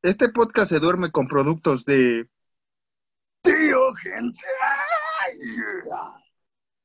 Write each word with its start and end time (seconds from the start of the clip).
Este 0.00 0.28
podcast 0.28 0.68
se 0.70 0.78
duerme 0.78 1.10
con 1.10 1.26
productos 1.26 1.84
de 1.84 2.28
Tío 3.42 3.92
Gente. 3.94 4.38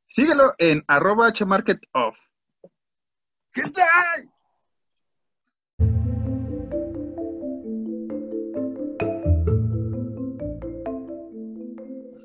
Síguelo 0.07 0.53
en 0.57 0.83
arroba 0.87 1.31
hmarketoff. 1.31 2.17
Gente. 3.51 3.81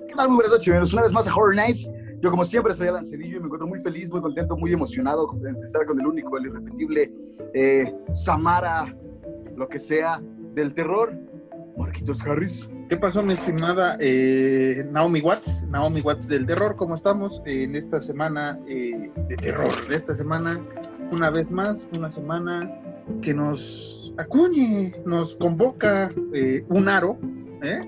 ¿Qué 0.09 0.15
tal? 0.17 0.29
Muy 0.29 0.37
buenas 0.37 0.53
noches, 0.53 0.65
bienvenidos 0.65 0.95
una 0.95 1.03
vez 1.03 1.13
más 1.13 1.29
a 1.29 1.35
Horror 1.35 1.55
Nights. 1.55 1.91
Yo, 2.23 2.31
como 2.31 2.47
siempre, 2.47 2.73
soy 2.73 2.89
Alan 2.89 3.05
Cedillo 3.05 3.37
y 3.37 3.41
me 3.41 3.45
encuentro 3.45 3.69
muy 3.69 3.83
feliz, 3.83 4.11
muy 4.11 4.23
contento, 4.23 4.57
muy 4.57 4.73
emocionado 4.73 5.31
de 5.35 5.51
estar 5.67 5.85
con 5.85 6.01
el 6.01 6.07
único, 6.07 6.39
el 6.39 6.47
irrepetible 6.47 7.13
eh, 7.53 7.95
Samara, 8.15 8.97
lo 9.55 9.69
que 9.69 9.79
sea, 9.79 10.19
del 10.59 10.75
terror, 10.75 11.15
Marquitos 11.77 12.21
Harris. 12.27 12.69
¿Qué 12.89 12.97
pasó, 12.97 13.23
mi 13.23 13.35
estimada 13.35 13.97
eh, 14.01 14.85
Naomi 14.91 15.21
Watts? 15.21 15.63
Naomi 15.69 16.01
Watts 16.01 16.27
del 16.27 16.47
terror, 16.47 16.75
¿cómo 16.75 16.97
estamos 16.97 17.41
en 17.47 17.77
esta 17.77 18.01
semana 18.01 18.59
eh, 18.67 19.09
de 19.29 19.37
terror? 19.37 19.71
De 19.89 19.95
esta 19.95 20.17
semana, 20.17 20.59
una 21.13 21.31
vez 21.31 21.49
más, 21.51 21.87
una 21.97 22.11
semana 22.11 22.69
que 23.23 23.33
nos 23.33 24.13
acuñe, 24.19 24.93
nos 25.07 25.37
convoca 25.37 26.11
eh, 26.35 26.65
un 26.69 26.89
aro, 26.89 27.17
¿eh? 27.63 27.81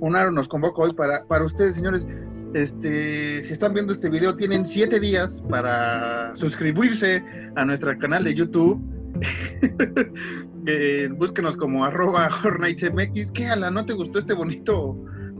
Un 0.00 0.14
aro 0.14 0.30
nos 0.30 0.46
convoca 0.46 0.82
hoy 0.82 0.92
para, 0.92 1.24
para 1.24 1.42
ustedes, 1.44 1.76
señores. 1.76 2.06
Este, 2.52 3.42
si 3.42 3.52
están 3.52 3.72
viendo 3.72 3.94
este 3.94 4.10
video, 4.10 4.36
tienen 4.36 4.64
siete 4.64 5.00
días 5.00 5.42
para 5.48 6.34
suscribirse 6.36 7.24
a 7.56 7.64
nuestro 7.64 7.98
canal 7.98 8.24
de 8.24 8.34
YouTube. 8.34 8.78
Eh, 10.70 11.08
búsquenos 11.10 11.56
como 11.56 11.82
arroba 11.82 12.28
MX. 12.44 13.30
¿Qué, 13.30 13.46
Ala? 13.46 13.70
¿No 13.70 13.86
te 13.86 13.94
gustó 13.94 14.18
este 14.18 14.34
bonito, 14.34 14.92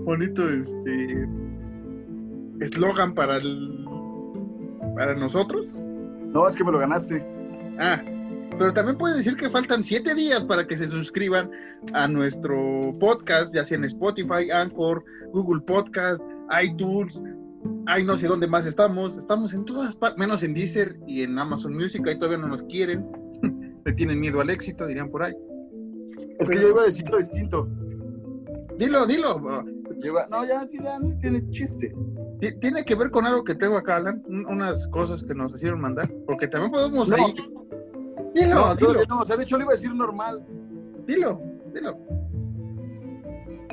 bonito, 0.06 0.48
este, 0.48 1.28
eslogan 2.61 3.12
para 3.12 3.36
el, 3.36 3.84
para 4.97 5.14
nosotros? 5.14 5.83
No, 6.33 6.48
es 6.48 6.56
que 6.56 6.64
me 6.64 6.72
lo 6.72 6.78
ganaste. 6.78 7.22
Ah, 7.78 8.02
pero 8.58 8.72
también 8.72 8.97
puede 8.97 9.19
decir 9.19 9.36
que 9.36 9.50
faltan 9.50 9.84
siete 9.84 10.14
días 10.14 10.47
para 10.47 10.67
que 10.67 10.78
se 10.78 10.89
suscriban 10.89 11.50
a 11.92 12.08
nuestro 12.08 12.97
podcast, 12.98 13.55
ya 13.55 13.64
sea 13.64 13.77
en 13.77 13.84
Spotify, 13.84 14.50
Anchor, 14.50 15.05
Google 15.34 15.61
Podcast, 15.61 16.22
iTunes, 16.62 17.22
ay, 17.86 18.02
no 18.02 18.17
sé 18.17 18.28
dónde 18.28 18.47
más 18.47 18.67
estamos. 18.67 19.19
Estamos 19.19 19.52
en 19.52 19.67
todas 19.67 19.95
partes, 19.95 20.19
menos 20.19 20.42
en 20.42 20.55
Deezer 20.55 20.98
y 21.06 21.20
en 21.20 21.39
Amazon 21.39 21.74
Music, 21.74 22.02
ahí 22.08 22.19
todavía 22.19 22.39
no 22.39 22.48
nos 22.48 22.62
quieren. 22.62 23.27
Tienen 23.92 24.20
miedo 24.20 24.41
al 24.41 24.50
éxito, 24.50 24.86
dirían 24.86 25.08
por 25.11 25.22
ahí. 25.22 25.34
Es 26.39 26.48
que 26.48 26.61
yo 26.61 26.69
iba 26.69 26.83
a 26.83 26.86
decirlo 26.86 27.19
distinto. 27.19 27.69
Dilo, 28.78 29.06
dilo. 29.06 29.41
Iba- 30.03 30.27
no, 30.30 30.45
ya, 30.45 30.67
ya 30.70 30.98
no 31.00 31.19
tiene 31.19 31.48
chiste. 31.50 31.92
Ti- 32.41 32.56
Tiene 32.61 32.84
que 32.84 32.95
ver 32.95 33.11
con 33.11 33.27
algo 33.27 33.42
que 33.42 33.56
tengo 33.56 33.77
acá, 33.77 33.97
Alan, 33.97 34.22
un- 34.28 34.47
unas 34.47 34.86
cosas 34.89 35.22
que 35.25 35.34
nos 35.34 35.53
hicieron 35.55 35.80
mandar, 35.80 36.08
porque 36.27 36.47
también 36.47 36.70
podemos 36.70 37.08
No. 37.11 37.17
ahí. 37.17 37.34
Dilo, 38.34 38.55
No, 38.55 38.75
dilo, 38.77 39.05
no, 39.08 39.20
o 39.22 39.25
sea, 39.25 39.36
de 39.36 39.42
hecho 39.42 39.56
le 39.58 39.64
iba 39.64 39.72
a 39.72 39.75
decir 39.77 39.92
normal. 39.95 40.45
dilo, 41.06 41.41
dilo. 41.75 41.97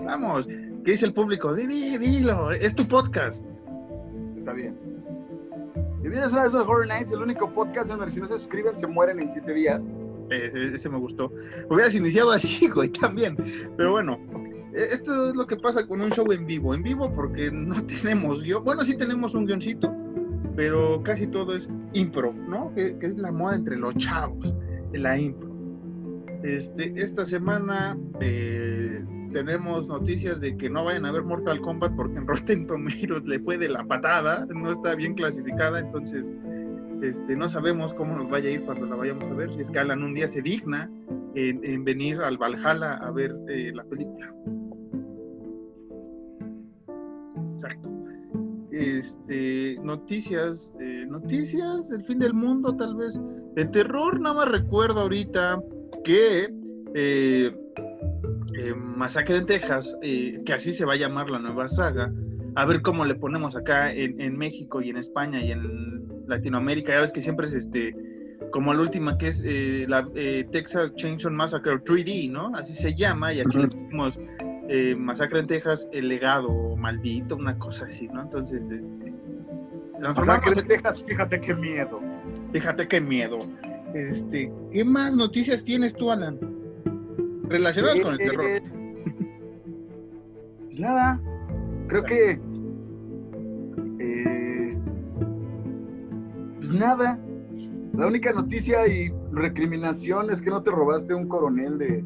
Vamos, 0.04 0.48
¿qué 0.48 0.92
dice 0.92 1.06
el 1.06 1.14
público? 1.14 1.54
Di, 1.54 1.68
di, 1.68 1.98
dilo, 1.98 2.52
es 2.52 2.74
tu 2.74 2.88
podcast. 2.88 3.46
Está 4.36 4.54
bien. 4.54 4.76
Y 6.04 6.08
vienes 6.08 6.32
una 6.34 6.44
vez 6.44 6.54
Horror 6.54 6.88
Nights, 6.88 7.12
el 7.12 7.22
único 7.22 7.52
podcast 7.52 7.90
en 7.92 8.00
el 8.00 8.06
que 8.06 8.12
si 8.12 8.20
no 8.22 8.28
se 8.28 8.38
suscriben 8.38 8.76
se 8.76 8.88
mueren 8.88 9.20
en 9.20 9.30
siete 9.32 9.54
días. 9.54 9.92
Ese, 10.30 10.74
ese 10.74 10.90
me 10.90 10.98
gustó. 10.98 11.32
Hubieras 11.70 11.96
iniciado 11.96 12.32
así, 12.32 12.68
güey, 12.74 12.90
también. 12.90 13.38
Pero 13.78 13.92
bueno, 13.92 14.20
e- 14.74 14.94
esto 14.94 15.30
es 15.30 15.36
lo 15.36 15.46
que 15.48 15.58
pasa 15.58 15.86
con 15.88 16.02
un 16.02 16.12
show 16.12 16.32
en 16.32 16.46
vivo. 16.46 16.74
En 16.74 16.84
vivo 16.84 17.12
porque 17.14 17.52
no 17.52 17.84
tenemos 18.04 18.44
guion. 18.44 18.64
Bueno, 18.64 18.84
sí 18.84 18.98
tenemos 18.98 19.34
un 19.34 19.46
guioncito, 19.46 19.94
pero 20.56 21.02
casi 21.04 21.28
todo 21.28 21.56
es 21.56 21.70
improv, 21.94 22.36
¿no? 22.48 22.74
Que, 22.76 22.98
es 23.02 23.18
la 23.18 23.32
moda 23.32 23.56
entre 23.56 23.78
los 23.78 23.96
chavos, 23.96 24.54
la 24.94 25.18
improv. 25.18 25.54
Este, 26.44 26.94
esta 26.96 27.26
semana 27.26 27.98
eh, 28.20 29.04
tenemos 29.36 29.88
noticias 29.88 30.40
de 30.40 30.56
que 30.56 30.70
no 30.70 30.86
vayan 30.86 31.06
a 31.06 31.12
ver 31.12 31.24
Mortal 31.24 31.60
Kombat 31.60 31.96
porque 31.96 32.18
en 32.18 32.28
Rotten 32.28 32.68
Tomatoes 32.68 33.26
le 33.26 33.40
fue 33.40 33.58
de 33.58 33.70
la 33.70 33.84
patada, 33.84 34.46
no 34.46 34.72
está 34.72 34.96
bien 34.96 35.14
clasificada, 35.14 35.80
entonces 35.80 36.28
este, 37.02 37.36
no 37.36 37.48
sabemos 37.50 37.94
cómo 37.94 38.16
nos 38.16 38.30
vaya 38.30 38.50
a 38.50 38.54
ir 38.54 38.64
cuando 38.64 38.86
la 38.86 38.96
vayamos 38.96 39.28
a 39.28 39.34
ver. 39.34 39.54
Si 39.54 39.62
es 39.62 39.70
que 39.70 39.80
Alan 39.80 40.04
un 40.04 40.14
día 40.14 40.28
se 40.28 40.42
digna 40.42 40.90
en, 41.36 41.64
en 41.64 41.84
venir 41.84 42.22
al 42.22 42.38
Valhalla 42.38 42.94
a 42.96 43.12
ver 43.12 43.36
eh, 43.48 43.72
la 43.74 43.84
película. 43.84 44.34
Exacto. 47.54 47.90
Este, 48.72 49.78
noticias, 49.82 50.74
eh, 50.82 51.06
noticias 51.08 51.90
del 51.90 52.04
fin 52.04 52.20
del 52.20 52.34
mundo, 52.34 52.76
tal 52.76 52.96
vez. 52.96 53.18
De 53.54 53.64
terror, 53.66 54.20
nada 54.20 54.36
más 54.36 54.50
recuerdo 54.50 55.00
ahorita 55.00 55.64
que 56.04 56.54
eh, 56.94 57.58
eh, 58.58 58.76
Masacre 58.76 59.38
en 59.38 59.46
Texas, 59.46 59.96
que 60.02 60.54
así 60.54 60.74
se 60.74 60.84
va 60.84 60.94
a 60.94 60.98
llamar 60.98 61.30
la 61.30 61.40
nueva 61.40 61.70
saga, 61.70 62.12
a 62.56 62.66
ver 62.66 62.82
cómo 62.82 63.06
le 63.06 63.16
ponemos 63.16 63.56
acá 63.56 63.92
en, 63.94 64.20
en 64.22 64.38
México 64.38 64.82
y 64.82 64.90
en 64.90 64.98
España 64.98 65.40
y 65.44 65.52
en 65.52 66.04
Latinoamérica. 66.28 66.94
Ya 66.94 67.02
ves 67.02 67.12
que 67.12 67.22
siempre 67.22 67.48
es 67.48 67.54
este, 67.54 67.96
como 68.52 68.74
la 68.74 68.82
última 68.82 69.18
que 69.18 69.28
es 69.28 69.44
eh, 69.46 69.86
la 69.88 70.08
eh, 70.16 70.46
Texas 70.52 70.94
Chainsaw 70.96 71.32
Massacre 71.32 71.76
3D, 71.84 72.32
¿no? 72.32 72.52
Así 72.56 72.74
se 72.74 72.96
llama, 72.96 73.34
y 73.34 73.42
aquí 73.42 73.58
le 73.58 73.68
pusimos 73.68 74.20
eh, 74.70 74.96
Masacre 74.96 75.40
en 75.40 75.48
Texas, 75.48 75.88
el 75.92 76.08
legado 76.08 76.76
maldito, 76.78 77.36
una 77.36 77.58
cosa 77.60 77.86
así, 77.86 78.08
¿no? 78.08 78.22
Entonces, 78.24 78.62
este, 78.62 78.84
transformamos- 80.00 80.56
le 80.56 80.64
dejas, 80.64 81.04
fíjate 81.04 81.40
qué 81.40 81.54
miedo. 81.54 82.00
fíjate 82.54 82.88
qué 82.88 83.02
miedo. 83.02 83.40
Este, 83.94 84.52
¿qué 84.72 84.84
más 84.84 85.16
noticias 85.16 85.64
tienes 85.64 85.94
tú, 85.94 86.10
Alan? 86.12 86.40
Relacionadas 87.48 88.00
con 88.00 88.14
el 88.14 88.18
terror. 88.18 88.62
Pues 90.66 90.80
nada, 90.80 91.22
creo 91.88 92.04
que. 92.04 92.40
eh, 94.00 94.78
pues 96.60 96.72
nada. 96.72 97.20
La 97.94 98.08
única 98.08 98.34
noticia 98.34 98.86
y 98.88 99.14
recriminación 99.32 100.30
es 100.30 100.42
que 100.42 100.50
no 100.50 100.62
te 100.62 100.72
robaste 100.72 101.14
un 101.14 101.28
coronel 101.28 101.78
de, 101.78 102.04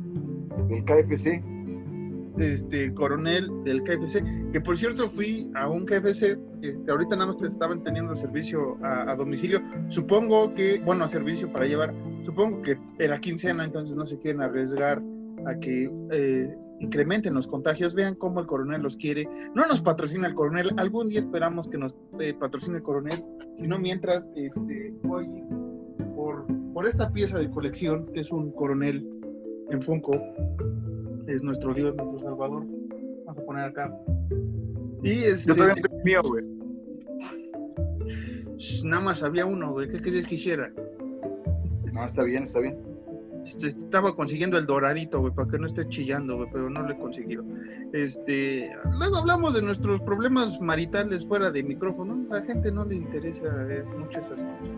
del 0.68 0.85
KFC. 0.85 1.44
este 2.38 2.94
coronel 2.94 3.50
del 3.63 3.81
KFC, 3.84 4.23
que 4.51 4.62
por 4.62 4.78
cierto 4.78 5.07
fui 5.07 5.50
a 5.56 5.68
un 5.68 5.85
KFC, 5.85 6.38
este, 6.62 6.91
ahorita 6.91 7.16
nada 7.16 7.28
más 7.28 7.38
te 7.38 7.47
estaban 7.47 7.84
teniendo 7.84 8.13
servicio 8.13 8.78
a, 8.84 9.12
a 9.12 9.16
domicilio, 9.16 9.62
supongo 9.88 10.53
que, 10.53 10.79
bueno, 10.85 11.06
a 11.06 11.07
servicio 11.07 11.51
para 11.51 11.66
llevar, 11.66 11.94
supongo 12.23 12.62
que 12.62 12.78
era 13.00 13.19
quincena, 13.19 13.63
entonces 13.66 13.95
no 13.95 14.06
se 14.06 14.18
quieren 14.19 14.41
arriesgar 14.41 15.01
a 15.47 15.56
que 15.56 15.91
eh, 16.12 16.56
incrementen 16.79 17.34
los 17.34 17.47
contagios, 17.47 17.94
vean 17.94 18.16
cómo 18.16 18.40
el 18.40 18.47
coronel 18.47 18.81
los 18.81 18.95
quiere, 18.95 19.28
no 19.53 19.66
nos 19.67 19.81
patrocina 19.81 20.28
el 20.28 20.34
coronel, 20.34 20.72
algún 20.78 21.09
día 21.09 21.19
esperamos 21.19 21.67
que 21.67 21.78
nos 21.78 21.94
eh, 22.19 22.34
patrocine 22.34 22.78
el 22.78 22.84
coronel, 22.84 23.23
sino 23.57 23.78
mientras 23.78 24.25
este, 24.35 24.94
voy 25.03 25.28
por, 26.16 26.45
por 26.73 26.88
esta 26.88 27.12
pieza 27.12 27.38
de 27.38 27.50
colección, 27.50 28.06
que 28.13 28.22
es 28.22 28.31
un 28.31 28.51
coronel 28.51 29.07
en 29.69 29.81
Funko, 29.81 30.13
es 31.28 31.44
nuestro 31.44 31.73
Dios, 31.73 31.95
nuestro 31.95 32.19
Salvador. 32.19 32.66
Vamos 33.25 33.44
a 33.44 33.45
poner 33.45 33.66
acá. 33.66 33.95
Y 35.03 35.23
este, 35.23 35.50
Yo 35.50 35.56
todavía 35.56 35.75
tengo 35.81 36.03
mío, 36.03 36.22
güey. 36.23 36.44
nada 38.84 39.01
más 39.01 39.23
había 39.23 39.45
uno, 39.45 39.72
güey. 39.72 39.89
¿Qué 39.89 40.01
querías 40.01 40.25
que 40.25 40.35
hiciera? 40.35 40.72
No, 41.94 42.06
está 42.06 42.23
bien, 42.23 42.44
está 42.44 42.59
bien. 42.59 42.78
Este, 43.44 43.67
Estaba 43.67 44.16
consiguiendo 44.16 44.57
el 44.57 44.66
doradito, 44.66 45.19
güey, 45.19 45.33
para 45.33 45.50
que 45.50 45.59
no 45.59 45.67
esté 45.67 45.88
chillando, 45.88 46.38
güey, 46.38 46.50
pero 46.51 46.69
no 46.69 46.81
lo 46.83 46.94
he 46.94 46.97
conseguido. 46.97 47.44
Este, 47.94 48.71
luego 48.97 49.18
hablamos 49.18 49.53
de 49.53 49.62
nuestros 49.62 50.01
problemas 50.01 50.59
maritales 50.62 51.25
fuera 51.25 51.51
de 51.51 51.63
micrófono. 51.63 52.25
A 52.31 52.39
la 52.39 52.45
gente 52.45 52.71
no 52.71 52.86
le 52.86 52.95
interesa 52.95 53.47
eh, 53.69 53.83
mucho 53.97 54.19
esas 54.19 54.31
cosas. 54.31 54.69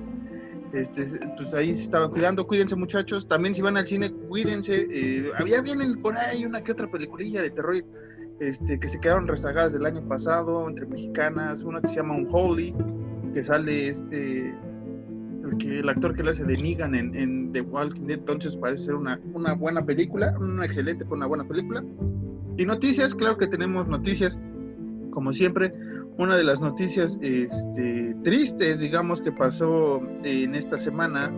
Este, 0.73 1.03
pues 1.35 1.53
ahí 1.53 1.75
se 1.75 1.83
estaban 1.83 2.11
cuidando, 2.11 2.47
cuídense 2.47 2.75
muchachos. 2.75 3.27
También 3.27 3.53
si 3.53 3.61
van 3.61 3.77
al 3.77 3.87
cine, 3.87 4.11
cuídense. 4.11 4.87
Eh, 4.89 5.31
había 5.37 5.61
vienen 5.61 6.01
por 6.01 6.17
ahí 6.17 6.45
una 6.45 6.63
que 6.63 6.71
otra 6.71 6.89
peliculilla 6.89 7.41
de 7.41 7.49
terror 7.49 7.83
este, 8.39 8.79
que 8.79 8.87
se 8.87 8.99
quedaron 8.99 9.27
rezagadas 9.27 9.73
del 9.73 9.85
año 9.85 10.07
pasado 10.07 10.69
entre 10.69 10.85
mexicanas. 10.85 11.63
Una 11.63 11.81
que 11.81 11.87
se 11.87 11.95
llama 11.95 12.15
Unholy, 12.15 12.73
que 13.33 13.43
sale 13.43 13.89
este 13.89 14.55
el, 15.51 15.57
que, 15.57 15.79
el 15.79 15.89
actor 15.89 16.15
que 16.15 16.23
le 16.23 16.31
hace 16.31 16.43
de 16.43 16.57
Negan 16.57 16.95
en, 16.95 17.51
The 17.51 17.61
Walking 17.61 18.07
Dead, 18.07 18.19
entonces 18.19 18.55
parece 18.55 18.85
ser 18.85 18.95
una, 18.95 19.19
una 19.33 19.53
buena 19.53 19.85
película, 19.85 20.35
una 20.39 20.65
excelente, 20.65 21.05
una 21.09 21.25
buena 21.25 21.43
película. 21.43 21.83
Y 22.57 22.65
noticias, 22.65 23.15
claro 23.15 23.37
que 23.37 23.47
tenemos 23.47 23.87
noticias, 23.87 24.37
como 25.11 25.33
siempre. 25.33 25.73
Una 26.17 26.37
de 26.37 26.43
las 26.43 26.59
noticias 26.59 27.17
este, 27.21 28.15
tristes, 28.23 28.79
digamos, 28.79 29.21
que 29.21 29.31
pasó 29.31 30.01
en 30.23 30.53
esta 30.55 30.77
semana, 30.77 31.31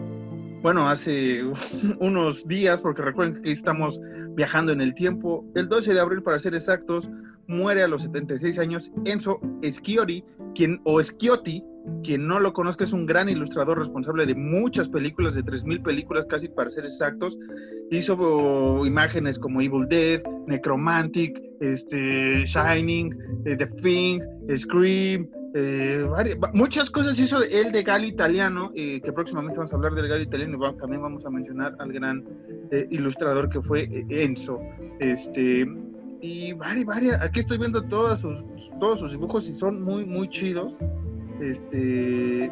bueno, 0.62 0.90
hace 0.90 1.42
unos 2.00 2.48
días, 2.48 2.82
porque 2.82 3.02
recuerden 3.02 3.42
que 3.42 3.52
estamos 3.52 4.00
viajando 4.36 4.72
en 4.72 4.82
el 4.82 4.94
tiempo. 4.94 5.46
El 5.56 5.70
12 5.70 5.94
de 5.94 6.00
abril, 6.00 6.24
para 6.24 6.40
ser 6.40 6.56
exactos, 6.56 7.10
muere 7.48 7.84
a 7.84 7.88
los 7.88 8.04
76 8.04 8.58
años 8.60 8.92
Enzo 9.06 9.40
Schiotti, 9.64 10.24
quien, 10.56 10.82
o 10.86 11.02
Schiotti, 11.02 11.64
quien 12.04 12.28
no 12.28 12.40
lo 12.40 12.54
conozca, 12.54 12.84
es 12.84 12.94
un 12.94 13.06
gran 13.06 13.30
ilustrador 13.30 13.80
responsable 13.80 14.26
de 14.26 14.36
muchas 14.36 14.90
películas, 14.90 15.36
de 15.36 15.44
3.000 15.44 15.84
películas 15.84 16.26
casi 16.30 16.48
para 16.48 16.72
ser 16.72 16.86
exactos. 16.86 17.38
Hizo 17.92 18.18
oh, 18.20 18.86
imágenes 18.86 19.38
como 19.38 19.62
Evil 19.62 19.88
Dead, 19.88 20.22
Necromantic, 20.48 21.42
este, 21.60 22.46
Shining, 22.46 23.16
eh, 23.46 23.56
The 23.58 23.68
Thing, 23.68 24.22
Scream, 24.56 25.30
eh, 25.56 26.06
muchas 26.54 26.90
cosas 26.90 27.20
hizo 27.20 27.44
él 27.44 27.72
de 27.72 27.84
Galo 27.84 28.06
Italiano, 28.06 28.72
eh, 28.76 29.00
que 29.02 29.14
próximamente 29.14 29.58
vamos 29.58 29.72
a 29.72 29.76
hablar 29.76 29.94
del 29.94 30.08
Galo 30.08 30.24
Italiano 30.24 30.58
y 30.58 30.78
también 30.78 31.02
vamos 31.02 31.26
a 31.26 31.30
mencionar 31.30 31.76
al 31.80 31.94
gran 31.94 32.24
ilustrador 32.90 33.50
que 33.50 33.62
fue 33.62 33.88
Enzo. 34.10 34.60
Este, 35.00 35.68
y 36.22 36.54
varias, 36.54 36.86
varias, 36.86 37.22
aquí 37.22 37.42
estoy 37.42 37.58
viendo 37.58 37.84
todos 37.84 38.22
sus, 38.22 38.44
todos 38.80 39.00
sus 39.00 39.12
dibujos 39.12 39.48
y 39.48 39.54
son 39.54 39.84
muy, 39.84 40.06
muy 40.06 40.30
chidos. 40.30 40.74
Este. 41.40 42.52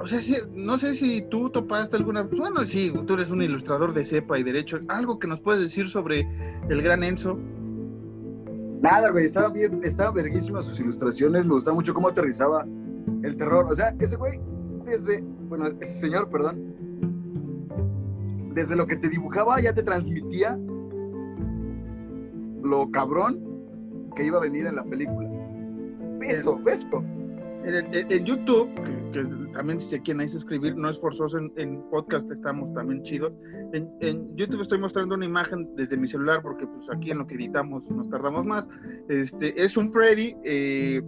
O 0.00 0.06
sea, 0.06 0.20
no 0.52 0.76
sé 0.76 0.94
si 0.94 1.22
tú 1.22 1.48
topaste 1.50 1.96
alguna. 1.96 2.22
Bueno, 2.24 2.64
sí, 2.64 2.92
tú 3.06 3.14
eres 3.14 3.30
un 3.30 3.42
ilustrador 3.42 3.94
de 3.94 4.04
cepa 4.04 4.38
y 4.38 4.42
derecho. 4.42 4.80
¿Algo 4.88 5.18
que 5.18 5.26
nos 5.26 5.40
puedes 5.40 5.62
decir 5.62 5.88
sobre 5.88 6.28
el 6.68 6.82
gran 6.82 7.02
Enzo? 7.02 7.38
Nada, 8.82 9.10
güey, 9.10 9.24
estaba 9.24 9.48
bien, 9.48 9.80
estaba 9.82 10.10
verguísimas 10.10 10.66
sus 10.66 10.78
ilustraciones. 10.78 11.46
Me 11.46 11.54
gustaba 11.54 11.74
mucho 11.74 11.94
cómo 11.94 12.08
aterrizaba 12.08 12.66
el 13.22 13.36
terror. 13.36 13.66
O 13.70 13.74
sea, 13.74 13.94
ese 13.98 14.16
güey, 14.16 14.38
desde. 14.84 15.22
Bueno, 15.48 15.68
ese 15.80 16.00
señor, 16.00 16.28
perdón. 16.28 16.74
Desde 18.52 18.76
lo 18.76 18.86
que 18.86 18.96
te 18.96 19.08
dibujaba 19.08 19.60
ya 19.60 19.72
te 19.72 19.82
transmitía 19.82 20.58
lo 22.62 22.90
cabrón 22.90 23.40
que 24.14 24.24
iba 24.24 24.38
a 24.38 24.40
venir 24.40 24.66
en 24.66 24.76
la 24.76 24.84
película. 24.84 25.33
En, 27.64 28.26
YouTube, 28.26 28.68
que, 29.12 29.24
también 29.54 29.80
si 29.80 29.86
se 29.86 30.02
quieren 30.02 30.20
ahí 30.20 30.28
suscribir, 30.28 30.76
no 30.76 30.90
es 30.90 31.00
forzoso, 31.00 31.38
en, 31.38 31.82
podcast 31.90 32.30
estamos 32.30 32.72
también 32.74 33.02
chidos. 33.02 33.32
En, 33.72 34.36
YouTube 34.36 34.60
estoy 34.60 34.78
mostrando 34.78 35.14
una 35.14 35.24
imagen 35.24 35.74
desde 35.74 35.96
mi 35.96 36.06
celular 36.06 36.42
porque 36.42 36.66
pues 36.66 36.86
aquí 36.94 37.10
en 37.10 37.18
lo 37.18 37.26
que 37.26 37.34
editamos 37.36 37.88
nos 37.90 38.08
tardamos 38.10 38.46
más. 38.46 38.68
Este, 39.08 39.60
es 39.62 39.76
un 39.76 39.92
Freddy, 39.92 40.34
eh, 40.44 41.02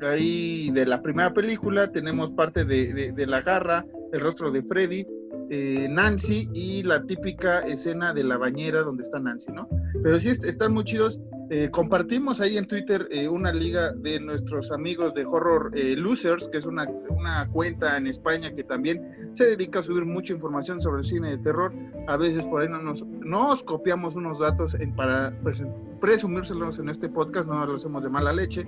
ahí 0.00 0.70
de 0.70 0.86
la 0.86 1.02
primera 1.02 1.32
película 1.32 1.90
tenemos 1.92 2.30
parte 2.32 2.64
de, 2.64 3.12
de, 3.12 3.26
la 3.26 3.42
garra, 3.42 3.84
el 4.12 4.20
rostro 4.20 4.50
de 4.50 4.62
Freddy, 4.62 5.06
eh, 5.50 5.88
Nancy 5.88 6.48
y 6.52 6.82
la 6.82 7.04
típica 7.04 7.60
escena 7.60 8.12
de 8.12 8.24
la 8.24 8.36
bañera 8.36 8.82
donde 8.82 9.02
está 9.02 9.18
Nancy, 9.18 9.50
¿no? 9.52 9.68
Pero 10.02 10.18
sí 10.18 10.30
están 10.30 10.72
muy 10.72 10.84
chidos. 10.84 11.18
Eh, 11.50 11.70
compartimos 11.70 12.42
ahí 12.42 12.58
en 12.58 12.66
Twitter 12.66 13.08
eh, 13.10 13.26
una 13.26 13.52
liga 13.52 13.92
de 13.94 14.20
nuestros 14.20 14.70
amigos 14.70 15.14
de 15.14 15.24
Horror 15.24 15.72
Losers, 15.74 16.46
que 16.48 16.58
es 16.58 16.66
una, 16.66 16.86
cuenta 17.50 17.96
en 17.96 18.06
España 18.06 18.54
que 18.54 18.64
también 18.64 19.32
se 19.32 19.44
dedica 19.46 19.78
a 19.78 19.82
subir 19.82 20.04
mucha 20.04 20.34
información 20.34 20.82
sobre 20.82 21.00
el 21.00 21.06
cine 21.06 21.30
de 21.30 21.38
terror. 21.38 21.72
A 22.06 22.18
veces 22.18 22.44
por 22.44 22.60
ahí 22.60 22.68
no 22.68 22.82
nos, 22.82 23.02
nos 23.06 23.62
copiamos 23.62 24.14
unos 24.14 24.38
datos 24.38 24.74
en, 24.74 24.94
para 24.94 25.34
presumírselos 26.00 26.78
en 26.78 26.90
este 26.90 27.08
podcast, 27.08 27.48
no 27.48 27.64
lo 27.64 27.74
hacemos 27.76 28.02
de 28.02 28.10
mala 28.10 28.32
leche, 28.32 28.66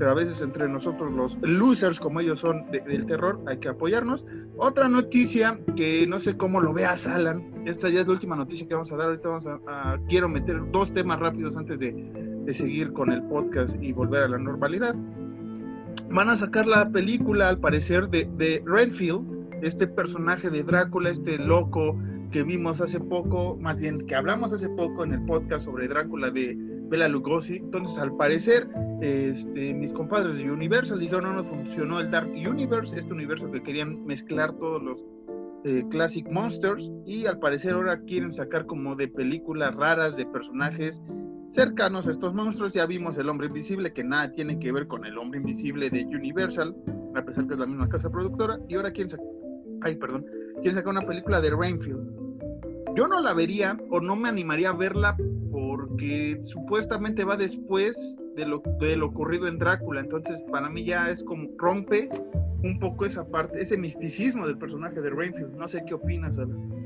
pero 0.00 0.10
a 0.10 0.14
veces 0.14 0.42
entre 0.42 0.68
nosotros 0.68 1.12
los 1.12 1.38
losers, 1.42 2.00
como 2.00 2.18
ellos 2.18 2.40
son 2.40 2.64
del 2.72 3.06
terror, 3.06 3.40
hay 3.46 3.58
que 3.58 3.68
apoyarnos. 3.68 4.24
Otra 4.56 4.88
noticia 4.88 5.60
que 5.76 6.06
no 6.08 6.18
sé 6.18 6.36
cómo 6.36 6.60
lo 6.60 6.72
veas, 6.72 7.06
Alan, 7.06 7.62
esta 7.66 7.88
ya 7.88 8.00
es 8.00 8.06
la 8.08 8.14
última 8.14 8.34
noticia 8.34 8.66
que 8.66 8.74
vamos 8.74 8.90
a 8.90 8.96
dar, 8.96 9.08
ahorita 9.08 9.28
vamos 9.28 9.46
a 9.46 9.98
quiero 10.08 10.28
meter 10.28 10.60
dos 10.72 10.92
temas 10.92 11.20
rápidos 11.20 11.56
antes 11.56 11.78
de 11.78 11.92
de 12.44 12.54
seguir 12.54 12.92
con 12.92 13.12
el 13.12 13.22
podcast 13.24 13.76
y 13.82 13.92
volver 13.92 14.24
a 14.24 14.28
la 14.28 14.38
normalidad. 14.38 14.94
Van 16.10 16.28
a 16.28 16.36
sacar 16.36 16.66
la 16.66 16.90
película, 16.90 17.48
al 17.48 17.58
parecer, 17.58 18.08
de, 18.08 18.28
de 18.36 18.62
Redfield, 18.64 19.62
este 19.62 19.86
personaje 19.86 20.50
de 20.50 20.62
Drácula, 20.62 21.10
este 21.10 21.38
loco 21.38 21.96
que 22.32 22.42
vimos 22.42 22.80
hace 22.80 23.00
poco, 23.00 23.56
más 23.56 23.76
bien 23.76 24.06
que 24.06 24.14
hablamos 24.14 24.52
hace 24.52 24.68
poco 24.68 25.04
en 25.04 25.12
el 25.12 25.24
podcast 25.26 25.64
sobre 25.64 25.88
Drácula 25.88 26.30
de 26.30 26.56
Bela 26.88 27.08
Lugosi. 27.08 27.56
Entonces, 27.56 27.98
al 27.98 28.16
parecer, 28.16 28.68
este, 29.00 29.72
mis 29.72 29.92
compadres 29.92 30.36
de 30.36 30.50
Universal 30.50 31.00
dijeron 31.00 31.24
no 31.24 31.32
nos 31.34 31.48
funcionó 31.48 32.00
el 32.00 32.10
Dark 32.10 32.30
Universe, 32.30 32.98
este 32.98 33.12
universo 33.12 33.50
que 33.50 33.62
querían 33.62 34.04
mezclar 34.04 34.52
todos 34.58 34.82
los 34.82 35.04
eh, 35.64 35.84
Classic 35.90 36.26
Monsters 36.30 36.90
y 37.04 37.26
al 37.26 37.38
parecer 37.38 37.74
ahora 37.74 38.00
quieren 38.00 38.32
sacar 38.32 38.66
como 38.66 38.96
de 38.96 39.08
películas 39.08 39.74
raras 39.74 40.16
de 40.16 40.26
personajes 40.26 41.02
cercanos 41.50 42.06
a 42.08 42.12
estos 42.12 42.34
monstruos. 42.34 42.72
Ya 42.72 42.86
vimos 42.86 43.16
el 43.18 43.28
hombre 43.28 43.48
invisible, 43.48 43.92
que 43.92 44.04
nada 44.04 44.32
tiene 44.32 44.58
que 44.58 44.72
ver 44.72 44.86
con 44.86 45.04
el 45.04 45.18
hombre 45.18 45.40
invisible 45.40 45.90
de 45.90 46.04
Universal, 46.06 46.74
a 47.14 47.22
pesar 47.22 47.46
que 47.46 47.54
es 47.54 47.60
la 47.60 47.66
misma 47.66 47.88
casa 47.88 48.10
productora. 48.10 48.58
Y 48.68 48.76
ahora 48.76 48.92
quién 48.92 49.10
saca, 49.10 49.22
ay, 49.82 49.96
perdón, 49.96 50.24
quién 50.62 50.74
saca 50.74 50.88
una 50.88 51.06
película 51.06 51.40
de 51.40 51.50
Rainfield. 51.50 52.20
Yo 52.96 53.06
no 53.06 53.20
la 53.20 53.34
vería 53.34 53.78
o 53.90 54.00
no 54.00 54.16
me 54.16 54.28
animaría 54.28 54.70
a 54.70 54.74
verla 54.74 55.16
porque 55.50 56.38
supuestamente 56.42 57.24
va 57.24 57.36
después 57.36 58.18
de 58.40 58.46
lo, 58.46 58.62
de 58.80 58.96
lo 58.96 59.06
ocurrido 59.06 59.46
en 59.46 59.58
Drácula. 59.58 60.00
Entonces, 60.00 60.40
para 60.50 60.68
mí 60.68 60.84
ya 60.84 61.10
es 61.10 61.22
como 61.22 61.48
rompe 61.56 62.08
un 62.62 62.78
poco 62.78 63.06
esa 63.06 63.26
parte, 63.26 63.60
ese 63.60 63.76
misticismo 63.76 64.46
del 64.46 64.58
personaje 64.58 65.00
de 65.00 65.10
Rainfield. 65.10 65.54
No 65.56 65.68
sé 65.68 65.82
qué 65.86 65.94
opinas, 65.94 66.38
Alan. 66.38 66.80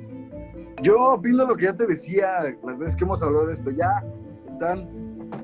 Yo 0.83 1.01
opino 1.01 1.47
lo 1.47 1.57
que 1.57 1.65
ya 1.65 1.77
te 1.77 1.87
decía 1.87 2.57
las 2.65 2.79
veces 2.79 2.97
que 2.97 3.05
hemos 3.05 3.23
hablado 3.23 3.47
de 3.47 3.53
esto. 3.53 3.71
Ya 3.71 4.05
están 4.47 4.89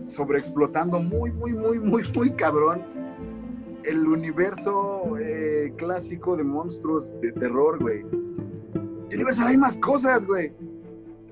sobreexplotando 0.04 1.00
muy, 1.00 1.30
muy, 1.32 1.52
muy, 1.52 1.78
muy, 1.78 2.02
muy 2.12 2.30
cabrón 2.32 2.82
el 3.84 4.06
universo 4.06 5.16
eh, 5.18 5.72
clásico 5.76 6.36
de 6.36 6.44
monstruos 6.44 7.18
de 7.20 7.32
terror, 7.32 7.78
güey. 7.80 8.04
Universal 9.12 9.48
hay 9.48 9.56
más 9.56 9.76
cosas, 9.76 10.26
güey. 10.26 10.52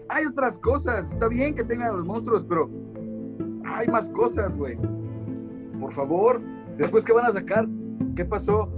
Hay 0.09 0.25
otras 0.25 0.59
cosas. 0.59 1.11
Está 1.11 1.29
bien 1.29 1.55
que 1.55 1.65
tengan 1.65 1.97
los 1.97 2.07
monstruos, 2.07 2.45
pero 2.45 2.71
hay 3.75 3.87
más 3.89 4.11
cosas, 4.11 4.57
güey. 4.57 4.77
Por 5.81 5.93
favor, 5.93 6.41
después 6.77 7.05
que 7.05 7.13
van 7.13 7.27
a 7.27 7.33
sacar, 7.33 7.69
¿qué 8.17 8.25
pasó 8.25 8.69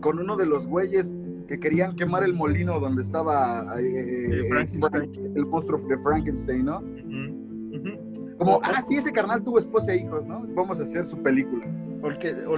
con 0.00 0.18
uno 0.18 0.36
de 0.36 0.46
los 0.46 0.66
güeyes 0.66 1.14
que 1.48 1.58
querían 1.58 1.96
quemar 1.96 2.22
el 2.22 2.34
molino 2.34 2.78
donde 2.78 3.02
estaba 3.02 3.66
eh, 3.80 4.48
el 5.34 5.46
monstruo 5.46 5.80
de 5.80 5.98
Frankenstein, 5.98 6.64
¿no? 6.64 6.82
Como, 8.38 8.58
ah, 8.62 8.80
sí, 8.80 8.96
ese 8.96 9.12
carnal 9.12 9.42
tuvo 9.42 9.58
esposa 9.58 9.92
e 9.92 9.98
hijos, 9.98 10.26
¿no? 10.26 10.46
Vamos 10.54 10.80
a 10.80 10.84
hacer 10.84 11.04
su 11.04 11.20
película. 11.22 11.66
Porque, 12.00 12.32
o, 12.46 12.56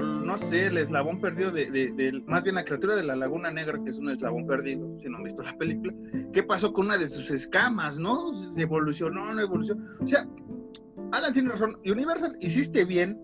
no 0.00 0.38
sé, 0.38 0.66
el 0.66 0.78
eslabón 0.78 1.20
perdido 1.20 1.50
de, 1.50 2.22
más 2.26 2.44
bien 2.44 2.54
la 2.54 2.64
criatura 2.64 2.94
de 2.94 3.02
la 3.02 3.16
Laguna 3.16 3.50
Negra, 3.50 3.82
que 3.82 3.90
es 3.90 3.98
un 3.98 4.10
eslabón 4.10 4.46
perdido, 4.46 4.96
si 5.00 5.08
no 5.08 5.16
han 5.16 5.24
visto 5.24 5.42
la 5.42 5.56
película. 5.58 5.92
¿Qué 6.32 6.44
pasó 6.44 6.72
con 6.72 6.86
una 6.86 6.98
de 6.98 7.08
sus 7.08 7.30
escamas, 7.30 7.98
no? 7.98 8.36
¿Se 8.52 8.62
evolucionó, 8.62 9.34
no 9.34 9.40
evolucionó? 9.40 9.84
O 10.00 10.06
sea, 10.06 10.24
Alan 11.14 11.32
tiene 11.32 11.50
razón. 11.50 11.78
Universal, 11.84 12.36
hiciste 12.40 12.84
bien, 12.84 13.18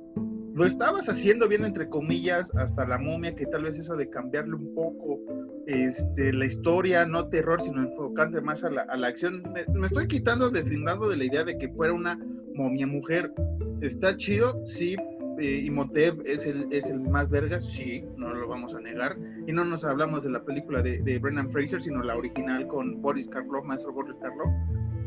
lo 0.55 0.65
estabas 0.65 1.09
haciendo 1.09 1.49
bien, 1.49 1.65
entre 1.65 1.89
comillas, 1.89 2.51
hasta 2.55 2.87
la 2.87 2.99
momia, 2.99 3.35
que 3.35 3.47
tal 3.47 3.65
vez 3.65 3.79
eso 3.79 3.95
de 3.97 4.09
cambiarle 4.11 4.55
un 4.55 4.75
poco 4.75 5.21
este, 5.67 6.33
la 6.33 6.47
historia, 6.47 7.07
no 7.07 7.29
terror, 7.29 7.61
sino 7.61 7.83
enfocante 7.83 8.41
más 8.41 8.63
a 8.65 8.71
la, 8.71 8.83
a 8.83 8.97
la 8.97 9.09
acción. 9.09 9.43
Me, 9.53 9.87
estoy 9.87 10.07
quitando, 10.07 10.51
deslindando 10.51 11.09
de 11.09 11.17
la 11.17 11.25
idea 11.25 11.45
de 11.45 11.59
que 11.59 11.69
fuera 11.69 11.93
una 11.93 12.19
momia 12.55 12.87
mujer. 12.87 13.33
Está 13.81 14.17
chido, 14.17 14.65
sí. 14.65 14.97
Eh, 15.39 15.63
Imhotep 15.65 16.21
es 16.27 16.45
el, 16.45 16.67
es 16.71 16.87
el 16.91 17.01
más 17.01 17.31
verga, 17.31 17.61
sí, 17.61 18.05
no 18.19 18.35
lo 18.35 18.47
vamos 18.47 18.75
a 18.75 18.81
negar. 18.81 19.17
Y 19.47 19.53
no 19.53 19.65
nos 19.65 19.85
hablamos 19.85 20.23
de 20.23 20.31
la 20.31 20.45
película 20.45 20.83
de, 20.83 20.99
de 20.99 21.19
Brendan 21.19 21.51
Fraser, 21.51 21.81
sino 21.81 22.03
la 22.03 22.17
original 22.17 22.67
con 22.67 23.01
Boris 23.01 23.27
Karloff, 23.29 23.65
maestro 23.65 23.93
Boris 23.93 24.17
Karloff. 24.21 24.51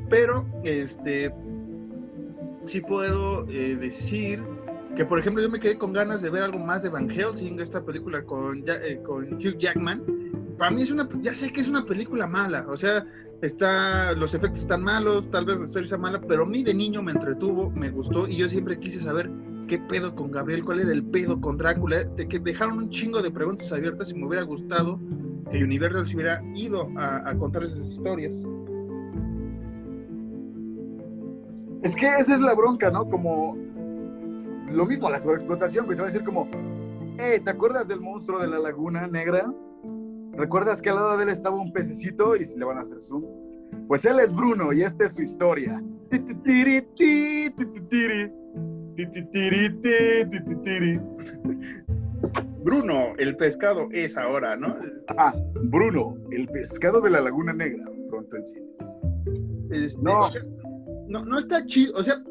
Pero, 0.09 0.45
este, 0.63 1.31
sí 2.65 2.81
puedo 2.81 3.47
eh, 3.49 3.75
decir 3.75 4.43
que 4.95 5.05
por 5.05 5.19
ejemplo 5.19 5.41
yo 5.41 5.49
me 5.49 5.59
quedé 5.59 5.77
con 5.77 5.91
ganas 5.91 6.21
de 6.21 6.29
ver 6.29 6.43
algo 6.43 6.59
más 6.59 6.83
de 6.83 6.89
Van 6.89 7.09
Helsing, 7.09 7.59
esta 7.59 7.83
película 7.83 8.23
con, 8.23 8.63
eh, 8.67 8.99
con 9.03 9.33
Hugh 9.33 9.57
Jackman, 9.57 10.03
para 10.57 10.71
mí 10.71 10.83
es 10.83 10.91
una, 10.91 11.09
ya 11.21 11.33
sé 11.33 11.51
que 11.51 11.61
es 11.61 11.67
una 11.67 11.85
película 11.85 12.27
mala, 12.27 12.65
o 12.69 12.77
sea, 12.77 13.05
está, 13.41 14.13
los 14.13 14.33
efectos 14.33 14.61
están 14.61 14.83
malos, 14.83 15.29
tal 15.31 15.45
vez 15.45 15.57
la 15.57 15.65
historia 15.65 15.87
sea 15.87 15.97
mala, 15.97 16.21
pero 16.21 16.43
a 16.43 16.45
mí 16.45 16.63
de 16.63 16.73
niño 16.73 17.01
me 17.01 17.11
entretuvo, 17.11 17.71
me 17.71 17.89
gustó 17.89 18.27
y 18.27 18.37
yo 18.37 18.47
siempre 18.47 18.79
quise 18.79 18.99
saber 18.99 19.29
qué 19.67 19.79
pedo 19.79 20.13
con 20.13 20.31
Gabriel, 20.31 20.63
cuál 20.63 20.81
era 20.81 20.91
el 20.91 21.03
pedo 21.03 21.39
con 21.41 21.57
Drácula, 21.57 22.05
que 22.15 22.39
dejaron 22.39 22.77
un 22.77 22.89
chingo 22.89 23.21
de 23.21 23.31
preguntas 23.31 23.71
abiertas 23.71 24.11
y 24.11 24.15
me 24.15 24.27
hubiera 24.27 24.43
gustado 24.43 24.99
que 25.51 25.63
Universal 25.63 26.07
se 26.07 26.15
hubiera 26.15 26.41
ido 26.55 26.89
a, 26.97 27.33
contar 27.37 27.63
esas 27.63 27.87
historias. 27.87 28.33
Es 31.83 31.95
que 31.95 32.07
esa 32.07 32.33
es 32.33 32.39
la 32.39 32.53
bronca, 32.53 32.89
¿no? 32.89 33.07
Como 33.09 33.57
lo 34.71 34.85
mismo, 34.85 35.09
la 35.09 35.19
sobreexplotación, 35.19 35.87
que 35.87 35.95
te 35.95 36.01
va 36.01 36.07
a 36.07 36.11
decir 36.11 36.23
como, 36.23 36.49
eh, 37.19 37.41
¿te 37.43 37.49
acuerdas 37.49 37.87
del 37.89 37.99
monstruo 37.99 38.39
de 38.39 38.47
la 38.47 38.57
laguna 38.57 39.05
negra? 39.07 39.53
¿Recuerdas 40.31 40.81
que 40.81 40.89
al 40.89 40.95
lado 40.95 41.17
de 41.17 41.23
él 41.23 41.29
estaba 41.29 41.57
un 41.57 41.71
pececito 41.73 42.35
y 42.35 42.45
se 42.45 42.57
le 42.57 42.65
van 42.65 42.77
a 42.77 42.81
hacer 42.81 43.01
zoom? 43.01 43.23
Pues 43.87 44.05
él 44.05 44.19
es 44.19 44.33
Bruno 44.33 44.71
y 44.71 44.81
esta 44.81 45.05
es 45.05 45.13
su 45.13 45.21
historia. 45.21 45.83
Bruno, 52.63 53.13
el 53.17 53.35
pescado 53.35 53.89
es 53.91 54.15
ahora, 54.15 54.55
¿no? 54.55 54.75
Ah, 55.17 55.33
Bruno, 55.63 56.15
el 56.31 56.47
pescado 56.47 57.01
de 57.01 57.09
la 57.09 57.19
Laguna 57.19 57.51
Negra, 57.51 57.85
pronto 58.09 58.37
en 58.37 58.45
cines. 58.45 58.79
Este, 59.69 60.01
no. 60.01 60.29
No, 61.07 61.23
no 61.25 61.37
está 61.37 61.65
chido. 61.65 61.93
O 61.95 62.03
sea, 62.03 62.23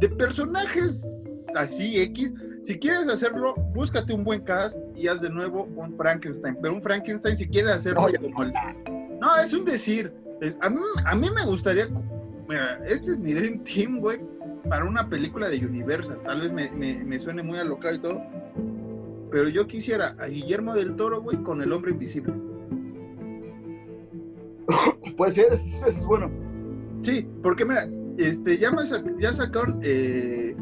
de 0.00 0.08
personajes 0.08 1.46
así 1.56 2.00
X, 2.00 2.32
si 2.64 2.78
quieres 2.78 3.08
hacerlo, 3.08 3.54
búscate 3.74 4.12
un 4.12 4.24
buen 4.24 4.42
cast 4.42 4.78
y 4.94 5.08
haz 5.08 5.20
de 5.20 5.30
nuevo 5.30 5.64
un 5.76 5.96
Frankenstein. 5.96 6.56
Pero 6.60 6.74
un 6.74 6.82
Frankenstein, 6.82 7.36
si 7.36 7.48
quieres 7.48 7.72
hacerlo 7.72 8.06
no, 9.20 9.36
es 9.42 9.52
un 9.52 9.64
decir. 9.64 10.12
a, 10.60 10.70
mí, 10.70 10.78
a, 11.04 11.14
mí, 11.14 11.28
me 11.34 11.44
gustaría. 11.44 11.88
Mira, 12.48 12.80
este 12.86 13.12
es 13.12 13.18
mi 13.18 13.32
Dream 13.34 13.64
Team, 13.64 14.00
güey, 14.00 14.20
para 14.68 14.84
una 14.84 15.08
película 15.08 15.48
de 15.48 15.64
Universal. 15.64 16.20
Tal 16.24 16.40
vez 16.42 16.52
me, 16.52 16.70
me, 16.70 17.18
suene 17.18 17.42
muy 17.42 17.58
alocado 17.58 17.94
y 17.94 17.98
todo. 17.98 18.22
Pero 19.30 19.48
yo 19.48 19.66
quisiera 19.66 20.14
a 20.18 20.26
Guillermo 20.26 20.74
del 20.74 20.94
Toro, 20.96 21.20
güey, 21.20 21.42
con 21.42 21.60
el 21.60 21.72
hombre 21.72 21.90
invisible. 21.90 22.32
Puede 25.16 25.32
ser, 25.32 25.52
eso 25.52 25.86
es 25.86 26.04
bueno. 26.04 26.30
Sí, 27.00 27.26
porque 27.42 27.64
mira, 27.64 27.88
este, 28.18 28.58
ya, 28.58 28.74
ya 29.18 29.32
sacaron 29.32 29.80
eh, 29.82 30.56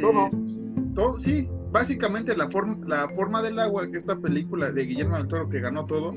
todo. 0.00 0.26
Eh, 0.26 0.30
todo, 0.94 1.18
sí, 1.18 1.48
básicamente 1.70 2.36
la, 2.36 2.50
forma 2.50 2.76
la 2.86 3.08
forma 3.10 3.42
del 3.42 3.58
agua, 3.58 3.88
que 3.90 3.96
esta 3.96 4.16
película 4.16 4.72
de 4.72 4.86
Guillermo 4.86 5.16
del 5.16 5.28
Toro 5.28 5.48
que 5.48 5.60
ganó 5.60 5.86
todo, 5.86 6.14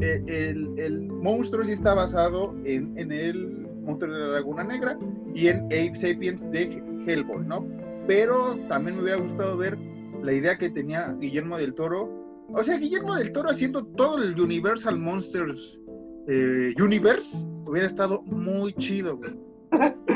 eh, 0.00 0.22
el, 0.26 0.78
el, 0.78 1.08
monstruo 1.08 1.64
sí 1.64 1.72
está 1.72 1.94
basado 1.94 2.54
en, 2.64 2.96
en, 2.96 3.10
el 3.10 3.66
monstruo 3.82 4.12
de 4.12 4.20
la 4.20 4.26
Laguna 4.34 4.62
Negra 4.62 4.96
y 5.34 5.48
en 5.48 5.64
Ape 5.66 5.96
Sapiens 5.96 6.48
de 6.52 6.82
Hellboy, 7.06 7.44
¿no? 7.46 7.66
Pero 8.06 8.56
también 8.68 8.96
me 8.96 9.02
hubiera 9.02 9.20
gustado 9.20 9.56
ver 9.56 9.76
la 10.22 10.32
idea 10.32 10.56
que 10.56 10.70
tenía 10.70 11.12
Guillermo 11.20 11.56
del 11.56 11.74
Toro. 11.74 12.08
O 12.52 12.62
sea, 12.62 12.78
Guillermo 12.78 13.16
del 13.16 13.32
Toro 13.32 13.50
haciendo 13.50 13.84
todo 13.84 14.22
el 14.22 14.38
Universal 14.40 14.98
Monsters 14.98 15.80
eh, 16.28 16.74
Universe 16.80 17.46
hubiera 17.66 17.86
estado 17.86 18.22
muy 18.22 18.72
chido, 18.74 19.16
güey. 19.18 19.38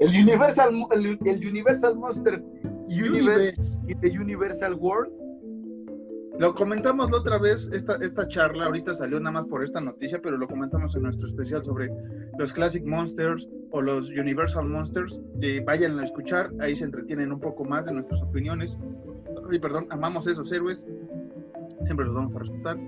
El 0.00 0.08
Universal, 0.18 0.74
el, 0.92 1.46
Universal 1.46 1.94
Monster 1.94 2.42
Universe 2.88 3.60
y 3.86 3.94
The 3.94 4.18
Universal 4.18 4.74
World. 4.74 5.12
Lo 6.38 6.54
comentamos 6.54 7.10
la 7.10 7.18
otra 7.18 7.36
vez, 7.36 7.68
esta, 7.70 7.96
esta 7.96 8.26
charla 8.26 8.64
ahorita 8.64 8.94
salió 8.94 9.20
nada 9.20 9.42
más 9.42 9.46
por 9.48 9.62
esta 9.62 9.78
noticia, 9.78 10.18
pero 10.22 10.38
lo 10.38 10.48
comentamos 10.48 10.96
en 10.96 11.02
nuestro 11.02 11.26
especial 11.26 11.62
sobre 11.62 11.90
los 12.38 12.50
Classic 12.54 12.82
Monsters 12.82 13.46
o 13.72 13.82
los 13.82 14.08
Universal 14.08 14.66
Monsters. 14.66 15.20
Eh, 15.42 15.62
vayan 15.66 15.98
a 15.98 16.04
escuchar, 16.04 16.50
ahí 16.60 16.78
se 16.78 16.84
entretienen 16.84 17.30
un 17.30 17.40
poco 17.40 17.66
más 17.66 17.84
de 17.84 17.92
nuestras 17.92 18.22
opiniones. 18.22 18.78
Ay, 19.50 19.58
perdón, 19.58 19.86
amamos 19.90 20.26
esos 20.26 20.50
héroes, 20.50 20.86
siempre 21.84 22.06
los 22.06 22.14
vamos 22.14 22.34
a 22.34 22.38
respetar. 22.38 22.78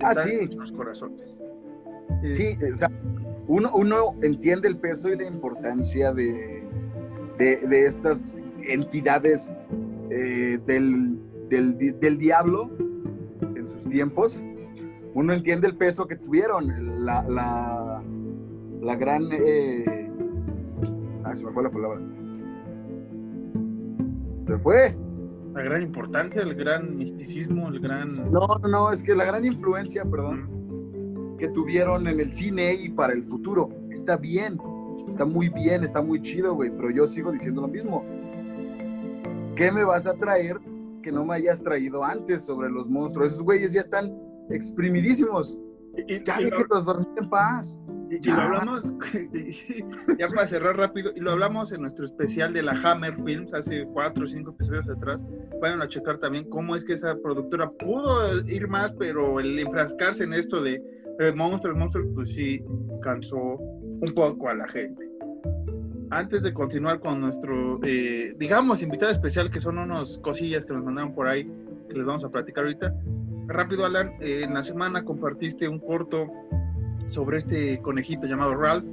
Ah, 0.00 0.14
sí. 0.14 0.28
En 0.30 0.38
nuestros 0.38 0.72
corazones. 0.72 1.38
Sí, 2.32 2.56
o 2.70 2.76
sea, 2.76 2.90
uno, 3.50 4.14
entiende 4.22 4.68
el 4.68 4.76
peso 4.76 5.08
y 5.08 5.16
la 5.16 5.24
importancia 5.24 6.12
de, 6.12 6.62
de, 7.36 7.86
estas 7.86 8.38
entidades 8.62 9.52
eh, 10.10 10.58
del, 10.66 11.18
del, 11.48 12.18
diablo 12.18 12.70
en 13.56 13.66
sus 13.66 13.88
tiempos. 13.88 14.42
Uno 15.14 15.32
entiende 15.32 15.66
el 15.66 15.76
peso 15.76 16.06
que 16.06 16.14
tuvieron, 16.14 17.04
la, 17.04 17.24
la, 17.24 18.02
la 18.80 18.94
gran... 18.94 19.24
Eh, 19.32 20.08
ah, 21.24 21.34
se 21.34 21.44
me 21.44 21.50
fue 21.50 21.64
la 21.64 21.70
palabra. 21.70 22.00
Se 24.46 24.58
fue. 24.58 24.96
La 25.54 25.62
gran 25.62 25.82
importancia, 25.82 26.42
el 26.42 26.54
gran 26.54 26.96
misticismo, 26.96 27.68
el 27.68 27.80
gran... 27.80 28.30
No, 28.30 28.46
no, 28.70 28.92
es 28.92 29.02
que 29.02 29.16
la 29.16 29.24
gran 29.24 29.44
influencia, 29.44 30.04
perdón 30.04 30.59
que 31.40 31.48
tuvieron 31.48 32.06
en 32.06 32.20
el 32.20 32.32
cine 32.32 32.74
y 32.74 32.90
para 32.90 33.14
el 33.14 33.24
futuro. 33.24 33.70
Está 33.90 34.18
bien, 34.18 34.60
está 35.08 35.24
muy 35.24 35.48
bien, 35.48 35.82
está 35.82 36.02
muy 36.02 36.20
chido, 36.20 36.54
güey, 36.54 36.70
pero 36.70 36.90
yo 36.90 37.06
sigo 37.06 37.32
diciendo 37.32 37.62
lo 37.62 37.68
mismo. 37.68 38.04
¿Qué 39.56 39.72
me 39.72 39.82
vas 39.82 40.06
a 40.06 40.12
traer 40.14 40.60
que 41.02 41.10
no 41.10 41.24
me 41.24 41.36
hayas 41.36 41.62
traído 41.62 42.04
antes 42.04 42.44
sobre 42.44 42.68
los 42.68 42.90
monstruos? 42.90 43.32
Esos 43.32 43.42
güeyes 43.42 43.72
ya 43.72 43.80
están 43.80 44.14
exprimidísimos. 44.50 45.56
Y, 46.06 46.22
ya 46.22 46.36
que 46.36 46.64
los 46.68 46.84
dormí 46.84 47.06
en 47.16 47.30
paz. 47.30 47.80
Y, 48.10 48.28
lo 48.28 48.42
hablamos, 48.42 48.84
ya 50.18 50.28
para 50.28 50.46
cerrar 50.46 50.76
rápido, 50.76 51.12
y 51.14 51.20
lo 51.20 51.30
hablamos 51.30 51.72
en 51.72 51.80
nuestro 51.80 52.04
especial 52.04 52.52
de 52.52 52.62
la 52.64 52.72
Hammer 52.72 53.14
Films 53.24 53.54
hace 53.54 53.86
cuatro 53.92 54.24
o 54.24 54.26
cinco 54.26 54.50
episodios 54.50 54.88
atrás. 54.90 55.22
Vayan 55.62 55.80
a 55.80 55.88
checar 55.88 56.18
también 56.18 56.50
cómo 56.50 56.74
es 56.74 56.84
que 56.84 56.94
esa 56.94 57.16
productora 57.16 57.70
pudo 57.70 58.40
ir 58.46 58.68
más, 58.68 58.92
pero 58.98 59.38
el 59.38 59.58
enfrascarse 59.58 60.24
en 60.24 60.34
esto 60.34 60.60
de 60.60 60.82
el 61.20 61.36
monstruo, 61.36 61.74
el 61.74 61.78
monstruo, 61.78 62.04
pues 62.14 62.32
sí 62.32 62.62
cansó 63.02 63.36
un 63.36 64.12
poco 64.14 64.48
a 64.48 64.54
la 64.54 64.66
gente. 64.68 65.08
Antes 66.10 66.42
de 66.42 66.52
continuar 66.52 66.98
con 67.00 67.20
nuestro, 67.20 67.78
eh, 67.84 68.34
digamos, 68.38 68.82
invitado 68.82 69.12
especial, 69.12 69.50
que 69.50 69.60
son 69.60 69.78
unos 69.78 70.18
cosillas 70.18 70.64
que 70.64 70.72
nos 70.72 70.82
mandaron 70.82 71.14
por 71.14 71.28
ahí, 71.28 71.44
que 71.88 71.94
les 71.94 72.04
vamos 72.04 72.24
a 72.24 72.30
platicar 72.30 72.64
ahorita. 72.64 72.94
Rápido, 73.46 73.84
Alan, 73.84 74.14
eh, 74.20 74.42
en 74.44 74.54
la 74.54 74.62
semana 74.62 75.04
compartiste 75.04 75.68
un 75.68 75.78
corto 75.78 76.26
sobre 77.08 77.38
este 77.38 77.80
conejito 77.82 78.26
llamado 78.26 78.54
Ralph. 78.54 78.84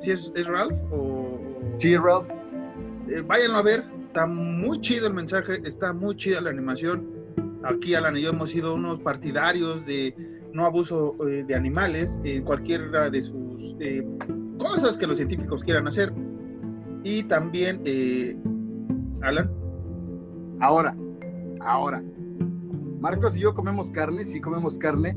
¿Sí 0.00 0.12
es, 0.12 0.46
Ralph? 0.46 0.74
O, 0.90 1.38
sí, 1.76 1.96
Ralph. 1.96 2.28
Eh, 3.08 3.22
váyanlo 3.26 3.58
a 3.58 3.62
ver, 3.62 3.84
está 4.04 4.26
muy 4.26 4.80
chido 4.80 5.06
el 5.06 5.14
mensaje, 5.14 5.60
está 5.64 5.92
muy 5.92 6.16
chida 6.16 6.40
la 6.40 6.50
animación. 6.50 7.08
Aquí 7.62 7.94
Alan 7.94 8.16
y 8.16 8.22
yo 8.22 8.30
hemos 8.30 8.50
sido 8.50 8.74
unos 8.74 9.00
partidarios 9.00 9.84
de 9.84 10.14
no 10.58 10.66
abuso 10.66 11.16
eh, 11.28 11.44
de 11.46 11.54
animales, 11.54 12.20
en 12.24 12.42
cualquiera 12.42 13.08
de 13.08 13.22
sus 13.22 13.76
eh, 13.78 14.04
cosas 14.58 14.98
que 14.98 15.06
los 15.06 15.16
científicos 15.16 15.62
quieran 15.62 15.86
hacer. 15.86 16.12
Y 17.04 17.22
también, 17.22 17.80
eh, 17.84 18.36
Alan. 19.22 19.50
Ahora, 20.60 20.96
ahora. 21.60 22.02
Marcos 23.00 23.36
y 23.36 23.40
yo 23.40 23.54
comemos 23.54 23.88
carne, 23.90 24.24
sí 24.24 24.40
comemos 24.40 24.76
carne. 24.76 25.16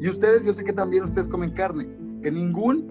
Y 0.00 0.08
ustedes, 0.08 0.44
yo 0.44 0.52
sé 0.52 0.62
que 0.62 0.72
también 0.72 1.02
ustedes 1.02 1.26
comen 1.26 1.50
carne. 1.50 1.88
Que 2.22 2.30
ningún 2.30 2.86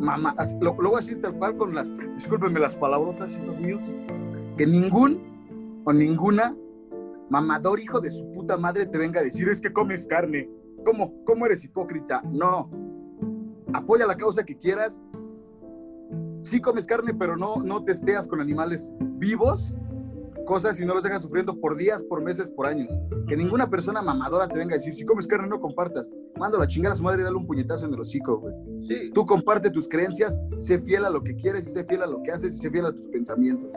mamá, 0.00 0.36
lo, 0.60 0.76
lo 0.82 0.90
voy 0.90 0.98
a 0.98 1.00
decir 1.00 1.20
tal 1.22 1.32
cual 1.34 1.56
con 1.56 1.74
las, 1.74 1.90
discúlpenme 2.14 2.60
las 2.60 2.76
palabrotas, 2.76 3.38
hijos 3.38 3.58
míos, 3.58 3.96
que 4.58 4.66
ningún 4.66 5.18
o 5.84 5.92
ninguna 5.94 6.54
mamador 7.30 7.80
hijo 7.80 8.00
de 8.00 8.10
su 8.10 8.22
puta 8.52 8.60
madre 8.60 8.86
te 8.86 8.98
venga 8.98 9.20
a 9.20 9.22
decir 9.22 9.48
es 9.48 9.60
que 9.60 9.72
comes 9.72 10.06
carne. 10.06 10.48
¿Cómo, 10.84 11.24
cómo 11.24 11.46
eres 11.46 11.64
hipócrita? 11.64 12.22
No. 12.24 12.70
Apoya 13.72 14.06
la 14.06 14.16
causa 14.16 14.44
que 14.44 14.56
quieras. 14.56 15.02
Sí 16.42 16.60
comes 16.60 16.86
carne, 16.86 17.14
pero 17.14 17.36
no, 17.36 17.56
no 17.62 17.82
testeas 17.84 18.26
con 18.26 18.40
animales 18.40 18.94
vivos 19.00 19.74
cosas 20.44 20.80
y 20.80 20.84
no 20.84 20.92
los 20.92 21.04
dejas 21.04 21.22
sufriendo 21.22 21.58
por 21.60 21.76
días, 21.76 22.02
por 22.02 22.20
meses, 22.20 22.50
por 22.50 22.66
años. 22.66 22.92
Que 23.28 23.36
ninguna 23.36 23.70
persona 23.70 24.02
mamadora 24.02 24.48
te 24.48 24.58
venga 24.58 24.74
a 24.74 24.78
decir, 24.78 24.92
si 24.92 25.04
comes 25.04 25.26
carne, 25.26 25.48
no 25.48 25.60
compartas. 25.60 26.10
Mando 26.36 26.60
a 26.60 26.66
chingar 26.66 26.92
a 26.92 26.94
su 26.96 27.04
madre 27.04 27.22
y 27.22 27.24
dale 27.24 27.36
un 27.36 27.46
puñetazo 27.46 27.86
en 27.86 27.94
el 27.94 28.00
hocico, 28.00 28.38
güey. 28.38 28.54
Sí. 28.80 29.10
Tú 29.14 29.24
comparte 29.24 29.70
tus 29.70 29.88
creencias, 29.88 30.38
sé 30.58 30.80
fiel 30.80 31.04
a 31.04 31.10
lo 31.10 31.22
que 31.22 31.36
quieres, 31.36 31.72
sé 31.72 31.84
fiel 31.84 32.02
a 32.02 32.06
lo 32.06 32.22
que 32.24 32.32
haces, 32.32 32.56
y 32.56 32.58
sé 32.58 32.70
fiel 32.70 32.86
a 32.86 32.92
tus 32.92 33.06
pensamientos. 33.06 33.70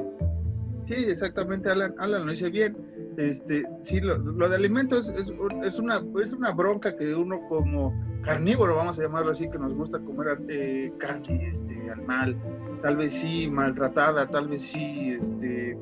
Sí, 0.87 0.95
exactamente, 1.07 1.69
Alan, 1.69 1.93
Alan 1.99 2.25
lo 2.25 2.31
dice 2.31 2.49
bien 2.49 2.75
este, 3.17 3.65
sí, 3.81 3.99
lo, 4.01 4.49
de 4.49 4.55
alimentos 4.55 5.09
es, 5.09 5.79
una, 5.79 6.01
es 6.21 6.33
una 6.33 6.51
bronca 6.51 6.95
que 6.95 7.13
uno 7.15 7.41
como 7.47 7.93
carnívoro, 8.23 8.75
vamos 8.75 8.99
a 8.99 9.03
llamarlo 9.03 9.31
así, 9.31 9.49
que 9.49 9.59
nos 9.59 9.73
gusta 9.73 9.99
comer 9.99 10.39
eh, 10.49 10.91
carne 10.97 11.49
este, 11.49 11.89
animal, 11.91 12.35
tal 12.81 12.97
vez 12.97 13.13
sí 13.13 13.47
maltratada, 13.49 14.27
tal 14.27 14.47
vez 14.47 14.63
sí 14.63 15.11
este, 15.21 15.77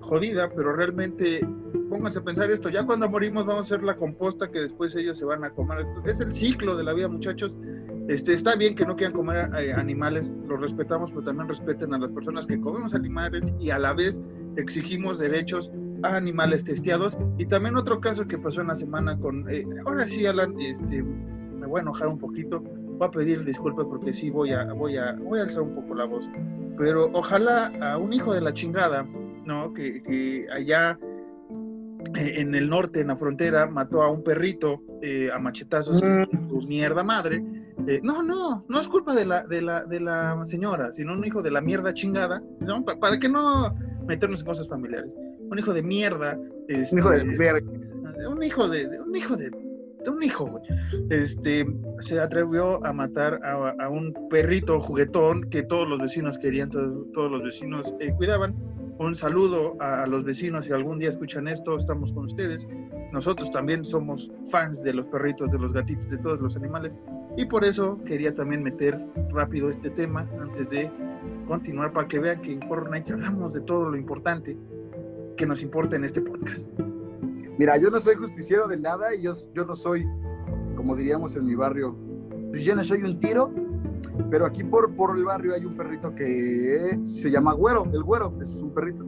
jodida, 0.00 0.50
pero 0.54 0.72
realmente 0.74 1.40
pónganse 1.88 2.18
a 2.18 2.22
pensar 2.22 2.50
esto, 2.50 2.68
ya 2.68 2.84
cuando 2.84 3.08
morimos 3.08 3.46
vamos 3.46 3.70
a 3.70 3.74
hacer 3.74 3.84
la 3.84 3.96
composta 3.96 4.50
que 4.50 4.60
después 4.60 4.94
ellos 4.96 5.18
se 5.18 5.24
van 5.24 5.44
a 5.44 5.50
comer. 5.50 5.86
Es 6.04 6.20
el 6.20 6.32
ciclo 6.32 6.76
de 6.76 6.84
la 6.84 6.92
vida, 6.92 7.08
muchachos. 7.08 7.52
Este, 8.08 8.32
está 8.32 8.56
bien 8.56 8.74
que 8.74 8.84
no 8.84 8.96
quieran 8.96 9.14
comer 9.14 9.50
eh, 9.56 9.72
animales, 9.72 10.34
los 10.48 10.60
respetamos, 10.60 11.10
pero 11.10 11.22
también 11.22 11.48
respeten 11.48 11.94
a 11.94 11.98
las 11.98 12.10
personas 12.10 12.46
que 12.46 12.60
comemos 12.60 12.94
animales 12.94 13.54
y 13.60 13.70
a 13.70 13.78
la 13.78 13.92
vez 13.92 14.20
exigimos 14.56 15.20
derechos 15.20 15.70
animales 16.02 16.64
testeados. 16.64 17.16
Y 17.38 17.46
también 17.46 17.76
otro 17.76 18.00
caso 18.00 18.26
que 18.26 18.38
pasó 18.38 18.60
en 18.60 18.68
la 18.68 18.74
semana 18.76 19.18
con, 19.18 19.48
eh, 19.50 19.64
ahora 19.86 20.06
sí, 20.06 20.26
Alan, 20.26 20.58
este, 20.60 21.02
me 21.02 21.66
voy 21.66 21.80
a 21.80 21.82
enojar 21.82 22.08
un 22.08 22.18
poquito, 22.18 22.60
voy 22.60 23.08
a 23.08 23.10
pedir 23.10 23.44
disculpas 23.44 23.86
porque 23.86 24.12
sí 24.12 24.30
voy 24.30 24.52
a, 24.52 24.64
voy 24.72 24.96
a, 24.96 25.12
voy 25.12 25.38
a 25.38 25.42
alzar 25.42 25.62
un 25.62 25.74
poco 25.74 25.94
la 25.94 26.04
voz. 26.04 26.28
Pero 26.78 27.10
ojalá 27.12 27.72
a 27.80 27.98
un 27.98 28.12
hijo 28.12 28.32
de 28.32 28.40
la 28.40 28.52
chingada, 28.54 29.06
¿no? 29.44 29.72
Que, 29.74 30.02
que 30.02 30.46
allá 30.52 30.98
eh, 32.16 32.34
en 32.36 32.54
el 32.54 32.70
norte, 32.70 33.00
en 33.00 33.08
la 33.08 33.16
frontera, 33.16 33.66
mató 33.66 34.02
a 34.02 34.10
un 34.10 34.22
perrito 34.24 34.82
eh, 35.02 35.30
a 35.32 35.38
machetazos, 35.38 36.02
Mm. 36.02 36.48
su 36.48 36.62
mierda 36.66 37.04
madre. 37.04 37.44
Eh, 37.86 38.00
no, 38.02 38.22
no, 38.22 38.64
no 38.68 38.80
es 38.80 38.88
culpa 38.88 39.14
de 39.14 39.24
la, 39.24 39.46
de 39.46 39.62
la, 39.62 39.84
de 39.84 40.00
la 40.00 40.40
señora, 40.46 40.92
sino 40.92 41.12
un 41.14 41.24
hijo 41.24 41.42
de 41.42 41.50
la 41.50 41.60
mierda 41.60 41.92
chingada, 41.94 42.42
¿no? 42.60 42.84
Pa- 42.84 42.98
para 42.98 43.18
que 43.18 43.28
no 43.28 43.74
meternos 44.06 44.40
en 44.40 44.46
cosas 44.46 44.68
familiares. 44.68 45.12
Un 45.50 45.58
hijo 45.58 45.72
de 45.72 45.82
mierda. 45.82 46.36
Un 46.36 46.98
hijo 46.98 47.10
de 47.10 47.16
este, 47.18 47.36
verga. 47.36 47.70
un 48.30 48.42
hijo 48.42 48.68
de, 48.68 49.00
un 49.00 49.16
hijo 49.16 49.36
de, 49.36 49.50
de 49.50 50.10
un 50.10 50.22
hijo, 50.22 50.46
güey. 50.46 50.62
Este, 51.10 51.66
se 52.00 52.20
atrevió 52.20 52.84
a 52.86 52.92
matar 52.92 53.40
a, 53.44 53.74
a 53.82 53.88
un 53.88 54.14
perrito 54.30 54.80
juguetón 54.80 55.48
que 55.50 55.62
todos 55.62 55.88
los 55.88 56.00
vecinos 56.00 56.38
querían, 56.38 56.70
todos, 56.70 57.06
todos 57.12 57.30
los 57.30 57.42
vecinos 57.42 57.94
eh, 58.00 58.12
cuidaban. 58.16 58.54
Un 59.00 59.14
saludo 59.14 59.78
a, 59.80 60.06
los 60.06 60.24
vecinos, 60.24 60.66
si 60.66 60.74
algún 60.74 60.98
día 60.98 61.08
escuchan 61.08 61.48
esto, 61.48 61.74
estamos 61.74 62.12
con 62.12 62.26
ustedes. 62.26 62.68
Nosotros 63.12 63.50
también 63.50 63.82
somos 63.82 64.30
fans 64.50 64.82
de 64.82 64.92
los 64.92 65.06
perritos, 65.06 65.50
de 65.50 65.58
los 65.58 65.72
gatitos, 65.72 66.10
de 66.10 66.18
todos 66.18 66.38
los 66.38 66.54
animales. 66.54 66.98
Y 67.34 67.46
por 67.46 67.64
eso 67.64 67.98
quería 68.04 68.34
también 68.34 68.62
meter 68.62 69.02
rápido 69.30 69.70
este 69.70 69.88
tema 69.88 70.28
antes 70.38 70.68
de 70.68 70.92
continuar 71.48 71.94
para 71.94 72.08
que 72.08 72.18
vean 72.18 72.42
que 72.42 72.52
en 72.52 72.62
Horror 72.64 72.90
Nights 72.90 73.10
hablamos 73.12 73.54
de 73.54 73.62
todo 73.62 73.88
lo 73.88 73.96
importante 73.96 74.58
que 75.34 75.46
nos 75.46 75.62
importa 75.62 75.96
en 75.96 76.04
este 76.04 76.20
podcast. 76.20 76.70
Mira, 77.58 77.78
yo 77.78 77.88
no 77.88 78.00
soy 78.00 78.16
justiciero 78.16 78.68
de 78.68 78.76
nada 78.76 79.14
y 79.14 79.22
yo, 79.22 79.32
yo 79.54 79.64
no 79.64 79.76
soy, 79.76 80.04
como 80.76 80.94
diríamos 80.94 81.34
en 81.36 81.46
mi 81.46 81.54
barrio, 81.54 81.96
pues 82.50 82.66
yo 82.66 82.76
no 82.76 82.84
soy 82.84 83.02
un 83.02 83.18
tiro, 83.18 83.50
pero 84.30 84.46
aquí 84.46 84.62
por, 84.64 84.94
por 84.94 85.16
el 85.16 85.24
barrio 85.24 85.54
hay 85.54 85.64
un 85.64 85.76
perrito 85.76 86.14
que 86.14 86.98
se 87.02 87.30
llama 87.30 87.52
Güero, 87.54 87.84
el 87.92 88.02
Güero, 88.02 88.32
es 88.40 88.56
un 88.58 88.70
perrito. 88.70 89.04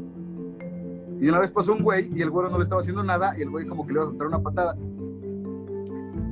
Y 1.21 1.29
una 1.29 1.39
vez 1.39 1.51
pasó 1.53 1.73
un 1.73 1.83
güey 1.85 2.11
y 2.13 2.21
el 2.21 2.31
güero 2.31 2.51
no 2.51 2.57
le 2.59 2.65
estaba 2.65 2.81
haciendo 2.81 3.05
nada 3.05 3.33
y 3.39 3.43
el 3.43 3.51
güey 3.51 3.65
como 3.65 3.87
que 3.87 3.93
le 3.93 3.99
iba 4.01 4.07
a 4.07 4.09
soltar 4.09 4.27
una 4.27 4.43
patada. 4.43 4.77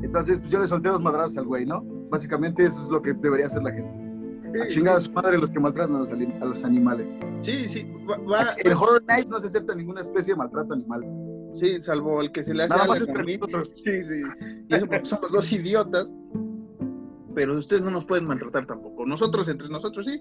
Entonces, 0.03 0.39
pues 0.41 0.51
yo 0.51 0.59
le 0.59 0.67
solté 0.67 0.89
dos 0.89 1.01
madrazos 1.01 1.37
al 1.39 1.45
güey, 1.45 1.65
¿no? 1.65 1.83
Básicamente 2.11 2.65
eso 2.67 2.83
es 2.83 2.89
lo 2.89 3.01
que 3.01 3.13
debería 3.13 3.47
hacer 3.47 3.63
la 3.63 3.71
gente. 3.73 3.97
A 4.61 4.67
chingar 4.67 4.97
a 4.97 5.01
su 5.01 5.13
madre 5.13 5.39
los 5.39 5.49
que 5.49 5.61
maltratan 5.61 5.95
a 5.95 5.99
los, 6.01 6.11
a 6.11 6.45
los 6.45 6.65
animales. 6.65 7.17
Sí, 7.43 7.69
sí, 7.69 7.87
va, 8.09 8.17
va- 8.19 8.55
En 8.65 8.73
Horror 8.73 9.05
Nights 9.07 9.31
no 9.31 9.39
se 9.39 9.47
acepta 9.47 9.77
ninguna 9.77 10.01
especie 10.01 10.35
de 10.35 10.39
maltrato 10.39 10.75
animal. 10.75 11.05
sí, 11.55 11.81
salvo 11.81 12.21
el 12.21 12.33
que 12.33 12.43
se 12.43 12.53
le 12.53 12.65
hace 12.65 12.71
Nada 12.71 12.85
a 12.85 12.89
más 12.89 13.01
entre 13.01 13.37
nosotros. 13.39 13.73
Sí, 13.85 14.03
sí. 14.03 14.15
Y 14.69 14.75
eso 14.75 14.87
porque 14.89 15.05
somos 15.07 15.31
dos 15.31 15.53
idiotas. 15.53 16.09
Pero 17.35 17.57
ustedes 17.57 17.83
no 17.83 17.91
nos 17.91 18.05
pueden 18.05 18.27
maltratar 18.27 18.67
tampoco. 18.67 19.07
Nosotros 19.07 19.49
entre 19.49 19.69
nosotros 19.69 20.07
sí. 20.07 20.19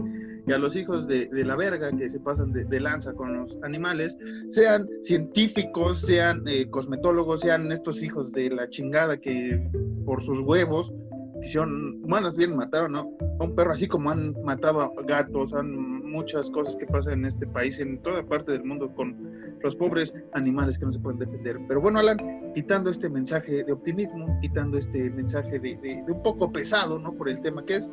Y 0.48 0.51
a 0.51 0.58
los 0.58 0.75
hijos 0.75 1.08
de, 1.08 1.30
la 1.32 1.56
verga 1.56 1.92
que 1.96 2.10
se 2.10 2.20
pasan 2.20 2.51
de, 2.51 2.66
de 2.66 2.80
lanza 2.80 3.13
con 3.13 3.38
los 3.38 3.58
animales, 3.63 4.18
sean 4.50 4.88
científicos, 5.04 6.01
sean 6.01 6.48
eh, 6.48 6.70
cosmetólogos, 6.70 7.42
sean 7.42 7.72
estos 7.72 8.01
hijos 8.04 8.32
de 8.32 8.50
la 8.50 8.70
chingada 8.70 9.20
que 9.20 9.70
por 10.06 10.22
sus 10.22 10.39
huevos 10.39 10.94
quisieron, 11.41 12.01
bueno, 12.03 12.31
bien 12.34 12.55
mataron 12.55 12.91
¿no? 12.93 13.12
a 13.39 13.43
un 13.43 13.55
perro, 13.55 13.72
así 13.72 13.88
como 13.88 14.10
han 14.12 14.36
matado 14.43 14.81
a 14.81 14.91
gatos, 15.05 15.53
han 15.53 16.00
muchas 16.10 16.50
cosas 16.50 16.75
que 16.75 16.86
pasan 16.88 17.13
en 17.19 17.25
este 17.25 17.46
país, 17.48 17.79
en 17.79 18.01
toda 18.01 18.24
parte 18.24 18.51
del 18.51 18.63
mundo 18.63 18.91
con 18.96 19.15
los 19.62 19.75
pobres 19.75 20.13
animales 20.34 20.77
que 20.79 20.86
no 20.86 20.91
se 20.93 21.00
pueden 21.00 21.19
defender. 21.19 21.60
Pero 21.67 21.81
bueno, 21.81 22.00
Alan, 22.00 22.51
quitando 22.55 22.89
este 22.89 23.10
mensaje 23.10 23.63
de 23.63 23.72
optimismo, 23.72 24.39
quitando 24.41 24.77
este 24.77 25.10
mensaje 25.12 25.60
de, 25.60 25.75
de- 25.77 26.03
de 26.05 26.12
un 26.12 26.24
poco 26.24 26.51
pesado, 26.51 26.98
¿no? 26.98 27.13
Por 27.13 27.29
el 27.29 27.41
tema 27.41 27.63
que 27.65 27.75
es, 27.77 27.89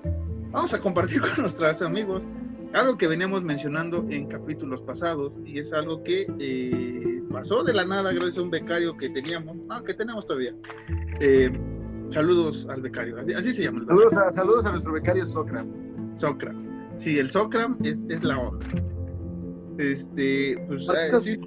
vamos 0.51 0.73
a 0.73 0.81
compartir 0.81 1.21
con 1.21 1.31
nuestros 1.43 1.83
amigos 1.83 2.23
algo 2.73 2.97
que 2.99 3.07
veníamos 3.07 3.43
mencionando 3.43 4.05
en 4.11 4.27
capítulos 4.27 4.83
pasados 4.83 5.33
y 5.45 5.59
es 5.59 5.73
algo 5.73 6.03
que 6.03 6.27
eh, 6.39 7.23
pasó 7.31 7.63
de 7.63 7.73
la 7.73 7.85
nada 7.87 8.13
gracias 8.13 8.39
a 8.39 8.43
un 8.43 8.51
becario 8.51 8.97
que 8.97 9.09
teníamos, 9.11 9.57
no, 9.67 9.83
que 9.85 9.95
tenemos 9.95 10.27
todavía. 10.27 10.55
Eh, 11.21 11.51
saludos 12.11 12.67
al 12.71 12.83
becario, 12.83 13.19
así, 13.21 13.33
así 13.33 13.53
se 13.53 13.63
llama. 13.65 13.81
el 13.81 13.87
Saludos 13.87 14.13
a, 14.15 14.33
saludos 14.33 14.67
a 14.67 14.71
nuestro 14.73 14.93
becario 14.93 15.27
Socra. 15.27 15.65
Socram. 16.17 16.65
Sí, 16.99 17.19
el 17.19 17.31
Socram 17.31 17.77
es, 17.83 18.07
es 18.09 18.25
la 18.25 18.39
onda. 18.39 18.67
Este, 19.79 20.65
pues, 20.67 20.83
eh, 20.83 20.87
Marquitos, 20.89 21.25
sí, 21.25 21.41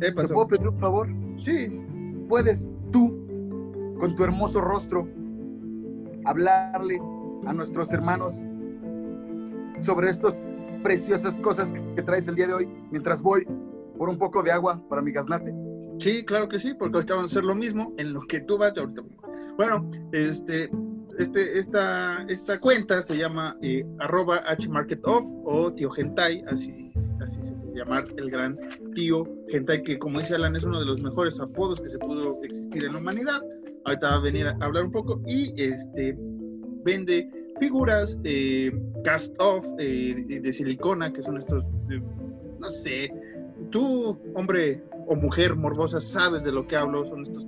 eh, 0.00 0.12
¿Te 0.12 0.12
puedo 0.12 0.48
pedir 0.48 0.68
un 0.68 0.78
favor? 0.78 1.08
Sí, 1.38 1.80
¿Puedes 2.28 2.72
tú, 2.90 3.08
con 3.98 4.16
tu 4.16 4.24
hermoso 4.24 4.60
rostro, 4.60 5.08
hablarle 6.24 7.00
a 7.46 7.52
nuestros 7.52 7.92
hermanos 7.92 8.44
sobre 9.78 10.10
estas 10.10 10.42
preciosas 10.82 11.38
cosas 11.38 11.72
que 11.94 12.02
traes 12.02 12.26
el 12.26 12.34
día 12.34 12.48
de 12.48 12.54
hoy 12.54 12.68
mientras 12.90 13.22
voy 13.22 13.46
por 13.96 14.08
un 14.08 14.18
poco 14.18 14.42
de 14.42 14.50
agua 14.50 14.82
para 14.88 15.02
mi 15.02 15.12
gaznate? 15.12 15.54
Sí, 15.98 16.24
claro 16.24 16.48
que 16.48 16.58
sí, 16.58 16.74
porque 16.74 16.96
ahorita 16.96 17.14
vamos 17.14 17.30
a 17.30 17.32
hacer 17.32 17.44
lo 17.44 17.54
mismo 17.54 17.94
en 17.98 18.12
lo 18.12 18.20
que 18.22 18.40
tú 18.40 18.58
vas 18.58 18.74
y 18.76 18.80
ahorita. 18.80 19.02
Bueno, 19.56 19.90
este, 20.12 20.70
este, 21.18 21.58
esta, 21.58 22.22
esta 22.28 22.60
cuenta 22.60 23.02
se 23.02 23.16
llama 23.16 23.56
eh, 23.62 23.84
arroba 24.00 24.42
hmarketoff 24.58 25.24
o 25.44 25.72
tío 25.72 25.90
hentai, 25.96 26.44
así, 26.48 26.92
así 27.24 27.42
se 27.42 27.54
puede 27.54 27.78
llamar 27.78 28.06
el 28.16 28.30
gran 28.30 28.58
tío 28.94 29.24
hentai, 29.48 29.82
que 29.82 29.98
como 29.98 30.20
dice 30.20 30.34
Alan 30.34 30.56
es 30.56 30.64
uno 30.64 30.80
de 30.80 30.86
los 30.86 31.00
mejores 31.00 31.40
apodos 31.40 31.80
que 31.80 31.88
se 31.88 31.98
pudo 31.98 32.38
existir 32.42 32.84
en 32.84 32.92
la 32.92 32.98
humanidad. 32.98 33.40
Ahorita 33.84 34.10
va 34.10 34.16
a 34.16 34.20
venir 34.20 34.46
a 34.46 34.56
hablar 34.60 34.84
un 34.84 34.92
poco 34.92 35.22
y 35.26 35.54
este 35.60 36.16
vende 36.84 37.28
figuras 37.58 38.18
eh, 38.24 38.70
cast 39.04 39.34
off 39.40 39.66
eh, 39.78 40.24
de 40.28 40.52
silicona, 40.52 41.12
que 41.12 41.22
son 41.22 41.38
estos, 41.38 41.64
eh, 41.90 42.00
no 42.58 42.68
sé, 42.68 43.10
tú, 43.70 44.18
hombre 44.34 44.82
o 45.06 45.16
mujer 45.16 45.56
morbosa, 45.56 46.00
sabes 46.00 46.44
de 46.44 46.52
lo 46.52 46.66
que 46.66 46.76
hablo, 46.76 47.06
son 47.06 47.22
estos, 47.22 47.46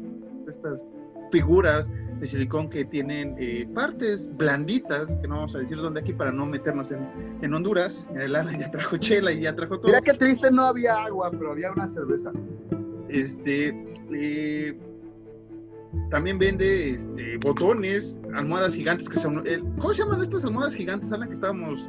estas 0.48 0.82
figuras 1.30 1.92
de 2.20 2.26
silicón 2.26 2.68
que 2.68 2.84
tienen 2.84 3.36
eh, 3.38 3.68
partes 3.74 4.28
blanditas, 4.36 5.16
que 5.16 5.28
no 5.28 5.36
vamos 5.36 5.54
a 5.54 5.58
decir 5.58 5.76
dónde 5.76 6.00
aquí 6.00 6.12
para 6.12 6.32
no 6.32 6.46
meternos 6.46 6.90
en, 6.90 7.06
en 7.42 7.54
Honduras. 7.54 8.06
El 8.16 8.34
Alan 8.34 8.58
ya 8.58 8.70
trajo 8.70 8.96
chela 8.96 9.32
y 9.32 9.42
ya 9.42 9.54
trajo 9.54 9.78
todo. 9.78 9.88
Mira 9.88 10.00
qué 10.00 10.14
triste, 10.14 10.50
no 10.50 10.64
había 10.64 11.04
agua, 11.04 11.30
pero 11.30 11.52
había 11.52 11.70
una 11.70 11.86
cerveza. 11.86 12.32
Este, 13.08 13.68
eh, 14.12 14.78
también 16.10 16.38
vende 16.38 16.90
este, 16.90 17.38
botones, 17.38 18.20
almohadas 18.34 18.74
gigantes 18.74 19.08
que 19.08 19.18
son. 19.18 19.44
¿Cómo 19.78 19.92
se 19.92 20.02
llaman 20.02 20.20
estas 20.20 20.44
almohadas 20.44 20.74
gigantes, 20.74 21.12
Alan? 21.12 21.28
Que 21.28 21.34
estábamos. 21.34 21.88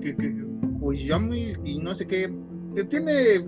Que, 0.00 0.16
que, 0.16 0.44
Ujami 0.80 1.52
y 1.64 1.78
no 1.78 1.94
sé 1.94 2.06
qué. 2.06 2.32
Que 2.74 2.84
tiene. 2.84 3.44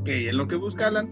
Ok, 0.00 0.08
en 0.08 0.36
lo 0.36 0.46
que 0.48 0.56
busca 0.56 0.88
Alan. 0.88 1.08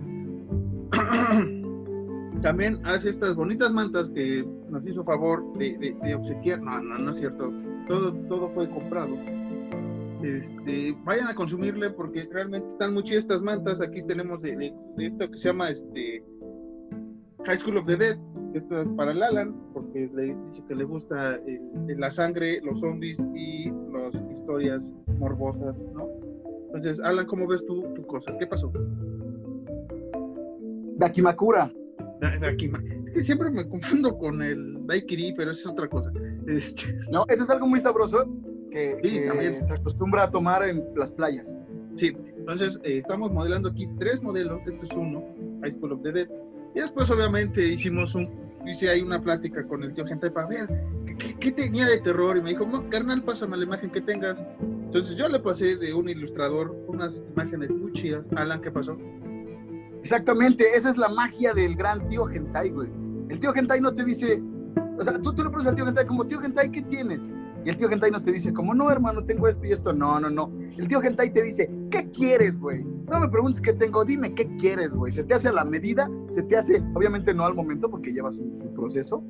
También 2.42 2.80
hace 2.84 3.10
estas 3.10 3.34
bonitas 3.34 3.72
mantas 3.72 4.08
que 4.10 4.46
nos 4.68 4.86
hizo 4.86 5.04
favor 5.04 5.42
de, 5.58 6.14
obsequiar. 6.14 6.60
No, 6.60 6.80
no, 6.80 6.98
no 6.98 7.10
es 7.10 7.16
cierto. 7.16 7.52
Todo, 7.88 8.12
todo 8.28 8.50
fue 8.50 8.68
comprado. 8.70 9.16
Este, 10.22 10.96
vayan 11.04 11.28
a 11.28 11.34
consumirle 11.34 11.90
porque 11.90 12.28
realmente 12.32 12.68
están 12.68 12.94
muy 12.94 13.02
chidas 13.04 13.24
estas 13.24 13.42
mantas. 13.42 13.80
Aquí 13.80 14.02
tenemos 14.02 14.40
de, 14.42 14.72
esto 14.98 15.30
que 15.30 15.38
se 15.38 15.48
llama 15.48 15.70
este 15.70 16.22
High 17.44 17.56
School 17.56 17.78
of 17.78 17.86
the 17.86 17.96
Dead. 17.96 18.18
Esto 18.54 18.80
es 18.82 18.88
para 18.96 19.12
el 19.12 19.22
Alan, 19.22 19.54
porque 19.74 20.08
le 20.14 20.34
dice 20.46 20.62
que 20.66 20.74
le 20.74 20.84
gusta 20.84 21.34
el- 21.46 22.00
la 22.00 22.10
sangre, 22.10 22.60
los 22.62 22.80
zombies 22.80 23.26
y 23.34 23.70
las 23.92 24.24
historias 24.32 24.82
morbosas, 25.18 25.76
¿no? 25.94 26.08
Entonces, 26.76 27.04
Alan, 27.04 27.26
¿cómo 27.26 27.46
ves 27.46 27.64
tú 27.64 27.82
tu 27.94 28.06
cosa? 28.06 28.36
¿Qué 28.38 28.46
pasó? 28.46 28.70
Dakimakura. 30.96 31.72
Da- 32.20 32.38
Dakima. 32.38 32.82
Es 33.06 33.10
que 33.12 33.20
siempre 33.22 33.50
me 33.50 33.68
confundo 33.68 34.16
con 34.16 34.42
el 34.42 34.86
Daikiri, 34.86 35.34
pero 35.36 35.50
eso 35.50 35.60
es 35.60 35.66
otra 35.68 35.88
cosa. 35.88 36.12
Este, 36.46 36.94
No, 37.10 37.24
eso 37.28 37.44
es 37.44 37.50
algo 37.50 37.66
muy 37.66 37.80
sabroso 37.80 38.26
que, 38.70 38.96
Sí, 39.02 39.10
que 39.20 39.26
también. 39.26 39.62
se 39.62 39.74
acostumbra 39.74 40.24
a 40.24 40.30
tomar 40.30 40.66
en 40.68 40.84
las 40.96 41.10
playas. 41.10 41.58
sí, 41.94 42.14
entonces 42.36 42.78
eh, 42.84 42.98
estamos 42.98 43.32
modelando 43.32 43.70
aquí 43.70 43.88
tres 43.98 44.22
modelos. 44.22 44.60
Este 44.66 44.84
es 44.86 44.92
uno, 44.92 45.24
High 45.62 45.72
School 45.78 45.92
of 45.92 46.02
the 46.02 46.12
Dead. 46.12 46.28
Y 46.74 46.80
después, 46.80 47.10
obviamente, 47.10 47.66
hicimos 47.66 48.14
un. 48.14 48.28
Hice 48.66 48.88
ahí 48.90 49.00
una 49.00 49.20
plática 49.22 49.64
con 49.66 49.82
el 49.84 49.94
tío 49.94 50.04
Gentai 50.06 50.30
para 50.30 50.48
ver 50.48 50.66
qué, 51.18 51.34
qué- 51.38 51.52
tenía 51.52 51.86
de 51.86 52.00
terror. 52.00 52.36
Y 52.36 52.42
me 52.42 52.50
dijo, 52.50 52.66
carnal, 52.90 53.22
pásame 53.22 53.56
la 53.56 53.64
imagen 53.64 53.90
que 53.90 54.00
tengas. 54.00 54.44
Entonces 54.86 55.16
yo 55.16 55.28
le 55.28 55.40
pasé 55.40 55.76
de 55.76 55.92
un 55.92 56.08
ilustrador 56.08 56.74
unas 56.86 57.22
imágenes 57.34 57.70
muy 57.70 57.92
chidas. 57.92 58.24
Alan, 58.36 58.60
¿qué 58.60 58.70
pasó? 58.70 58.96
Exactamente, 60.00 60.64
esa 60.76 60.90
es 60.90 60.96
la 60.96 61.08
magia 61.08 61.52
del 61.52 61.74
gran 61.76 62.06
tío 62.08 62.24
Gentai, 62.26 62.70
güey. 62.70 62.88
El 63.28 63.40
tío 63.40 63.52
Gentai 63.52 63.80
no 63.80 63.92
te 63.92 64.04
dice, 64.04 64.40
o 64.98 65.02
sea, 65.02 65.14
tú, 65.14 65.32
tú 65.32 65.42
le 65.42 65.50
preguntas 65.50 65.66
al 65.66 65.74
tío 65.74 65.84
Gentai 65.84 66.06
como, 66.06 66.24
tío 66.24 66.38
Gentai, 66.40 66.70
¿qué 66.70 66.82
tienes? 66.82 67.34
Y 67.64 67.70
el 67.70 67.76
tío 67.76 67.88
Gentai 67.88 68.12
no 68.12 68.22
te 68.22 68.30
dice 68.30 68.52
como, 68.52 68.72
no, 68.72 68.88
hermano, 68.92 69.24
tengo 69.24 69.48
esto 69.48 69.66
y 69.66 69.72
esto. 69.72 69.92
No, 69.92 70.20
no, 70.20 70.30
no. 70.30 70.52
El 70.78 70.86
tío 70.86 71.00
Gentai 71.00 71.32
te 71.32 71.42
dice, 71.42 71.68
¿qué 71.90 72.08
quieres, 72.12 72.60
güey? 72.60 72.84
No 72.84 73.18
me 73.18 73.28
preguntes 73.28 73.60
qué 73.60 73.72
tengo, 73.72 74.04
dime 74.04 74.32
qué 74.34 74.46
quieres, 74.56 74.90
güey. 74.90 75.10
Se 75.10 75.24
te 75.24 75.34
hace 75.34 75.48
a 75.48 75.52
la 75.52 75.64
medida, 75.64 76.08
se 76.28 76.44
te 76.44 76.56
hace, 76.56 76.80
obviamente 76.94 77.34
no 77.34 77.44
al 77.44 77.56
momento 77.56 77.90
porque 77.90 78.12
lleva 78.12 78.30
su, 78.30 78.48
su 78.52 78.72
proceso. 78.72 79.24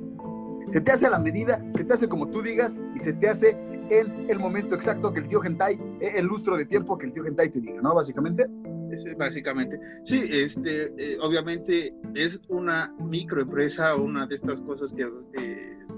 Se 0.67 0.83
te 0.83 0.93
hace 0.93 1.07
a 1.07 1.11
la 1.11 1.19
medida, 1.19 1.65
se 1.75 1.85
te 1.85 1.95
hace 1.95 2.09
como 2.09 2.29
tú 2.29 2.43
digas 2.43 2.79
y 2.95 2.99
se 2.99 3.15
te 3.15 3.31
hace 3.31 3.57
en 3.91 4.31
el 4.31 4.39
momento 4.39 4.75
exacto 4.75 5.13
que 5.13 5.21
el 5.21 5.29
tío 5.29 5.41
Gentai, 5.41 5.75
eh, 6.01 6.13
el 6.17 6.27
lustro 6.27 6.57
de 6.57 6.65
tiempo 6.65 6.97
que 6.99 7.07
el 7.07 7.13
tío 7.13 7.25
Gentai 7.25 7.51
te 7.51 7.61
diga, 7.61 7.81
¿no? 7.83 7.95
Básicamente. 7.95 8.47
básicamente. 9.19 9.79
Sí, 10.05 10.25
este, 10.31 10.93
eh, 10.97 11.19
obviamente 11.21 11.95
es 12.15 12.41
una 12.49 12.95
microempresa 12.99 13.95
una 13.97 14.27
de 14.27 14.35
estas 14.35 14.61
cosas 14.61 14.93
que, 14.93 15.05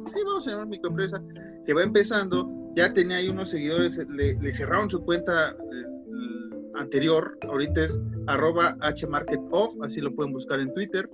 sí, 0.06 0.20
vamos 0.24 0.46
a 0.46 0.50
llamar 0.50 0.66
microempresa, 0.66 1.22
que 1.66 1.74
va 1.74 1.82
empezando, 1.82 2.48
ya 2.74 2.92
tenía 2.92 3.18
ahí 3.18 3.28
unos 3.28 3.50
seguidores, 3.50 3.98
le, 4.08 4.52
cerraron 4.52 4.90
su 4.90 5.04
cuenta 5.04 5.50
eh, 5.50 6.76
anterior, 6.76 7.38
ahorita 7.42 7.84
es 7.84 8.00
arroba 8.26 8.76
hmarketoff, 8.80 9.74
así 9.82 10.00
lo 10.00 10.14
pueden 10.14 10.32
buscar 10.32 10.60
en 10.60 10.72
Twitter, 10.74 11.08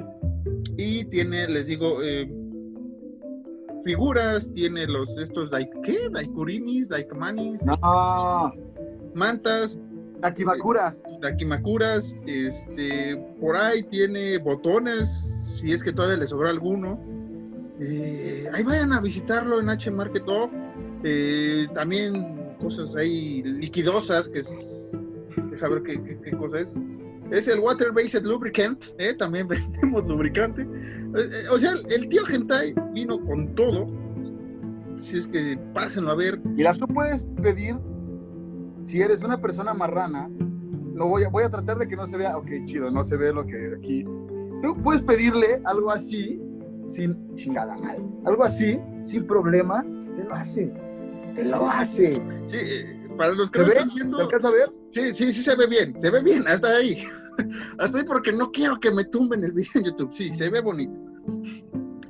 y 0.76 1.04
tiene, 1.06 1.48
les 1.48 1.66
digo, 1.66 2.02
eh, 2.02 2.30
figuras, 3.84 4.52
tiene 4.52 4.86
los 4.86 5.16
estos, 5.18 5.50
¿qué? 5.82 6.08
Daikurimis, 6.10 6.88
Daikamanis, 6.88 7.60
mantas, 9.14 9.78
Dakimakuras. 10.20 11.02
Dakimakuras, 11.20 12.16
este, 12.26 13.16
por 13.40 13.56
ahí 13.56 13.82
tiene 13.84 14.38
botones, 14.38 15.08
si 15.60 15.72
es 15.72 15.82
que 15.82 15.92
todavía 15.92 16.16
le 16.16 16.26
sobró 16.26 16.48
alguno. 16.48 16.98
Eh, 17.80 18.48
ahí 18.52 18.62
vayan 18.62 18.92
a 18.92 19.00
visitarlo 19.00 19.60
en 19.60 19.68
H 19.68 19.90
Market 19.90 20.26
Off. 20.26 20.50
Eh, 21.02 21.66
también 21.74 22.56
cosas 22.58 22.96
ahí 22.96 23.42
liquidosas, 23.42 24.28
que 24.28 24.38
es, 24.40 24.86
deja 25.50 25.68
ver 25.68 25.82
qué, 25.82 26.20
qué, 26.22 26.30
cosa 26.36 26.60
es. 26.60 26.74
Es 27.30 27.48
el 27.48 27.60
Water 27.60 27.92
Based 27.92 28.22
Lubricant, 28.22 28.86
¿eh? 28.98 29.14
también 29.14 29.48
vendemos 29.48 30.04
lubricante. 30.06 30.66
o 31.50 31.58
sea, 31.58 31.72
el 31.90 32.08
tío 32.08 32.24
Gentai 32.24 32.74
vino 32.92 33.20
con 33.24 33.54
todo. 33.54 33.86
Si 34.96 35.18
es 35.18 35.26
que 35.26 35.58
pásenlo 35.74 36.12
a 36.12 36.14
ver. 36.14 36.38
Mira, 36.44 36.74
tú 36.74 36.86
puedes 36.86 37.22
pedir 37.42 37.76
si 38.84 39.00
eres 39.00 39.24
una 39.24 39.40
persona 39.40 39.74
marrana, 39.74 40.28
no 40.94 41.08
voy 41.08 41.24
a, 41.24 41.28
voy 41.28 41.42
a 41.44 41.50
tratar 41.50 41.78
de 41.78 41.88
que 41.88 41.96
no 41.96 42.06
se 42.06 42.16
vea, 42.16 42.36
ok, 42.36 42.48
chido, 42.64 42.90
no 42.90 43.02
se 43.02 43.16
ve 43.16 43.32
lo 43.32 43.46
que 43.46 43.74
aquí. 43.76 44.04
Tú 44.62 44.76
puedes 44.82 45.02
pedirle 45.02 45.60
algo 45.64 45.90
así, 45.90 46.40
sin 46.86 47.34
chingada 47.34 47.76
mal, 47.76 47.96
algo 48.24 48.44
así, 48.44 48.78
sin 49.02 49.26
problema, 49.26 49.84
te 50.16 50.24
lo 50.24 50.34
hace, 50.34 50.72
te 51.34 51.44
lo 51.44 51.68
hace. 51.68 52.22
Sí, 52.48 52.56
eh, 52.56 53.03
para 53.16 53.32
los 53.32 53.50
que 53.50 53.60
no 53.60 53.66
están 53.66 53.90
viendo. 53.94 54.16
¿Te 54.16 54.22
alcanza 54.24 54.48
a 54.48 54.52
ver? 54.52 54.72
Sí, 54.92 55.12
sí, 55.12 55.32
sí 55.32 55.42
se 55.42 55.56
ve 55.56 55.66
bien, 55.66 55.98
se 56.00 56.10
ve 56.10 56.22
bien, 56.22 56.46
hasta 56.46 56.68
ahí. 56.68 57.04
hasta 57.78 57.98
ahí 57.98 58.04
porque 58.04 58.32
no 58.32 58.50
quiero 58.50 58.78
que 58.80 58.90
me 58.90 59.04
tumben 59.04 59.44
el 59.44 59.52
video 59.52 59.70
en 59.74 59.84
YouTube. 59.84 60.12
Sí, 60.12 60.32
se 60.34 60.50
ve 60.50 60.60
bonito. 60.60 60.94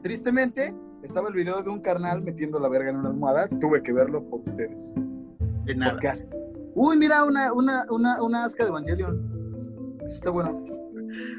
Tristemente, 0.03 0.75
estaba 1.03 1.29
el 1.29 1.35
video 1.35 1.63
de 1.63 1.71
un 1.71 1.81
carnal 1.81 2.23
metiendo 2.23 2.59
la 2.59 2.69
verga 2.69 2.91
en 2.91 2.97
una 2.97 3.11
almohada, 3.11 3.49
tuve 3.61 3.83
que 3.83 3.93
verlo 3.93 4.23
por 4.29 4.41
ustedes. 4.41 4.93
De 5.65 5.75
nada. 5.75 5.99
Uy, 6.75 6.97
mira, 6.97 7.25
una, 7.25 7.53
una, 7.53 7.87
una, 7.91 8.23
una 8.23 8.45
asca 8.45 8.65
de 8.65 8.71
Evangelion. 8.71 9.99
Está 10.07 10.31
bueno. 10.31 10.65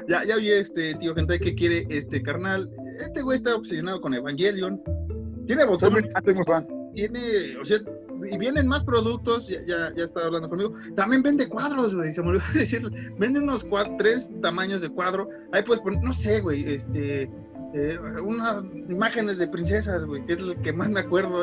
Ya, 0.08 0.24
ya 0.24 0.36
vi 0.36 0.50
este 0.50 0.94
tío 0.94 1.14
gente 1.14 1.38
que 1.38 1.54
quiere 1.54 1.86
este 1.90 2.22
carnal. 2.22 2.70
Este 3.00 3.22
güey 3.22 3.36
está 3.36 3.54
obsesionado 3.54 4.00
con 4.00 4.14
Evangelion. 4.14 4.80
Tiene 5.46 5.64
botones. 5.64 6.06
Estoy 6.14 6.34
muy 6.34 6.44
fan. 6.44 6.66
Tiene, 6.94 7.56
o 7.60 7.64
sea, 7.64 7.78
y 8.30 8.38
vienen 8.38 8.66
más 8.66 8.84
productos, 8.84 9.48
ya, 9.48 9.64
ya, 9.66 10.04
estaba 10.04 10.26
hablando 10.26 10.48
conmigo. 10.48 10.74
También 10.94 11.22
vende 11.22 11.48
cuadros, 11.48 11.94
güey, 11.94 12.12
se 12.12 12.22
me 12.22 12.30
olvidó 12.30 12.44
decir. 12.54 12.90
Vende 13.18 13.40
unos 13.40 13.64
cuatro, 13.64 13.94
tres 13.98 14.30
tamaños 14.42 14.80
de 14.80 14.88
cuadro. 14.88 15.28
Ahí 15.52 15.62
puedes 15.62 15.82
poner, 15.82 16.02
no 16.02 16.12
sé, 16.12 16.40
güey, 16.40 16.64
este, 16.72 17.30
eh, 17.74 17.98
unas 18.22 18.64
imágenes 18.88 19.38
de 19.38 19.48
princesas, 19.48 20.04
güey, 20.04 20.24
que 20.26 20.34
es 20.34 20.40
lo 20.40 20.54
que 20.62 20.72
más 20.72 20.88
me 20.88 21.00
acuerdo. 21.00 21.42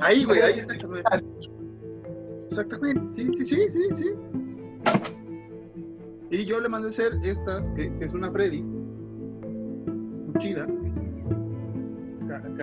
Ahí, 0.00 0.24
güey, 0.24 0.40
ahí 0.40 0.60
está. 0.60 0.74
Exactamente, 2.46 3.14
sí, 3.14 3.30
sí, 3.34 3.44
sí, 3.44 3.70
sí, 3.70 3.88
sí. 3.94 4.04
Y 6.30 6.44
yo 6.44 6.60
le 6.60 6.68
mandé 6.68 6.88
a 6.88 6.90
hacer 6.90 7.12
estas, 7.22 7.62
que, 7.74 7.92
es 8.00 8.12
una 8.12 8.30
Freddy, 8.30 8.64
chida, 10.38 10.66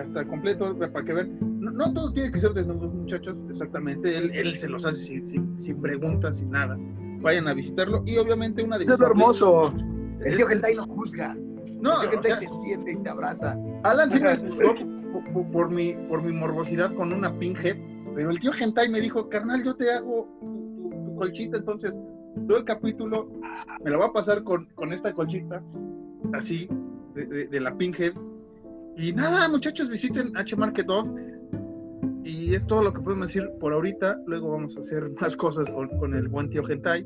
hasta 0.00 0.26
completo, 0.26 0.76
para 0.78 1.04
que 1.04 1.12
vean. 1.12 1.47
No, 1.72 1.92
todo 1.92 2.12
tiene 2.12 2.32
que 2.32 2.38
ser 2.38 2.52
desnudos, 2.52 2.92
muchachos, 2.92 3.36
exactamente. 3.50 4.16
Él, 4.16 4.30
él 4.34 4.56
se 4.56 4.68
los 4.68 4.84
hace 4.84 4.98
sin, 4.98 5.60
sin, 5.60 5.80
preguntas, 5.80 6.38
sin 6.38 6.50
nada. 6.50 6.78
Vayan 7.20 7.48
a 7.48 7.54
visitarlo. 7.54 8.02
Y 8.06 8.16
obviamente 8.16 8.62
una 8.62 8.78
de 8.78 8.84
Eso 8.84 8.94
es 8.94 9.00
hermoso. 9.00 9.72
El 10.24 10.36
tío 10.36 10.46
Gentai 10.46 10.74
no 10.74 10.86
juzga. 10.86 11.36
No, 11.80 12.02
el 12.02 12.10
tío 12.10 12.20
Gentai 12.22 12.38
te 12.40 12.44
entiende 12.46 12.92
y 12.92 12.96
te 12.96 13.08
abraza. 13.08 13.56
Alan 13.84 14.10
sí 14.10 14.20
me 14.20 14.36
juzgó 14.48 14.74
por, 15.32 15.50
por, 15.50 15.70
mi, 15.70 15.94
por 16.08 16.22
mi 16.22 16.32
morbosidad 16.32 16.94
con 16.94 17.12
una 17.12 17.36
pinhead 17.38 17.76
pero 18.18 18.30
el 18.30 18.40
tío 18.40 18.52
Gentai 18.52 18.88
me 18.88 19.00
dijo, 19.00 19.28
carnal, 19.28 19.62
yo 19.62 19.76
te 19.76 19.92
hago 19.92 20.28
tu, 20.40 21.14
colchita, 21.14 21.56
entonces 21.56 21.94
todo 22.48 22.58
el 22.58 22.64
capítulo 22.64 23.30
me 23.84 23.92
lo 23.92 24.00
va 24.00 24.06
a 24.06 24.12
pasar 24.12 24.42
con, 24.42 24.66
esta 24.92 25.12
colchita, 25.12 25.62
así, 26.32 26.68
de, 27.14 27.60
la 27.60 27.78
Pinkhead. 27.78 28.14
Y 28.96 29.12
nada, 29.12 29.48
muchachos, 29.48 29.88
visiten 29.88 30.36
H 30.36 30.56
Market 30.56 30.90
Off. 30.90 31.06
Y 32.28 32.54
es 32.54 32.66
todo 32.66 32.82
lo 32.82 32.92
que 32.92 33.00
podemos 33.00 33.28
decir 33.28 33.50
por 33.58 33.72
ahorita. 33.72 34.20
Luego 34.26 34.50
vamos 34.50 34.76
a 34.76 34.80
hacer 34.80 35.10
más 35.18 35.34
cosas 35.34 35.66
con, 35.70 36.14
el 36.14 36.28
buen 36.28 36.50
tío 36.50 36.62
Gentai. 36.62 37.02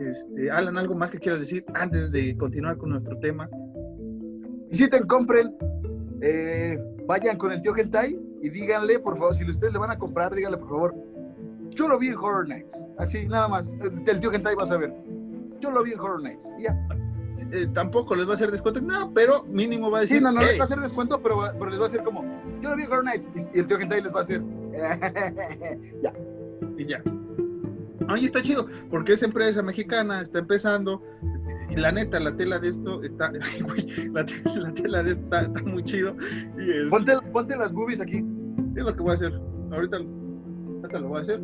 Este, 0.00 0.50
Alan, 0.50 0.76
¿algo 0.76 0.96
más 0.96 1.12
que 1.12 1.18
quieras 1.20 1.38
decir 1.38 1.64
antes 1.74 2.10
de 2.10 2.36
continuar 2.36 2.76
con 2.76 2.90
nuestro 2.90 3.16
tema? 3.20 3.48
Visiten, 4.68 5.06
compren, 5.06 5.54
eh, 6.22 6.76
vayan 7.06 7.38
con 7.38 7.52
el 7.52 7.62
tío 7.62 7.72
Gentai 7.72 8.18
y 8.42 8.48
díganle, 8.48 8.98
por 8.98 9.16
favor, 9.16 9.32
si 9.32 9.48
ustedes 9.48 9.72
le 9.72 9.78
van 9.78 9.92
a 9.92 9.98
comprar, 9.98 10.34
díganle, 10.34 10.58
por 10.58 10.68
favor, 10.68 10.94
yo 11.70 11.86
lo 11.86 11.96
vi 11.96 12.08
en 12.08 12.16
Horror 12.16 12.48
Nights. 12.48 12.84
Así, 12.98 13.28
nada 13.28 13.46
más. 13.46 13.72
El 13.80 14.18
tío 14.18 14.32
Gentai 14.32 14.56
va 14.56 14.64
a 14.64 14.66
saber. 14.66 14.92
Yo 15.60 15.70
lo 15.70 15.84
vi 15.84 15.92
en 15.92 16.00
Horror 16.00 16.20
Nights. 16.20 16.52
ya. 16.58 16.76
Eh, 17.52 17.68
tampoco 17.72 18.14
les 18.14 18.26
va 18.26 18.32
a 18.32 18.34
hacer 18.34 18.50
descuento, 18.50 18.80
no, 18.80 19.12
pero 19.12 19.44
mínimo 19.44 19.90
va 19.90 19.98
a 19.98 20.00
decir. 20.02 20.18
Sí, 20.18 20.22
no, 20.22 20.32
no 20.32 20.40
les 20.40 20.58
va 20.58 20.62
a 20.62 20.64
hacer 20.64 20.80
descuento, 20.80 21.20
pero, 21.22 21.40
pero, 21.58 21.70
les 21.70 21.80
va 21.80 21.84
a 21.84 21.86
hacer 21.88 22.02
como, 22.02 22.22
yo 22.60 22.70
lo 22.70 22.76
vi 22.76 22.82
en 22.82 22.92
Horror 22.92 23.04
Nights. 23.04 23.30
Y, 23.34 23.58
el 23.58 23.66
tío 23.66 23.78
Gentai 23.78 24.02
les 24.02 24.14
va 24.14 24.20
a 24.20 24.22
hacer, 24.22 24.42
ya. 26.02 26.12
Y 26.76 26.86
ya. 26.86 27.02
Ahí 28.08 28.24
está 28.24 28.42
chido, 28.42 28.66
porque 28.90 29.12
es 29.12 29.22
empresa 29.22 29.62
mexicana, 29.62 30.22
está 30.22 30.38
empezando, 30.38 31.02
y 31.70 31.76
la 31.76 31.92
neta, 31.92 32.18
la 32.18 32.34
tela 32.34 32.58
de 32.58 32.70
esto 32.70 33.02
está. 33.02 33.30
la, 34.12 34.72
tela, 34.72 35.02
de 35.02 35.12
esto 35.12 35.36
está, 35.36 35.62
muy 35.62 35.84
chido. 35.84 36.16
Y 36.58 36.88
ponte, 36.88 37.56
las 37.56 37.72
boobies 37.72 38.00
aquí. 38.00 38.24
Es 38.76 38.82
lo 38.82 38.94
que 38.94 39.02
voy 39.02 39.10
a 39.10 39.14
hacer. 39.14 39.32
Ahorita, 39.70 39.98
ahorita 39.98 40.98
lo 40.98 41.08
voy 41.08 41.18
a 41.18 41.20
hacer. 41.20 41.40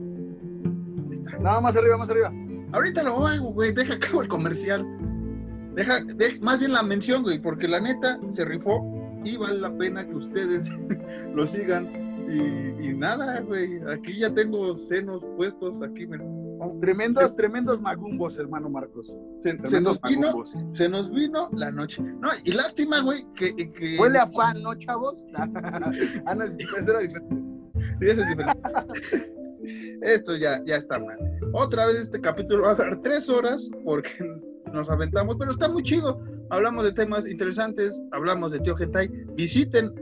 Está. 1.13 1.39
No, 1.39 1.61
más 1.61 1.77
arriba, 1.77 1.99
más 1.99 2.09
arriba. 2.09 2.33
Ahorita 2.73 3.03
lo 3.03 3.27
hago, 3.27 3.53
güey. 3.53 3.73
Deja 3.73 3.95
acabo 3.95 4.23
el 4.23 4.29
comercial. 4.29 4.87
Deja, 5.75 6.01
más 6.41 6.59
bien 6.59 6.73
la 6.73 6.83
mención, 6.83 7.23
güey, 7.23 7.41
porque 7.41 7.69
la 7.69 7.81
neta 7.81 8.19
se 8.31 8.45
rifó 8.45 8.83
y 9.25 9.37
vale 9.37 9.59
la 9.59 9.77
pena 9.77 10.07
que 10.07 10.15
ustedes 10.15 10.71
lo 11.35 11.47
sigan. 11.47 12.05
Y, 12.29 12.89
y 12.89 12.95
nada, 12.95 13.41
güey. 13.41 13.81
Aquí 13.89 14.19
ya 14.19 14.33
tengo 14.33 14.77
senos 14.77 15.23
puestos. 15.37 15.75
Aquí, 15.83 16.07
me 16.07 16.19
Tremendos, 16.81 17.37
tremendos 17.37 17.81
magumbos, 17.81 18.39
hermano 18.39 18.69
Marcos. 18.69 19.15
Se, 19.41 19.55
nos 19.81 20.01
vino, 20.03 20.43
se 20.73 20.89
nos 20.89 21.11
vino 21.11 21.49
la 21.53 21.71
noche. 21.71 22.03
No, 22.03 22.31
y 22.45 22.53
lástima, 22.53 23.01
güey, 23.01 23.27
que, 23.35 23.55
que... 23.73 23.99
Huele 23.99 24.19
a 24.19 24.31
pan, 24.31 24.63
¿no, 24.63 24.75
chavos? 24.75 25.25
ah, 25.35 26.35
no, 26.35 26.45
eso 26.45 26.91
era 26.91 27.01
diferente. 27.01 27.37
Sí, 28.01 28.09
eso 28.09 28.23
es 28.23 28.29
diferente. 28.29 29.33
Esto 30.03 30.37
ya, 30.37 30.63
ya 30.65 30.77
está 30.77 30.99
mal. 30.99 31.19
Otra 31.53 31.87
vez 31.87 31.97
este 31.97 32.21
capítulo 32.21 32.65
va 32.65 32.73
a 32.73 32.75
durar 32.75 33.01
tres 33.03 33.29
horas 33.29 33.69
porque 33.85 34.11
nos 34.75 34.91
aventamos, 34.91 35.37
pero 35.39 35.53
está 35.53 35.69
muy 35.69 35.83
chido. 35.83 36.21
Hablamos 36.51 36.85
de 36.85 36.93
temas 36.93 37.27
interesantes, 37.27 38.03
hablamos 38.13 38.53
de 38.53 38.61
Tío 38.61 38.77
Gentai. 38.77 39.09
Visiten 39.35 39.95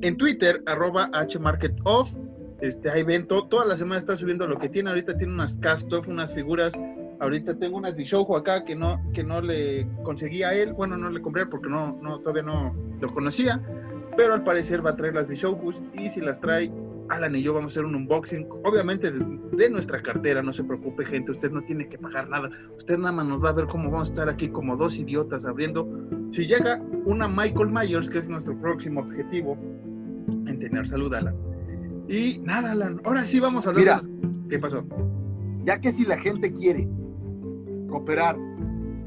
en 0.00 0.16
Twitter, 0.16 0.62
arroba 0.66 1.10
hmarketoff 1.12 2.14
este, 2.60 2.90
ahí 2.90 3.02
ven, 3.02 3.26
toda 3.26 3.64
la 3.64 3.76
semana 3.76 3.98
está 3.98 4.16
subiendo 4.16 4.46
lo 4.46 4.58
que 4.58 4.68
tiene. 4.68 4.90
Ahorita 4.90 5.16
tiene 5.16 5.32
unas 5.32 5.56
cast-off, 5.56 6.08
unas 6.08 6.34
figuras. 6.34 6.74
Ahorita 7.18 7.58
tengo 7.58 7.76
unas 7.76 7.94
Bishoujo 7.96 8.36
acá 8.36 8.64
que 8.64 8.76
no, 8.76 9.00
que 9.12 9.24
no 9.24 9.40
le 9.40 9.86
conseguí 10.02 10.42
a 10.42 10.54
él. 10.54 10.72
Bueno, 10.74 10.96
no 10.96 11.10
le 11.10 11.22
compré 11.22 11.46
porque 11.46 11.68
no, 11.68 11.98
no, 12.02 12.20
todavía 12.20 12.42
no 12.42 12.74
lo 13.00 13.08
conocía. 13.08 13.62
Pero 14.16 14.34
al 14.34 14.44
parecer 14.44 14.84
va 14.84 14.90
a 14.90 14.96
traer 14.96 15.14
las 15.14 15.26
Bishoujos. 15.26 15.80
Y 15.94 16.10
si 16.10 16.20
las 16.20 16.40
trae, 16.40 16.70
Alan 17.10 17.36
y 17.36 17.42
yo 17.42 17.54
vamos 17.54 17.72
a 17.72 17.80
hacer 17.80 17.84
un 17.84 17.94
unboxing. 17.94 18.46
Obviamente 18.64 19.10
de, 19.10 19.70
nuestra 19.70 20.02
cartera, 20.02 20.42
no 20.42 20.52
se 20.52 20.64
preocupe, 20.64 21.04
gente. 21.04 21.32
Usted 21.32 21.50
no 21.50 21.62
tiene 21.62 21.88
que 21.88 21.98
pagar 21.98 22.28
nada. 22.28 22.50
Usted 22.76 22.98
nada 22.98 23.12
más 23.12 23.26
nos 23.26 23.44
va 23.44 23.50
a 23.50 23.52
ver 23.52 23.66
cómo 23.66 23.90
vamos 23.90 24.08
a 24.08 24.12
estar 24.12 24.28
aquí 24.28 24.48
como 24.48 24.76
dos 24.76 24.96
idiotas 24.98 25.44
abriendo. 25.44 25.88
Si 26.30 26.46
llega 26.46 26.82
una 27.04 27.28
Michael 27.28 27.70
Myers, 27.70 28.08
que 28.08 28.18
es 28.18 28.28
nuestro 28.28 28.58
próximo 28.60 29.00
objetivo 29.00 29.58
en 30.46 30.58
tener 30.58 30.86
salud, 30.86 31.12
Alan 31.12 31.34
y 32.10 32.40
nada, 32.40 32.72
Alan, 32.72 33.00
ahora 33.04 33.24
sí 33.24 33.38
vamos 33.38 33.66
a 33.66 33.70
hablar. 33.70 34.02
Mira, 34.02 34.48
¿qué 34.48 34.58
pasó? 34.58 34.84
Ya 35.62 35.80
que 35.80 35.92
si 35.92 36.04
la 36.04 36.18
gente 36.18 36.52
quiere 36.52 36.88
cooperar 37.88 38.36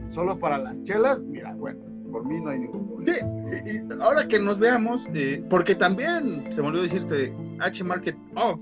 solo 0.08 0.39
para 0.39 0.58
las 0.58 0.82
chelas, 0.84 1.22
mira, 1.22 1.54
bueno, 1.54 1.82
por 2.10 2.26
mí 2.26 2.39
no 2.39 2.52
hay 2.52 2.60
ningún 2.60 2.88
problema. 2.88 3.13
Sí, 3.13 3.56
y 3.66 4.02
ahora 4.02 4.26
que 4.26 4.39
nos 4.39 4.58
veamos, 4.58 5.06
eh, 5.13 5.44
porque 5.50 5.76
también 5.76 6.46
se 6.52 6.62
me 6.62 6.70
olvidó 6.70 6.84
decirte, 6.84 7.34
H 7.63 7.84
Market. 7.84 8.15
Off 8.36 8.60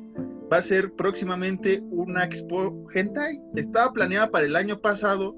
va 0.52 0.58
a 0.58 0.62
ser 0.62 0.92
próximamente 0.94 1.82
una 1.92 2.26
expo 2.26 2.86
hentai. 2.94 3.40
Estaba 3.56 3.94
planeada 3.94 4.30
para 4.30 4.46
el 4.46 4.56
año 4.56 4.80
pasado, 4.82 5.36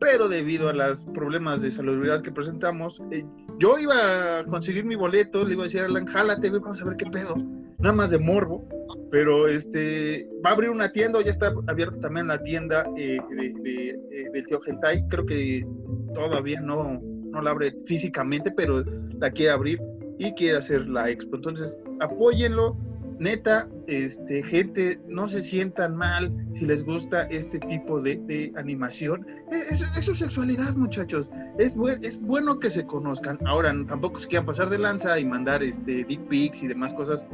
pero 0.00 0.28
debido 0.28 0.68
a 0.68 0.72
los 0.72 1.04
problemas 1.14 1.62
de 1.62 1.70
salubridad 1.70 2.22
que 2.22 2.32
presentamos, 2.32 3.00
eh, 3.12 3.24
yo 3.58 3.78
iba 3.78 4.40
a 4.40 4.44
conseguir 4.44 4.84
mi 4.84 4.96
boleto, 4.96 5.44
le 5.44 5.54
iba 5.54 5.62
a 5.62 5.64
decir 5.64 5.82
a 5.82 5.86
Alan, 5.86 6.06
jálate, 6.06 6.50
vamos 6.50 6.82
a 6.82 6.84
ver 6.84 6.96
qué 6.96 7.06
pedo, 7.06 7.36
nada 7.78 7.94
más 7.94 8.10
de 8.10 8.18
morbo, 8.18 8.68
pero 9.10 9.46
este, 9.46 10.28
va 10.44 10.50
a 10.50 10.52
abrir 10.54 10.70
una 10.70 10.90
tienda, 10.90 11.22
ya 11.22 11.30
está 11.30 11.54
abierta 11.66 11.98
también 12.00 12.26
la 12.26 12.42
tienda 12.42 12.86
eh, 12.96 13.18
de, 13.30 13.88
eh, 14.10 14.30
del 14.32 14.46
tío 14.46 14.60
Gentai, 14.60 15.06
creo 15.08 15.24
que 15.24 15.66
todavía 16.12 16.60
no, 16.60 17.00
no 17.00 17.40
la 17.40 17.52
abre 17.52 17.74
físicamente, 17.86 18.50
pero 18.50 18.84
la 19.18 19.30
quiere 19.30 19.52
abrir 19.52 19.80
y 20.18 20.32
quiere 20.32 20.58
hacer 20.58 20.86
la 20.88 21.08
expo, 21.08 21.36
entonces 21.36 21.78
apóyenlo, 22.00 22.76
neta, 23.18 23.68
este, 23.86 24.42
gente, 24.42 25.00
no 25.08 25.28
se 25.28 25.42
sientan 25.42 25.96
mal 25.96 26.32
si 26.54 26.66
les 26.66 26.84
gusta 26.84 27.22
este 27.24 27.58
tipo 27.60 28.00
de, 28.00 28.52
animación. 28.56 29.26
E, 29.50 29.56
es, 29.56 30.04
su 30.04 30.14
sexualidad, 30.14 30.74
muchachos. 30.74 31.28
Es, 31.58 31.74
es 32.02 32.20
bueno 32.20 32.58
que 32.58 32.70
se 32.70 32.86
conozcan. 32.86 33.38
Ahora, 33.46 33.74
tampoco 33.88 34.18
se 34.18 34.28
quieran 34.28 34.46
pasar 34.46 34.68
de 34.68 34.78
lanza 34.78 35.18
y 35.18 35.24
mandar 35.24 35.62
este, 35.62 36.04
dick 36.04 36.20
pics 36.28 36.62
y 36.62 36.68
demás 36.68 36.92
cosas, 36.94 37.26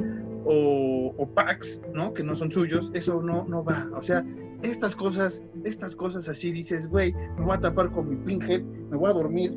o, 0.44 1.28
packs, 1.34 1.80
¿no? 1.94 2.12
Que 2.12 2.22
no 2.22 2.34
son 2.34 2.50
suyos. 2.50 2.90
Eso 2.94 3.22
no, 3.22 3.44
no 3.48 3.64
va. 3.64 3.88
O 3.96 4.02
sea, 4.02 4.24
estas 4.62 4.94
cosas, 4.94 5.42
estas 5.64 5.96
cosas 5.96 6.28
así, 6.28 6.52
dices, 6.52 6.86
güey, 6.86 7.12
me 7.12 7.44
voy 7.44 7.56
a 7.56 7.60
tapar 7.60 7.90
con 7.90 8.08
mi 8.08 8.16
pinhead, 8.16 8.62
me 8.62 8.96
voy 8.96 9.10
a 9.10 9.14
dormir 9.14 9.56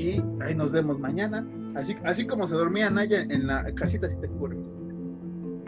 y 0.00 0.22
ahí 0.42 0.54
nos 0.54 0.72
vemos 0.72 0.98
mañana. 0.98 1.46
Así, 1.74 1.94
así 2.04 2.26
como 2.26 2.46
se 2.46 2.54
dormía 2.54 2.90
Naya 2.90 3.22
en 3.22 3.46
la 3.46 3.64
casita 3.74 4.08
si 4.08 4.16
te 4.16 4.26
ocurre. 4.26 4.56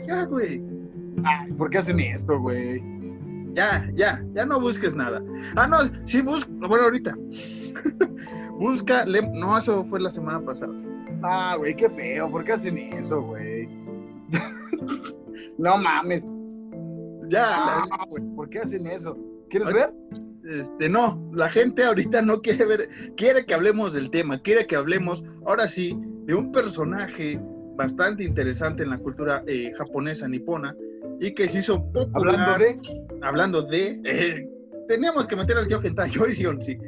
Ya, 0.07 0.25
güey. 0.25 0.63
Ay, 1.25 1.53
¿por 1.53 1.71
qué 1.71 1.79
hacen 1.79 2.01
esto, 2.01 2.39
güey? 2.41 2.83
Ya, 3.55 3.89
ya, 3.95 4.25
ya 4.35 4.47
no 4.47 4.61
busques 4.61 4.95
nada. 4.95 5.23
Ah, 5.57 5.67
no, 5.67 5.79
sí 6.07 6.23
busco, 6.23 6.51
bueno, 6.69 6.85
ahorita. 6.85 7.17
Busca, 8.59 9.05
no, 9.07 9.59
eso 9.59 9.85
fue 9.87 9.99
la 9.99 10.11
semana 10.11 10.41
pasada. 10.41 10.73
Ah, 11.23 11.57
güey, 11.59 11.75
qué 11.75 11.91
feo, 11.91 12.31
¿por 12.31 12.45
qué 12.45 12.53
hacen 12.53 12.79
eso, 12.79 13.21
güey? 13.21 13.67
no 15.59 15.79
mames. 15.79 16.29
Ya, 17.29 17.45
ah, 17.45 18.05
güey, 18.09 18.23
¿por 18.37 18.49
qué 18.51 18.61
hacen 18.61 18.87
eso? 18.87 19.19
¿Quieres 19.51 19.73
ver? 19.73 19.93
Este, 20.45 20.89
no, 20.89 21.21
la 21.33 21.49
gente 21.49 21.85
ahorita 21.85 22.23
no 22.23 22.41
quiere 22.41 22.65
ver, 22.65 22.89
quiere 23.17 23.45
que 23.47 23.55
hablemos 23.55 23.93
del 23.93 24.11
tema, 24.11 24.41
quiere 24.41 24.67
que 24.67 24.77
hablemos, 24.77 25.25
ahora 25.47 25.69
sí, 25.69 25.99
de 26.27 26.35
un 26.35 26.53
personaje 26.53 27.41
bastante 27.77 28.25
interesante 28.25 28.83
en 28.83 28.91
la 28.91 28.99
cultura 28.99 29.43
eh, 29.47 29.73
japonesa 29.77 30.29
nipona 30.29 30.77
y 31.21 31.33
que 31.33 31.49
se 31.49 31.61
hizo 31.61 31.83
popular. 31.93 32.35
Hablando 32.41 32.59
de. 32.59 33.05
Hablando 33.23 33.63
de. 33.63 34.01
Eh, 34.05 34.49
teníamos 34.89 35.27
que 35.27 35.37
meter 35.37 35.57
al 35.57 35.67
tío 35.67 35.81
Hentai, 35.83 36.11
sí. 36.61 36.79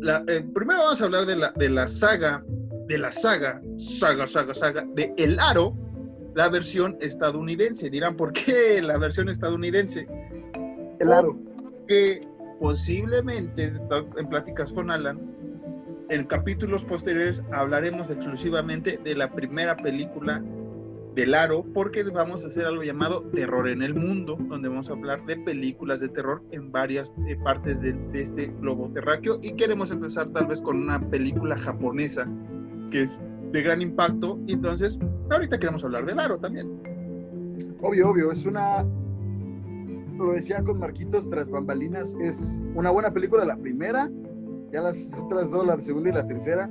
La, 0.00 0.22
eh, 0.28 0.44
primero 0.54 0.80
vamos 0.80 1.00
a 1.00 1.04
hablar 1.04 1.26
de 1.26 1.36
la, 1.36 1.52
de 1.52 1.70
la 1.70 1.88
saga, 1.88 2.44
de 2.86 2.98
la 2.98 3.10
saga, 3.10 3.60
saga, 3.76 4.26
saga, 4.26 4.54
saga, 4.54 4.86
de 4.94 5.12
El 5.16 5.38
Aro, 5.40 5.74
la 6.34 6.48
versión 6.48 6.96
estadounidense. 7.00 7.90
Dirán, 7.90 8.16
¿por 8.16 8.32
qué 8.32 8.80
la 8.82 8.98
versión 8.98 9.28
estadounidense? 9.28 10.06
El 11.00 11.12
Aro. 11.12 11.38
Que 11.88 12.26
posiblemente, 12.60 13.72
en 14.16 14.28
pláticas 14.28 14.72
con 14.72 14.90
Alan, 14.90 15.18
en 16.08 16.24
capítulos 16.24 16.84
posteriores 16.84 17.42
hablaremos 17.52 18.10
exclusivamente 18.10 18.98
de 19.02 19.14
la 19.14 19.30
primera 19.30 19.76
película 19.76 20.42
del 21.14 21.34
Aro, 21.34 21.64
porque 21.72 22.02
vamos 22.04 22.44
a 22.44 22.48
hacer 22.48 22.66
algo 22.66 22.82
llamado 22.82 23.22
Terror 23.34 23.68
en 23.68 23.82
el 23.82 23.94
Mundo, 23.94 24.36
donde 24.38 24.68
vamos 24.68 24.90
a 24.90 24.92
hablar 24.92 25.24
de 25.24 25.36
películas 25.38 26.00
de 26.00 26.10
terror 26.10 26.42
en 26.50 26.70
varias 26.70 27.10
eh, 27.26 27.36
partes 27.42 27.80
de, 27.80 27.96
este 28.12 28.48
globo 28.60 28.90
terráqueo. 28.92 29.38
Y 29.42 29.54
queremos 29.54 29.90
empezar 29.90 30.28
tal 30.28 30.46
vez 30.46 30.60
con 30.60 30.76
una 30.76 31.00
película 31.08 31.56
japonesa 31.56 32.30
que 32.90 33.02
es 33.02 33.18
de 33.50 33.62
gran 33.62 33.80
impacto. 33.80 34.38
Y 34.46 34.52
entonces, 34.52 34.98
ahorita 35.30 35.58
queremos 35.58 35.82
hablar 35.84 36.04
del 36.04 36.20
Aro 36.20 36.38
también. 36.38 36.68
Obvio, 37.80 38.10
obvio, 38.10 38.30
es 38.30 38.44
una. 38.44 38.84
Lo 40.18 40.32
decía 40.32 40.62
con 40.62 40.78
Marquitos 40.78 41.30
tras 41.30 41.48
bambalinas, 41.48 42.14
es 42.20 42.60
una 42.74 42.90
buena 42.90 43.10
película, 43.10 43.44
la 43.44 43.56
primera, 43.56 44.10
ya 44.72 44.80
las 44.82 45.14
otras 45.14 45.50
dos, 45.50 45.66
la 45.66 45.80
segunda 45.80 46.10
y 46.10 46.12
la 46.12 46.26
tercera, 46.26 46.68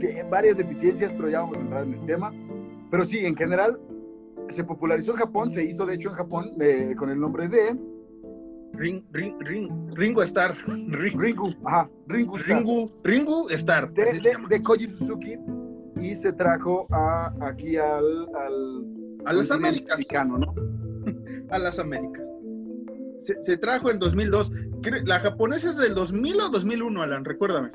que 0.00 0.24
varias 0.30 0.56
deficiencias, 0.56 1.12
pero 1.16 1.30
ya 1.30 1.40
vamos 1.40 1.58
a 1.58 1.60
entrar 1.60 1.84
en 1.84 1.94
el 1.94 2.04
tema. 2.04 2.32
Pero 2.90 3.04
sí, 3.04 3.24
en 3.24 3.36
general, 3.36 3.78
se 4.48 4.64
popularizó 4.64 5.12
en 5.12 5.18
Japón, 5.18 5.52
se 5.52 5.64
hizo 5.64 5.86
de 5.86 5.94
hecho 5.94 6.10
en 6.10 6.16
Japón 6.16 6.52
eh, 6.60 6.94
con 6.96 7.10
el 7.10 7.20
nombre 7.20 7.48
de... 7.48 7.76
Ring, 8.74 9.04
ring, 9.12 9.34
ring, 9.40 9.70
Ringo 9.94 10.22
Star. 10.22 10.56
Ringu, 10.66 11.50
ajá, 11.64 11.90
Ringu 12.06 12.36
Star. 12.36 12.56
Ringu, 12.56 12.90
Ringu 13.04 13.48
Star. 13.50 13.92
De, 13.92 14.20
de, 14.48 14.62
Koji 14.62 14.88
Suzuki 14.88 15.36
y 16.00 16.16
se 16.16 16.32
trajo 16.32 16.86
a, 16.90 17.34
aquí 17.40 17.76
al... 17.76 18.28
al 18.34 19.02
a 19.26 19.32
las 19.34 19.50
Américas. 19.50 20.00
¿no? 20.26 20.54
a 21.50 21.58
las 21.58 21.78
Américas. 21.78 22.31
Se, 23.22 23.40
se, 23.40 23.56
trajo 23.56 23.90
en 23.90 23.98
2002. 23.98 24.52
¿La 25.04 25.20
japonesa 25.20 25.70
es 25.70 25.76
del 25.76 25.94
2000 25.94 26.40
o 26.40 26.48
2001, 26.48 27.02
Alan? 27.02 27.24
Recuérdame. 27.24 27.70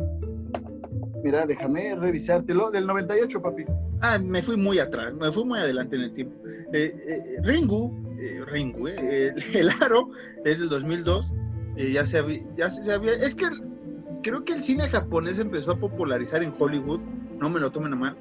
Mira, 1.24 1.46
déjame 1.46 1.96
revisártelo. 1.96 2.70
Del 2.70 2.86
98, 2.86 3.42
papi. 3.42 3.66
Ah, 4.02 4.20
me 4.20 4.44
fui 4.44 4.58
muy 4.58 4.80
atrás, 4.80 5.14
me 5.14 5.32
fui 5.32 5.46
muy 5.46 5.60
adelante 5.60 5.96
en 5.96 6.02
el 6.04 6.14
tiempo. 6.14 6.36
Eh, 6.74 6.94
eh, 7.08 7.38
Ringu, 7.44 7.94
eh, 8.20 8.44
Ringu, 8.46 8.88
el 8.88 9.70
aro 9.82 10.10
es 10.46 10.60
del 10.60 10.70
2002. 10.70 11.34
ya, 11.78 12.06
se 12.06 12.18
había, 12.18 12.44
ya 12.56 12.70
se 12.70 12.92
había. 12.92 13.14
Es 13.14 13.34
que 13.34 13.46
creo 14.22 14.44
que 14.44 14.54
el 14.54 14.62
cine 14.62 14.90
japonés 14.90 15.40
empezó 15.40 15.72
a 15.72 15.80
popularizar 15.80 16.44
en 16.44 16.54
Hollywood, 16.58 17.02
no 17.40 17.50
me 17.50 17.60
lo 17.60 17.72
tomen 17.72 17.94
a 17.94 17.96
mal, 17.96 18.18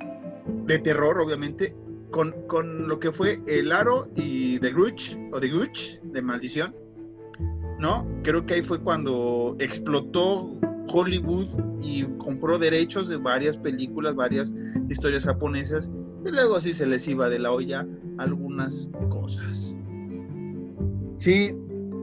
de 0.66 0.78
terror, 0.78 1.20
obviamente, 1.20 1.76
con, 2.10 2.32
con 2.46 2.88
lo 2.88 2.98
que 2.98 3.12
fue 3.12 3.40
El 3.46 3.72
Aro 3.72 4.08
y 4.14 4.58
The 4.60 4.70
Grudge, 4.70 5.18
o 5.32 5.40
The 5.40 5.48
Grudge, 5.48 6.00
de 6.02 6.22
Maldición 6.22 6.85
¿no? 7.78 8.06
Creo 8.22 8.44
que 8.46 8.54
ahí 8.54 8.62
fue 8.62 8.80
cuando 8.80 9.56
explotó 9.58 10.58
Hollywood 10.88 11.48
y 11.82 12.04
compró 12.18 12.58
derechos 12.58 13.08
de 13.08 13.16
varias 13.16 13.56
películas, 13.56 14.14
varias 14.14 14.52
historias 14.88 15.24
japonesas, 15.24 15.90
y 16.24 16.30
luego 16.30 16.56
así 16.56 16.72
se 16.72 16.86
les 16.86 17.06
iba 17.06 17.28
de 17.28 17.38
la 17.38 17.52
olla 17.52 17.86
algunas 18.18 18.88
cosas. 19.10 19.74
Sí, 21.18 21.54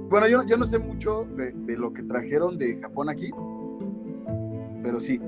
bueno, 0.09 0.27
yo, 0.27 0.43
yo 0.43 0.57
no 0.57 0.65
sé 0.65 0.77
mucho 0.77 1.27
de, 1.35 1.77
lo 1.77 1.91
que 1.91 2.03
trajeron 2.03 2.57
de 2.57 2.79
Japón 2.79 3.09
aquí, 3.09 3.31
pero 4.83 4.99
sí. 4.99 5.19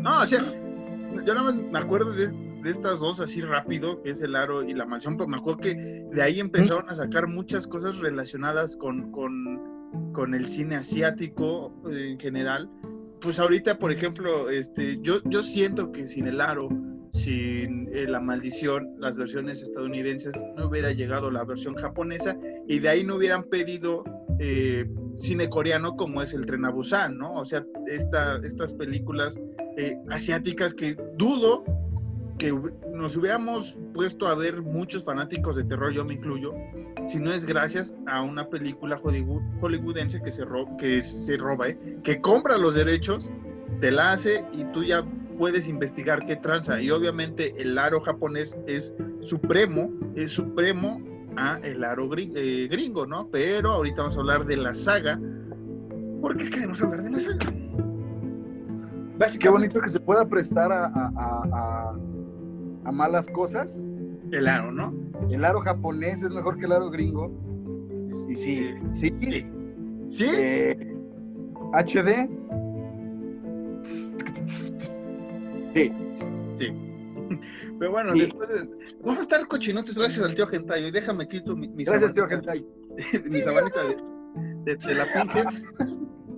No, 0.00 0.22
o 0.22 0.26
sea, 0.26 0.40
yo 1.24 1.34
no 1.34 1.52
me 1.52 1.78
acuerdo 1.78 2.12
de, 2.12 2.32
de 2.64 2.70
estas 2.70 3.00
dos 3.00 3.20
así 3.20 3.42
rápido, 3.42 4.02
que 4.02 4.10
es 4.10 4.22
el 4.22 4.34
aro 4.34 4.64
y 4.64 4.72
la 4.72 4.86
mansión, 4.86 5.18
pero 5.18 5.28
me 5.28 5.36
acuerdo 5.36 5.60
que 5.60 5.74
de 5.74 6.22
ahí 6.22 6.40
empezaron 6.40 6.88
a 6.88 6.94
sacar 6.94 7.28
muchas 7.28 7.66
cosas 7.66 7.98
relacionadas 7.98 8.74
con, 8.74 9.12
con, 9.12 10.34
el 10.34 10.46
cine 10.46 10.76
asiático 10.76 11.74
eh, 11.90 12.12
en 12.12 12.18
general. 12.18 12.70
Pues 13.20 13.38
ahorita, 13.38 13.78
por 13.78 13.92
ejemplo, 13.92 14.48
este, 14.48 14.98
yo, 15.02 15.20
yo 15.26 15.42
siento 15.42 15.92
que 15.92 16.06
sin 16.06 16.26
el 16.26 16.40
aro, 16.40 16.70
sin 17.12 17.88
eh, 17.92 18.06
la 18.08 18.20
maldición, 18.20 18.94
las 18.98 19.14
versiones 19.14 19.62
estadounidenses, 19.62 20.32
no 20.56 20.68
hubiera 20.68 20.90
llegado 20.92 21.30
la 21.30 21.44
versión 21.44 21.74
japonesa 21.74 22.34
y 22.66 22.78
de 22.78 22.88
ahí 22.88 23.04
no 23.04 23.16
hubieran 23.16 23.44
pedido 23.44 24.04
eh, 24.40 24.86
cine 25.16 25.50
coreano 25.50 25.96
como 25.96 26.22
es 26.22 26.32
el 26.32 26.46
Tren 26.46 26.64
a 26.64 26.70
Busan, 26.70 27.18
¿no? 27.18 27.34
O 27.34 27.44
sea, 27.44 27.62
esta, 27.86 28.38
estas 28.38 28.72
películas 28.72 29.38
asiáticas 30.08 30.72
que 30.72 30.96
dudo 31.18 31.64
que 32.38 32.52
nos 32.92 33.16
hubiéramos 33.16 33.78
puesto 33.92 34.26
a 34.26 34.34
ver 34.34 34.62
muchos 34.62 35.04
fanáticos 35.04 35.56
de 35.56 35.64
terror, 35.64 35.92
yo 35.92 36.04
me 36.04 36.14
incluyo, 36.14 36.54
si 37.06 37.18
no 37.18 37.32
es 37.32 37.44
gracias 37.44 37.94
a 38.06 38.22
una 38.22 38.48
película 38.48 38.98
hollywoodense 38.98 40.20
que 40.22 40.32
se, 40.32 40.44
roba, 40.44 40.76
que 40.76 41.00
se 41.02 41.36
roba, 41.36 41.68
¿eh? 41.68 41.78
que 42.02 42.20
compra 42.20 42.58
los 42.58 42.74
derechos, 42.74 43.30
te 43.80 43.90
la 43.90 44.12
hace 44.12 44.44
y 44.52 44.64
tú 44.72 44.82
ya 44.82 45.04
puedes 45.38 45.68
investigar 45.68 46.24
qué 46.26 46.36
tranza. 46.36 46.80
Y 46.80 46.90
obviamente 46.90 47.54
el 47.60 47.78
aro 47.78 48.00
japonés 48.00 48.56
es 48.66 48.94
supremo, 49.20 49.90
es 50.14 50.30
supremo 50.30 51.02
a 51.36 51.58
el 51.62 51.82
aro 51.84 52.08
eh, 52.16 52.68
gringo, 52.70 53.06
¿no? 53.06 53.28
Pero 53.30 53.72
ahorita 53.72 54.02
vamos 54.02 54.16
a 54.16 54.20
hablar 54.20 54.46
de 54.46 54.56
la 54.56 54.74
saga. 54.74 55.20
¿Por 56.20 56.36
qué 56.36 56.48
queremos 56.48 56.80
hablar 56.82 57.02
de 57.02 57.10
la 57.10 57.20
saga? 57.20 57.52
Qué 59.40 59.48
bonito 59.48 59.80
que 59.80 59.88
se 59.88 60.00
pueda 60.00 60.28
prestar 60.28 60.72
a 60.72 60.86
a 60.86 61.94
malas 62.92 63.28
cosas. 63.28 63.82
El 64.30 64.48
aro, 64.48 64.72
¿no? 64.72 64.92
El 65.30 65.44
aro 65.44 65.60
japonés 65.60 66.22
es 66.22 66.30
mejor 66.30 66.58
que 66.58 66.66
el 66.66 66.72
aro 66.72 66.90
gringo. 66.90 67.30
Y 68.28 68.34
sí, 68.34 68.74
sí. 68.90 69.10
Sí. 69.20 69.46
¿Sí? 70.06 70.26
HD. 71.72 72.28
Sí. 75.72 75.92
Sí. 76.58 76.68
Pero 77.78 77.90
bueno, 77.90 78.12
después 78.14 78.48
de... 78.48 78.68
vamos 79.02 79.18
a 79.18 79.22
estar 79.22 79.48
cochinotes 79.48 79.98
gracias 79.98 80.24
al 80.24 80.34
tío 80.34 80.46
Gentayo. 80.46 80.86
Y 80.86 80.90
déjame 80.90 81.26
quito 81.28 81.56
mi, 81.56 81.68
mi 81.68 81.84
Gracias, 81.84 82.12
tío 82.12 82.28
Hentai. 82.28 82.64
mi 83.30 83.40
sabanita 83.40 83.80
de, 83.82 83.96
de, 84.64 84.76
de 84.76 84.94
la 84.94 85.04
Pinter. 85.12 85.46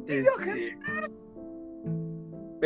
Este, 0.06 0.78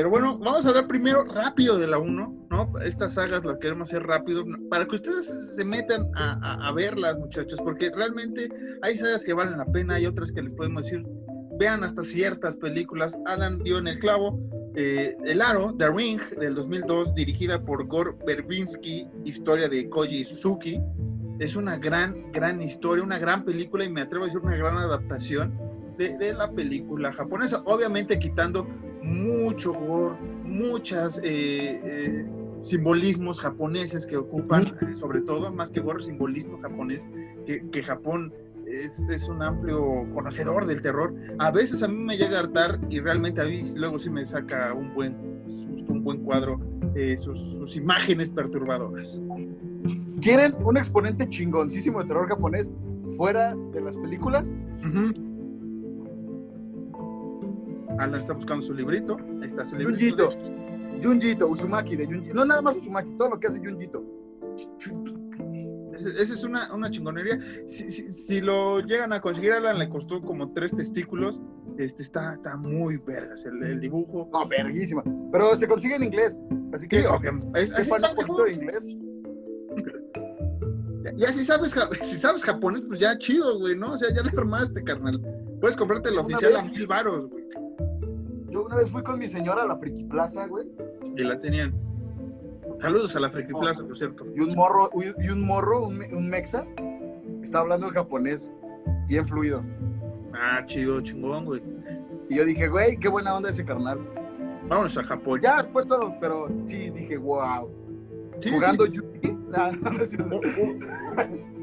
Pero 0.01 0.09
bueno, 0.09 0.39
vamos 0.39 0.65
a 0.65 0.71
hablar 0.71 0.89
primero 0.89 1.25
rápido 1.25 1.77
de 1.79 1.87
la 1.87 1.99
1, 1.99 2.47
¿no? 2.49 2.73
Estas 2.83 3.13
sagas 3.13 3.45
las 3.45 3.59
queremos 3.59 3.91
hacer 3.91 4.03
rápido, 4.03 4.47
para 4.71 4.87
que 4.87 4.95
ustedes 4.95 5.27
se 5.55 5.63
metan 5.63 6.07
a, 6.15 6.39
a- 6.41 6.69
a 6.69 6.73
verlas, 6.73 7.19
muchachos, 7.19 7.61
porque 7.63 7.91
realmente 7.95 8.49
hay 8.81 8.97
sagas 8.97 9.23
que 9.23 9.35
valen 9.35 9.59
la 9.59 9.67
pena, 9.67 9.97
hay 9.97 10.07
otras 10.07 10.33
que 10.33 10.41
les 10.41 10.53
podemos 10.53 10.85
decir, 10.85 11.05
vean 11.59 11.85
hasta 11.85 12.03
ciertas 12.03 12.57
películas. 12.57 13.15
Alan 13.27 13.59
dio 13.63 13.77
en 13.77 13.89
el 13.89 13.99
clavo, 13.99 14.41
eh, 14.75 15.19
El 15.27 15.43
Aro, 15.43 15.75
The 15.77 15.91
Ring, 15.91 16.19
del 16.41 16.55
2002, 16.55 17.15
dirigida 17.15 17.63
por 17.63 17.87
Gore 17.87 18.13
Verbinski, 18.27 19.07
historia 19.27 19.69
de 19.69 19.87
Koji 19.91 20.25
Suzuki. 20.25 20.81
Es 21.41 21.57
una 21.57 21.77
gran, 21.77 22.33
gran 22.33 22.63
historia, 22.63 23.05
una 23.05 23.19
gran 23.19 23.45
película 23.45 23.85
y 23.85 23.91
me 23.91 24.01
atrevo 24.01 24.25
a 24.25 24.29
decir 24.29 24.41
una 24.41 24.57
gran 24.57 24.79
adaptación 24.79 25.59
de, 25.99 26.17
de 26.17 26.33
la 26.33 26.51
película 26.51 27.13
japonesa. 27.13 27.61
Obviamente 27.67 28.19
quitando 28.19 28.67
mucho 29.03 29.73
gore, 29.73 30.17
muchas 30.45 31.19
eh, 31.19 31.81
eh, 31.85 32.27
simbolismos 32.63 33.41
japoneses 33.41 34.07
que 34.07 34.17
ocupan, 34.17 34.77
eh, 34.81 34.95
sobre 34.95 35.21
todo, 35.23 35.53
más 35.53 35.71
que 35.71 35.81
gore, 35.81 36.03
simbolismo 36.03 36.59
japonés, 36.61 37.07
que, 37.47 37.69
que 37.71 37.83
Japón 37.83 38.33
es, 38.67 39.05
es 39.11 39.29
un 39.29 39.43
amplio 39.43 40.07
conocedor 40.15 40.67
del 40.67 40.83
terror. 40.83 41.15
A 41.39 41.51
veces 41.51 41.83
a 41.83 41.89
mí 41.89 41.97
me 41.97 42.17
llega 42.17 42.39
a 42.39 42.41
hartar 42.41 42.81
y 42.89 43.01
realmente 43.01 43.41
a 43.41 43.45
mí 43.45 43.63
luego 43.77 43.99
sí 43.99 44.11
me 44.11 44.25
saca 44.25 44.75
un 44.75 44.95
buen 44.95 45.17
susto, 45.47 45.93
un 45.93 46.05
buen 46.05 46.23
cuadro, 46.23 46.61
eh, 46.95 47.17
sus, 47.17 47.41
sus 47.41 47.77
imágenes 47.77 48.31
perturbadoras. 48.31 49.21
¿Quieren 50.21 50.55
un 50.65 50.77
exponente 50.77 51.29
chingoncísimo 51.29 52.01
de 52.01 52.09
terror 52.09 52.29
japonés 52.29 52.73
fuera 53.17 53.55
de 53.73 53.81
las 53.81 53.97
películas? 53.97 54.57
Alan 58.01 58.21
está 58.21 58.33
buscando 58.33 58.63
su 58.63 58.75
librito. 58.75 59.17
Ahí 59.41 59.47
está 59.47 59.65
su 59.65 59.77
librito. 59.77 60.31
Junjito. 60.31 61.01
Junjito, 61.03 61.49
Uzumaki 61.49 61.97
de 61.97 62.07
Junjito. 62.07 62.35
No 62.35 62.45
nada 62.45 62.63
más 62.63 62.77
Uzumaki, 62.77 63.11
todo 63.17 63.31
lo 63.31 63.41
que 63.41 63.47
hace 63.49 63.59
Junjito. 63.59 64.05
Esa 65.95 66.35
es 66.35 66.45
una, 66.45 66.73
una 66.75 66.91
chingonería. 66.91 67.39
Si, 67.67 67.91
si- 67.91 68.11
si 68.11 68.41
lo 68.41 68.81
llegan 68.81 69.13
a 69.13 69.21
conseguir, 69.21 69.53
Alan 69.53 69.79
le 69.79 69.89
costó 69.89 70.23
como 70.23 70.53
tres 70.53 70.75
testículos. 70.75 71.41
Este 71.79 72.03
está, 72.03 72.35
está 72.35 72.57
muy 72.57 72.97
vergas 72.99 73.45
el, 73.45 73.63
el 73.63 73.81
dibujo. 73.81 74.29
No, 74.33 74.49
verguísima. 74.49 75.03
Pero 75.33 75.55
se 75.57 75.69
consigue 75.69 75.97
en 75.97 76.05
inglés. 76.05 76.41
Así 76.73 76.89
que 76.89 77.01
Sí, 77.03 77.07
ok, 77.09 77.25
es- 77.55 77.71
un 77.73 78.15
poquito 78.17 78.45
de 78.45 78.53
inglés. 78.53 78.89
Ya, 81.05 81.13
ya 81.17 81.33
si 81.33 81.45
sabes 81.45 81.75
si 82.03 82.19
sabes 82.19 82.45
japonés, 82.45 82.83
pues 82.87 82.99
ya 82.99 83.17
chido, 83.19 83.59
güey, 83.59 83.75
¿no? 83.77 83.93
O 83.95 83.99
sea, 83.99 84.09
ya 84.15 84.23
lo 84.23 84.29
armaste, 84.39 84.83
carnal. 84.85 85.21
Puedes 85.61 85.77
comprarte 85.77 86.11
el 86.11 86.19
oficial 86.19 86.57
a 86.57 86.63
vez- 86.63 86.73
mil 86.73 86.87
varos, 86.87 87.29
güey. 87.31 87.45
Yo 88.61 88.67
una 88.67 88.77
vez 88.77 88.91
fui 88.91 89.03
con 89.03 89.19
mi 89.19 89.27
señora 89.27 89.63
a 89.63 89.67
la 89.67 89.77
Friki 89.79 90.05
Plaza, 90.05 90.47
güey. 90.47 90.67
Y 91.17 91.23
la 91.23 91.39
tenían. 91.39 91.73
Saludos 92.83 93.17
a 93.17 93.21
la 93.21 93.31
Friki 93.31 93.55
Plaza, 93.55 93.83
por 93.85 93.97
cierto. 93.97 94.27
Y 94.37 94.41
un 94.41 94.55
morro, 94.55 94.91
y 95.19 95.29
un 95.31 95.41
morro, 95.47 95.87
un, 95.87 95.97
me- 95.97 96.15
un 96.15 96.29
mexa, 96.29 96.67
estaba 97.43 97.63
hablando 97.63 97.87
en 97.89 97.95
japonés, 97.95 98.53
bien 99.09 99.27
fluido. 99.27 99.65
Ah, 100.35 100.63
chido, 100.67 101.01
chingón, 101.01 101.47
güey. 101.47 101.63
Y 102.29 102.37
yo 102.37 102.45
dije, 102.45 102.69
güey, 102.69 102.99
qué 102.99 103.09
buena 103.09 103.35
onda 103.35 103.49
ese 103.49 103.65
carnal. 103.65 103.99
Vámonos 104.69 104.97
a 104.99 105.05
Japón. 105.05 105.41
Ya 105.43 105.65
fue 105.73 105.87
todo, 105.87 106.15
pero 106.21 106.49
sí 106.67 106.91
dije, 106.91 107.17
wow. 107.17 107.67
Sí, 108.41 108.51
Jugando 108.51 108.85
sí. 108.85 108.93
No 109.51 110.03
es 110.03 110.11
cierto. 110.11 110.39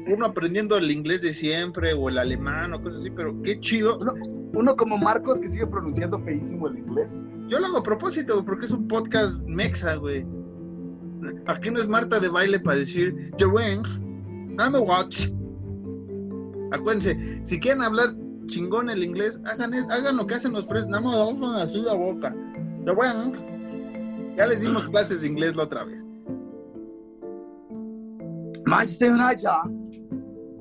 Uno 0.08 0.26
aprendiendo 0.26 0.76
el 0.76 0.90
inglés 0.90 1.22
de 1.22 1.32
siempre 1.32 1.92
o 1.92 2.08
el 2.08 2.18
alemán 2.18 2.72
o 2.74 2.82
cosas 2.82 3.00
así, 3.00 3.10
pero 3.10 3.40
qué 3.42 3.60
chido. 3.60 4.00
Uno 4.54 4.76
como 4.76 4.96
Marcos 4.98 5.38
que 5.38 5.48
sigue 5.48 5.66
pronunciando 5.66 6.18
feísimo 6.18 6.68
el 6.68 6.78
inglés. 6.78 7.12
Yo 7.48 7.58
lo 7.58 7.66
hago 7.66 7.78
a 7.78 7.82
propósito, 7.82 8.44
porque 8.44 8.66
es 8.66 8.72
un 8.72 8.88
podcast 8.88 9.38
mexa, 9.42 9.96
güey. 9.96 10.26
Aquí 11.46 11.70
no 11.70 11.80
es 11.80 11.88
Marta 11.88 12.18
de 12.18 12.28
baile 12.28 12.58
para 12.60 12.78
decir, 12.78 13.32
Jereng, 13.38 13.82
dame 14.56 14.78
watch. 14.78 15.28
Acuérdense, 16.72 17.40
si 17.42 17.58
quieren 17.58 17.82
hablar 17.82 18.14
chingón 18.46 18.88
el 18.90 19.02
inglés, 19.02 19.40
hagan, 19.44 19.74
hagan 19.74 20.16
lo 20.16 20.26
que 20.26 20.34
hacen 20.34 20.52
los 20.52 20.66
frescos, 20.66 20.90
nada 20.90 21.02
más 21.02 21.16
vamos 21.16 21.56
así 21.56 21.80
la 21.80 21.94
boca. 21.94 22.34
Jereng. 22.84 23.32
Ya 24.36 24.46
les 24.46 24.60
dimos 24.60 24.86
clases 24.90 25.22
de 25.22 25.28
inglés 25.28 25.56
la 25.56 25.64
otra 25.64 25.84
vez. 25.84 26.06
Manchester 28.66 29.12
United. 29.12 29.48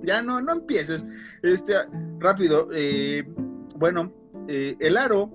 Ya 0.03 0.21
no, 0.21 0.41
no 0.41 0.53
empieces. 0.53 1.05
Este, 1.43 1.73
rápido, 2.19 2.69
eh, 2.73 3.27
bueno, 3.77 4.11
eh, 4.47 4.75
el 4.79 4.97
aro 4.97 5.31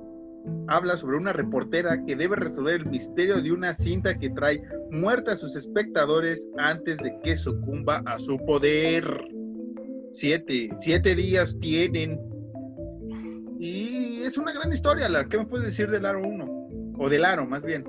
habla 0.68 0.96
sobre 0.96 1.16
una 1.16 1.32
reportera 1.32 2.04
que 2.04 2.16
debe 2.16 2.36
resolver 2.36 2.74
el 2.74 2.86
misterio 2.86 3.40
de 3.40 3.52
una 3.52 3.72
cinta 3.72 4.18
que 4.18 4.30
trae 4.30 4.62
muerta 4.90 5.32
a 5.32 5.36
sus 5.36 5.54
espectadores 5.54 6.48
antes 6.58 6.98
de 6.98 7.16
que 7.22 7.36
sucumba 7.36 8.02
a 8.06 8.18
su 8.18 8.36
poder. 8.38 9.04
Siete, 10.12 10.70
siete 10.78 11.14
días 11.14 11.56
tienen. 11.60 12.20
Y 13.58 14.22
es 14.22 14.36
una 14.36 14.52
gran 14.52 14.72
historia, 14.72 15.08
Lar. 15.08 15.28
¿Qué 15.28 15.38
me 15.38 15.46
puedes 15.46 15.66
decir 15.66 15.88
del 15.88 16.04
aro 16.04 16.22
1? 16.22 16.94
O 16.98 17.08
del 17.08 17.24
aro, 17.24 17.46
más 17.46 17.62
bien. 17.62 17.84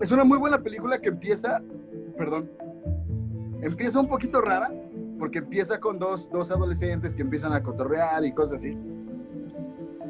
Es 0.00 0.12
una 0.12 0.24
muy 0.24 0.38
buena 0.38 0.62
película 0.62 1.00
que 1.00 1.08
empieza, 1.08 1.60
perdón, 2.16 2.50
empieza 3.62 3.98
un 3.98 4.08
poquito 4.08 4.40
rara, 4.40 4.70
porque 5.18 5.38
empieza 5.38 5.80
con 5.80 5.98
dos, 5.98 6.30
dos 6.30 6.50
adolescentes 6.50 7.16
que 7.16 7.22
empiezan 7.22 7.52
a 7.52 7.62
cotorrear 7.62 8.24
y 8.24 8.32
cosas 8.32 8.60
así. 8.60 8.76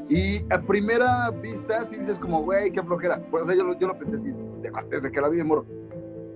Y 0.08 0.44
a 0.52 0.60
primera 0.62 1.30
vista 1.30 1.84
sí 1.84 1.96
dices 1.96 2.18
como, 2.18 2.42
güey, 2.42 2.70
qué 2.70 2.82
flojera. 2.82 3.20
Pues, 3.30 3.42
o 3.42 3.46
sea, 3.46 3.54
yo, 3.56 3.64
lo- 3.64 3.78
yo 3.78 3.88
lo 3.88 3.98
pensé 3.98 4.16
así, 4.16 4.30
de- 4.30 4.70
desde 4.90 5.10
que 5.10 5.20
la 5.20 5.28
vi 5.28 5.36
de 5.38 5.44
morro. 5.44 5.66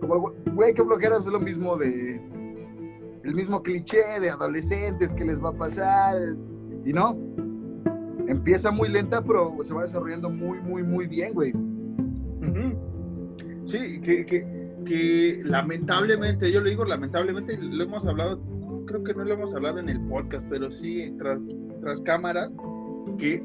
Como, 0.00 0.32
güey, 0.54 0.74
qué 0.74 0.82
flojera, 0.82 1.18
es 1.18 1.26
lo 1.26 1.38
mismo 1.40 1.76
de... 1.76 2.20
El 3.22 3.34
mismo 3.34 3.62
cliché 3.62 4.00
de 4.20 4.30
adolescentes 4.30 5.12
que 5.14 5.24
les 5.24 5.40
va 5.42 5.50
a 5.50 5.52
pasar. 5.52 6.16
Y 6.84 6.92
no, 6.92 7.16
empieza 8.26 8.70
muy 8.70 8.88
lenta, 8.88 9.22
pero 9.22 9.54
se 9.62 9.74
va 9.74 9.82
desarrollando 9.82 10.30
muy, 10.30 10.58
muy, 10.60 10.82
muy 10.82 11.06
bien, 11.06 11.34
güey. 11.34 11.52
Sí, 13.66 14.00
que, 14.00 14.24
que, 14.26 14.44
que 14.86 15.42
lamentablemente, 15.44 16.50
yo 16.50 16.60
le 16.60 16.70
digo 16.70 16.84
lamentablemente, 16.84 17.56
lo 17.58 17.84
hemos 17.84 18.04
hablado, 18.06 18.40
creo 18.86 19.04
que 19.04 19.14
no 19.14 19.24
lo 19.24 19.34
hemos 19.34 19.54
hablado 19.54 19.78
en 19.78 19.88
el 19.88 20.00
podcast, 20.08 20.44
pero 20.48 20.70
sí 20.70 21.14
tras, 21.18 21.38
tras 21.80 22.00
cámaras, 22.00 22.52
que 23.18 23.42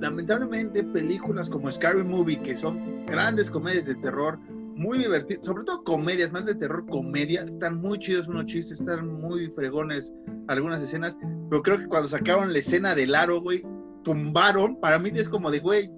lamentablemente 0.00 0.82
películas 0.84 1.48
como 1.48 1.70
Scary 1.70 2.04
Movie, 2.04 2.40
que 2.42 2.56
son 2.56 3.06
grandes 3.06 3.50
comedias 3.50 3.86
de 3.86 3.94
terror, 3.96 4.38
muy 4.74 4.98
divertidas, 4.98 5.46
sobre 5.46 5.64
todo 5.64 5.84
comedias, 5.84 6.32
más 6.32 6.46
de 6.46 6.54
terror, 6.54 6.84
comedia, 6.86 7.44
están 7.44 7.80
muy 7.80 7.98
chidos 7.98 8.26
unos 8.26 8.46
chistes, 8.46 8.80
están 8.80 9.06
muy 9.20 9.48
fregones 9.50 10.12
algunas 10.48 10.82
escenas, 10.82 11.16
pero 11.48 11.62
creo 11.62 11.78
que 11.78 11.86
cuando 11.86 12.08
sacaron 12.08 12.52
la 12.52 12.58
escena 12.58 12.94
del 12.94 13.14
aro, 13.14 13.40
güey, 13.40 13.62
tumbaron, 14.02 14.80
para 14.80 14.98
mí 14.98 15.10
es 15.14 15.28
como 15.28 15.50
de, 15.50 15.60
güey, 15.60 15.90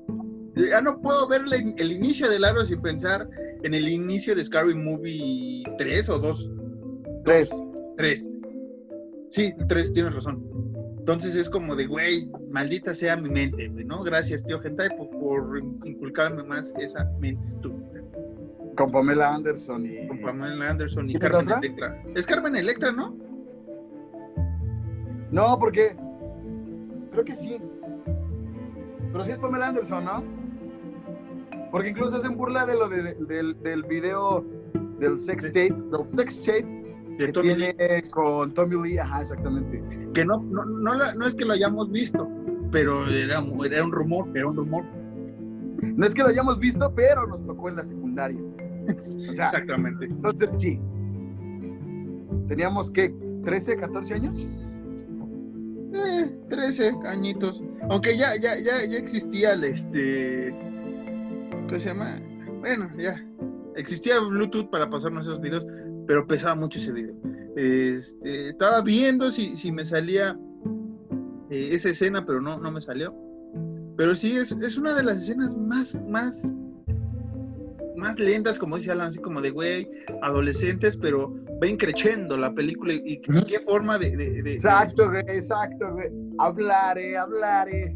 ya 0.55 0.81
no 0.81 1.01
puedo 1.01 1.27
ver 1.29 1.43
el 1.79 1.93
inicio 1.93 2.29
del 2.29 2.45
aro 2.45 2.65
sin 2.65 2.81
pensar 2.81 3.29
en 3.63 3.75
el 3.75 3.89
inicio 3.89 4.35
de 4.35 4.45
Scary 4.45 4.75
Movie 4.75 5.65
3 5.79 6.09
o 6.09 6.19
2. 6.19 6.51
Tres. 7.25 7.51
3. 7.97 8.31
Sí, 9.29 9.53
3, 9.69 9.93
tienes 9.93 10.15
razón. 10.15 10.66
Entonces 11.07 11.37
es 11.37 11.49
como 11.49 11.77
de, 11.77 11.87
güey, 11.87 12.29
maldita 12.51 12.93
sea 12.93 13.17
mi 13.17 13.29
mente, 13.31 13.69
güey, 13.69 13.85
¿no? 13.85 14.03
Gracias, 14.03 14.45
tío 14.45 14.59
Gentai, 14.59 14.89
por, 14.97 15.09
por 15.11 15.63
inculcarme 15.85 16.43
más 16.43 16.75
esa 16.81 17.05
mente 17.21 17.47
estúpida. 17.47 18.03
Con 18.77 18.91
Pamela 18.91 19.33
Anderson 19.33 19.87
y... 19.87 20.09
Con 20.09 20.19
Pamela 20.21 20.69
Anderson 20.69 21.05
y 21.09 21.13
¿Tiene 21.13 21.21
Carmen 21.21 21.47
otra? 21.47 21.59
Electra. 21.61 22.03
Es 22.17 22.27
Carmen 22.27 22.57
Electra, 22.57 22.91
¿no? 22.91 23.17
No, 25.31 25.57
porque 25.61 25.95
creo 27.13 27.25
que 27.25 27.37
sí. 27.37 27.57
Pero 29.13 29.25
sí 29.25 29.31
es 29.31 29.39
Pamela 29.39 29.69
Anderson, 29.69 30.05
¿no? 30.07 30.25
Porque 31.71 31.91
incluso 31.91 32.17
hacen 32.17 32.37
burla 32.37 32.67
de 32.67 32.75
lo 32.75 32.89
de- 32.89 33.15
del, 33.15 33.57
del 33.63 33.85
video 33.85 34.45
del 34.99 35.17
sex 35.17 35.45
tape, 35.53 35.73
del 35.73 36.03
sex 36.03 36.45
tape 36.45 36.63
De 37.17 37.27
que 37.27 37.33
Tommy 37.33 37.55
tiene 37.55 38.09
con 38.11 38.53
Tommy 38.55 38.83
Lee, 38.89 38.99
ajá, 38.99 39.21
exactamente. 39.21 39.81
Que 40.17 40.25
no, 40.25 40.43
no, 40.43 40.65
no, 40.65 40.95
la- 40.95 41.15
no 41.15 41.27
es 41.27 41.35
que 41.35 41.45
lo 41.45 41.53
hayamos 41.53 41.91
visto, 41.91 42.29
pero 42.73 43.07
era, 43.09 43.43
era 43.65 43.85
un 43.85 43.93
rumor, 43.93 44.27
era 44.35 44.49
un 44.49 44.57
rumor. 44.57 44.85
No 45.83 46.07
es 46.07 46.15
que 46.15 46.23
lo 46.23 46.29
hayamos 46.29 46.59
visto, 46.59 46.93
pero 46.95 47.27
nos 47.27 47.45
tocó 47.47 47.69
en 47.69 47.77
la 47.77 47.85
secundaria. 47.85 48.41
sea, 49.01 49.45
Exactamente. 49.47 50.07
Entonces 50.07 50.51
sí. 50.59 50.81
Teníamos 52.49 52.91
que 52.91 53.15
13, 53.45 53.77
14 53.77 54.15
años. 54.15 54.49
Eh, 55.95 56.31
13 56.49 56.95
añitos. 57.07 57.63
Aunque 57.91 58.17
ya, 58.17 58.35
ya, 58.41 58.57
ya, 58.59 58.85
ya 58.85 58.99
existía 58.99 59.53
el 59.53 59.65
este. 59.65 60.55
¿Qué 61.69 61.81
se 61.81 61.89
llama? 61.89 62.21
Bueno, 62.61 62.89
ya. 62.99 63.23
existía 63.77 64.19
Bluetooth 64.21 64.71
para 64.71 64.89
pasarnos 64.89 65.27
esos 65.27 65.41
videos, 65.41 65.67
pero 66.07 66.27
pesaba 66.27 66.55
mucho 66.55 66.79
ese 66.79 66.93
video. 66.93 67.15
Este, 67.57 68.51
estaba 68.51 68.83
viendo 68.83 69.31
si, 69.31 69.57
si 69.57 69.73
me 69.73 69.85
salía 69.85 70.39
eh, 71.51 71.71
esa 71.73 71.91
escena, 71.91 72.25
pero 72.25 72.41
no, 72.41 72.59
no 72.59 72.71
me 72.71 72.81
salió. 72.81 73.15
Pero 73.97 74.15
sí, 74.15 74.37
es, 74.37 74.53
es 74.53 74.77
una 74.77 74.95
de 74.95 75.03
las 75.03 75.23
escenas 75.23 75.57
más, 75.57 75.99
más, 76.09 76.53
más 77.97 78.19
lentas, 78.19 78.59
como 78.59 78.77
dice 78.77 78.93
Alan, 78.93 79.09
así 79.09 79.19
como 79.21 79.41
de 79.41 79.51
güey, 79.51 79.89
adolescentes, 80.23 80.99
pero 80.99 81.35
ven 81.61 81.77
creciendo 81.77 82.37
la 82.37 82.53
película 82.53 82.93
y, 82.93 83.21
qué 83.21 83.61
forma 83.61 83.99
de, 83.99 84.41
Exacto, 84.53 85.09
güey, 85.09 85.25
exacto, 85.29 85.93
güey. 85.93 86.09
Hablaré, 86.39 87.17
hablaré. 87.17 87.95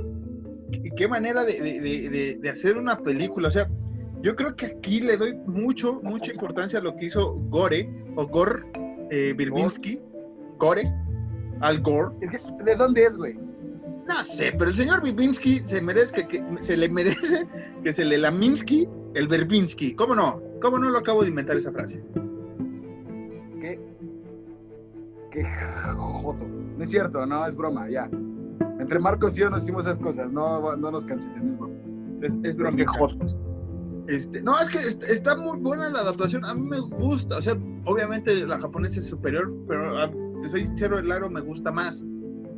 Y 0.73 0.91
qué 0.93 1.07
manera 1.07 1.45
de, 1.45 2.41
hacer 2.51 2.79
una 2.79 2.99
película. 2.99 3.49
O 3.49 3.51
sea, 3.51 3.69
yo 4.23 4.35
creo 4.37 4.57
que 4.57 4.67
aquí 4.67 5.01
le 5.01 5.17
doy 5.17 5.35
mucho, 5.47 6.01
mucha 6.03 6.33
importancia 6.33 6.79
a 6.79 6.83
lo 6.83 6.97
que 6.97 7.07
hizo 7.07 7.35
Gore 7.51 7.89
o 8.17 8.27
Gore 8.27 8.63
eh, 9.11 9.35
Gore, 10.59 10.93
Al 11.61 11.81
Gore. 11.81 12.15
¿De 12.65 12.77
dónde 12.77 13.05
es, 13.05 13.17
güey? 13.17 13.35
No 13.35 14.25
sé, 14.25 14.53
pero 14.59 14.71
el 14.71 14.77
señor 14.77 15.03
Bibinsky 15.03 15.61
se 15.61 15.81
merece 15.81 16.27
que, 16.27 16.45
se 16.59 16.77
le 16.77 16.89
merece 16.89 17.47
que 17.85 17.93
se 17.93 18.05
le 18.05 18.19
Laminsky 18.19 18.89
el 19.15 19.29
Verbinski. 19.29 19.95
¿Cómo 19.95 20.15
no? 20.15 20.41
¿Cómo 20.61 20.79
no 20.79 20.91
lo 20.91 20.99
acabo 20.99 21.23
de 21.23 21.29
inventar 21.29 21.57
esa 21.57 21.73
frase? 21.73 22.03
¿Qué? 23.61 23.81
Qué 25.31 25.45
joto. 25.97 26.45
No 26.77 26.83
es 26.83 26.91
cierto, 26.91 27.25
no, 27.25 27.47
es 27.47 27.55
broma, 27.55 27.89
ya. 27.89 28.11
Entre 28.81 28.99
Marcos 28.99 29.37
y 29.37 29.43
yo 29.43 29.51
nos 29.51 29.63
hicimos 29.63 29.87
esas 29.87 29.99
cosas, 29.99 30.33
no, 30.33 30.77
no 30.77 30.91
nos 30.91 31.07
cancelen, 31.07 31.47
es 31.47 31.57
broma. 31.57 31.75
Es, 32.43 32.57
broma. 32.57 32.77
Qué 32.77 32.87
joto. 32.87 33.17
Este, 34.09 34.43
no, 34.43 34.59
es 34.59 34.69
que 34.69 34.79
está 35.13 35.37
muy 35.37 35.59
buena 35.59 35.89
la 35.89 36.01
adaptación, 36.01 36.45
a 36.45 36.55
mí 36.55 36.63
me 36.63 36.81
gusta, 36.81 37.37
o 37.37 37.43
sea, 37.43 37.57
obviamente 37.85 38.35
la 38.47 38.59
japonesa 38.59 39.01
es 39.01 39.07
superior, 39.07 39.53
pero 39.67 39.99
ah, 39.99 40.11
te 40.41 40.49
soy 40.49 40.65
sincero, 40.67 40.99
el 40.99 41.11
aro 41.11 41.31
me 41.31 41.41
gusta 41.41 41.71
más 41.71 42.05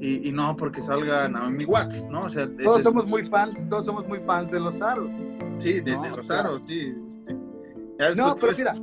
y, 0.02 0.32
no 0.32 0.56
porque 0.56 0.82
salga 0.82 1.28
Naomi 1.28 1.64
Watts, 1.64 2.08
¿no? 2.10 2.24
O 2.24 2.30
sea, 2.30 2.48
todos 2.56 2.82
somos 2.82 3.06
muy 3.06 3.22
fans, 3.22 3.68
todos 3.68 3.86
somos 3.86 4.06
muy 4.08 4.18
fans 4.20 4.50
de 4.50 4.58
los 4.58 4.82
aros. 4.82 5.12
Sí, 5.58 5.80
de, 5.80 5.96
los 5.96 6.28
aros, 6.28 6.60
sí. 6.66 6.92
Este. 7.08 8.16
no, 8.16 8.34
pero 8.34 8.52
mira. 8.56 8.74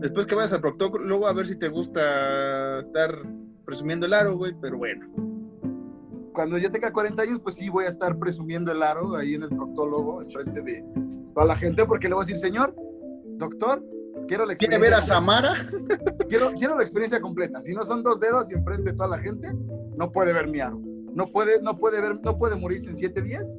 Después 0.00 0.26
que 0.26 0.34
vayas 0.34 0.52
al 0.52 0.62
luego 1.04 1.26
a 1.26 1.32
ver 1.32 1.46
si 1.46 1.56
te 1.56 1.68
gusta 1.68 2.80
estar 2.80 3.16
presumiendo 3.64 4.06
el 4.06 4.12
aro, 4.12 4.36
güey, 4.36 4.54
pero 4.60 4.76
bueno. 4.76 5.06
Cuando 6.32 6.58
yo 6.58 6.70
tenga 6.70 6.92
40 6.92 7.22
años, 7.22 7.40
pues 7.42 7.54
sí 7.54 7.68
voy 7.68 7.84
a 7.84 7.88
estar 7.88 8.18
presumiendo 8.18 8.72
el 8.72 8.82
aro 8.82 9.16
ahí 9.16 9.34
en 9.34 9.44
el 9.44 9.48
proctólogo, 9.48 10.22
frente 10.28 10.62
de 10.62 10.84
toda 11.32 11.46
la 11.46 11.56
gente, 11.56 11.86
porque 11.86 12.08
le 12.08 12.14
voy 12.14 12.24
a 12.24 12.26
decir, 12.26 12.38
señor, 12.38 12.74
doctor, 13.38 13.82
quiero 14.26 14.46
la 14.46 14.52
experiencia. 14.52 14.78
¿Quiere 14.78 14.78
ver 14.78 14.94
a 14.94 15.00
Samara? 15.02 15.54
Quiero, 16.28 16.50
quiero 16.52 16.76
la 16.76 16.82
experiencia 16.82 17.20
completa. 17.20 17.60
Si 17.60 17.72
no 17.72 17.84
son 17.84 18.02
dos 18.02 18.20
dedos 18.20 18.50
y 18.50 18.54
enfrente 18.54 18.90
de 18.90 18.96
toda 18.96 19.08
la 19.08 19.18
gente, 19.18 19.52
no 19.96 20.10
puede 20.10 20.32
ver 20.32 20.48
mi 20.48 20.60
aro. 20.60 20.80
No 21.14 21.26
puede, 21.26 21.60
no 21.62 21.78
puede 21.78 22.00
ver, 22.00 22.20
no 22.22 22.36
puede 22.36 22.56
morirse 22.56 22.90
en 22.90 22.96
siete 22.96 23.22
días. 23.22 23.58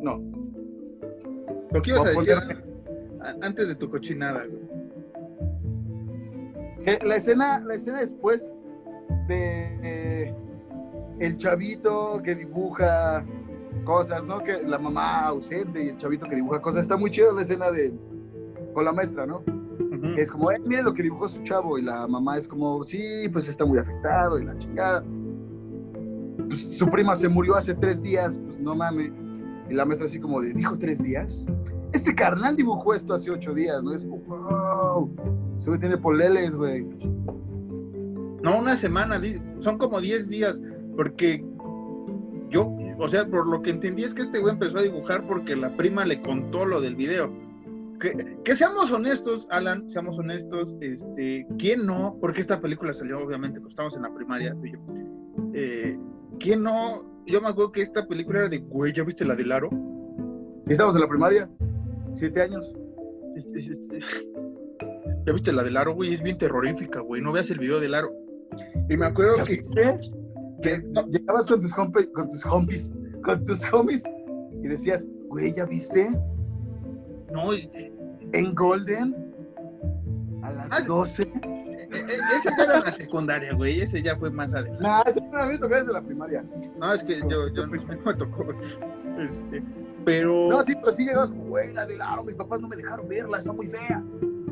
No. 0.00 0.22
Lo 1.72 1.82
que 1.82 1.90
ibas 1.90 2.06
a 2.06 2.10
decir 2.10 2.38
antes 3.40 3.68
de 3.68 3.74
tu 3.74 3.90
cochinada, 3.90 4.44
la 7.02 7.16
escena, 7.16 7.60
la 7.60 7.74
escena 7.74 8.00
después 8.00 8.52
de 9.26 10.34
el 11.18 11.36
chavito 11.36 12.20
que 12.22 12.34
dibuja 12.34 13.24
cosas, 13.84 14.24
¿no? 14.24 14.44
Que 14.44 14.62
la 14.62 14.78
mamá 14.78 15.26
ausente 15.26 15.82
y 15.82 15.88
el 15.88 15.96
chavito 15.96 16.28
que 16.28 16.36
dibuja 16.36 16.60
cosas. 16.60 16.82
Está 16.82 16.96
muy 16.96 17.10
chido 17.10 17.32
la 17.32 17.42
escena 17.42 17.70
de 17.70 17.92
con 18.72 18.84
la 18.84 18.92
maestra, 18.92 19.26
¿no? 19.26 19.42
Es 20.16 20.30
como, 20.30 20.50
eh, 20.50 20.60
mire 20.64 20.82
lo 20.82 20.94
que 20.94 21.02
dibujó 21.02 21.28
su 21.28 21.42
chavo. 21.42 21.78
Y 21.78 21.82
la 21.82 22.06
mamá 22.06 22.38
es 22.38 22.48
como, 22.48 22.82
sí, 22.84 23.28
pues 23.32 23.48
está 23.48 23.64
muy 23.64 23.78
afectado 23.78 24.38
y 24.38 24.44
la 24.44 24.56
chingada 24.58 25.04
pues, 26.48 26.76
su 26.76 26.88
prima 26.88 27.16
se 27.16 27.28
murió 27.28 27.56
hace 27.56 27.74
tres 27.74 28.02
días, 28.02 28.38
pues 28.38 28.58
no 28.60 28.74
mames. 28.74 29.10
Y 29.68 29.74
la 29.74 29.84
maestra 29.84 30.06
así 30.06 30.20
como 30.20 30.40
de, 30.40 30.52
¿dijo 30.52 30.78
tres 30.78 31.02
días? 31.02 31.46
Este 31.92 32.14
carnal 32.14 32.56
dibujó 32.56 32.94
esto 32.94 33.14
hace 33.14 33.30
ocho 33.30 33.54
días, 33.54 33.82
¿no? 33.82 33.92
Es 33.92 34.04
como, 34.04 34.18
wow, 34.18 35.10
se 35.56 35.70
güey 35.70 35.80
tiene 35.80 35.96
poleles, 35.96 36.54
güey. 36.54 36.86
No, 38.42 38.58
una 38.58 38.76
semana, 38.76 39.20
son 39.60 39.78
como 39.78 40.00
diez 40.00 40.28
días, 40.28 40.60
porque 40.96 41.44
yo, 42.50 42.76
o 42.98 43.08
sea, 43.08 43.26
por 43.26 43.46
lo 43.46 43.62
que 43.62 43.70
entendí 43.70 44.04
es 44.04 44.12
que 44.12 44.22
este 44.22 44.38
güey 44.38 44.52
empezó 44.52 44.78
a 44.78 44.82
dibujar 44.82 45.26
porque 45.26 45.56
la 45.56 45.74
prima 45.76 46.04
le 46.04 46.20
contó 46.20 46.66
lo 46.66 46.80
del 46.80 46.94
video. 46.94 47.32
Que, 48.00 48.38
que, 48.44 48.56
seamos 48.56 48.90
honestos, 48.90 49.46
Alan, 49.50 49.88
seamos 49.88 50.18
honestos, 50.18 50.74
este, 50.80 51.46
¿quién 51.58 51.86
no? 51.86 52.18
Porque 52.20 52.40
esta 52.40 52.60
película 52.60 52.92
salió, 52.92 53.18
obviamente, 53.18 53.58
cuando 53.58 53.68
estábamos 53.68 53.96
en 53.96 54.02
la 54.02 54.14
primaria, 54.14 54.54
tú 54.54 54.64
y 54.64 54.72
yo. 54.72 54.78
Eh, 55.54 55.98
¿Quién 56.40 56.62
no? 56.62 57.22
Yo 57.26 57.40
me 57.40 57.48
acuerdo 57.48 57.72
que 57.72 57.82
esta 57.82 58.06
película 58.06 58.40
era 58.40 58.48
de, 58.48 58.58
güey, 58.58 58.92
¿ya 58.92 59.04
viste 59.04 59.24
la 59.24 59.36
del 59.36 59.52
aro? 59.52 59.70
Sí, 60.66 60.72
estábamos 60.72 60.96
en 60.96 61.02
la 61.02 61.08
primaria, 61.08 61.48
siete 62.12 62.42
años. 62.42 62.72
¿Ya 65.26 65.32
viste 65.32 65.52
la 65.52 65.62
del 65.62 65.76
aro, 65.76 65.94
güey? 65.94 66.14
Es 66.14 66.22
bien 66.22 66.38
terrorífica, 66.38 67.00
güey. 67.00 67.22
No 67.22 67.32
veas 67.32 67.50
el 67.50 67.58
video 67.58 67.80
del 67.80 67.94
aro. 67.94 68.12
Y 68.88 68.96
me 68.96 69.06
acuerdo 69.06 69.44
que, 69.44 69.60
que 70.62 70.82
llegabas 71.10 71.46
con 71.46 71.60
tus, 71.60 71.72
con 71.72 72.28
tus 72.28 72.44
homies, 72.46 72.92
con 73.22 73.42
tus 73.44 73.60
homies, 73.72 74.04
y 74.62 74.68
decías, 74.68 75.08
güey, 75.28 75.52
¿ya 75.54 75.64
viste? 75.64 76.10
No, 77.34 77.52
en 77.52 78.54
Golden, 78.54 79.12
a 80.42 80.52
las 80.52 80.86
12. 80.86 81.28
Ah, 81.34 81.48
e, 81.48 81.96
e, 81.96 82.36
ese 82.36 82.50
ya 82.56 82.64
era 82.64 82.80
la 82.80 82.92
secundaria, 82.92 83.52
güey. 83.54 83.80
Ese 83.80 84.00
ya 84.02 84.16
fue 84.16 84.30
más 84.30 84.54
adelante. 84.54 84.80
No, 84.80 85.02
ese 85.04 85.20
me 85.20 85.58
tocó 85.58 85.74
desde 85.74 85.92
la 85.92 86.00
primaria. 86.00 86.44
No, 86.78 86.92
es 86.92 87.02
que 87.02 87.20
yo, 87.28 87.48
yo 87.48 87.66
no, 87.66 87.72
me 88.04 88.14
tocó. 88.14 88.46
Este, 89.18 89.60
pero. 90.04 90.48
No, 90.48 90.62
sí, 90.62 90.74
pero 90.76 90.92
sí 90.92 91.06
llegas, 91.06 91.32
güey, 91.32 91.72
la 91.72 91.86
del 91.86 92.00
aro. 92.00 92.22
Mis 92.22 92.36
papás 92.36 92.60
no 92.60 92.68
me 92.68 92.76
dejaron 92.76 93.08
verla, 93.08 93.38
está 93.38 93.52
muy 93.52 93.66
fea. 93.66 94.00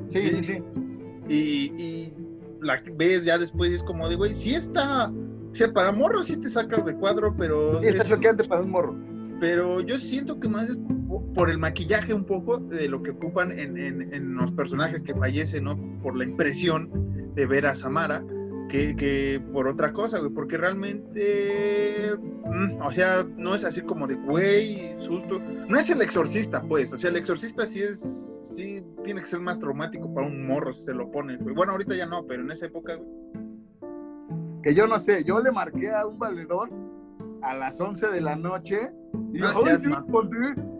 Sí, 0.09 0.33
sí, 0.33 0.43
sí. 0.43 0.63
Y, 1.29 1.83
y 1.83 2.15
la 2.63 2.83
ves 2.97 3.25
ya 3.25 3.39
después 3.39 3.73
es 3.73 3.85
como 3.85 4.09
de, 4.09 4.17
güey, 4.17 4.35
sí 4.35 4.57
está. 4.57 5.09
O 5.09 5.55
sea, 5.55 5.73
para 5.73 5.93
morro 5.93 6.21
sí 6.25 6.37
te 6.37 6.49
sacas 6.49 6.85
de 6.85 6.97
cuadro, 6.97 7.33
pero. 7.37 7.81
Sí, 7.81 7.91
está 7.91 8.03
choqueante 8.03 8.43
para 8.43 8.63
un 8.63 8.71
morro. 8.71 8.97
Pero 9.39 9.81
yo 9.81 9.99
siento 9.99 10.39
que 10.39 10.49
más 10.49 10.71
es 10.71 10.77
por 11.35 11.51
el 11.51 11.59
maquillaje 11.59 12.15
un 12.15 12.25
poco 12.25 12.59
de 12.59 12.89
lo 12.89 13.03
que 13.03 13.11
ocupan 13.11 13.53
en, 13.53 13.77
en, 13.77 14.15
en 14.15 14.35
los 14.35 14.53
personajes 14.53 15.03
que 15.03 15.15
fallecen, 15.15 15.65
¿no? 15.65 15.79
Por 16.03 16.17
la 16.17 16.25
impresión 16.25 17.33
de 17.35 17.47
ver 17.47 17.67
a 17.67 17.75
Samara 17.75 18.23
que, 18.73 19.43
por 19.53 19.69
otra 19.69 19.93
cosa, 19.93 20.19
güey, 20.19 20.33
porque 20.33 20.57
realmente, 20.57 22.17
mm, 22.45 22.81
o 22.81 22.93
sea, 22.93 23.27
no 23.37 23.55
es 23.55 23.65
así 23.65 23.83
como 23.83 24.07
de, 24.07 24.15
güey, 24.15 24.99
susto. 24.99 25.39
No 25.69 25.79
es 25.79 25.91
el 25.91 26.01
exorcista, 26.01 26.63
pues, 26.63 26.93
o 26.93 26.99
sea, 26.99 27.11
el 27.11 27.17
exorcista 27.17 27.67
sí 27.67 27.83
es, 27.83 28.41
sí 28.45 28.83
tiene 29.05 29.21
que 29.21 29.27
ser 29.27 29.41
más 29.41 29.59
traumático 29.59 30.13
para 30.15 30.27
un 30.27 30.47
morro 30.47 30.73
si 30.73 30.85
se 30.85 30.95
lo 30.95 31.11
pone, 31.11 31.37
güey. 31.37 31.55
Bueno, 31.55 31.73
ahorita 31.73 31.95
ya 31.95 32.07
no, 32.07 32.27
pero 32.27 32.43
en 32.43 32.51
esa 32.51 32.67
época, 32.67 32.97
güey. 32.97 33.11
Que 34.63 34.75
yo 34.75 34.87
no 34.87 34.99
sé, 34.99 35.25
yo 35.25 35.41
le 35.41 35.51
marqué 35.51 35.91
a 35.91 36.07
un 36.07 36.19
valedor 36.19 36.71
a 37.43 37.55
las 37.55 37.81
11 37.81 38.09
de 38.09 38.21
la 38.21 38.37
noche 38.37 38.93
y 39.33 39.41
yo, 39.41 39.49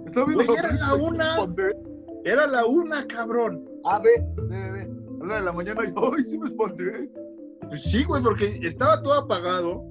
¡ay, 0.07 0.47
sí 0.47 0.55
era 0.59 0.73
la 0.73 0.95
una, 0.95 1.37
era 2.25 2.47
la 2.47 2.67
una, 2.67 3.07
cabrón. 3.07 3.65
A, 3.85 4.01
ver, 4.01 4.23
ve, 4.49 4.71
ve 4.71 4.93
de 5.29 5.41
la 5.41 5.53
mañana 5.53 5.83
y, 5.85 5.89
¡ay, 5.89 6.25
sí 6.25 6.39
me 6.39 6.49
espanté! 6.49 7.11
Pues 7.69 7.83
sí, 7.85 8.05
güey, 8.05 8.23
porque 8.23 8.59
estaba 8.63 9.03
todo 9.03 9.15
apagado. 9.15 9.85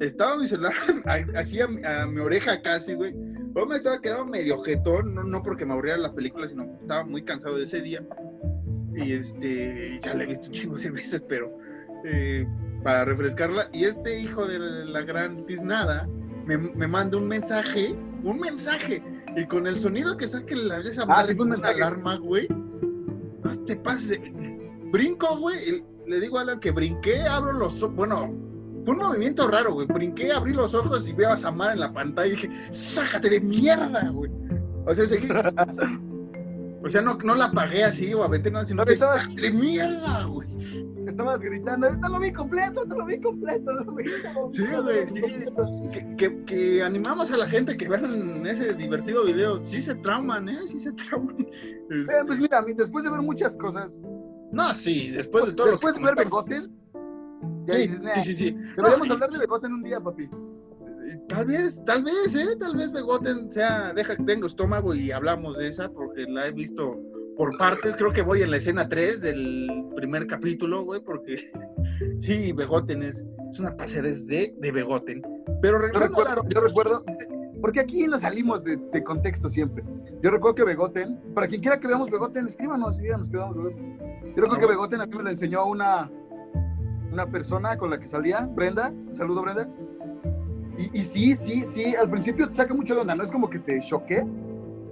Estaba 0.00 0.36
mi 0.36 0.46
celular 0.46 0.72
así 1.36 1.60
a, 1.60 1.68
mi 1.68 2.20
oreja 2.20 2.60
casi, 2.62 2.94
güey. 2.94 3.14
Yo 3.54 3.66
me 3.66 3.76
estaba 3.76 4.00
quedando 4.00 4.26
medio 4.26 4.62
jetón, 4.62 5.14
no, 5.14 5.22
no 5.22 5.42
porque 5.42 5.64
me 5.64 5.74
aburriera 5.74 5.98
la 5.98 6.12
película, 6.12 6.48
sino 6.48 6.66
porque 6.66 6.82
estaba 6.82 7.04
muy 7.04 7.22
cansado 7.22 7.56
de 7.56 7.64
ese 7.64 7.82
día. 7.82 8.02
Y 8.96 9.12
este, 9.12 10.00
ya 10.02 10.14
la 10.14 10.24
he 10.24 10.26
visto 10.26 10.46
un 10.46 10.52
chingo 10.52 10.76
de 10.76 10.90
veces, 10.90 11.22
pero 11.28 11.56
eh, 12.04 12.46
para 12.82 13.04
refrescarla. 13.04 13.68
Y 13.72 13.84
este 13.84 14.18
hijo 14.18 14.46
de 14.46 14.58
la 14.58 15.02
gran 15.02 15.44
tiznada 15.46 16.08
me, 16.46 16.56
me 16.56 16.88
manda 16.88 17.18
un 17.18 17.28
mensaje, 17.28 17.94
un 18.24 18.40
mensaje. 18.40 19.02
Y 19.36 19.46
con 19.46 19.66
el 19.66 19.78
sonido 19.78 20.16
que 20.16 20.28
saque 20.28 20.54
la 20.56 20.78
esa 20.80 21.04
ah, 21.08 21.22
sí, 21.24 21.34
alarma, 21.64 22.16
güey. 22.16 22.48
No 22.48 23.64
te 23.64 23.76
pases 23.76 24.20
brinco, 24.90 25.38
güey. 25.38 25.84
Le 26.06 26.20
digo 26.20 26.38
a 26.38 26.42
Alan 26.42 26.60
que 26.60 26.70
brinqué, 26.70 27.22
abro 27.22 27.52
los 27.52 27.82
ojos. 27.82 27.96
Bueno, 27.96 28.32
fue 28.84 28.94
un 28.94 29.00
movimiento 29.00 29.48
raro, 29.48 29.74
güey. 29.74 29.86
Brinqué, 29.86 30.32
abrí 30.32 30.52
los 30.52 30.74
ojos 30.74 31.08
y 31.08 31.12
veo 31.12 31.30
a 31.30 31.36
Samara 31.36 31.72
en 31.72 31.80
la 31.80 31.92
pantalla 31.92 32.28
y 32.28 32.30
dije, 32.32 32.50
sácate 32.70 33.30
de 33.30 33.40
mierda, 33.40 34.10
güey. 34.10 34.30
O 34.86 34.94
sea, 34.94 35.06
seguí. 35.06 35.28
O 36.84 36.88
sea, 36.88 37.00
no, 37.00 37.16
no 37.24 37.34
la 37.34 37.50
pagué 37.52 37.84
así 37.84 38.12
o 38.12 38.26
nada, 38.28 38.66
sino 38.66 38.82
No, 38.82 38.86
que 38.86 38.94
estabas- 38.94 39.28
¡de 39.34 39.52
mierda, 39.52 40.24
güey! 40.24 40.48
Estabas 41.06 41.40
gritando, 41.42 41.88
te 41.88 42.08
lo 42.08 42.18
vi 42.20 42.32
completo, 42.32 42.82
te 42.84 42.96
lo 42.96 43.04
vi 43.04 43.20
completo. 43.20 43.64
te 43.78 43.84
lo 43.84 43.94
vi 43.94 44.04
completo". 44.34 44.50
Sí, 44.52 44.64
güey, 44.82 45.06
sí. 45.06 45.92
Que, 45.92 46.16
que, 46.16 46.44
que 46.44 46.82
animamos 46.82 47.30
a 47.30 47.36
la 47.36 47.48
gente 47.48 47.76
que 47.76 47.88
vean 47.88 48.46
ese 48.46 48.74
divertido 48.74 49.24
video. 49.24 49.64
Sí 49.64 49.80
se 49.82 49.94
trauman, 49.96 50.48
¿eh? 50.48 50.58
Sí 50.66 50.78
se 50.80 50.92
trauman. 50.92 51.36
Eh, 51.40 51.86
Este, 51.90 52.24
pues 52.26 52.38
mira, 52.38 52.62
mi- 52.62 52.72
después 52.72 53.04
de 53.04 53.10
ver 53.10 53.20
muchas 53.20 53.56
cosas, 53.56 54.00
no, 54.52 54.74
sí, 54.74 55.10
después 55.10 55.46
de 55.46 55.52
todo 55.54 55.66
después 55.68 55.94
lo 55.94 56.00
de 56.00 56.14
que 56.14 56.14
ver 56.16 56.28
comentamos. 56.30 56.72
Begotten, 56.72 57.64
ya 57.66 57.74
Sí, 57.74 57.80
dices, 57.82 58.00
nah, 58.02 58.14
sí, 58.14 58.22
sí, 58.22 58.34
sí. 58.34 58.52
deberíamos 58.76 59.08
No, 59.08 59.14
hablar 59.14 59.30
de 59.30 59.38
Begotten 59.38 59.72
un 59.72 59.82
día, 59.82 60.00
papi. 60.00 60.28
Tal 61.28 61.46
vez, 61.46 61.82
tal 61.84 62.02
vez, 62.04 62.34
¿eh? 62.36 62.56
Tal 62.58 62.76
vez 62.76 62.92
Begoten 62.92 63.50
sea, 63.50 63.92
deja 63.94 64.16
que 64.16 64.24
tengo 64.24 64.46
estómago 64.46 64.94
y 64.94 65.10
hablamos 65.12 65.56
de 65.56 65.68
esa 65.68 65.88
porque 65.88 66.24
la 66.28 66.46
he 66.48 66.52
visto 66.52 66.98
por 67.36 67.56
partes. 67.56 67.96
Creo 67.96 68.12
que 68.12 68.22
voy 68.22 68.42
en 68.42 68.50
la 68.50 68.58
escena 68.58 68.88
3 68.88 69.20
del 69.22 69.68
primer 69.96 70.26
capítulo, 70.26 70.84
güey, 70.84 71.00
porque 71.00 71.36
sí, 72.20 72.52
Begoten 72.52 73.02
es, 73.02 73.24
es 73.50 73.60
una 73.60 73.74
paseres 73.76 74.26
de, 74.26 74.54
de 74.58 74.72
Begoten. 74.72 75.22
Pero 75.62 75.78
Yo 75.80 75.86
a 75.96 76.00
la- 76.00 76.06
recuerdo, 76.06 76.42
yo 76.48 76.60
recuerdo, 76.60 77.02
porque 77.62 77.80
aquí 77.80 78.06
nos 78.08 78.20
salimos 78.22 78.62
de, 78.64 78.76
de 78.76 79.02
contexto 79.02 79.48
siempre. 79.48 79.84
Yo 80.22 80.30
recuerdo 80.30 80.56
que 80.56 80.64
Begotten, 80.64 81.18
para 81.34 81.46
quien 81.46 81.62
quiera 81.62 81.80
que 81.80 81.86
veamos 81.88 82.10
Begotten, 82.10 82.46
escríbanos 82.46 82.98
y 82.98 83.02
díganos 83.04 83.30
que 83.30 83.36
veamos 83.38 83.56
Begotten. 83.56 83.98
Yo 84.36 84.42
recuerdo 84.42 84.58
que 84.58 84.66
Begotten 84.66 85.00
a 85.00 85.06
mí 85.06 85.16
me 85.16 85.22
lo 85.22 85.30
enseñó 85.30 85.64
una, 85.66 86.10
una 87.10 87.26
persona 87.30 87.76
con 87.78 87.90
la 87.90 87.98
que 87.98 88.06
salía, 88.06 88.40
Brenda. 88.54 88.88
Un 88.90 89.14
saludo, 89.16 89.42
Brenda. 89.42 89.68
Y, 90.78 91.00
y 91.00 91.04
sí, 91.04 91.36
sí, 91.36 91.64
sí, 91.64 91.94
al 91.94 92.08
principio 92.10 92.46
te 92.48 92.54
saca 92.54 92.74
mucho 92.74 92.94
de 92.94 93.00
onda, 93.02 93.14
no 93.14 93.22
es 93.22 93.30
como 93.30 93.48
que 93.50 93.58
te 93.58 93.78
choque, 93.80 94.24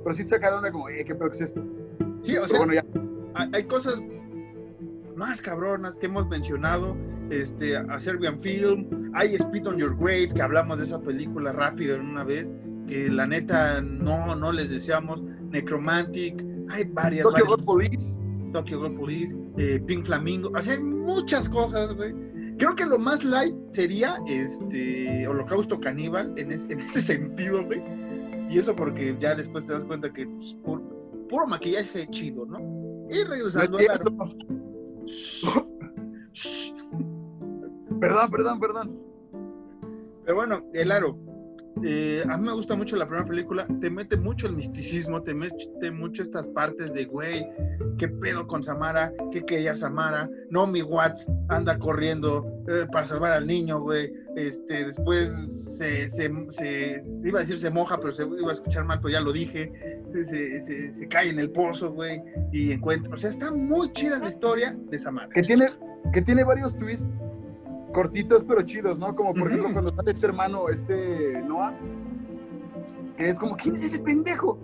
pero 0.05 0.15
sí 0.15 0.23
te 0.25 0.29
saca 0.31 0.51
de 0.51 0.57
onda 0.57 0.71
como, 0.71 0.89
eh, 0.89 1.05
¿qué 1.05 1.15
pedo 1.15 1.31
que 1.31 1.37
es 1.37 1.41
esto? 1.43 1.63
Sí, 2.23 2.37
o 2.37 2.43
Pero 2.43 2.49
sea, 2.49 2.59
bueno, 2.59 2.73
ya. 2.75 2.85
hay, 3.53 3.65
cosas 3.65 4.03
más 5.17 5.41
cabronas 5.41 5.97
que 5.97 6.07
hemos 6.07 6.29
mencionado. 6.29 6.97
Este, 7.31 7.77
a 7.77 8.01
Serbian 8.01 8.41
Film, 8.41 9.13
hay 9.15 9.37
Spit 9.39 9.67
on 9.67 9.77
Your 9.77 9.97
Grave, 9.97 10.29
que 10.35 10.43
hablamos 10.43 10.79
de 10.79 10.85
esa 10.85 11.01
película 11.01 11.53
rápido 11.53 11.95
en 11.95 12.03
una 12.03 12.25
vez, 12.25 12.53
que 12.89 13.09
la 13.09 13.25
neta 13.27 13.81
no, 13.81 14.35
no 14.35 14.51
les 14.51 14.69
deseamos. 14.71 15.23
Necromantic, 15.51 16.45
hay 16.71 16.85
varias. 16.93 17.23
Tokyo 17.23 17.45
varias- 17.47 17.65
Police. 17.65 18.17
Tokyo 18.53 18.81
Ghoul 18.81 18.95
Police, 18.97 19.37
eh, 19.59 19.81
Pink 19.87 20.05
Flamingo, 20.07 20.51
o 20.53 20.61
sea, 20.61 20.73
hay 20.75 20.81
muchas 20.81 21.49
cosas, 21.49 21.95
güey. 21.95 22.13
Creo 22.61 22.77
que 22.77 22.85
lo 22.87 22.99
más 22.99 23.25
light 23.25 23.55
sería 23.71 24.17
este 24.29 25.27
Holocausto 25.27 25.81
Caníbal 25.81 26.33
en, 26.37 26.53
es- 26.53 26.67
en 26.69 26.79
ese 26.81 27.01
sentido, 27.01 27.65
güey. 27.65 27.83
Y 28.51 28.59
eso 28.59 28.75
porque 28.77 29.17
ya 29.21 29.35
después 29.35 29.65
te 29.67 29.73
das 29.73 29.83
cuenta 29.85 30.13
que 30.13 30.27
pues, 30.27 30.57
pu- 30.63 30.83
puro 31.29 31.47
maquillaje 31.47 32.07
chido, 32.11 32.45
¿no? 32.47 32.59
Y 32.61 32.63
No 32.63 33.09
es 33.09 33.29
regresando 33.29 33.79
a 33.79 33.83
la... 33.83 33.99
Perdón, 38.01 38.31
perdón, 38.31 38.61
perdón. 38.61 38.99
Pero 40.25 40.37
bueno, 40.37 40.63
el 40.75 40.93
aro. 40.93 41.17
Eh, 41.85 42.23
a 42.29 42.37
mí 42.37 42.47
me 42.47 42.53
gusta 42.53 42.75
mucho 42.77 42.97
la 42.97 43.07
primera 43.07 43.27
película. 43.27 43.67
Te 43.81 43.91
mete 43.91 44.17
mucho 44.17 44.47
el 44.47 44.55
misticismo, 44.57 45.23
te 45.23 45.35
mete 45.35 45.91
mucho 45.91 46.23
estas 46.23 46.47
partes 46.49 46.93
de, 46.93 47.05
güey, 47.07 47.47
¿qué 47.99 48.09
pedo 48.09 48.47
con 48.47 48.63
Samara? 48.63 49.13
¿Qué 49.33 49.45
quería 49.45 49.75
Samara? 49.75 50.29
No, 50.51 50.67
mi 50.67 50.83
Watts 50.83 51.31
anda 51.49 51.79
corriendo 51.79 52.45
eh, 52.69 52.87
para 52.93 53.07
salvar 53.07 53.33
al 53.33 53.47
niño, 53.47 53.81
güey. 53.81 54.13
Este, 54.37 54.85
después 54.85 55.31
se, 55.79 56.09
se, 56.09 56.31
se- 56.51 57.03
se 57.03 57.29
iba 57.29 57.39
a 57.39 57.43
decir 57.43 57.59
se 57.59 57.71
moja, 57.71 57.99
pero 57.99 58.13
se 58.13 58.25
iba 58.25 58.51
a 58.51 58.53
escuchar 58.53 58.85
mal, 58.85 59.01
pero 59.01 59.13
ya 59.13 59.21
lo 59.21 59.33
dije. 59.33 59.73
Se, 60.23 61.09
cae 61.09 61.29
en 61.31 61.39
el 61.39 61.51
pozo, 61.51 61.93
güey, 61.93 62.21
y 62.53 62.73
encuentra. 62.73 63.15
O 63.15 63.17
sea, 63.17 63.31
está 63.31 63.51
muy 63.53 63.91
chida 63.93 64.19
la 64.19 64.29
historia 64.29 64.77
de 64.91 64.99
Samara. 64.99 65.29
que 65.33 65.43
tiene, 65.43 65.69
que 66.13 66.21
tiene 66.23 66.45
varios 66.45 66.77
twists 66.77 67.19
cortitos 67.93 68.45
pero 68.45 68.63
chidos, 68.63 68.99
¿no? 68.99 69.15
Como 69.15 69.35
por 69.35 69.49
ejemplo 69.49 69.73
cuando 69.73 69.91
sale 69.95 70.11
este 70.13 70.27
hermano, 70.27 70.69
este 70.69 71.43
Noah, 71.43 71.75
que 73.17 73.29
es 73.29 73.39
como, 73.39 73.57
¿quién 73.57 73.75
es 73.75 73.83
ese 73.85 73.99
pendejo? 73.99 74.59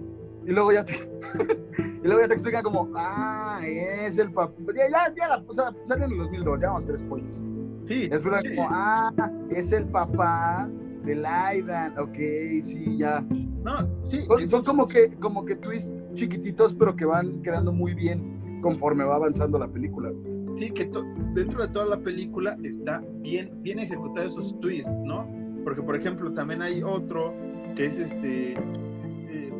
Y 0.45 0.53
luego 0.53 0.73
ya 0.73 0.85
te, 0.85 0.95
y 2.03 2.07
luego 2.07 2.21
ya 2.23 2.29
te 2.29 2.35
explican 2.35 2.63
como, 2.63 2.89
ah, 2.95 3.61
es 3.67 4.17
el 4.19 4.33
papá. 4.33 4.55
Ya, 4.75 4.85
ya, 4.89 5.15
ya, 5.17 5.45
o 5.47 5.53
sea, 5.53 5.75
salió 5.83 6.07
en 6.07 6.13
el 6.13 6.19
2002, 6.19 6.61
ya 6.61 6.69
vamos 6.69 6.85
a 6.85 6.93
hacer 6.93 6.99
spoilers. 6.99 7.43
Sí, 7.87 8.09
Es 8.11 8.25
verdad, 8.25 8.41
sí. 8.45 8.57
como, 8.57 8.69
ah, 8.71 9.13
es 9.51 9.73
el 9.73 9.87
papá 9.87 10.69
de 11.05 11.15
Laidan, 11.17 11.99
ok, 11.99 12.15
sí, 12.63 12.97
ya. 12.97 13.25
No, 13.65 13.73
sí. 14.05 14.23
Son, 14.23 14.47
son 14.49 14.65
como 14.65 14.87
que, 14.87 15.11
como 15.17 15.45
que 15.45 15.57
twists 15.57 16.01
chiquititos, 16.15 16.75
pero 16.75 16.95
que 16.97 17.05
van 17.05 17.43
quedando 17.43 17.73
muy 17.73 17.95
bien 17.95 18.61
conforme 18.63 19.05
va 19.05 19.17
avanzando 19.17 19.59
la 19.59 19.69
película. 19.69 20.11
Sí, 20.57 20.71
que 20.71 20.87
to- 20.87 21.05
dentro 21.37 21.63
de 21.63 21.69
toda 21.69 21.85
la 21.85 21.99
película 21.99 22.57
está 22.65 23.05
bien, 23.21 23.51
bien 23.63 23.79
ejecutados 23.79 24.33
esos 24.33 24.59
twists, 24.59 24.97
¿no? 25.05 25.29
Porque, 25.65 25.83
por 25.83 25.95
ejemplo, 25.95 26.33
también 26.33 26.63
hay 26.63 26.83
otro 26.83 27.35
que 27.77 27.85
es 27.85 27.99
este 27.99 28.53
eh, 28.55 29.53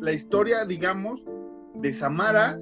la 0.00 0.12
historia, 0.12 0.66
digamos, 0.66 1.22
de 1.76 1.92
Samara, 1.92 2.60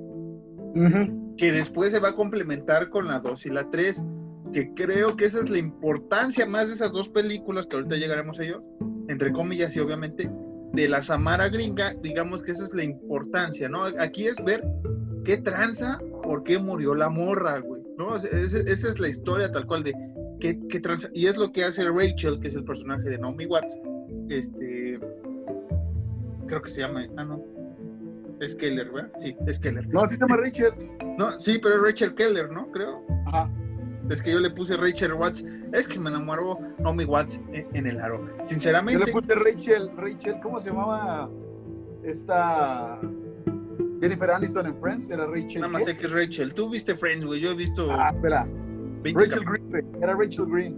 que 1.37 1.53
después 1.53 1.93
se 1.93 1.99
va 1.99 2.11
a 2.11 2.15
complementar 2.15 2.89
con 2.89 3.09
la 3.09 3.19
2 3.19 3.47
y 3.47 3.49
la 3.51 3.69
3, 3.69 4.05
que 4.53 4.73
creo 4.75 5.17
que 5.17 5.25
esa 5.25 5.41
es 5.41 5.51
la 5.51 5.59
importancia 5.59 6.47
más 6.47 6.69
de 6.69 6.75
esas 6.75 6.93
dos 6.93 7.09
películas, 7.09 7.67
que 7.67 7.77
ahorita 7.77 7.97
llegaremos 7.97 8.39
a 8.39 8.45
ellos, 8.45 8.63
entre 9.09 9.33
comillas 9.33 9.75
y 9.75 9.81
obviamente, 9.81 10.31
de 10.73 10.89
la 10.89 11.03
Samara 11.03 11.49
gringa, 11.49 11.95
digamos 12.01 12.43
que 12.43 12.53
esa 12.53 12.65
es 12.65 12.75
la 12.75 12.85
importancia, 12.85 13.69
¿no? 13.69 13.85
Aquí 13.99 14.27
es 14.27 14.37
ver 14.45 14.65
qué 15.25 15.37
tranza, 15.39 15.99
por 16.23 16.45
qué 16.45 16.59
murió 16.59 16.95
la 16.95 17.11
morra, 17.11 17.59
güey, 17.59 17.72
esa 18.17 18.89
es 18.89 18.99
la 18.99 19.09
historia 19.09 19.51
tal 19.51 19.67
cual 19.67 19.83
de 19.83 19.95
qué 20.41 20.81
tranza, 20.81 21.09
y 21.15 21.27
es 21.27 21.37
lo 21.37 21.53
que 21.53 21.65
hace 21.65 21.85
Rachel, 21.85 22.41
que 22.41 22.49
es 22.49 22.55
el 22.55 22.65
personaje 22.65 23.09
de 23.09 23.19
Naomi 23.19 23.47
Watts, 23.47 23.79
este, 24.29 24.99
creo 26.47 26.63
que 26.63 26.69
se 26.69 26.81
llama, 26.81 27.07
ah, 27.17 27.25
no, 27.25 27.45
es 28.41 28.57
Keller, 28.57 28.91
¿verdad? 28.91 29.13
Sí, 29.19 29.37
es 29.47 29.59
Keller. 29.59 29.87
No, 29.89 30.07
sí 30.09 30.15
se 30.15 30.21
llama 30.21 30.37
Rachel. 30.37 30.73
No, 31.17 31.41
sí, 31.41 31.59
pero 31.63 31.77
es 31.77 31.83
Rachel 31.83 32.15
Keller, 32.15 32.51
¿no? 32.51 32.71
Creo. 32.73 33.05
Ajá. 33.27 33.49
Es 34.11 34.21
que 34.21 34.33
yo 34.33 34.41
le 34.41 34.51
puse 34.51 34.77
Rachel 34.77 35.13
Watts. 35.13 35.45
Es 35.73 35.87
que 35.87 35.99
me 36.01 36.11
enamoró 36.11 36.59
Naomi 36.81 37.05
Watts 37.05 37.41
en, 37.53 37.69
en 37.75 37.87
el 37.87 38.01
aro. 38.01 38.27
Yo 38.39 38.45
Sinceramente, 38.45 39.07
le 39.07 39.13
puse 39.13 39.35
Rachel, 39.35 39.91
Rachel, 39.97 40.41
¿cómo 40.43 40.61
se 40.61 40.71
llamaba 40.71 41.31
esta 42.03 43.01
Jennifer 44.03 44.31
Aniston 44.31 44.67
en 44.67 44.77
Friends? 44.79 45.09
Era 45.09 45.25
Rachel. 45.27 45.61
nada 45.63 45.73
más 45.73 45.85
sé 45.87 45.97
que 45.97 46.07
es 46.07 46.13
Rachel. 46.13 46.53
Tú 46.53 46.69
viste 46.69 46.95
Friends, 46.95 47.25
güey. 47.25 47.41
Yo 47.41 47.53
he 47.53 47.55
visto 47.55 47.89
Ah, 47.91 48.11
espera. 48.15 48.47
20 49.03 49.19
Rachel 49.21 49.45
Green, 49.45 49.71
güey. 49.71 49.83
era 50.03 50.15
Rachel 50.15 50.47
Green. 50.47 50.77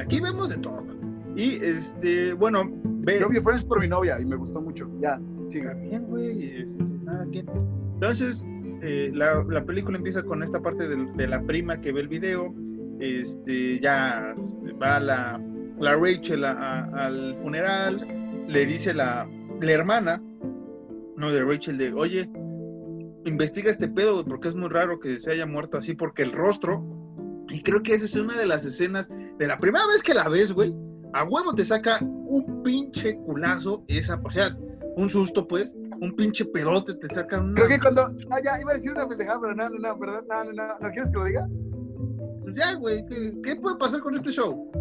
Aquí 0.00 0.20
vemos 0.20 0.48
de 0.50 0.56
todo. 0.56 0.82
Y 1.36 1.54
este, 1.64 2.32
bueno, 2.32 2.64
ve. 2.82 3.18
Yo 3.20 3.28
vi 3.28 3.38
Friends 3.40 3.64
por 3.64 3.80
mi 3.80 3.86
novia 3.88 4.18
y 4.20 4.24
me 4.24 4.36
gustó 4.36 4.60
mucho. 4.60 4.90
Ya, 5.00 5.20
sigue. 5.48 5.72
Bien, 5.74 6.04
güey. 6.08 6.60
este, 6.62 6.84
nada 7.04 7.24
bien. 7.26 7.46
Entonces, 7.94 8.44
eh, 8.82 9.10
la, 9.14 9.44
la 9.48 9.64
película 9.64 9.96
empieza 9.96 10.22
con 10.22 10.42
esta 10.42 10.60
parte 10.60 10.88
del- 10.88 11.14
de, 11.16 11.28
la 11.28 11.40
prima 11.42 11.80
que 11.80 11.92
ve 11.92 12.00
el 12.00 12.08
video. 12.08 12.52
Este, 13.00 13.78
ya 13.80 14.34
va 14.82 15.00
la, 15.00 15.40
la 15.78 15.96
Rachel 15.96 16.44
a- 16.44 16.52
a- 16.52 17.06
al 17.06 17.36
funeral. 17.42 18.06
Le 18.48 18.66
dice 18.66 18.92
la, 18.92 19.26
la 19.60 19.72
hermana, 19.72 20.20
no 21.22 21.32
de 21.32 21.44
Rachel, 21.44 21.78
de 21.78 21.92
oye, 21.92 22.28
investiga 23.24 23.70
este 23.70 23.88
pedo, 23.88 24.24
porque 24.24 24.48
es 24.48 24.56
muy 24.56 24.68
raro 24.68 24.98
que 24.98 25.20
se 25.20 25.30
haya 25.30 25.46
muerto 25.46 25.78
así, 25.78 25.94
porque 25.94 26.22
el 26.24 26.32
rostro. 26.32 26.84
Y 27.48 27.62
creo 27.62 27.82
que 27.82 27.94
esa 27.94 28.06
es 28.06 28.16
una 28.16 28.36
de 28.36 28.46
las 28.46 28.64
escenas 28.64 29.08
de 29.38 29.46
la 29.46 29.58
primera 29.58 29.86
vez 29.86 30.02
que 30.02 30.14
la 30.14 30.28
ves, 30.28 30.52
güey. 30.52 30.74
A 31.14 31.24
huevo 31.24 31.54
te 31.54 31.64
saca 31.64 32.00
un 32.02 32.62
pinche 32.64 33.16
culazo 33.18 33.84
esa, 33.86 34.20
o 34.24 34.30
sea, 34.30 34.56
un 34.96 35.08
susto, 35.08 35.46
pues, 35.46 35.76
un 36.00 36.16
pinche 36.16 36.44
pedote, 36.44 36.94
te 36.94 37.14
sacan 37.14 37.44
una... 37.44 37.54
Creo 37.54 37.68
que 37.68 37.78
cuando. 37.78 38.06
Ah, 38.30 38.40
ya, 38.42 38.60
iba 38.60 38.72
a 38.72 38.74
decir 38.74 38.90
una 38.90 39.06
pendejada, 39.06 39.40
pero 39.40 39.54
no, 39.54 39.68
no, 39.68 39.78
no, 39.78 39.98
perdón. 39.98 40.24
No, 40.28 40.44
no, 40.44 40.52
no. 40.52 40.66
¿No 40.80 40.90
quieres 40.90 41.10
que 41.10 41.18
lo 41.18 41.24
diga? 41.24 41.46
Pues 42.42 42.54
Ya, 42.56 42.74
güey, 42.74 43.04
¿qué, 43.06 43.32
qué 43.44 43.56
puede 43.56 43.76
pasar 43.76 44.00
con 44.00 44.16
este 44.16 44.32
show? 44.32 44.72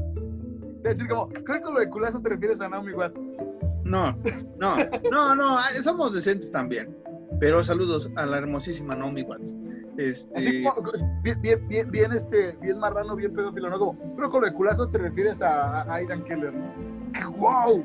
A 0.84 0.88
decir 0.88 1.08
como, 1.08 1.28
creo 1.28 1.58
que 1.58 1.62
con 1.62 1.76
lo 1.76 1.80
de 1.82 1.90
culazo 1.90 2.20
te 2.20 2.30
refieres 2.30 2.62
a 2.62 2.70
Naomi 2.70 2.94
Watts. 2.94 3.22
No, 3.92 4.18
no, 4.58 4.78
no, 5.12 5.36
no, 5.36 5.58
ah, 5.58 5.68
somos 5.84 6.14
decentes 6.14 6.52
también. 6.52 6.98
Pero 7.40 7.64
saludos 7.64 8.10
a 8.16 8.26
la 8.26 8.38
hermosísima 8.38 8.96
Naomi 8.96 9.24
Watts. 9.24 9.54
Este, 9.98 10.38
Así 10.38 10.64
como, 10.64 10.92
bien, 11.22 11.42
bien, 11.42 11.68
bien, 11.68 11.92
bien, 11.92 12.14
este, 12.14 12.58
bien 12.62 12.80
marrano, 12.80 13.16
bien 13.16 13.34
pedófilo, 13.34 13.70
¿no? 13.70 13.78
Como, 13.78 14.16
que 14.16 14.30
con 14.30 14.42
lo 14.42 14.48
de 14.48 14.54
culazo 14.54 14.88
te 14.88 14.98
refieres 14.98 15.42
a, 15.42 15.82
a 15.82 15.94
Aidan 15.96 16.24
Keller, 16.24 16.54
¿no? 16.54 17.32
¡Wow! 17.32 17.84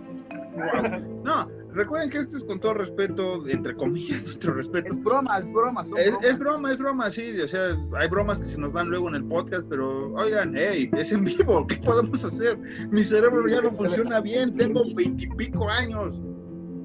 wow. 0.54 1.22
No, 1.24 1.48
recuerden 1.76 2.10
que 2.10 2.18
esto 2.18 2.36
es 2.36 2.44
con 2.44 2.58
todo 2.58 2.74
respeto, 2.74 3.46
entre 3.48 3.74
comillas, 3.76 4.22
nuestro 4.24 4.54
respeto. 4.54 4.88
Es 4.92 5.02
broma, 5.02 5.38
es 5.38 5.52
broma, 5.52 5.84
son 5.84 5.98
Es, 5.98 6.06
bromas. 6.10 6.24
es 6.26 6.38
broma, 6.38 6.72
es 6.72 6.78
broma, 6.78 7.10
sí. 7.10 7.40
O 7.40 7.48
sea, 7.48 7.76
hay 7.96 8.08
bromas 8.08 8.40
que 8.40 8.46
se 8.48 8.60
nos 8.60 8.72
van 8.72 8.88
luego 8.88 9.08
en 9.08 9.16
el 9.16 9.24
podcast, 9.24 9.62
pero 9.68 10.12
oigan, 10.14 10.54
hey, 10.56 10.90
es 10.96 11.12
en 11.12 11.24
vivo, 11.24 11.66
¿qué 11.68 11.76
podemos 11.76 12.24
hacer? 12.24 12.58
Mi 12.90 13.02
cerebro 13.04 13.46
ya 13.48 13.60
no 13.60 13.70
funciona 13.72 14.20
bien, 14.20 14.56
tengo 14.56 14.82
veintipico 14.94 15.68
años 15.68 16.20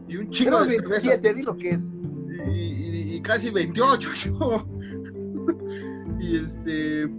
y 0.07 0.17
un 0.17 0.29
chico 0.29 0.51
Tengo 0.51 0.65
de 0.65 0.75
cerveza. 0.75 1.07
27, 1.09 1.33
di 1.33 1.43
lo 1.43 1.55
que 1.57 1.69
es. 1.71 1.93
y, 2.53 3.15
y 3.15 3.21
casi 3.21 3.49
28 3.49 4.09
yo. 4.25 4.65
y 6.19 6.35
este. 6.37 7.09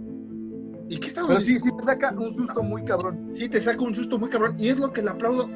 ¿Y 0.89 0.99
qué 0.99 1.07
estaba 1.07 1.27
Pero 1.29 1.39
sí, 1.39 1.59
sí 1.59 1.69
te 1.75 1.83
saca 1.83 2.13
un 2.15 2.33
susto 2.33 2.61
muy 2.61 2.83
cabrón. 2.83 3.31
Sí, 3.33 3.49
te 3.49 3.59
saca 3.61 3.81
un 3.81 3.95
susto 3.95 4.19
muy 4.19 4.29
cabrón. 4.29 4.55
Y 4.59 4.67
es 4.67 4.77
lo 4.79 4.91
que 4.93 5.01
le 5.01 5.09
aplaudo 5.09 5.49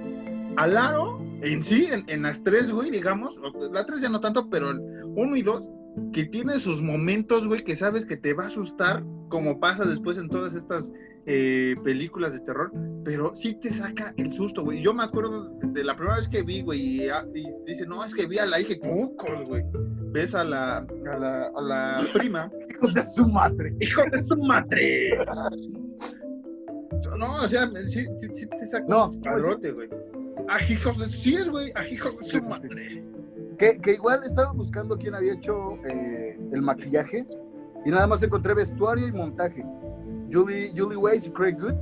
a 0.56 0.66
Laro 0.66 1.20
en 1.42 1.62
sí, 1.62 1.88
en, 1.92 2.04
en 2.08 2.24
las 2.24 2.44
tres, 2.44 2.72
güey, 2.72 2.92
digamos. 2.92 3.36
La 3.72 3.86
tres 3.86 4.02
ya 4.02 4.10
no 4.10 4.20
tanto, 4.20 4.50
pero 4.50 4.72
en 4.72 4.80
uno 5.16 5.36
y 5.36 5.42
dos, 5.42 5.64
que 6.14 6.26
tiene 6.26 6.60
sus 6.60 6.82
momentos, 6.82 7.48
güey, 7.48 7.64
que 7.64 7.76
sabes 7.76 8.06
que 8.06 8.18
te 8.18 8.34
va 8.34 8.44
a 8.44 8.48
asustar, 8.48 9.04
como 9.30 9.60
pasa 9.60 9.86
después 9.86 10.18
en 10.18 10.30
todas 10.30 10.56
estas 10.56 10.92
eh, 11.26 11.76
películas 11.84 12.34
de 12.34 12.40
terror, 12.40 12.72
pero 13.04 13.36
sí 13.36 13.56
te 13.56 13.70
saca 13.70 14.14
el 14.18 14.32
susto, 14.34 14.64
güey. 14.64 14.82
Yo 14.82 14.94
me 14.94 15.04
acuerdo 15.04 15.50
de 15.62 15.84
la 15.84 15.96
primera 15.96 16.18
vez 16.18 16.28
que 16.28 16.44
vi, 16.44 16.62
güey, 16.62 16.80
y, 16.80 17.10
ah, 17.10 17.26
y 17.34 17.46
dice, 17.66 17.86
no, 17.86 18.04
es 18.04 18.14
que 18.14 18.28
vi 18.28 18.38
a 18.38 18.46
la 18.46 18.60
hija 18.60 18.76
Cucos, 18.80 19.44
güey. 19.46 19.64
Ves 20.12 20.34
a 20.34 20.44
la, 20.44 20.78
a 20.78 21.20
la, 21.20 21.52
a 21.54 21.62
la 21.62 21.98
prima. 22.14 22.50
Hijo 22.70 22.88
de 22.92 23.02
su 23.02 23.28
madre. 23.28 23.76
¡Hijo 23.82 24.04
de 24.10 24.20
su 24.20 24.38
madre! 24.38 25.18
No, 27.18 27.36
o 27.44 27.48
sea, 27.48 27.70
sí, 27.86 28.06
sí, 28.18 28.28
sí 28.34 28.48
te 28.48 28.66
saca 28.66 28.86
No, 28.88 29.10
un 29.10 29.22
padrote, 29.22 29.72
güey. 29.72 29.90
A 29.90 30.07
hijos 30.70 30.98
de... 30.98 31.10
Sí 31.10 31.36
es, 31.36 31.50
güey, 31.50 31.72
a 31.76 31.88
hijos 31.88 32.18
de 32.18 32.24
su 32.24 32.42
madre. 32.42 33.04
Que, 33.58 33.80
que 33.80 33.94
igual 33.94 34.22
estaba 34.24 34.52
buscando 34.52 34.98
quién 34.98 35.16
había 35.16 35.34
hecho 35.34 35.78
eh, 35.86 36.38
el 36.52 36.62
maquillaje 36.62 37.26
y 37.86 37.90
nada 37.90 38.08
más 38.08 38.22
encontré 38.22 38.54
vestuario 38.54 39.08
y 39.08 39.12
montaje. 39.12 39.64
Julie, 40.32 40.72
Julie 40.76 40.98
Weiss 40.98 41.28
y 41.28 41.32
Craig 41.32 41.58
Good. 41.60 41.74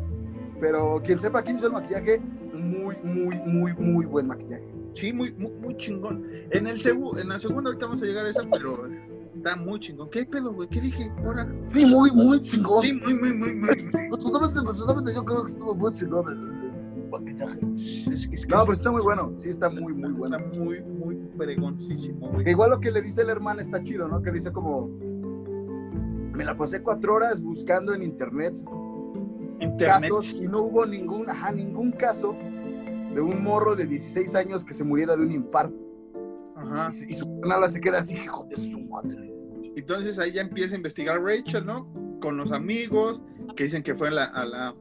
Pero 0.60 1.02
quien 1.04 1.20
sepa 1.20 1.42
quién 1.42 1.58
hizo 1.58 1.68
el 1.68 1.74
maquillaje, 1.74 2.20
muy, 2.54 2.96
muy, 3.04 3.36
muy, 3.46 3.74
muy 3.74 4.06
buen 4.06 4.28
maquillaje. 4.28 4.64
Sí, 4.94 5.12
muy, 5.12 5.34
muy, 5.34 5.52
muy 5.52 5.76
chingón. 5.76 6.26
En 6.52 6.68
el 6.68 6.80
segu 6.80 7.18
en 7.18 7.30
la 7.30 7.38
segunda 7.38 7.70
ahorita 7.70 7.88
vamos 7.88 8.02
a 8.02 8.06
llegar 8.06 8.26
a 8.26 8.30
esa, 8.30 8.44
pero 8.50 8.88
está 9.36 9.58
muy 9.58 9.80
chingón. 9.80 10.10
¿Qué 10.10 10.26
pedo, 10.26 10.54
güey? 10.54 10.70
¿Qué 10.70 10.80
dije 10.80 11.12
ahora? 11.26 11.48
Sí, 11.68 11.86
muy, 11.86 12.10
muy 12.12 12.40
chingón. 12.40 12.82
Sí, 12.82 12.94
muy, 12.94 13.14
muy, 13.16 13.34
muy, 13.34 13.56
muy, 13.56 13.84
muy. 13.84 14.10
Personalmente, 14.10 14.62
personalmente 14.64 15.14
yo 15.14 15.26
creo 15.26 15.44
que 15.44 15.52
estuvo 15.52 15.76
muy 15.76 15.92
chingón 15.92 16.55
Es, 17.78 18.08
es 18.32 18.46
que 18.46 18.54
No, 18.54 18.62
pero 18.62 18.74
está 18.74 18.92
muy 18.92 19.02
bueno. 19.02 19.34
Sí, 19.36 19.50
está 19.50 19.70
muy, 19.70 19.94
muy 19.94 20.12
está 20.12 20.38
bueno. 20.38 20.40
muy, 20.54 20.82
muy 20.82 21.16
pregoncísimo, 21.38 22.30
güey. 22.32 22.50
igual 22.50 22.72
lo 22.72 22.80
que 22.80 22.92
le 22.92 23.02
dice 23.02 23.22
el 23.22 23.30
hermano 23.30 23.62
está 23.62 23.82
chido, 23.84 24.08
¿no? 24.08 24.22
Que 24.22 24.32
dice 24.32 24.52
como... 24.52 24.88
Me 26.34 26.44
la 26.44 26.58
pasé 26.58 26.82
cuatro 26.82 27.16
horas 27.16 27.42
buscando 27.42 27.94
en 27.94 28.04
internet 28.04 28.60
Internet. 29.60 30.02
casos 30.02 30.34
y 30.34 30.48
no 30.48 30.64
hubo 30.64 30.86
ningún, 30.86 31.30
ajá, 31.30 31.52
ningún 31.52 31.92
caso 31.94 32.34
de 32.34 33.22
un 33.22 33.42
morro 33.42 33.76
de 33.76 33.86
16 33.88 34.36
años 34.36 34.66
que 34.66 34.74
se 34.74 34.84
muriera 34.84 35.16
de 35.16 35.24
un 35.24 35.32
infarto. 35.32 35.76
Ajá. 36.58 36.90
Y, 37.08 37.12
y 37.12 37.14
su 37.14 37.40
canal 37.40 37.70
se 37.70 37.80
queda 37.80 38.00
así, 38.00 38.16
hijo 38.16 38.46
de 38.50 38.58
su 38.58 38.80
madre. 38.82 39.34
Entonces 39.76 40.20
ahí 40.20 40.34
ya 40.34 40.42
empieza 40.42 40.74
a 40.76 40.78
investigar 40.78 41.22
Rachel, 41.22 41.66
¿no? 41.66 41.88
Con 42.22 42.38
los 42.38 42.52
amigos 42.52 43.22
que 43.56 43.64
dicen 43.64 43.84
que 43.84 43.96
fue 43.96 44.10
a 44.10 44.12
la, 44.12 44.24
a 44.26 44.46
la, 44.46 44.76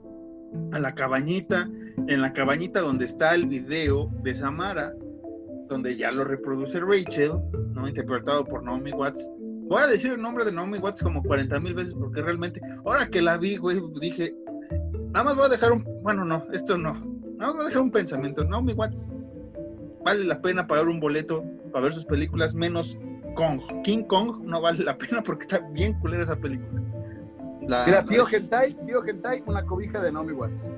a 0.72 0.78
la 0.78 0.94
cabañita, 0.94 1.68
en 2.08 2.20
la 2.20 2.32
cabañita 2.32 2.80
donde 2.80 3.04
está 3.04 3.34
el 3.34 3.46
video 3.46 4.10
de 4.22 4.34
Samara, 4.34 4.92
donde 5.68 5.96
ya 5.96 6.10
lo 6.10 6.24
reproduce 6.24 6.80
Rachel, 6.80 7.32
¿no? 7.72 7.88
Interpretado 7.88 8.44
por 8.44 8.62
Naomi 8.62 8.92
Watts. 8.92 9.30
Voy 9.68 9.82
a 9.82 9.86
decir 9.86 10.12
el 10.12 10.20
nombre 10.20 10.44
de 10.44 10.52
Naomi 10.52 10.78
Watts 10.78 11.02
como 11.02 11.22
40 11.22 11.58
mil 11.60 11.74
veces 11.74 11.94
porque 11.94 12.20
realmente, 12.20 12.60
ahora 12.84 13.06
que 13.08 13.22
la 13.22 13.38
vi, 13.38 13.56
güey, 13.56 13.80
dije, 14.00 14.34
nada 15.12 15.24
más 15.24 15.36
voy 15.36 15.46
a 15.46 15.48
dejar 15.48 15.72
un, 15.72 15.84
bueno, 16.02 16.24
no, 16.24 16.44
esto 16.52 16.76
no, 16.76 16.92
nada 16.92 17.46
más 17.46 17.54
voy 17.54 17.62
a 17.62 17.66
dejar 17.68 17.82
un 17.82 17.90
pensamiento. 17.90 18.44
Naomi 18.44 18.74
Watts, 18.74 19.08
vale 20.04 20.24
la 20.24 20.40
pena 20.42 20.66
pagar 20.66 20.86
un 20.88 21.00
boleto 21.00 21.42
para 21.72 21.84
ver 21.84 21.92
sus 21.92 22.04
películas 22.04 22.54
menos 22.54 22.98
Kong. 23.36 23.60
King 23.82 24.02
Kong 24.04 24.42
no 24.44 24.60
vale 24.60 24.84
la 24.84 24.96
pena 24.98 25.22
porque 25.22 25.42
está 25.44 25.58
bien 25.72 25.94
culera 26.00 26.24
esa 26.24 26.36
película. 26.36 26.82
La- 27.66 27.86
Mira, 27.86 28.04
tío 28.04 28.26
Gentai, 28.26 28.74
tío 28.86 29.00
Gentai, 29.02 29.42
una 29.46 29.64
cobija 29.64 30.00
de 30.02 30.12
Naomi 30.12 30.32
Watts. 30.32 30.68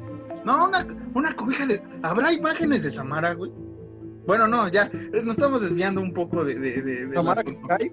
No, 0.44 0.66
una, 0.68 0.86
una 1.14 1.34
cobija 1.34 1.66
de. 1.66 1.82
¿Habrá 2.02 2.32
imágenes 2.32 2.82
de 2.84 2.90
Samara, 2.90 3.34
güey? 3.34 3.52
Bueno, 4.26 4.46
no, 4.46 4.68
ya. 4.68 4.90
Nos 5.12 5.26
estamos 5.36 5.62
desviando 5.62 6.00
un 6.00 6.12
poco 6.12 6.44
de. 6.44 6.54
de, 6.56 6.82
de- 6.82 7.06
de 7.06 7.22
las- 7.22 7.38
Gentai, 7.38 7.92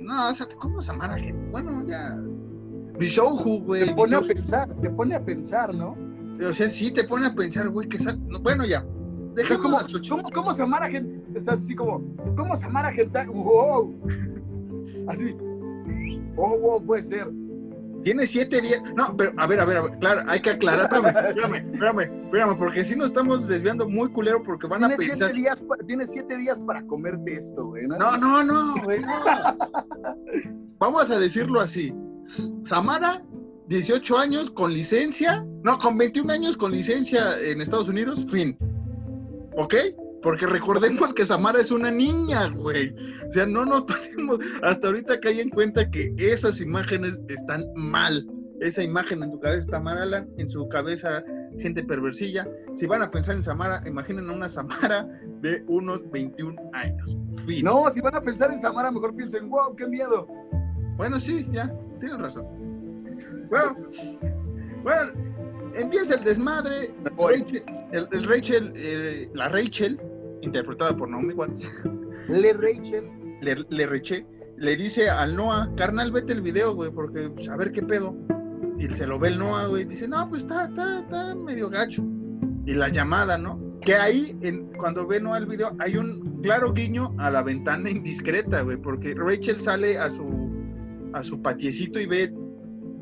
No, 0.00 0.30
o 0.30 0.34
sea, 0.34 0.46
¿cómo 0.58 0.82
Samara? 0.82 1.18
Gen- 1.18 1.50
Bueno, 1.50 1.84
ya. 1.86 2.16
Bishouju, 2.98 3.60
güey. 3.64 3.86
te 3.86 3.94
pone 3.94 4.16
a 4.16 4.20
pensar, 4.22 4.68
te 4.80 4.88
pone 4.90 5.14
a 5.14 5.24
pensar, 5.24 5.74
¿no? 5.74 5.96
O 6.46 6.52
sea, 6.52 6.68
sí 6.70 6.90
te 6.90 7.04
pone 7.04 7.26
a 7.26 7.34
pensar, 7.34 7.68
güey, 7.68 7.88
que. 7.88 7.98
sa- 7.98 8.16
no, 8.16 8.40
bueno, 8.40 8.64
ya. 8.64 8.84
Dejemos 9.34 9.60
como, 9.60 9.78
¿cómo, 10.08 10.30
cómo 10.30 10.54
Samara 10.54 10.88
Gentai? 10.88 11.22
Estás 11.34 11.60
así 11.60 11.74
como, 11.74 12.02
¿cómo 12.36 12.56
Samara 12.56 12.90
Gentai? 12.92 13.26
¡Wow! 13.26 13.94
Así. 15.08 15.36
Oh, 16.36 16.58
wow, 16.58 16.82
puede 16.84 17.02
ser. 17.02 17.28
Tiene 18.06 18.24
siete 18.24 18.60
días. 18.60 18.80
No, 18.94 19.16
pero 19.16 19.32
a 19.36 19.48
ver, 19.48 19.58
a 19.58 19.64
ver, 19.64 19.78
a 19.78 19.82
ver, 19.82 19.98
claro, 19.98 20.22
hay 20.28 20.38
que 20.40 20.50
aclarar. 20.50 20.84
Espérame, 20.84 21.06
espérame, 21.26 21.56
espérame, 21.72 22.24
espérame, 22.26 22.56
porque 22.56 22.84
si 22.84 22.94
nos 22.94 23.06
estamos 23.06 23.48
desviando 23.48 23.88
muy 23.88 24.08
culero 24.12 24.44
porque 24.44 24.68
van 24.68 24.84
a 24.84 24.88
pensar. 24.90 25.16
siete, 25.18 25.32
días, 25.32 25.60
tienes 25.88 26.12
siete 26.12 26.38
días 26.38 26.60
para 26.60 26.86
comerte 26.86 27.34
esto, 27.34 27.66
güey. 27.66 27.88
¿no? 27.88 27.98
No, 27.98 28.16
no, 28.16 28.44
no, 28.44 28.80
güey, 28.84 29.00
no. 29.00 29.10
Vamos 30.78 31.10
a 31.10 31.18
decirlo 31.18 31.60
así. 31.60 31.92
Samara, 32.62 33.24
18 33.66 34.16
años 34.16 34.52
con 34.52 34.72
licencia, 34.72 35.44
no, 35.64 35.76
con 35.76 35.98
21 35.98 36.32
años 36.32 36.56
con 36.56 36.70
licencia 36.70 37.36
en 37.40 37.60
Estados 37.60 37.88
Unidos, 37.88 38.24
fin. 38.30 38.56
¿Ok? 39.56 39.74
Porque 40.26 40.44
recordemos 40.44 41.14
que 41.14 41.24
Samara 41.24 41.60
es 41.60 41.70
una 41.70 41.88
niña, 41.88 42.48
güey. 42.48 42.92
O 43.30 43.32
sea, 43.32 43.46
no 43.46 43.64
nos 43.64 43.84
podemos, 43.84 44.40
hasta 44.60 44.88
ahorita 44.88 45.20
caí 45.20 45.38
en 45.38 45.50
cuenta 45.50 45.88
que 45.88 46.12
esas 46.18 46.60
imágenes 46.60 47.22
están 47.28 47.64
mal. 47.76 48.26
Esa 48.60 48.82
imagen 48.82 49.22
en 49.22 49.30
tu 49.30 49.38
cabeza 49.38 49.60
está 49.60 49.78
mal, 49.78 49.98
Alan, 49.98 50.28
en 50.38 50.48
su 50.48 50.68
cabeza 50.68 51.22
gente 51.60 51.84
perversilla. 51.84 52.44
Si 52.74 52.86
van 52.86 53.02
a 53.02 53.10
pensar 53.12 53.36
en 53.36 53.42
Samara, 53.44 53.80
imaginen 53.86 54.28
a 54.28 54.32
una 54.32 54.48
Samara 54.48 55.06
de 55.42 55.62
unos 55.68 56.02
21 56.10 56.60
años. 56.72 57.16
Fin. 57.46 57.64
No, 57.64 57.88
si 57.90 58.00
van 58.00 58.16
a 58.16 58.20
pensar 58.20 58.50
en 58.50 58.58
Samara, 58.58 58.90
mejor 58.90 59.14
piensen, 59.14 59.48
wow, 59.48 59.76
qué 59.76 59.86
miedo. 59.86 60.26
Bueno, 60.96 61.20
sí, 61.20 61.46
ya, 61.52 61.72
tienen 62.00 62.18
razón. 62.18 62.44
Bueno, 63.48 63.76
bueno, 64.82 65.12
empieza 65.76 66.16
el 66.16 66.24
desmadre. 66.24 66.92
Rachel, 67.16 67.62
el, 67.92 68.08
el 68.10 68.24
Rachel, 68.24 68.72
eh, 68.74 69.30
la 69.32 69.50
Rachel, 69.50 70.00
interpretada 70.42 70.96
por 70.96 71.08
Naomi 71.08 71.34
Watts, 71.34 71.68
Le 72.28 72.52
Rachel. 72.52 73.10
le, 73.40 73.64
le 73.68 73.86
reché, 73.86 74.26
le 74.58 74.76
dice 74.76 75.10
al 75.10 75.36
Noah, 75.36 75.70
carnal, 75.76 76.12
vete 76.12 76.32
el 76.32 76.40
video, 76.40 76.74
güey, 76.74 76.90
porque 76.90 77.28
pues, 77.30 77.48
a 77.48 77.56
ver 77.56 77.72
qué 77.72 77.82
pedo. 77.82 78.16
Y 78.78 78.88
se 78.88 79.06
lo 79.06 79.18
ve 79.18 79.28
el 79.28 79.38
Noah, 79.38 79.66
güey, 79.66 79.84
dice, 79.84 80.08
no, 80.08 80.28
pues 80.28 80.42
está, 80.42 80.66
está, 80.66 81.00
está 81.00 81.34
medio 81.34 81.68
gacho. 81.68 82.04
Y 82.64 82.74
la 82.74 82.88
llamada, 82.88 83.38
¿no? 83.38 83.60
Que 83.80 83.94
ahí, 83.94 84.36
en, 84.40 84.72
cuando 84.78 85.06
ve 85.06 85.20
Noah 85.20 85.38
el 85.38 85.46
video, 85.46 85.76
hay 85.78 85.96
un 85.96 86.40
claro 86.42 86.72
guiño 86.72 87.14
a 87.18 87.30
la 87.30 87.42
ventana 87.42 87.90
indiscreta, 87.90 88.62
güey, 88.62 88.76
porque 88.76 89.14
Rachel 89.14 89.60
sale 89.60 89.98
a 89.98 90.10
su, 90.10 90.50
a 91.12 91.22
su 91.22 91.40
patiecito 91.40 92.00
y 92.00 92.06
ve 92.06 92.34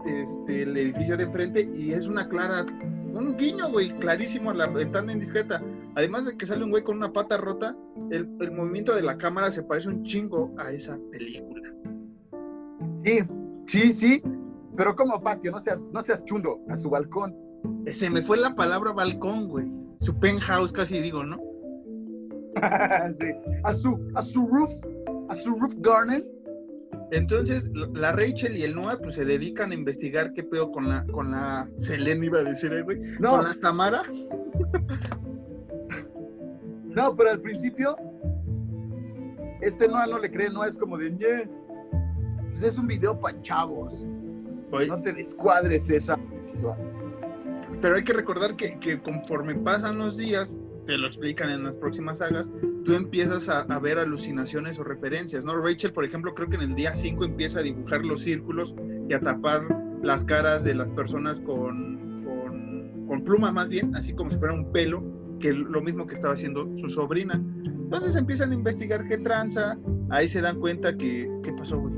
este, 0.07 0.63
el 0.63 0.77
edificio 0.77 1.17
de 1.17 1.25
enfrente 1.25 1.71
y 1.75 1.93
es 1.93 2.09
una 2.09 2.29
clara, 2.29 2.67
un 3.13 3.37
guiño, 3.37 3.71
güey, 3.71 3.97
clarísimo 3.99 4.51
a 4.51 4.55
la 4.55 4.67
ventana 4.67 5.13
indiscreta. 5.13 5.63
Además 5.97 6.27
de 6.27 6.37
que 6.37 6.47
sale 6.47 6.65
un 6.65 6.71
güey 6.71 6.83
con 6.83 6.97
una 6.97 7.13
pata 7.13 7.37
rota, 7.37 7.77
el, 8.11 8.29
el 8.41 8.51
movimiento 8.51 8.95
de 8.95 9.03
la 9.03 9.17
cámara 9.17 9.51
se 9.51 9.63
parece 9.63 9.89
un 9.89 10.03
chingo 10.05 10.53
a 10.59 10.71
esa 10.71 10.99
película. 11.11 11.73
Sí, 13.05 13.19
sí, 13.67 13.93
sí. 13.93 14.23
Pero 14.77 14.97
como 14.97 15.23
patio, 15.23 15.53
no 15.53 15.61
seas, 15.61 15.83
no 15.93 16.03
seas 16.03 16.25
chundo, 16.25 16.61
a 16.69 16.77
su 16.77 16.91
balcón. 16.91 17.37
Se 17.93 18.11
me 18.11 18.23
fue 18.23 18.39
la 18.39 18.55
palabra 18.55 18.93
balcón, 18.93 19.49
güey. 19.49 19.71
Su 20.01 20.19
penthouse 20.19 20.73
casi 20.73 21.01
digo, 21.01 21.25
¿no? 21.25 21.39
Sí. 23.19 23.27
A 23.65 23.73
su, 23.73 23.99
a 24.15 24.23
su 24.23 24.47
roof, 24.47 24.73
a 25.29 25.35
su 25.35 25.55
roof 25.55 25.75
garden. 25.79 26.25
Entonces, 27.11 27.71
la 27.93 28.13
Rachel 28.13 28.57
y 28.57 28.63
el 28.63 28.75
Noah 28.75 28.99
pues 29.01 29.17
se 29.17 29.25
dedican 29.25 29.71
a 29.71 29.75
investigar 29.75 30.33
qué 30.33 30.43
pedo 30.43 30.73
con 30.73 30.89
la, 30.89 31.05
con 31.07 31.31
la 31.31 31.69
Selene 31.79 32.27
iba 32.27 32.39
a 32.39 32.45
decir, 32.45 32.73
eh, 32.73 32.83
güey. 32.83 32.99
No, 33.21 33.37
Con 33.37 33.45
la 33.45 33.55
Tamara. 33.55 34.03
no, 36.95 37.17
pero 37.17 37.31
al 37.31 37.41
principio, 37.41 37.97
este 39.61 39.89
Noah 39.89 40.07
no 40.07 40.19
le 40.19 40.31
cree, 40.31 40.51
no 40.51 40.65
es 40.65 40.77
como 40.79 40.97
de, 40.99 41.11
"Ñe, 41.11 41.49
pues 42.51 42.63
es 42.63 42.79
un 42.79 42.87
video 42.87 43.19
para 43.19 43.41
chavos. 43.43 44.07
Oye, 44.71 44.89
No 44.89 45.01
te 45.01 45.13
descuadres 45.13 45.89
esa. 45.91 46.19
Pero 47.81 47.97
hay 47.97 48.05
que 48.05 48.13
recordar 48.13 48.57
que, 48.57 48.79
que 48.79 49.01
conforme 49.01 49.55
pasan 49.57 49.99
los 49.99 50.17
días, 50.17 50.59
te 50.87 50.97
lo 50.99 51.07
explican 51.07 51.51
en 51.51 51.65
las 51.65 51.75
próximas 51.75 52.19
sagas, 52.19 52.51
tú 52.85 52.95
empiezas 52.95 53.49
a, 53.49 53.61
a 53.61 53.79
ver 53.79 53.99
alucinaciones 53.99 54.79
o 54.79 54.85
referencias, 54.85 55.45
¿no? 55.45 55.57
Rachel, 55.61 55.93
por 55.93 56.05
ejemplo, 56.05 56.35
creo 56.35 56.49
que 56.49 56.57
en 56.57 56.63
el 56.63 56.75
día 56.75 56.95
5 56.95 57.25
empieza 57.25 57.61
a 57.61 57.63
dibujar 57.63 58.05
los 58.05 58.23
círculos 58.23 58.75
y 59.09 59.15
a 59.15 59.21
tapar 59.21 59.63
las 60.03 60.25
caras 60.25 60.65
de 60.65 60.75
las 60.75 60.91
personas 60.93 61.41
con, 61.41 62.25
con, 62.25 63.07
con 63.07 63.25
plumas 63.25 63.53
más 63.53 63.69
bien, 63.69 63.95
así 63.97 64.13
como 64.13 64.31
si 64.31 64.39
fuera 64.39 64.55
un 64.55 64.71
pelo, 64.73 65.03
que 65.41 65.53
lo 65.53 65.81
mismo 65.83 66.07
que 66.07 66.15
estaba 66.15 66.35
haciendo 66.35 66.69
su 66.77 66.89
sobrina. 66.89 67.35
Entonces 67.35 68.17
empiezan 68.17 68.51
a 68.51 68.55
investigar 68.55 69.07
qué 69.07 69.19
tranza, 69.19 69.79
ahí 70.11 70.27
se 70.29 70.41
dan 70.41 70.59
cuenta 70.61 70.97
que, 70.97 71.31
¿qué 71.43 71.53
pasó, 71.53 71.79
güey? 71.79 71.95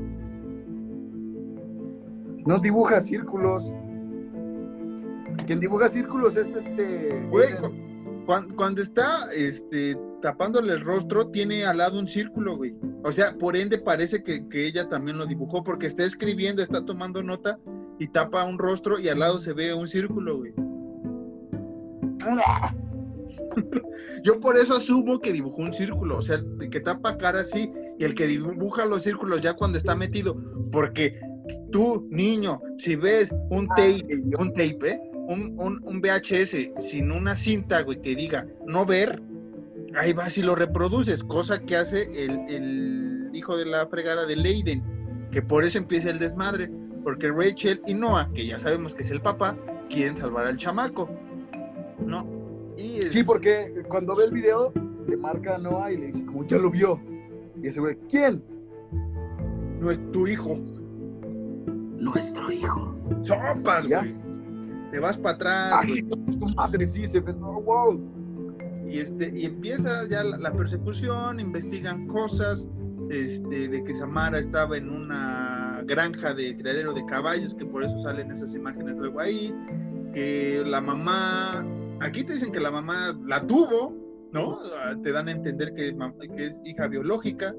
No 2.45 2.59
dibuja 2.59 3.01
círculos. 3.01 3.73
Quien 5.45 5.59
dibuja 5.59 5.89
círculos 5.89 6.35
es 6.35 6.53
este. 6.53 7.27
Güey, 7.29 7.49
cuando, 8.25 8.55
cuando, 8.55 8.81
está 8.81 9.27
este, 9.35 9.97
tapándole 10.21 10.73
el 10.73 10.81
rostro, 10.81 11.27
tiene 11.27 11.65
al 11.65 11.77
lado 11.77 11.99
un 11.99 12.07
círculo, 12.07 12.57
güey. 12.57 12.75
O 13.03 13.11
sea, 13.11 13.37
por 13.37 13.55
ende 13.55 13.77
parece 13.77 14.23
que, 14.23 14.47
que, 14.47 14.65
ella 14.65 14.87
también 14.87 15.17
lo 15.17 15.25
dibujó, 15.25 15.63
porque 15.63 15.87
está 15.87 16.03
escribiendo, 16.03 16.63
está 16.63 16.83
tomando 16.85 17.21
nota 17.21 17.59
y 17.99 18.07
tapa 18.07 18.45
un 18.45 18.57
rostro 18.57 18.99
y 18.99 19.09
al 19.09 19.19
lado 19.19 19.39
se 19.39 19.53
ve 19.53 19.73
un 19.73 19.87
círculo, 19.87 20.37
güey. 20.37 20.53
Yo 24.23 24.39
por 24.39 24.57
eso 24.57 24.75
asumo 24.75 25.19
que 25.19 25.33
dibujó 25.33 25.61
un 25.61 25.73
círculo, 25.73 26.17
o 26.17 26.21
sea, 26.21 26.39
que 26.71 26.79
tapa 26.79 27.17
cara 27.17 27.41
así 27.41 27.71
y 27.97 28.03
el 28.03 28.13
que 28.13 28.27
dibuja 28.27 28.85
los 28.85 29.03
círculos 29.03 29.41
ya 29.41 29.53
cuando 29.53 29.77
está 29.77 29.95
metido, 29.95 30.35
porque 30.71 31.19
tú, 31.71 32.07
niño, 32.09 32.61
si 32.77 32.95
ves 32.95 33.33
un 33.49 33.67
tape, 33.69 34.05
un 34.37 34.53
tape, 34.53 34.91
¿eh? 34.91 35.01
un, 35.27 35.81
un, 35.83 36.01
VHS 36.01 36.69
sin 36.79 37.11
una 37.11 37.35
cinta, 37.35 37.81
güey, 37.81 38.01
que 38.01 38.15
diga 38.15 38.47
no 38.65 38.85
ver, 38.85 39.21
ahí 39.95 40.13
vas 40.13 40.37
y 40.37 40.41
lo 40.41 40.55
reproduces, 40.55 41.23
cosa 41.23 41.59
que 41.59 41.75
hace 41.75 42.03
el, 42.13 42.39
el 42.49 43.29
hijo 43.33 43.57
de 43.57 43.65
la 43.65 43.87
fregada 43.87 44.25
de 44.25 44.35
Leiden, 44.35 44.83
que 45.31 45.41
por 45.41 45.65
eso 45.65 45.77
empieza 45.77 46.09
el 46.09 46.19
desmadre, 46.19 46.69
porque 47.03 47.29
Rachel 47.29 47.81
y 47.85 47.93
Noah, 47.93 48.29
que 48.33 48.45
ya 48.45 48.59
sabemos 48.59 48.93
que 48.93 49.03
es 49.03 49.11
el 49.11 49.21
papá, 49.21 49.57
quieren 49.89 50.17
salvar 50.17 50.47
al 50.47 50.57
chamaco, 50.57 51.09
¿no? 52.05 52.36
Sí, 52.77 53.23
porque 53.23 53.83
cuando 53.87 54.15
ve 54.15 54.25
el 54.25 54.31
video, 54.31 54.71
le 55.07 55.17
marca 55.17 55.55
a 55.55 55.57
Noah 55.57 55.91
y 55.91 55.97
le 55.97 56.07
dice, 56.07 56.25
como 56.25 56.45
ya 56.45 56.57
lo 56.57 56.69
vio. 56.69 56.99
Y 57.61 57.67
ese 57.67 57.79
güey, 57.79 57.97
¿quién? 58.09 58.43
No 59.79 59.89
es 59.89 59.99
tu 60.11 60.27
hijo. 60.27 60.57
Nuestro 61.97 62.51
hijo. 62.51 62.95
Sopas, 63.23 63.87
güey. 63.87 64.13
Te 64.91 64.99
vas 64.99 65.17
para 65.17 65.35
atrás. 65.35 65.73
Ay, 65.83 66.03
tu 66.03 66.47
madre, 66.55 66.85
sí, 66.85 67.09
se 67.09 67.19
wow. 67.19 67.99
Y, 68.87 68.99
este, 68.99 69.31
y 69.35 69.45
empieza 69.45 70.07
ya 70.07 70.23
la, 70.23 70.53
persecución, 70.53 71.39
investigan 71.39 72.07
cosas, 72.07 72.69
este, 73.09 73.67
de 73.67 73.83
que 73.83 73.93
Samara 73.93 74.39
estaba 74.39 74.77
en 74.77 74.89
una 74.89 75.81
granja 75.85 76.33
de 76.33 76.55
criadero 76.55 76.93
de 76.93 77.05
caballos, 77.05 77.53
que 77.53 77.65
por 77.65 77.83
eso 77.83 77.99
salen 77.99 78.31
esas 78.31 78.55
imágenes 78.55 78.95
luego 78.95 79.19
ahí, 79.19 79.53
que 80.13 80.63
la 80.65 80.79
mamá 80.79 81.65
Aquí 82.01 82.23
te 82.23 82.33
dicen 82.33 82.51
que 82.51 82.59
la 82.59 82.71
mamá 82.71 83.17
la 83.25 83.45
tuvo, 83.45 83.93
¿no? 84.31 84.59
Ah, 84.79 84.95
te 85.01 85.11
dan 85.11 85.27
a 85.27 85.31
entender 85.31 85.73
que, 85.73 85.95
es 86.37 86.61
hija 86.65 86.87
biológica. 86.87 87.55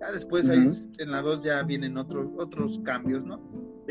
Ya 0.00 0.12
después 0.12 0.48
ahí 0.48 0.70
en 0.98 1.10
la 1.10 1.20
2 1.20 1.42
ya 1.44 1.62
vienen 1.62 1.98
otros, 1.98 2.28
otros 2.38 2.80
cambios, 2.84 3.24
¿no? 3.24 3.40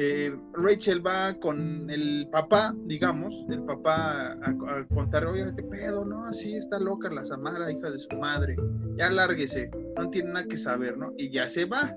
Eh, 0.02 0.34
Rachel 0.54 1.06
va 1.06 1.34
con 1.40 1.90
el 1.90 2.28
papá, 2.32 2.74
digamos, 2.86 3.46
el 3.50 3.64
papá 3.64 4.32
a, 4.42 4.86
contar, 4.94 5.26
oye, 5.26 5.52
qué 5.58 5.64
pedo, 5.64 6.06
¿no? 6.06 6.26
Así 6.26 6.56
está 6.56 6.80
loca 6.80 7.10
la 7.10 7.26
Samara, 7.26 7.70
hija 7.70 7.92
de 7.92 8.00
su 8.00 8.16
madre. 8.16 8.56
Ya 8.98 9.10
lárguese, 9.10 9.70
no 9.98 10.10
tiene 10.10 10.32
nada 10.32 10.48
que 10.48 10.56
saber, 10.56 10.98
¿no? 10.98 11.12
Y 11.18 11.30
ya 11.32 11.50
se 11.50 11.66
va, 11.66 11.94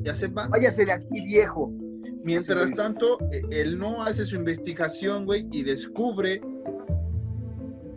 ya 0.00 0.14
se 0.16 0.28
va. 0.28 0.48
Váyase 0.48 0.86
de 0.86 0.92
aquí, 0.92 1.20
viejo. 1.26 1.70
Mientras 2.24 2.72
tanto, 2.72 3.18
e, 3.30 3.42
él 3.50 3.78
no 3.78 4.02
hace 4.02 4.24
su 4.24 4.36
investigación, 4.36 5.26
güey, 5.26 5.46
y 5.52 5.62
descubre 5.64 6.40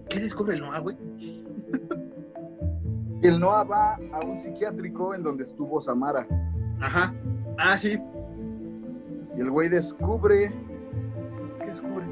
¿Qué 0.10 0.20
descubre 0.20 0.56
el 0.56 0.62
Noah, 0.62 0.80
güey? 0.80 0.98
el 3.24 3.40
Noah 3.40 3.64
va 3.64 3.96
a 4.14 4.20
un 4.26 4.40
psiquiátrico 4.40 5.14
en 5.14 5.24
donde 5.24 5.44
estuvo 5.44 5.80
Samara. 5.80 6.28
Ajá. 6.80 7.14
Ah, 7.58 7.78
sí. 7.78 8.00
Y 9.36 9.42
el 9.42 9.50
güey 9.50 9.70
descubre. 9.70 10.52
¿Qué 11.60 11.66
descubre? 11.66 12.06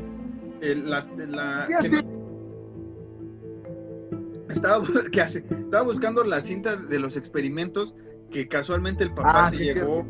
la, 0.61 1.05
la, 1.15 1.65
¿Qué 1.67 1.75
hace? 1.75 2.03
Estaba, 4.49 4.83
¿Qué 5.11 5.21
hace? 5.21 5.39
Estaba 5.49 5.83
buscando 5.83 6.23
la 6.23 6.41
cinta 6.41 6.75
de 6.75 6.99
los 6.99 7.17
experimentos 7.17 7.93
que 8.31 8.47
casualmente 8.47 9.03
el 9.03 9.13
papá 9.13 9.47
ah, 9.47 9.51
se 9.51 9.63
llevó 9.63 10.05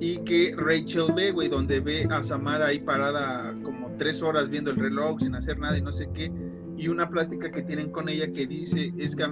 y 0.00 0.18
que 0.18 0.54
Rachel 0.56 1.12
ve, 1.14 1.30
güey, 1.30 1.48
donde 1.48 1.80
ve 1.80 2.08
a 2.10 2.22
Samara 2.24 2.66
ahí 2.66 2.80
parada 2.80 3.54
como 3.62 3.90
tres 3.96 4.22
horas 4.22 4.48
viendo 4.48 4.70
el 4.70 4.76
reloj 4.76 5.20
sin 5.20 5.34
hacer 5.34 5.58
nada 5.58 5.78
y 5.78 5.82
no 5.82 5.92
sé 5.92 6.08
qué 6.12 6.32
y 6.78 6.88
una 6.88 7.10
plática 7.10 7.50
que 7.50 7.62
tienen 7.62 7.90
con 7.90 8.08
ella 8.08 8.32
que 8.32 8.46
dice, 8.46 8.92
es 8.96 9.16
que, 9.16 9.24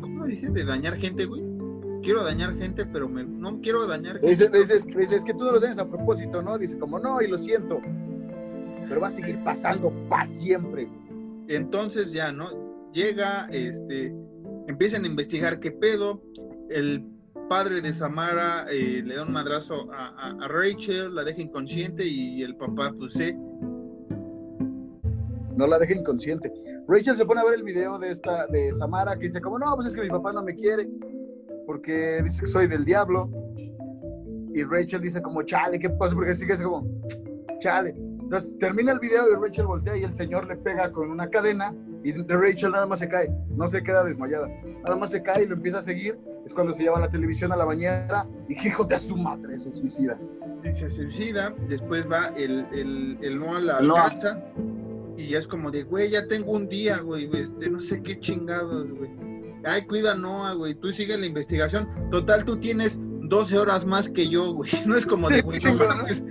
¿cómo 0.00 0.26
dice? 0.26 0.48
De 0.50 0.64
dañar 0.64 0.96
gente, 0.96 1.26
güey. 1.26 1.42
Quiero 2.02 2.24
dañar 2.24 2.56
gente, 2.56 2.86
pero 2.86 3.06
no 3.06 3.60
quiero 3.60 3.86
dañar 3.86 4.18
gente. 4.18 4.58
Dice, 4.58 4.76
es 5.16 5.24
que 5.24 5.34
tú 5.34 5.44
no 5.44 5.52
lo 5.52 5.60
tienes 5.60 5.78
a 5.78 5.86
propósito, 5.86 6.40
¿no? 6.40 6.56
Dice 6.56 6.78
como, 6.78 6.98
no, 6.98 7.20
y 7.20 7.28
lo 7.28 7.36
siento. 7.36 7.82
Pero 8.88 9.00
va 9.00 9.08
a 9.08 9.10
seguir 9.10 9.38
pasando 9.44 9.92
para 10.08 10.24
siempre. 10.24 10.88
Entonces 11.48 12.12
ya, 12.12 12.32
¿no? 12.32 12.48
Llega, 12.94 13.46
este, 13.50 14.14
empiezan 14.66 15.04
a 15.04 15.06
investigar 15.06 15.60
qué 15.60 15.70
pedo. 15.70 16.22
El 16.70 17.04
padre 17.50 17.82
de 17.82 17.92
Samara 17.92 18.64
eh, 18.70 19.02
le 19.04 19.16
da 19.16 19.24
un 19.24 19.32
madrazo 19.32 19.92
a, 19.92 20.30
a, 20.30 20.48
Rachel, 20.48 21.14
la 21.14 21.24
deja 21.24 21.42
inconsciente 21.42 22.06
y 22.06 22.42
el 22.42 22.56
papá, 22.56 22.94
pues, 22.96 23.12
se 23.12 23.36
no 25.56 25.66
la 25.66 25.78
deje 25.78 25.94
inconsciente. 25.94 26.52
Rachel 26.88 27.16
se 27.16 27.24
pone 27.24 27.40
a 27.40 27.44
ver 27.44 27.54
el 27.54 27.62
video 27.62 27.98
de 27.98 28.10
esta, 28.10 28.46
de 28.46 28.72
Samara, 28.74 29.16
que 29.16 29.26
dice 29.26 29.40
como, 29.40 29.58
no, 29.58 29.74
pues 29.74 29.88
es 29.88 29.94
que 29.94 30.02
mi 30.02 30.08
papá 30.08 30.32
no 30.32 30.42
me 30.42 30.54
quiere, 30.54 30.88
porque 31.66 32.20
dice 32.22 32.42
que 32.42 32.46
soy 32.46 32.66
del 32.66 32.84
diablo. 32.84 33.30
Y 34.52 34.64
Rachel 34.64 35.00
dice 35.00 35.22
como, 35.22 35.42
chale, 35.42 35.78
¿qué 35.78 35.90
pasa? 35.90 36.14
Porque 36.14 36.34
sigue 36.34 36.54
así 36.54 36.64
como, 36.64 36.84
chale. 37.58 37.94
Entonces 38.30 38.56
termina 38.58 38.92
el 38.92 39.00
video 39.00 39.24
y 39.30 39.34
Rachel 39.34 39.66
voltea 39.66 39.96
y 39.96 40.04
el 40.04 40.14
señor 40.14 40.46
le 40.46 40.56
pega 40.56 40.92
con 40.92 41.10
una 41.10 41.28
cadena 41.28 41.74
y 42.04 42.12
de 42.12 42.36
Rachel 42.36 42.70
nada 42.70 42.86
más 42.86 43.00
se 43.00 43.08
cae, 43.08 43.28
no 43.50 43.66
se 43.66 43.82
queda 43.82 44.04
desmayada, 44.04 44.48
nada 44.84 44.96
más 44.96 45.10
se 45.10 45.20
cae 45.20 45.42
y 45.42 45.46
lo 45.46 45.54
empieza 45.54 45.78
a 45.78 45.82
seguir. 45.82 46.16
Es 46.44 46.54
cuando 46.54 46.72
se 46.72 46.84
lleva 46.84 46.98
la 47.00 47.10
televisión 47.10 47.52
a 47.52 47.56
la 47.56 47.64
bañera 47.64 48.26
y 48.48 48.54
hijo 48.54 48.84
de 48.84 48.98
su 48.98 49.16
madre 49.16 49.58
se 49.58 49.72
suicida. 49.72 50.18
Sí, 50.62 50.72
se 50.72 50.90
suicida, 50.90 51.54
después 51.68 52.08
va 52.10 52.28
el, 52.36 52.66
el, 52.72 53.18
el 53.20 53.38
no 53.38 53.56
a 53.56 53.60
la 53.60 53.80
y 55.20 55.28
ya 55.28 55.38
es 55.38 55.46
como 55.46 55.70
de, 55.70 55.82
güey, 55.82 56.10
ya 56.10 56.26
tengo 56.26 56.52
un 56.52 56.68
día, 56.68 56.98
güey, 56.98 57.28
este, 57.34 57.68
no 57.68 57.80
sé 57.80 58.02
qué 58.02 58.18
chingados, 58.18 58.90
güey. 58.90 59.10
Ay, 59.64 59.86
cuida 59.86 60.14
Noah, 60.14 60.54
güey, 60.54 60.74
tú 60.74 60.90
sigue 60.90 61.16
la 61.18 61.26
investigación. 61.26 61.86
Total, 62.10 62.44
tú 62.44 62.56
tienes 62.56 62.98
12 63.00 63.58
horas 63.58 63.84
más 63.84 64.08
que 64.08 64.28
yo, 64.28 64.54
güey. 64.54 64.70
No 64.86 64.96
es 64.96 65.04
como 65.04 65.28
de, 65.28 65.42
güey, 65.42 65.58
no 65.62 65.74
mames. 65.74 66.24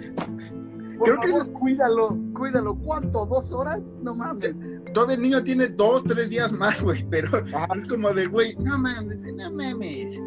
Creo 1.04 1.20
que 1.22 1.28
es... 1.28 1.50
cuídalo, 1.50 2.18
cuídalo. 2.34 2.76
¿Cuánto? 2.76 3.26
¿Dos 3.26 3.52
horas? 3.52 3.98
No 4.02 4.16
mames. 4.16 4.66
Todo 4.94 5.12
el 5.12 5.22
niño 5.22 5.44
tiene 5.44 5.68
dos, 5.68 6.04
tres 6.04 6.32
días 6.32 6.52
más, 6.52 6.82
güey, 6.82 7.06
pero 7.10 7.46
es 7.46 7.88
como 7.88 8.12
de, 8.12 8.26
güey, 8.26 8.56
no 8.56 8.78
mames, 8.80 9.20
no 9.20 9.52
mames. 9.52 10.20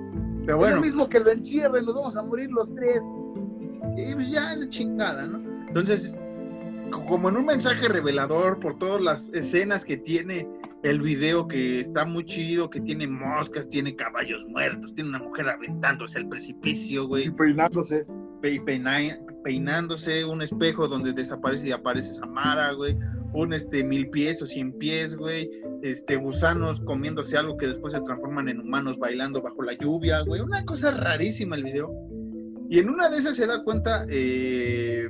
Pero 0.47 0.59
bueno. 0.59 0.77
Es 0.77 0.77
lo 0.77 0.81
mismo 0.83 1.09
que 1.09 1.21
lo 1.21 1.31
encierren, 1.31 1.85
nos 1.85 1.95
vamos 1.95 2.17
a 2.17 2.23
morir 2.23 2.51
los 2.53 2.73
tres. 2.75 3.01
Y 3.97 4.15
pues 4.15 4.31
ya 4.31 4.55
la 4.55 4.69
chingada, 4.69 5.27
¿no? 5.27 5.43
Entonces, 5.67 6.17
como 6.93 7.29
en 7.29 7.37
un 7.37 7.47
mensaje 7.47 7.89
revelador 7.89 8.61
por 8.61 8.79
todas 8.79 9.01
las 9.01 9.29
escenas 9.33 9.85
que 9.85 9.97
tiene 9.97 10.49
el 10.83 11.01
video, 11.01 11.47
que 11.47 11.81
está 11.81 12.05
muy 12.05 12.25
chido, 12.25 12.69
que 12.69 12.81
tiene 12.81 13.07
moscas, 13.07 13.69
tiene 13.69 13.95
caballos 13.95 14.45
muertos, 14.47 14.95
tiene 14.95 15.11
una 15.11 15.21
mujer 15.21 15.49
aventándose 15.49 16.19
al 16.19 16.29
precipicio, 16.29 17.07
güey. 17.07 17.27
Y 17.27 17.31
peinándose. 17.31 18.05
peinándose, 19.45 20.25
un 20.25 20.43
espejo 20.43 20.89
donde 20.89 21.13
desaparece 21.13 21.69
y 21.69 21.73
aparece 21.73 22.13
Samara, 22.15 22.73
güey. 22.73 22.97
Un 23.33 23.53
este 23.53 23.83
mil 23.83 24.11
pies 24.11 24.43
o 24.43 24.47
cien 24.47 24.73
pies, 24.79 25.17
güey. 25.17 25.51
Este, 25.83 26.17
gusanos 26.17 26.81
comiéndose 26.81 27.37
algo 27.37 27.57
que 27.57 27.67
después 27.67 27.95
se 27.95 28.01
transforman 28.01 28.49
en 28.49 28.61
humanos 28.61 28.99
bailando 28.99 29.41
bajo 29.41 29.63
la 29.63 29.75
lluvia, 29.75 30.21
güey. 30.21 30.41
Una 30.41 30.65
cosa 30.65 30.91
rarísima 30.91 31.57
el 31.57 31.65
video. 31.65 31.91
Y 32.69 32.79
en 32.79 32.89
una 32.89 33.09
de 33.09 33.19
esas 33.19 33.37
se 33.37 33.47
da 33.47 33.63
cuenta 33.63 34.05
eh, 34.09 35.09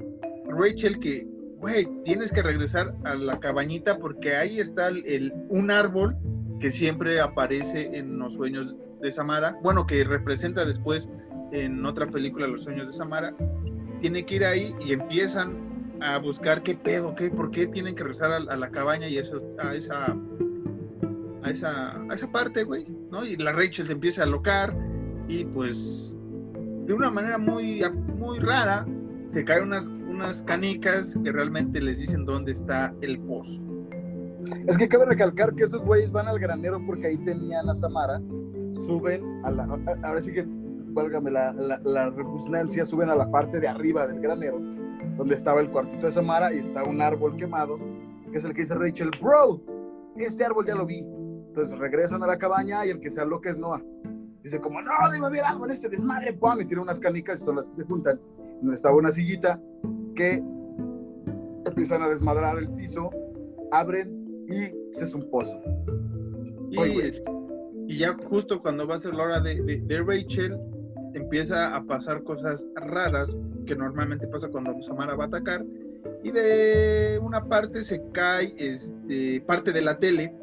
Rachel 0.48 0.98
que 0.98 1.31
güey, 1.62 1.86
tienes 2.02 2.32
que 2.32 2.42
regresar 2.42 2.92
a 3.04 3.14
la 3.14 3.38
cabañita 3.38 3.98
porque 3.98 4.34
ahí 4.34 4.58
está 4.58 4.88
el, 4.88 5.32
un 5.48 5.70
árbol 5.70 6.16
que 6.58 6.70
siempre 6.70 7.20
aparece 7.20 7.96
en 7.96 8.18
los 8.18 8.34
sueños 8.34 8.74
de 9.00 9.10
Samara, 9.12 9.56
bueno, 9.62 9.86
que 9.86 10.02
representa 10.02 10.64
después 10.64 11.08
en 11.52 11.84
otra 11.86 12.06
película 12.06 12.48
Los 12.48 12.64
sueños 12.64 12.88
de 12.88 12.92
Samara, 12.92 13.32
tiene 14.00 14.26
que 14.26 14.36
ir 14.36 14.44
ahí 14.44 14.74
y 14.84 14.92
empiezan 14.92 15.96
a 16.00 16.18
buscar 16.18 16.64
qué 16.64 16.74
pedo, 16.74 17.14
qué, 17.14 17.30
por 17.30 17.52
qué 17.52 17.68
tienen 17.68 17.94
que 17.94 18.02
regresar 18.02 18.32
a, 18.32 18.40
la 18.40 18.70
cabaña 18.70 19.06
y 19.06 19.18
eso, 19.18 19.40
a 19.62 19.72
esa, 19.72 20.16
a 21.44 21.50
esa, 21.50 21.96
a 21.96 22.12
esa 22.12 22.32
parte, 22.32 22.64
güey, 22.64 22.88
¿no? 23.12 23.24
Y 23.24 23.36
la 23.36 23.52
Rachel 23.52 23.86
se 23.86 23.92
empieza 23.92 24.24
a 24.24 24.26
locar 24.26 24.76
y 25.28 25.44
pues 25.44 26.16
de 26.86 26.92
una 26.92 27.10
manera 27.12 27.38
muy, 27.38 27.84
muy 28.18 28.40
rara 28.40 28.84
se 29.32 29.44
caen 29.46 29.72
unas 30.08 30.42
canicas 30.42 31.18
que 31.24 31.32
realmente 31.32 31.80
les 31.80 31.98
dicen 31.98 32.26
dónde 32.26 32.52
está 32.52 32.94
el 33.00 33.18
pozo. 33.20 33.62
Es 34.66 34.76
que 34.76 34.88
cabe 34.88 35.06
recalcar 35.06 35.54
que 35.54 35.64
estos 35.64 35.82
güeyes 35.82 36.12
van 36.12 36.28
al 36.28 36.38
granero 36.38 36.84
porque 36.84 37.06
ahí 37.06 37.16
tenían 37.16 37.66
a 37.70 37.74
Samara, 37.74 38.20
suben 38.86 39.24
a 39.42 39.50
la. 39.50 39.64
Ahora 40.02 40.20
sí 40.20 40.32
que, 40.32 40.44
válgame 40.46 41.30
la, 41.30 41.52
la, 41.52 42.10
repugnancia, 42.10 42.84
suben 42.84 43.08
a 43.08 43.16
la 43.16 43.30
parte 43.30 43.58
de 43.58 43.68
arriba 43.68 44.06
del 44.06 44.20
granero, 44.20 44.60
donde 45.16 45.34
estaba 45.34 45.62
el 45.62 45.70
cuartito 45.70 46.04
de 46.04 46.12
Samara 46.12 46.52
y 46.52 46.58
está 46.58 46.84
un 46.84 47.00
árbol 47.00 47.36
quemado, 47.36 47.78
que 48.30 48.36
es 48.36 48.44
el 48.44 48.52
que 48.52 48.62
dice 48.62 48.74
Rachel, 48.74 49.12
bro, 49.18 49.62
este 50.16 50.44
árbol 50.44 50.66
ya 50.66 50.74
lo 50.74 50.84
vi. 50.84 50.98
Entonces 50.98 51.78
regresan 51.78 52.22
a 52.22 52.26
la 52.26 52.36
cabaña 52.36 52.84
y 52.84 52.90
el 52.90 53.00
que 53.00 53.08
se 53.08 53.22
que 53.42 53.48
es 53.48 53.56
Noah. 53.56 53.82
Dice 54.42 54.60
como, 54.60 54.82
no, 54.82 54.90
debe 55.10 55.24
haber 55.24 55.44
algo 55.44 55.64
en 55.64 55.70
este 55.70 55.88
desmadre, 55.88 56.34
pum, 56.34 56.60
y 56.60 56.66
tira 56.66 56.82
unas 56.82 57.00
canicas 57.00 57.40
y 57.40 57.44
son 57.44 57.56
las 57.56 57.68
que 57.70 57.76
se 57.76 57.84
juntan. 57.84 58.20
Estaba 58.72 58.96
una 58.96 59.10
sillita 59.10 59.60
que 60.14 60.42
empiezan 61.66 62.02
a 62.02 62.08
desmadrar 62.08 62.58
el 62.58 62.68
piso, 62.70 63.10
abren 63.70 64.44
y 64.48 64.96
se 64.96 65.04
es 65.04 65.14
un 65.14 65.28
pozo. 65.30 65.60
Y, 66.70 67.98
ya 67.98 68.16
justo 68.28 68.62
cuando 68.62 68.86
va 68.86 68.94
a 68.94 68.98
ser 68.98 69.14
la 69.14 69.24
hora 69.24 69.40
de, 69.40 69.82
de, 69.84 70.02
Rachel, 70.02 70.58
empieza 71.14 71.74
a 71.76 71.84
pasar 71.84 72.22
cosas 72.22 72.64
raras 72.74 73.36
que 73.66 73.76
normalmente 73.76 74.26
pasa 74.26 74.48
cuando 74.48 74.80
Samara 74.82 75.14
va 75.14 75.24
a 75.24 75.26
atacar. 75.26 75.64
Y 76.22 76.30
de 76.30 77.20
una 77.22 77.44
parte 77.44 77.82
se 77.82 78.02
cae 78.12 78.54
este, 78.56 79.40
parte 79.42 79.72
de 79.72 79.82
la 79.82 79.98
tele, 79.98 80.34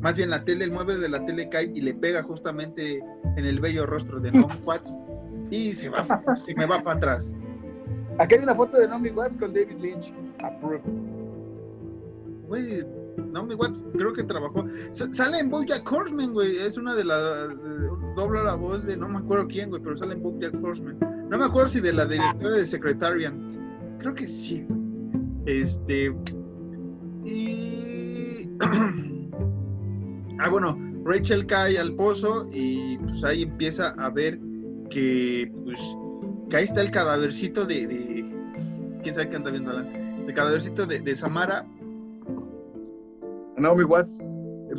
más 0.00 0.16
bien 0.16 0.30
la 0.30 0.44
tele, 0.44 0.64
el 0.64 0.72
mueble 0.72 0.98
de 0.98 1.08
la 1.08 1.24
tele 1.26 1.48
cae 1.48 1.70
y 1.74 1.80
le 1.80 1.94
pega 1.94 2.22
justamente 2.22 3.00
en 3.36 3.44
el 3.44 3.60
bello 3.60 3.86
rostro 3.86 4.20
de 4.20 4.32
Naomi 4.32 4.60
Watts 4.64 4.96
y 5.50 5.72
se 5.72 5.88
va, 5.88 6.22
se 6.46 6.54
me 6.54 6.66
va 6.66 6.80
para 6.80 6.96
atrás. 6.96 7.34
Aquí 8.18 8.36
hay 8.36 8.42
una 8.42 8.54
foto 8.54 8.78
de 8.78 8.88
Naomi 8.88 9.10
Watts 9.10 9.36
con 9.36 9.52
David 9.52 9.78
Lynch. 9.80 10.12
Approved. 10.42 10.82
Güey, 12.48 12.84
Naomi 13.32 13.54
Watts 13.54 13.84
creo 13.92 14.12
que 14.12 14.22
trabajó. 14.22 14.64
sale 14.92 15.38
en 15.38 15.50
Bojack 15.50 15.90
Horseman, 15.90 16.32
güey. 16.32 16.56
Es 16.58 16.76
una 16.76 16.94
de 16.94 17.04
las. 17.04 17.48
Dobla 18.16 18.44
la 18.44 18.54
voz 18.54 18.84
de 18.84 18.96
no 18.96 19.08
me 19.08 19.18
acuerdo 19.18 19.48
quién, 19.48 19.70
güey, 19.70 19.82
pero 19.82 19.96
sale 19.96 20.14
en 20.14 20.22
Bojack 20.22 20.54
Horseman. 20.62 20.98
No 21.28 21.38
me 21.38 21.44
acuerdo 21.44 21.68
si 21.68 21.80
de 21.80 21.92
la 21.92 22.06
directora 22.06 22.58
de 22.58 22.66
Secretarian. 22.66 23.50
Creo 23.98 24.14
que 24.14 24.26
sí. 24.26 24.66
Este. 25.46 26.14
Y. 27.24 28.48
ah, 30.38 30.48
bueno, 30.50 30.78
Rachel 31.04 31.46
cae 31.46 31.78
al 31.78 31.94
pozo 31.94 32.46
y 32.52 32.96
pues 32.98 33.24
ahí 33.24 33.42
empieza 33.42 33.90
a 33.98 34.10
ver 34.10 34.38
que, 34.90 35.50
pues, 35.64 35.78
que 36.54 36.58
ahí 36.58 36.64
está 36.66 36.82
el 36.82 36.92
cadávercito 36.92 37.66
de. 37.66 37.84
de 37.84 38.24
¿Quién 39.02 39.12
sabe 39.12 39.28
qué 39.28 39.34
anda 39.34 39.50
viendo 39.50 39.72
Alan? 39.72 39.88
El 40.24 40.32
cadávercito 40.32 40.86
de, 40.86 41.00
de 41.00 41.14
Samara 41.16 41.66
Naomi 43.56 43.82
Watts, 43.82 44.20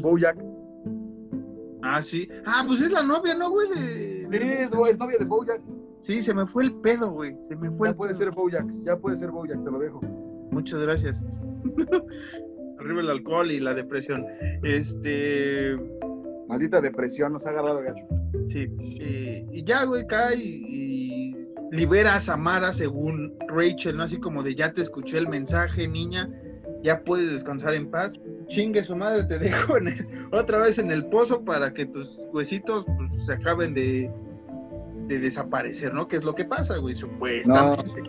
Bojack. 0.01 0.37
Ah, 1.83 2.01
sí. 2.01 2.29
Ah, 2.45 2.63
pues 2.65 2.81
es 2.81 2.91
la 2.91 3.03
novia, 3.03 3.35
¿no, 3.35 3.49
güey? 3.49 3.67
De, 3.67 4.27
Sí, 4.31 4.37
es, 4.41 4.71
novia 4.71 5.17
de 5.19 5.25
Bojack. 5.25 5.61
Sí, 5.99 6.21
se 6.21 6.33
me 6.33 6.47
fue 6.47 6.63
el 6.63 6.75
pedo, 6.75 7.11
güey. 7.11 7.35
Se 7.49 7.57
me 7.57 7.69
fue 7.71 7.89
ya 7.89 7.95
puede 7.95 8.13
ser 8.13 8.31
Bojack, 8.31 8.65
ya 8.85 8.95
puede 8.95 9.17
ser 9.17 9.31
Bojack, 9.31 9.61
te 9.61 9.69
lo 9.69 9.77
dejo. 9.77 9.99
Muchas 10.51 10.79
gracias. 10.81 11.25
Arriba 12.79 13.01
el 13.01 13.09
alcohol 13.09 13.51
y 13.51 13.59
la 13.59 13.73
depresión. 13.73 14.25
Este. 14.63 15.75
Maldita 16.47 16.79
depresión, 16.79 17.33
nos 17.33 17.45
ha 17.45 17.49
agarrado 17.49 17.81
gacho. 17.81 18.05
Sí. 18.47 18.65
y 18.79 19.63
ya, 19.65 19.83
güey, 19.83 20.07
cae 20.07 20.37
y, 20.37 21.24
libera 21.71 22.15
a 22.15 22.19
Samara 22.19 22.73
según 22.73 23.33
Rachel, 23.47 23.97
¿no? 23.97 24.03
Así 24.03 24.19
como 24.19 24.43
de 24.43 24.55
ya 24.55 24.71
te 24.73 24.81
escuché 24.81 25.17
el 25.17 25.27
mensaje, 25.27 25.87
niña, 25.87 26.29
ya 26.83 27.03
puedes 27.03 27.31
descansar 27.31 27.73
en 27.73 27.89
paz 27.89 28.13
chingue 28.47 28.83
su 28.83 28.95
madre, 28.95 29.23
te 29.23 29.39
dejo 29.39 29.75
otra 30.31 30.59
vez 30.59 30.79
en 30.79 30.91
el 30.91 31.05
pozo 31.07 31.43
para 31.43 31.73
que 31.73 31.85
tus 31.85 32.17
huesitos 32.31 32.85
pues, 32.97 33.25
se 33.25 33.33
acaben 33.33 33.73
de, 33.73 34.11
de 35.07 35.19
desaparecer, 35.19 35.93
¿no? 35.93 36.07
¿Qué 36.07 36.17
es 36.17 36.23
lo 36.23 36.35
que 36.35 36.45
pasa, 36.45 36.77
güey? 36.77 36.95
Supuestamente. 36.95 38.03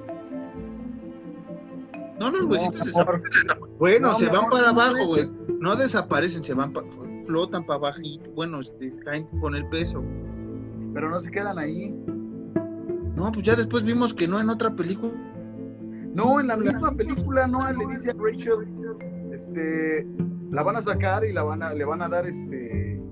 No, 2.18 2.30
los 2.30 2.44
huesitos 2.44 2.86
desaparecen. 2.86 3.30
Bueno, 3.78 4.14
se 4.14 4.28
van 4.28 4.48
para 4.48 4.70
abajo, 4.70 5.07
güey. 5.07 5.28
No 5.61 5.76
desaparecen, 5.76 6.42
se 6.42 6.54
van, 6.54 6.72
flotan 7.26 7.66
para 7.66 7.76
abajo 7.78 8.00
y, 8.02 8.20
bueno, 8.34 8.61
este, 8.61 8.94
caen 9.04 9.26
con 9.40 9.54
el 9.54 9.68
peso. 9.68 10.02
Pero 10.94 11.11
no 11.11 11.20
se 11.20 11.30
quedan 11.30 11.59
ahí. 11.59 11.94
No, 13.16 13.32
pues 13.32 13.46
ya 13.46 13.56
después 13.56 13.82
vimos 13.82 14.12
que 14.12 14.28
no 14.28 14.38
en 14.38 14.50
otra 14.50 14.76
película. 14.76 15.12
No, 16.14 16.38
en 16.38 16.48
la 16.48 16.56
misma 16.56 16.92
película, 16.92 17.46
no, 17.46 17.70
le 17.72 17.86
dice 17.86 18.10
a 18.10 18.14
Rachel, 18.14 18.68
este, 19.32 20.06
la 20.50 20.62
van 20.62 20.76
a 20.76 20.82
sacar 20.82 21.24
y 21.24 21.32
la 21.32 21.42
van 21.42 21.62
a, 21.62 21.72
le 21.72 21.84
van 21.84 22.02
a 22.02 22.08
dar 22.08 22.26
este, 22.26 23.02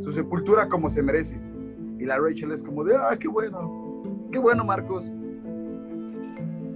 su 0.00 0.12
sepultura 0.12 0.68
como 0.68 0.88
se 0.88 1.02
merece. 1.02 1.38
Y 1.98 2.06
la 2.06 2.18
Rachel 2.18 2.52
es 2.52 2.62
como 2.62 2.84
de, 2.84 2.96
ah, 2.96 3.16
qué 3.18 3.28
bueno, 3.28 4.02
qué 4.32 4.38
bueno, 4.38 4.64
Marcos. 4.64 5.04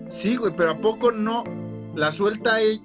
Sí, 0.07 0.37
güey, 0.37 0.55
pero 0.55 0.71
¿a 0.73 0.79
poco 0.79 1.11
no 1.11 1.45
la 1.95 2.11
suelta 2.11 2.61
ella? 2.61 2.83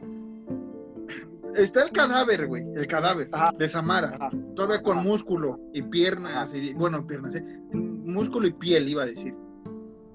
Está 1.56 1.84
el 1.84 1.92
cadáver, 1.92 2.48
güey, 2.48 2.64
el 2.76 2.88
cadáver 2.88 3.30
de 3.58 3.70
Samara, 3.70 4.18
todavía 4.56 4.82
con 4.82 5.04
músculo 5.04 5.60
y 5.72 5.84
piernas, 5.84 6.54
y, 6.54 6.74
bueno, 6.74 7.06
piernas, 7.06 7.36
¿eh? 7.36 7.44
músculo 7.74 8.48
y 8.48 8.54
piel, 8.54 8.90
iba 8.90 9.04
a 9.04 9.06
decir. 9.08 9.36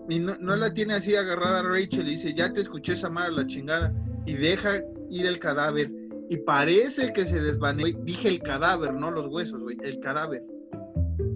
Y 0.09 0.19
no, 0.19 0.37
no, 0.41 0.57
la 0.57 0.73
tiene 0.73 0.95
así 0.95 1.15
agarrada 1.15 1.63
Rachel 1.63 2.09
y 2.09 2.13
dice, 2.13 2.35
ya 2.35 2.53
te 2.53 2.61
escuché 2.61 2.97
Samara 2.97 3.31
la 3.31 3.47
chingada, 3.47 3.93
y 4.25 4.35
deja 4.35 4.83
ir 5.11 5.27
el 5.27 5.39
cadáver 5.39 5.91
y 6.29 6.37
parece 6.39 7.13
que 7.13 7.25
se 7.25 7.41
desvanece. 7.41 7.97
Dije 8.03 8.29
el 8.29 8.41
cadáver, 8.41 8.93
no 8.93 9.11
los 9.11 9.27
huesos, 9.29 9.63
güey, 9.63 9.79
el 9.83 10.01
cadáver. 10.01 10.43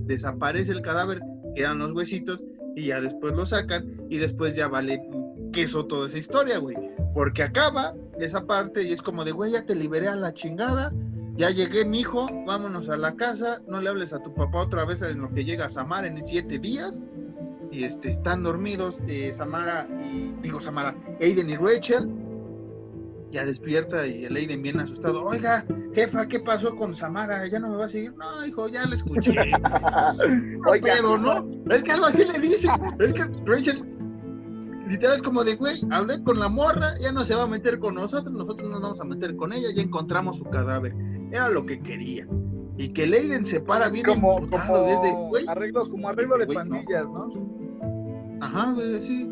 Desaparece 0.07 0.73
el 0.73 0.83
cadáver, 0.83 1.21
quedan 1.55 1.79
los 1.79 1.93
huesitos 1.93 2.45
y 2.77 2.87
ya 2.89 3.01
después 3.01 3.35
lo 3.37 3.47
sacan 3.47 4.07
y 4.11 4.19
después 4.19 4.55
ya 4.55 4.69
vale 4.69 5.03
queso 5.53 5.87
toda 5.87 6.07
esa 6.07 6.19
historia, 6.19 6.59
güey. 6.59 6.77
Porque 7.15 7.43
acaba 7.43 7.95
esa 8.19 8.47
parte 8.47 8.83
y 8.83 8.93
es 8.93 9.01
como 9.01 9.25
de, 9.25 9.33
güey, 9.33 9.53
ya 9.53 9.65
te 9.65 9.75
liberé 9.75 10.09
a 10.09 10.17
la 10.17 10.35
chingada, 10.35 10.93
ya 11.37 11.51
llegué, 11.51 11.85
mi 11.85 12.01
hijo, 12.01 12.29
vámonos 12.47 12.89
a 12.89 12.97
la 12.97 13.15
casa, 13.15 13.63
no 13.67 13.81
le 13.81 13.89
hables 13.89 14.13
a 14.13 14.23
tu 14.23 14.35
papá 14.35 14.63
otra 14.63 14.85
vez 14.85 15.01
en 15.03 15.21
lo 15.21 15.33
que 15.33 15.45
llega 15.45 15.67
a 15.67 15.71
Samara 15.71 16.07
en 16.07 16.25
siete 16.27 16.59
días. 16.59 17.03
Y 17.73 17.85
este, 17.85 18.11
están 18.11 18.43
dormidos 18.43 19.01
eh, 19.09 19.33
Samara 19.33 19.89
y, 19.99 20.35
digo 20.43 20.61
Samara, 20.61 20.95
Aiden 21.23 21.49
y 21.49 21.57
Rachel, 21.57 22.07
ya 23.31 23.47
despierta 23.47 24.07
y 24.07 24.27
el 24.27 24.37
Aiden 24.37 24.63
bien 24.63 24.79
asustado. 24.79 25.25
Oiga, 25.25 25.65
jefa, 25.95 26.29
¿qué 26.29 26.39
pasó 26.39 26.77
con 26.77 26.95
Samara? 26.95 27.47
¿Ya 27.49 27.59
no 27.59 27.71
me 27.71 27.79
va 27.79 27.87
a 27.87 27.89
seguir? 27.89 28.13
No, 28.15 28.47
hijo, 28.47 28.69
ya 28.69 28.85
le 28.85 28.95
escuché. 28.95 29.33
no 29.57 31.17
¿no? 31.17 31.73
Es 31.73 31.83
que 31.83 31.93
algo 31.93 32.07
así 32.07 32.25
le 32.31 32.39
dice. 32.39 32.69
Es 32.99 33.15
que 33.15 33.25
Rachel, 33.47 33.79
literal, 34.87 35.17
es 35.17 35.23
como 35.23 35.43
de, 35.43 35.57
güey, 35.57 35.77
hablé 35.91 36.23
con 36.23 36.39
la 36.39 36.51
morra, 36.51 36.91
ya 37.01 37.11
no 37.11 37.25
se 37.25 37.35
va 37.35 37.45
a 37.45 37.47
meter 37.49 37.79
con 37.79 37.95
nosotros, 37.95 38.35
nosotros 38.35 38.69
nos 38.71 38.83
vamos 38.83 39.01
a 39.01 39.05
meter 39.05 39.35
con 39.35 39.55
ella, 39.55 39.69
ya 39.75 39.81
encontramos 39.81 40.37
su 40.37 40.45
cadáver. 40.45 40.95
Era 41.31 41.49
lo 41.49 41.65
que 41.65 41.81
quería. 41.81 42.29
Y 42.77 42.91
que 42.91 43.07
Leiden 43.07 43.47
se 43.47 43.61
para 43.61 43.89
bien 43.89 44.05
como, 44.05 44.47
como 44.51 44.83
desde, 44.83 45.13
güey. 45.13 45.47
Arreglo, 45.49 45.89
como 45.89 46.11
arreglo 46.11 46.37
de 46.37 46.47
pandillas, 46.49 47.05
¿no? 47.05 47.62
Ajá, 48.53 48.73
güey, 48.73 49.01
sí. 49.01 49.31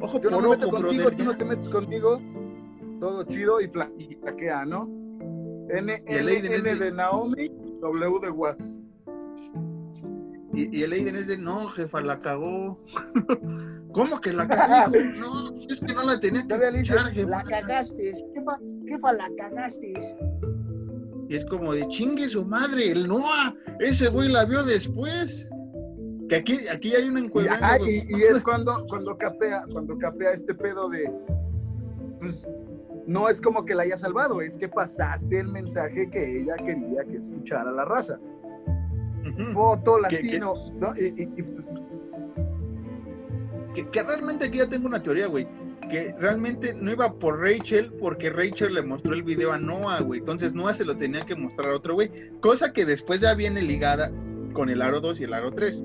Ojo 0.00 0.20
Yo 0.20 0.30
por 0.30 0.42
no 0.42 0.48
me 0.48 0.56
meto 0.56 0.70
contigo, 0.70 1.10
tú 1.10 1.24
no 1.24 1.36
te 1.36 1.44
metes 1.44 1.68
conmigo 1.68 2.20
todo 3.00 3.24
chido 3.24 3.60
y 3.60 3.68
plaquea, 3.68 4.64
¿no? 4.64 4.88
N, 5.70 6.02
N, 6.06 6.32
N 6.36 6.74
de 6.74 6.92
Naomi, 6.92 7.48
W 7.80 8.20
de 8.20 8.30
Watts. 8.30 8.76
Y, 10.52 10.78
y, 10.78 10.82
el 10.82 10.92
Aiden 10.92 11.16
es 11.16 11.28
de, 11.28 11.38
no, 11.38 11.68
jefa, 11.68 12.00
la 12.00 12.20
cagó. 12.20 12.78
¿Cómo 13.92 14.20
que 14.20 14.32
la 14.32 14.48
cagó? 14.48 14.92
No, 15.16 15.54
es 15.68 15.80
que 15.80 15.94
no 15.94 16.02
la 16.02 16.18
tenía 16.18 16.46
que 16.46 16.80
echar, 16.80 17.12
jefa. 17.12 17.28
La 17.28 17.44
cagaste, 17.44 18.14
jefa, 18.34 18.58
jefa, 18.86 19.12
la 19.12 19.30
cagaste. 19.36 19.92
Y 21.28 21.36
es 21.36 21.44
como 21.44 21.72
de, 21.72 21.86
chingue 21.88 22.28
su 22.28 22.44
madre, 22.44 22.90
el 22.90 23.06
Noah, 23.06 23.54
ese 23.78 24.08
güey 24.08 24.28
la 24.28 24.44
vio 24.44 24.64
después. 24.64 25.48
Que 26.30 26.36
aquí, 26.36 26.68
aquí 26.68 26.94
hay 26.94 27.08
una 27.08 27.18
encuesta. 27.18 27.76
Y, 27.80 28.04
y, 28.08 28.22
es 28.22 28.40
cuando, 28.40 28.86
cuando 28.88 29.18
capea, 29.18 29.64
cuando 29.72 29.98
capea 29.98 30.30
este 30.30 30.54
pedo 30.54 30.88
de, 30.88 31.10
pues, 32.20 32.48
no 33.08 33.28
es 33.28 33.40
como 33.40 33.64
que 33.64 33.74
la 33.74 33.82
haya 33.82 33.96
salvado, 33.96 34.40
es 34.40 34.56
que 34.56 34.68
pasaste 34.68 35.40
el 35.40 35.48
mensaje 35.48 36.08
que 36.08 36.42
ella 36.42 36.54
quería 36.56 37.02
que 37.04 37.16
escuchara 37.16 37.72
la 37.72 37.84
raza. 37.84 38.20
Voto 39.52 39.98
latino, 39.98 40.54
¿no? 40.74 40.92
Pues, 40.94 41.68
que, 43.90 44.02
realmente 44.02 44.44
aquí 44.46 44.58
ya 44.58 44.68
tengo 44.68 44.86
una 44.86 45.02
teoría, 45.02 45.26
güey. 45.26 45.48
Que 45.90 46.14
realmente 46.16 46.72
no 46.74 46.92
iba 46.92 47.12
por 47.12 47.40
Rachel 47.40 47.92
porque 47.94 48.30
Rachel 48.30 48.74
le 48.74 48.82
mostró 48.82 49.14
el 49.14 49.24
video 49.24 49.50
a 49.50 49.58
Noah, 49.58 50.00
güey. 50.02 50.20
Entonces 50.20 50.54
Noah 50.54 50.74
se 50.74 50.84
lo 50.84 50.96
tenía 50.96 51.22
que 51.22 51.34
mostrar 51.34 51.70
a 51.70 51.76
otro 51.76 51.94
güey. 51.94 52.30
Cosa 52.40 52.72
que 52.72 52.84
después 52.84 53.20
ya 53.20 53.34
viene 53.34 53.62
ligada 53.62 54.12
con 54.52 54.68
el 54.68 54.80
aro 54.80 55.00
2 55.00 55.20
y 55.20 55.24
el 55.24 55.34
aro 55.34 55.50
3. 55.50 55.82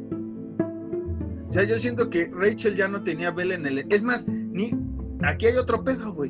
O 1.55 1.57
sea, 1.57 1.63
yo 1.63 1.79
siento 1.79 2.09
que 2.09 2.29
Rachel 2.33 2.75
ya 2.75 2.89
no 2.89 3.01
tenía 3.01 3.31
vela 3.31 3.55
en 3.55 3.65
el... 3.65 3.85
Es 3.89 4.03
más, 4.03 4.27
ni... 4.27 4.71
Aquí 5.23 5.45
hay 5.45 5.55
otro 5.55 5.85
pedo, 5.85 6.11
güey 6.11 6.29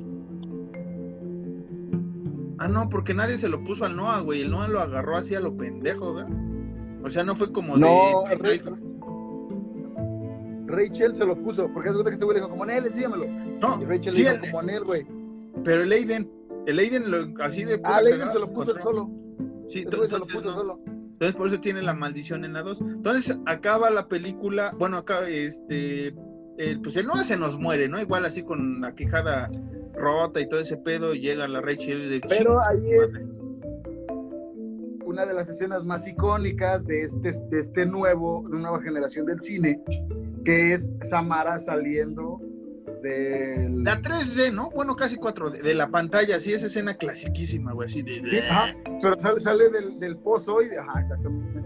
Ah, 2.60 2.68
no, 2.68 2.88
porque 2.90 3.16
nadie 3.16 3.40
se 3.40 3.50
lo 3.50 3.64
puso 3.64 3.86
al 3.86 3.96
Noah, 3.96 4.20
güey. 4.20 4.44
El 4.44 4.52
Noah 4.52 4.68
lo 4.68 4.80
agarró 4.82 5.18
así 5.18 5.34
a 5.34 5.40
lo 5.40 5.58
pendejo, 5.58 6.14
güey. 6.14 6.26
O 7.04 7.10
sea, 7.10 7.24
no 7.24 7.34
fue 7.34 7.52
como 7.52 7.76
no, 7.76 8.26
de. 8.40 8.62
Rachel 10.68 11.16
se 11.16 11.26
lo 11.26 11.36
puso, 11.36 11.72
porque 11.74 11.90
es 11.90 11.96
que 11.96 12.10
este 12.12 12.24
güey 12.24 12.36
le 12.36 12.42
dijo, 12.42 12.52
como 12.52 12.64
Nel, 12.64 12.86
enséñamelo. 12.86 13.26
No, 13.62 13.82
y 13.82 13.86
Rachel 13.86 14.14
le 14.14 14.32
dijo, 14.32 14.46
como 14.52 14.62
Nel, 14.62 14.84
güey. 14.84 15.08
Pero 15.64 15.82
el 15.82 15.92
Aiden, 15.92 16.30
el 16.68 16.78
Aiden 16.78 17.10
lo, 17.10 17.44
así 17.44 17.64
de. 17.64 17.82
Ah, 17.84 17.98
el 18.00 18.14
Aiden 18.14 18.30
se 18.30 18.38
lo 18.38 18.54
puso 18.54 18.80
solo. 18.80 19.10
Sí, 19.70 19.80
entonces, 19.80 20.12
se 20.12 20.20
lo 20.20 20.28
puso 20.28 20.52
solo. 20.52 20.80
Entonces 21.16 21.36
por 21.36 21.48
eso 21.48 21.62
tiene 21.62 21.82
la 21.82 21.94
maldición 21.94 22.44
en 22.44 22.52
la 22.54 22.62
2. 22.62 22.82
Entonces 22.82 23.40
acaba 23.46 23.90
la 23.90 24.10
película, 24.10 24.74
bueno, 24.78 24.98
acá 24.98 25.30
este, 25.30 26.14
pues 26.84 26.98
el 26.98 27.08
Noah 27.08 27.24
se 27.24 27.38
nos 27.38 27.58
muere, 27.58 27.88
¿no? 27.88 28.02
Igual 28.02 28.26
así 28.26 28.44
con 28.44 28.82
la 28.82 28.94
quijada 28.94 29.50
rota 29.94 30.42
y 30.42 30.50
todo 30.50 30.60
ese 30.60 30.76
pedo, 30.76 31.14
llega 31.14 31.48
la 31.48 31.62
Rachel 31.62 32.10
de 32.10 32.20
Pero 32.28 32.62
ahí 32.62 32.92
es 32.92 33.24
una 35.06 35.26
de 35.26 35.34
las 35.34 35.48
escenas 35.48 35.86
más 35.86 36.06
icónicas 36.06 36.86
de 36.86 37.04
este, 37.04 37.32
de 37.32 37.60
este 37.62 37.86
nuevo, 37.86 38.44
de 38.44 38.58
una 38.58 38.70
nueva 38.70 38.84
generación 38.84 39.26
del 39.26 39.40
cine, 39.40 39.82
que 40.44 40.74
es 40.74 40.92
Samara 41.04 41.60
saliendo 41.60 42.42
del... 43.06 43.84
La 43.84 44.02
3D, 44.02 44.52
¿no? 44.52 44.70
Bueno, 44.72 44.96
casi 44.96 45.18
4D, 45.18 45.62
de 45.62 45.76
la 45.76 45.90
pantalla, 45.90 46.40
sí, 46.40 46.54
esa 46.54 46.68
escena 46.68 46.96
clasiquísima, 46.96 47.74
güey, 47.74 47.88
así 47.88 48.02
de... 48.02 48.44
pero 49.02 49.18
sale, 49.20 49.40
sale 49.40 49.70
del, 49.70 50.00
del, 50.00 50.18
pozo 50.18 50.62
y 50.62 50.70
de... 50.70 50.80
Ajá, 50.80 51.00
exactamente. 51.00 51.62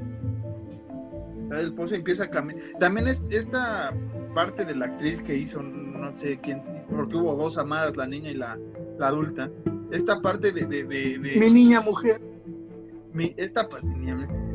Sale 1.50 1.62
del 1.62 1.74
pozo 1.74 1.96
y 1.96 1.98
empieza 1.98 2.26
a 2.26 2.30
caminar. 2.30 2.62
También 2.80 3.08
es 3.08 3.24
esta 3.30 3.94
parte 4.36 4.66
de 4.66 4.76
la 4.76 4.86
actriz 4.86 5.22
que 5.22 5.36
hizo, 5.36 5.62
no 5.62 6.16
sé 6.16 6.40
quién, 6.42 6.62
porque 6.90 7.16
hubo 7.16 7.36
dos 7.36 7.56
Samaras, 7.56 7.96
la 7.96 8.06
niña 8.06 8.32
y 8.32 8.36
la, 8.36 8.58
la 8.98 9.08
adulta. 9.08 9.50
Esta 9.92 10.22
parte 10.22 10.52
de, 10.52 10.66
de, 10.66 10.84
de, 10.84 11.18
Mi 11.18 11.50
niña 11.50 11.82
mujer. 11.82 12.22
Mi, 13.12 13.34
esta, 13.38 13.68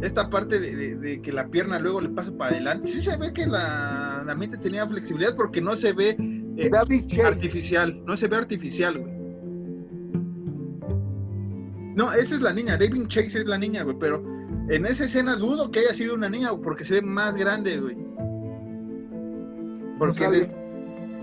esta 0.02 0.30
parte 0.30 0.60
de, 0.60 1.20
que 1.22 1.32
la 1.32 1.48
pierna 1.48 1.78
luego 1.80 2.00
le 2.00 2.10
pasa 2.10 2.30
para 2.36 2.52
adelante, 2.52 2.86
sí 2.86 3.02
se 3.02 3.16
ve 3.16 3.32
que 3.32 3.46
la, 3.46 4.22
la 4.24 4.34
mente 4.36 4.58
tenía 4.58 4.86
flexibilidad 4.86 5.34
porque 5.34 5.60
no 5.60 5.74
se 5.74 5.92
ve 5.92 6.16
eh, 6.56 6.70
artificial, 7.24 8.04
no 8.04 8.16
se 8.16 8.28
ve 8.28 8.36
artificial, 8.36 8.98
güey. 8.98 9.14
No, 11.96 12.12
esa 12.12 12.34
es 12.34 12.42
la 12.42 12.52
niña, 12.52 12.76
David 12.76 13.06
Chase 13.06 13.40
es 13.40 13.46
la 13.46 13.58
niña, 13.58 13.82
güey, 13.84 13.96
pero 13.98 14.22
en 14.68 14.86
esa 14.86 15.04
escena 15.04 15.36
dudo 15.36 15.70
que 15.70 15.80
haya 15.80 15.94
sido 15.94 16.14
una 16.14 16.28
niña 16.28 16.50
porque 16.56 16.84
se 16.84 16.94
ve 16.94 17.02
más 17.02 17.36
grande, 17.36 17.78
güey. 17.78 17.96
Porque, 19.98 20.50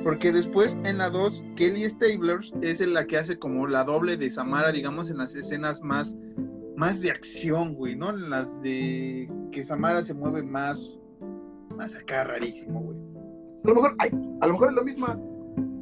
porque 0.04 0.32
después 0.32 0.78
en 0.86 1.00
la 1.00 1.10
2, 1.10 1.44
Kelly 1.56 1.90
Stablers 1.90 2.54
es 2.62 2.80
la 2.82 3.06
que 3.06 3.18
hace 3.18 3.38
como 3.38 3.68
la 3.68 3.84
doble 3.84 4.16
de 4.16 4.30
Samara, 4.30 4.72
digamos, 4.72 5.10
en 5.10 5.18
las 5.18 5.36
escenas 5.36 5.82
más, 5.82 6.16
más 6.78 7.02
de 7.02 7.12
acción, 7.12 7.74
güey, 7.76 7.96
¿no? 7.96 8.12
En 8.12 8.30
las 8.30 8.62
de 8.62 9.30
que 9.52 9.64
Samara 9.64 10.02
se 10.04 10.14
mueve 10.14 10.42
más, 10.42 10.98
más 11.76 11.96
acá 11.96 12.24
rarísimo, 12.24 12.82
güey. 12.82 13.11
A 13.64 13.68
lo 13.68 13.76
mejor, 13.76 13.96
a 14.00 14.48
lo 14.48 14.54
mejor 14.54 14.70
es 14.70 14.76
lo 14.76 14.84
mismo. 14.84 15.32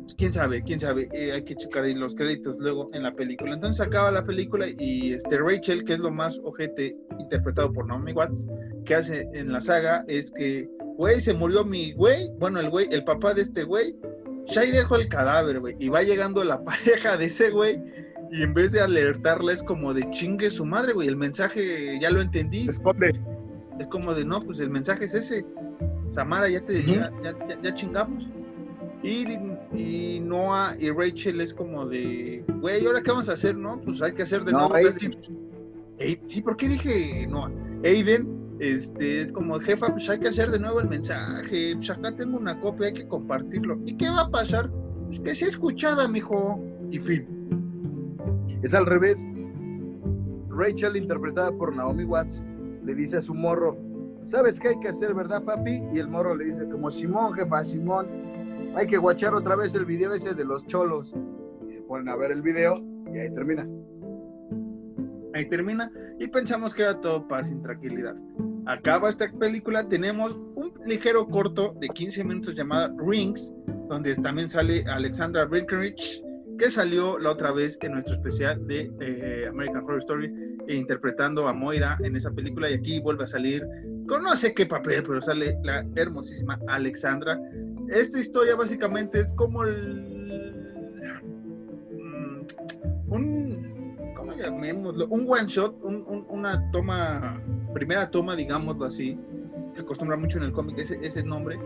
Pues, 0.10 0.16
quién 0.16 0.34
sabe, 0.34 0.64
quién 0.64 0.80
sabe, 0.80 1.08
eh, 1.14 1.32
hay 1.34 1.44
que 1.44 1.56
checar 1.56 1.84
ahí 1.84 1.94
los 1.94 2.16
créditos 2.16 2.56
luego 2.58 2.90
en 2.94 3.04
la 3.04 3.14
película. 3.14 3.54
Entonces 3.54 3.86
acaba 3.86 4.12
la 4.12 4.26
película 4.26 4.66
y 4.78 5.14
este 5.14 5.38
Rachel, 5.38 5.84
que 5.84 5.94
es 5.94 6.00
lo 6.00 6.12
más 6.12 6.40
ojete 6.44 6.98
interpretado 7.20 7.72
por 7.72 7.86
Naomi 7.86 8.14
Watts, 8.14 8.48
que 8.86 8.96
hace 8.96 9.30
en 9.34 9.52
la 9.52 9.62
saga 9.62 10.04
es 10.08 10.32
que 10.32 10.68
güey, 11.00 11.22
se 11.22 11.34
murió 11.34 11.64
mi 11.64 11.94
güey, 11.94 12.30
bueno, 12.40 12.60
el 12.60 12.70
güey, 12.70 12.88
el 12.92 13.06
papá 13.06 13.34
de 13.34 13.44
este 13.44 13.64
güey, 13.64 13.96
ya 14.48 14.62
ahí 14.62 14.72
dejó 14.72 14.98
el 14.98 15.08
cadáver, 15.08 15.62
güey, 15.62 15.78
y 15.80 15.88
va 15.88 16.04
llegando 16.04 16.44
la 16.44 16.62
pareja 16.66 17.16
de 17.16 17.26
ese 17.26 17.52
güey, 17.52 17.82
y 18.32 18.44
en 18.44 18.54
vez 18.54 18.74
de 18.74 18.82
alertarles 18.82 19.64
como 19.64 19.94
de 19.94 20.10
chingue 20.12 20.50
su 20.50 20.66
madre, 20.66 20.92
güey, 20.92 21.08
el 21.08 21.16
mensaje 21.16 21.98
ya 22.02 22.10
lo 22.10 22.20
entendí. 22.20 22.66
Responde. 22.66 23.14
Es 23.80 23.88
como 23.88 24.14
de, 24.14 24.26
no, 24.26 24.42
pues 24.42 24.60
el 24.60 24.70
mensaje 24.70 25.06
es 25.06 25.14
ese. 25.14 25.46
Samara, 26.10 26.50
ya 26.50 26.62
te 26.62 26.84
ya, 26.84 27.12
ya, 27.64 27.76
chingamos. 27.76 28.28
Y, 29.04 29.26
y, 29.74 30.20
Noah 30.20 30.76
y 30.78 30.90
Rachel 30.90 31.40
es 31.40 31.54
como 31.54 31.86
de, 31.86 32.44
güey, 32.60 32.86
¿ahora 32.86 33.02
qué 33.02 33.12
vamos 33.12 33.30
a 33.30 33.34
hacer? 33.34 33.56
No, 33.56 33.80
pues 33.80 34.02
hay 34.02 34.14
que 34.14 34.24
hacer 34.24 34.44
de 34.44 34.52
nuevo. 34.52 34.74
sí, 36.26 36.42
¿por 36.42 36.58
qué 36.58 36.68
dije 36.68 37.26
Noah? 37.28 37.52
Aiden 37.86 38.40
este, 38.60 39.22
es 39.22 39.32
como, 39.32 39.58
jefa, 39.60 39.88
pues 39.88 40.10
hay 40.10 40.20
que 40.20 40.28
hacer 40.28 40.52
de 40.52 40.60
nuevo 40.60 40.82
el 40.82 40.90
mensaje, 40.90 41.76
pues 41.76 41.90
acá 41.90 42.14
tengo 42.16 42.38
una 42.38 42.60
copia, 42.60 42.88
hay 42.88 42.94
que 42.94 43.08
compartirlo. 43.08 43.80
¿Y 43.86 43.96
qué 43.96 44.10
va 44.10 44.24
a 44.24 44.30
pasar? 44.30 44.70
Pues 45.08 45.20
que 45.22 45.34
sea 45.34 45.48
escuchada, 45.48 46.08
mijo. 46.08 46.62
Y 46.92 47.00
fin. 47.00 47.26
Es 48.62 48.74
al 48.74 48.86
revés. 48.86 49.28
Rachel, 50.50 50.98
interpretada 50.98 51.52
por 51.54 51.74
Naomi 51.74 52.04
Watts, 52.04 52.44
le 52.84 52.96
dice 52.96 53.18
a 53.18 53.22
su 53.22 53.34
morro, 53.34 53.78
¿sabes 54.24 54.60
qué 54.60 54.70
hay 54.70 54.80
que 54.80 54.90
hacer, 54.90 55.14
verdad, 55.14 55.44
papi? 55.44 55.84
Y 55.94 56.00
el 56.00 56.08
morro 56.08 56.36
le 56.36 56.46
dice, 56.46 56.68
como 56.70 56.90
Simón, 56.92 57.34
jefa, 57.34 57.64
Simón, 57.64 58.08
hay 58.76 58.88
que 58.88 58.98
guachar 58.98 59.34
otra 59.34 59.56
vez 59.56 59.74
el 59.76 59.86
video 59.86 60.14
ese 60.14 60.34
de 60.34 60.46
los 60.46 60.66
cholos. 60.68 61.14
Y 61.68 61.72
se 61.72 61.82
ponen 61.82 62.10
a 62.10 62.16
ver 62.16 62.32
el 62.32 62.42
video 62.42 62.76
y 63.14 63.20
ahí 63.20 63.34
termina. 63.34 63.68
Ahí 65.34 65.46
termina 65.48 65.92
y 66.20 66.28
pensamos 66.28 66.74
que 66.74 66.84
era 66.84 67.00
todo 67.00 67.28
paz 67.28 67.52
y 67.52 67.56
tranquilidad 67.62 68.16
acaba 68.70 69.10
esta 69.10 69.28
película, 69.32 69.88
tenemos 69.88 70.40
un 70.56 70.72
ligero 70.86 71.28
corto 71.28 71.76
de 71.80 71.88
15 71.90 72.24
minutos 72.24 72.56
llamado 72.56 72.96
Rings, 73.00 73.52
donde 73.88 74.16
también 74.16 74.48
sale 74.48 74.84
Alexandra 74.88 75.46
Breckenridge, 75.46 76.24
que 76.60 76.70
salió 76.70 77.18
la 77.18 77.32
otra 77.32 77.52
vez 77.52 77.80
en 77.82 77.94
nuestro 77.94 78.16
especial 78.16 78.68
de 78.68 78.92
eh, 79.00 79.48
American 79.50 79.84
Horror 79.84 80.00
Story, 80.00 80.58
interpretando 80.68 81.48
a 81.48 81.54
Moira 81.54 81.98
en 82.04 82.16
esa 82.16 82.30
película, 82.32 82.70
y 82.70 82.76
aquí 82.76 83.00
vuelve 83.00 83.24
a 83.24 83.28
salir 83.28 83.66
con 84.08 84.22
no 84.24 84.36
sé 84.36 84.54
qué 84.54 84.66
papel, 84.66 85.04
pero 85.04 85.22
sale 85.22 85.58
la 85.64 85.86
hermosísima 85.96 86.60
Alexandra. 86.68 87.40
Esta 87.88 88.20
historia 88.20 88.56
básicamente 88.56 89.22
es 89.22 89.34
como 89.34 89.64
el, 89.64 90.04
mm, 91.92 93.12
un, 93.12 94.14
¿cómo 94.16 94.34
llamémoslo? 94.34 95.08
Un 95.08 95.26
one 95.28 95.48
shot, 95.48 95.76
una 95.84 96.70
toma 96.72 97.42
primera 97.74 98.10
toma, 98.12 98.36
digámoslo 98.36 98.86
así, 98.86 99.18
acostumbra 99.78 100.18
mucho 100.18 100.38
en 100.38 100.46
el 100.46 100.52
cómic 100.52 100.78
ese, 100.80 101.00
ese 101.02 101.24
nombre, 101.24 101.58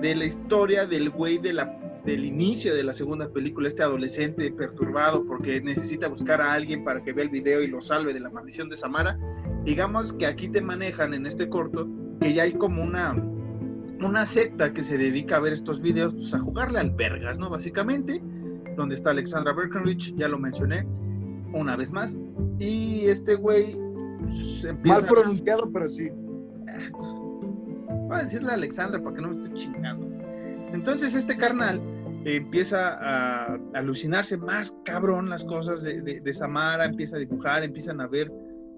de 0.00 0.14
la 0.16 0.24
historia 0.24 0.86
del 0.86 1.10
güey 1.10 1.38
de 1.38 1.52
la, 1.52 1.89
del 2.04 2.24
inicio 2.24 2.74
de 2.74 2.82
la 2.82 2.92
segunda 2.92 3.28
película, 3.28 3.68
este 3.68 3.82
adolescente 3.82 4.50
perturbado 4.52 5.24
porque 5.26 5.60
necesita 5.60 6.08
buscar 6.08 6.40
a 6.40 6.52
alguien 6.52 6.84
para 6.84 7.02
que 7.02 7.12
vea 7.12 7.24
el 7.24 7.30
video 7.30 7.62
y 7.62 7.68
lo 7.68 7.80
salve 7.80 8.12
de 8.12 8.20
la 8.20 8.30
maldición 8.30 8.68
de 8.68 8.76
Samara. 8.76 9.18
Digamos 9.64 10.12
que 10.12 10.26
aquí 10.26 10.48
te 10.48 10.60
manejan 10.60 11.14
en 11.14 11.26
este 11.26 11.48
corto 11.48 11.88
que 12.20 12.32
ya 12.34 12.44
hay 12.44 12.52
como 12.52 12.82
una, 12.82 13.14
una 14.02 14.26
secta 14.26 14.72
que 14.72 14.82
se 14.82 14.98
dedica 14.98 15.36
a 15.36 15.40
ver 15.40 15.52
estos 15.52 15.80
videos, 15.80 16.14
pues, 16.14 16.34
a 16.34 16.38
jugarle 16.38 16.78
al 16.78 16.90
vergas, 16.90 17.38
¿no? 17.38 17.50
Básicamente, 17.50 18.22
donde 18.76 18.94
está 18.94 19.10
Alexandra 19.10 19.52
Berkenrich, 19.52 20.14
ya 20.16 20.28
lo 20.28 20.38
mencioné 20.38 20.86
una 21.52 21.76
vez 21.76 21.90
más, 21.90 22.16
y 22.58 23.06
este 23.06 23.34
güey 23.34 23.76
pues, 24.20 24.66
Mal 24.84 25.06
pronunciado, 25.06 25.70
pero 25.72 25.88
sí. 25.88 26.08
Voy 28.08 28.18
a 28.18 28.22
decirle 28.22 28.50
a 28.50 28.54
Alexandra 28.54 29.02
para 29.02 29.16
que 29.16 29.22
no 29.22 29.28
me 29.28 29.32
esté 29.32 29.52
chingando. 29.54 30.06
Entonces 30.72 31.14
este 31.14 31.36
carnal 31.36 31.80
empieza 32.24 32.98
a 33.00 33.58
alucinarse 33.74 34.36
más 34.36 34.76
cabrón 34.84 35.28
las 35.28 35.44
cosas 35.44 35.82
de, 35.82 36.34
Samara, 36.34 36.86
empieza 36.86 37.16
a 37.16 37.20
dibujar, 37.20 37.62
empiezan 37.62 38.00
a 38.00 38.06
ver 38.06 38.30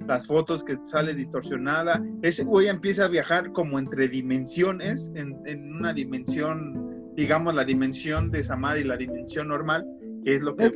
las 0.07 0.27
fotos 0.27 0.65
que 0.65 0.77
sale 0.85 1.15
distorsionada. 1.15 2.03
Ese 2.23 2.45
güey 2.45 2.69
empieza 2.69 3.05
a 3.05 3.09
viajar 3.09 3.53
como 3.53 3.79
entre 3.79 4.09
dimensiones, 4.09 5.11
en, 5.15 5.39
en, 5.47 5.75
una 5.75 5.93
dimensión, 5.93 7.13
digamos, 7.17 7.55
la 7.55 7.65
dimensión 7.65 8.31
de 8.31 8.43
Samara 8.43 8.81
y 8.81 8.85
la 8.85 8.97
dimensión 8.97 9.49
normal, 9.49 9.87
que 10.25 10.35
es 10.35 10.43
lo 10.43 10.57
que... 10.57 10.71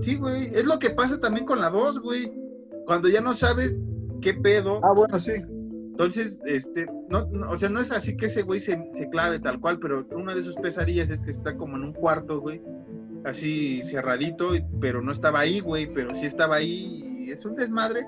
Sí, 0.00 0.16
güey, 0.16 0.46
es 0.54 0.66
lo 0.66 0.78
que 0.78 0.90
pasa 0.90 1.20
también 1.20 1.46
con 1.46 1.60
la 1.60 1.70
2, 1.70 2.00
güey 2.00 2.42
cuando 2.86 3.08
ya 3.08 3.20
no 3.20 3.34
sabes 3.34 3.80
qué 4.20 4.34
pedo. 4.34 4.80
Ah, 4.82 4.92
bueno, 4.94 5.18
sí. 5.18 5.32
Entonces, 6.02 6.40
este, 6.46 6.86
no, 7.08 7.28
o 7.48 7.56
sea, 7.56 7.68
no 7.68 7.80
es 7.80 7.92
así 7.92 8.16
que 8.16 8.26
ese 8.26 8.42
güey 8.42 8.58
se, 8.58 8.76
se, 8.92 9.08
clave 9.08 9.38
tal 9.38 9.60
cual, 9.60 9.78
pero 9.78 10.04
una 10.16 10.34
de 10.34 10.42
sus 10.42 10.56
pesadillas 10.56 11.10
es 11.10 11.20
que 11.20 11.30
está 11.30 11.56
como 11.56 11.76
en 11.76 11.84
un 11.84 11.92
cuarto, 11.92 12.40
güey, 12.40 12.60
así 13.24 13.82
cerradito, 13.84 14.50
pero 14.80 15.00
no 15.00 15.12
estaba 15.12 15.38
ahí, 15.38 15.60
güey, 15.60 15.86
pero 15.86 16.12
sí 16.16 16.26
estaba 16.26 16.56
ahí. 16.56 17.28
Es 17.28 17.44
un 17.44 17.54
desmadre 17.54 18.04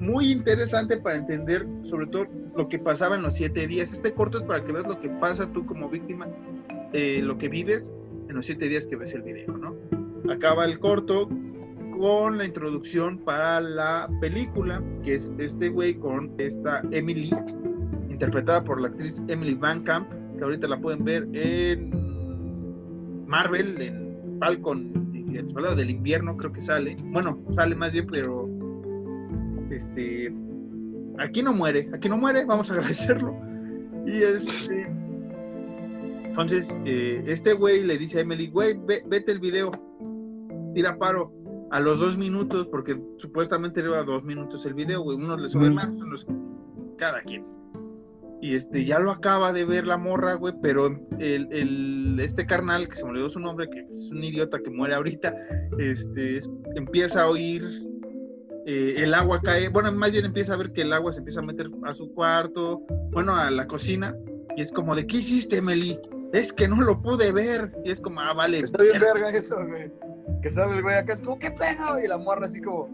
muy 0.00 0.32
interesante 0.32 0.96
para 0.96 1.14
entender, 1.14 1.64
sobre 1.82 2.08
todo, 2.08 2.26
lo 2.56 2.68
que 2.68 2.80
pasaba 2.80 3.14
en 3.14 3.22
los 3.22 3.34
siete 3.34 3.68
días. 3.68 3.92
Este 3.92 4.12
corto 4.14 4.38
es 4.38 4.44
para 4.44 4.64
que 4.64 4.72
veas 4.72 4.88
lo 4.88 4.98
que 4.98 5.08
pasa 5.08 5.52
tú 5.52 5.64
como 5.64 5.88
víctima, 5.88 6.26
eh, 6.92 7.20
lo 7.22 7.38
que 7.38 7.48
vives 7.48 7.92
en 8.28 8.34
los 8.34 8.46
siete 8.46 8.68
días 8.68 8.84
que 8.88 8.96
ves 8.96 9.14
el 9.14 9.22
video, 9.22 9.56
¿no? 9.56 9.76
Acaba 10.28 10.64
el 10.64 10.80
corto 10.80 11.28
con 11.98 12.38
la 12.38 12.44
introducción 12.44 13.18
para 13.18 13.60
la 13.60 14.08
película, 14.20 14.82
que 15.02 15.14
es 15.14 15.32
este 15.38 15.68
güey 15.68 15.94
con 15.94 16.32
esta 16.38 16.82
Emily, 16.92 17.30
interpretada 18.08 18.62
por 18.62 18.80
la 18.80 18.88
actriz 18.88 19.20
Emily 19.26 19.54
Van 19.54 19.82
Camp, 19.82 20.08
que 20.36 20.44
ahorita 20.44 20.68
la 20.68 20.80
pueden 20.80 21.04
ver 21.04 21.28
en 21.32 23.26
Marvel, 23.26 23.82
en 23.82 24.38
Falcon 24.38 25.10
y 25.12 25.36
el 25.36 25.50
soldado 25.50 25.76
del 25.76 25.90
invierno 25.90 26.36
creo 26.36 26.52
que 26.52 26.60
sale. 26.60 26.96
Bueno, 27.06 27.38
sale 27.50 27.74
más 27.74 27.92
bien, 27.92 28.06
pero 28.06 28.48
este 29.70 30.32
aquí 31.18 31.42
no 31.42 31.52
muere, 31.52 31.90
aquí 31.92 32.08
no 32.08 32.16
muere, 32.16 32.44
vamos 32.44 32.70
a 32.70 32.74
agradecerlo. 32.74 33.36
Y 34.06 34.22
este 34.22 34.90
entonces 36.26 36.78
eh, 36.84 37.24
este 37.26 37.54
güey 37.54 37.82
le 37.82 37.98
dice 37.98 38.18
a 38.18 38.20
Emily, 38.20 38.46
güey, 38.46 38.78
vete 38.86 39.32
el 39.32 39.40
video, 39.40 39.72
tira 40.72 40.96
paro 40.96 41.32
a 41.70 41.80
los 41.80 42.00
dos 42.00 42.16
minutos, 42.16 42.66
porque 42.68 43.00
supuestamente 43.18 43.82
lleva 43.82 44.02
dos 44.02 44.24
minutos 44.24 44.64
el 44.66 44.74
video, 44.74 45.02
güey. 45.02 45.16
Unos 45.16 45.40
le 45.40 45.48
suben 45.48 45.74
más, 45.74 45.88
unos 45.88 46.26
cada 46.96 47.20
quien. 47.22 47.44
Y 48.40 48.54
este, 48.54 48.84
ya 48.84 49.00
lo 49.00 49.10
acaba 49.10 49.52
de 49.52 49.64
ver 49.64 49.86
la 49.86 49.98
morra, 49.98 50.34
güey, 50.34 50.54
pero 50.62 50.86
el, 51.18 51.48
el, 51.50 52.20
este 52.20 52.46
carnal, 52.46 52.88
que 52.88 52.94
se 52.94 53.04
me 53.04 53.10
olvidó 53.10 53.30
su 53.30 53.40
nombre, 53.40 53.68
que 53.68 53.80
es 53.80 54.10
un 54.10 54.22
idiota 54.22 54.60
que 54.60 54.70
muere 54.70 54.94
ahorita, 54.94 55.34
este, 55.78 56.38
empieza 56.76 57.22
a 57.22 57.28
oír 57.28 57.64
eh, 58.70 59.02
el 59.02 59.14
agua 59.14 59.40
cae, 59.42 59.68
bueno, 59.70 59.90
más 59.92 60.12
bien 60.12 60.26
empieza 60.26 60.52
a 60.52 60.58
ver 60.58 60.72
que 60.72 60.82
el 60.82 60.92
agua 60.92 61.10
se 61.10 61.20
empieza 61.20 61.40
a 61.40 61.42
meter 61.42 61.70
a 61.84 61.94
su 61.94 62.12
cuarto, 62.12 62.82
bueno, 63.12 63.34
a 63.34 63.50
la 63.50 63.66
cocina, 63.66 64.14
y 64.56 64.60
es 64.60 64.70
como 64.70 64.94
de, 64.94 65.06
¿qué 65.06 65.16
hiciste, 65.16 65.62
Meli? 65.62 65.98
Es 66.34 66.52
que 66.52 66.68
no 66.68 66.82
lo 66.82 67.00
pude 67.00 67.32
ver, 67.32 67.72
y 67.84 67.90
es 67.90 67.98
como, 67.98 68.20
ah, 68.20 68.34
vale. 68.34 68.58
Está 68.58 68.82
bien 68.82 69.00
verga 69.00 69.30
eso, 69.30 69.56
güey. 69.66 69.90
Que 70.42 70.50
sabe 70.50 70.76
el 70.76 70.82
güey 70.82 70.96
acá, 70.96 71.12
es 71.12 71.22
como, 71.22 71.38
¿qué 71.38 71.50
pedo? 71.50 71.98
Y 72.02 72.06
la 72.06 72.18
morra 72.18 72.46
así 72.46 72.60
como, 72.60 72.88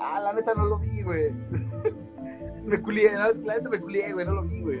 ah, 0.00 0.20
la 0.20 0.32
neta 0.32 0.54
no 0.54 0.66
lo 0.66 0.78
vi, 0.78 1.02
güey. 1.02 1.32
me 2.64 2.80
culié, 2.80 3.12
la 3.12 3.32
neta 3.32 3.68
me 3.68 3.80
culié, 3.80 4.12
güey, 4.12 4.26
no 4.26 4.34
lo 4.34 4.42
vi, 4.42 4.60
güey. 4.60 4.80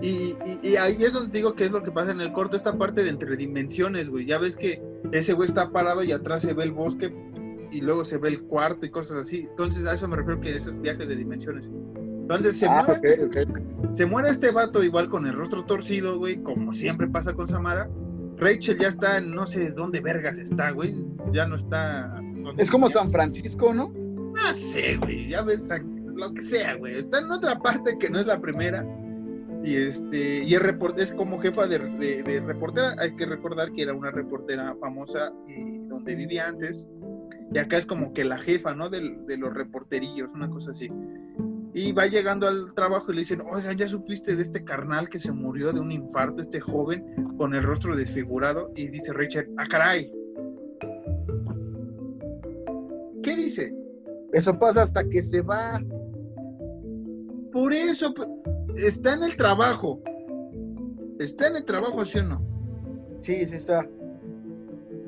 Y, 0.00 0.36
y, 0.62 0.76
ahí 0.76 1.04
es 1.04 1.12
donde 1.12 1.38
digo 1.38 1.54
que 1.54 1.64
es 1.64 1.70
lo 1.70 1.82
que 1.82 1.92
pasa 1.92 2.10
en 2.10 2.20
el 2.20 2.32
corto, 2.32 2.56
esta 2.56 2.76
parte 2.76 3.04
de 3.04 3.10
entre 3.10 3.36
dimensiones, 3.36 4.08
güey. 4.08 4.26
Ya 4.26 4.38
ves 4.38 4.56
que 4.56 4.82
ese 5.12 5.32
güey 5.32 5.46
está 5.46 5.70
parado 5.70 6.02
y 6.02 6.10
atrás 6.10 6.42
se 6.42 6.54
ve 6.54 6.64
el 6.64 6.72
bosque 6.72 7.14
y 7.70 7.80
luego 7.80 8.02
se 8.04 8.18
ve 8.18 8.28
el 8.28 8.42
cuarto 8.42 8.84
y 8.84 8.90
cosas 8.90 9.18
así. 9.18 9.46
Entonces 9.50 9.86
a 9.86 9.94
eso 9.94 10.08
me 10.08 10.16
refiero 10.16 10.40
que 10.40 10.56
esos 10.56 10.80
viajes 10.80 11.06
de 11.06 11.14
dimensiones. 11.14 11.64
Entonces 12.22 12.58
se, 12.58 12.66
ah, 12.66 12.84
muere, 12.86 13.12
este, 13.12 13.46
se 13.92 14.06
muere 14.06 14.30
este 14.30 14.50
vato 14.50 14.82
igual 14.82 15.08
con 15.08 15.26
el 15.26 15.34
rostro 15.34 15.64
torcido, 15.64 16.18
güey, 16.18 16.42
como 16.42 16.72
siempre 16.72 17.06
pasa 17.08 17.32
con 17.34 17.46
Samara. 17.46 17.88
Rachel 18.42 18.78
ya 18.78 18.88
está 18.88 19.20
no 19.20 19.46
sé 19.46 19.70
dónde 19.70 20.00
vergas 20.00 20.38
está, 20.38 20.70
güey. 20.70 20.92
Ya 21.32 21.46
no 21.46 21.56
está. 21.56 22.20
Es 22.58 22.70
como 22.70 22.88
San 22.88 23.10
Francisco, 23.10 23.72
¿no? 23.72 23.88
No 23.88 24.54
sé, 24.54 24.96
güey. 24.96 25.28
Ya 25.28 25.42
ves, 25.42 25.68
lo 26.14 26.34
que 26.34 26.42
sea, 26.42 26.74
güey. 26.74 26.98
Está 26.98 27.20
en 27.20 27.30
otra 27.30 27.58
parte 27.60 27.96
que 27.98 28.10
no 28.10 28.18
es 28.18 28.26
la 28.26 28.40
primera. 28.40 28.84
Y 29.64 29.76
este, 29.76 30.42
y 30.42 30.54
el 30.54 30.78
es 30.96 31.12
como 31.12 31.40
jefa 31.40 31.66
de, 31.68 31.78
de, 31.78 32.40
reportera. 32.40 32.96
Hay 32.98 33.14
que 33.14 33.26
recordar 33.26 33.72
que 33.72 33.82
era 33.82 33.94
una 33.94 34.10
reportera 34.10 34.74
famosa 34.80 35.32
y 35.46 35.86
donde 35.86 36.16
vivía 36.16 36.48
antes. 36.48 36.86
Y 37.52 37.58
acá 37.58 37.78
es 37.78 37.86
como 37.86 38.12
que 38.12 38.24
la 38.24 38.38
jefa, 38.38 38.74
¿no? 38.74 38.88
De, 38.90 39.18
de 39.26 39.36
los 39.36 39.54
reporterillos, 39.54 40.30
una 40.34 40.48
cosa 40.48 40.72
así. 40.72 40.90
Y 41.74 41.92
va 41.92 42.06
llegando 42.06 42.46
al 42.46 42.74
trabajo 42.74 43.10
y 43.10 43.14
le 43.14 43.20
dicen, 43.20 43.42
oigan, 43.50 43.76
¿ya 43.76 43.88
supiste 43.88 44.36
de 44.36 44.42
este 44.42 44.62
carnal 44.62 45.08
que 45.08 45.18
se 45.18 45.32
murió 45.32 45.72
de 45.72 45.80
un 45.80 45.90
infarto, 45.90 46.42
este 46.42 46.60
joven 46.60 47.34
con 47.38 47.54
el 47.54 47.62
rostro 47.62 47.96
desfigurado? 47.96 48.70
Y 48.76 48.88
dice 48.88 49.12
Richard, 49.12 49.48
ah, 49.56 49.66
caray. 49.68 50.12
¿Qué 53.22 53.36
dice? 53.36 53.74
Eso 54.32 54.58
pasa 54.58 54.82
hasta 54.82 55.08
que 55.08 55.22
se 55.22 55.40
va. 55.40 55.82
Por 57.52 57.72
eso, 57.72 58.12
está 58.76 59.14
en 59.14 59.22
el 59.22 59.36
trabajo. 59.36 60.02
Está 61.18 61.48
en 61.48 61.56
el 61.56 61.64
trabajo, 61.64 62.04
¿sí 62.04 62.18
o 62.18 62.24
no? 62.24 62.42
Sí, 63.22 63.46
sí 63.46 63.56
está. 63.56 63.86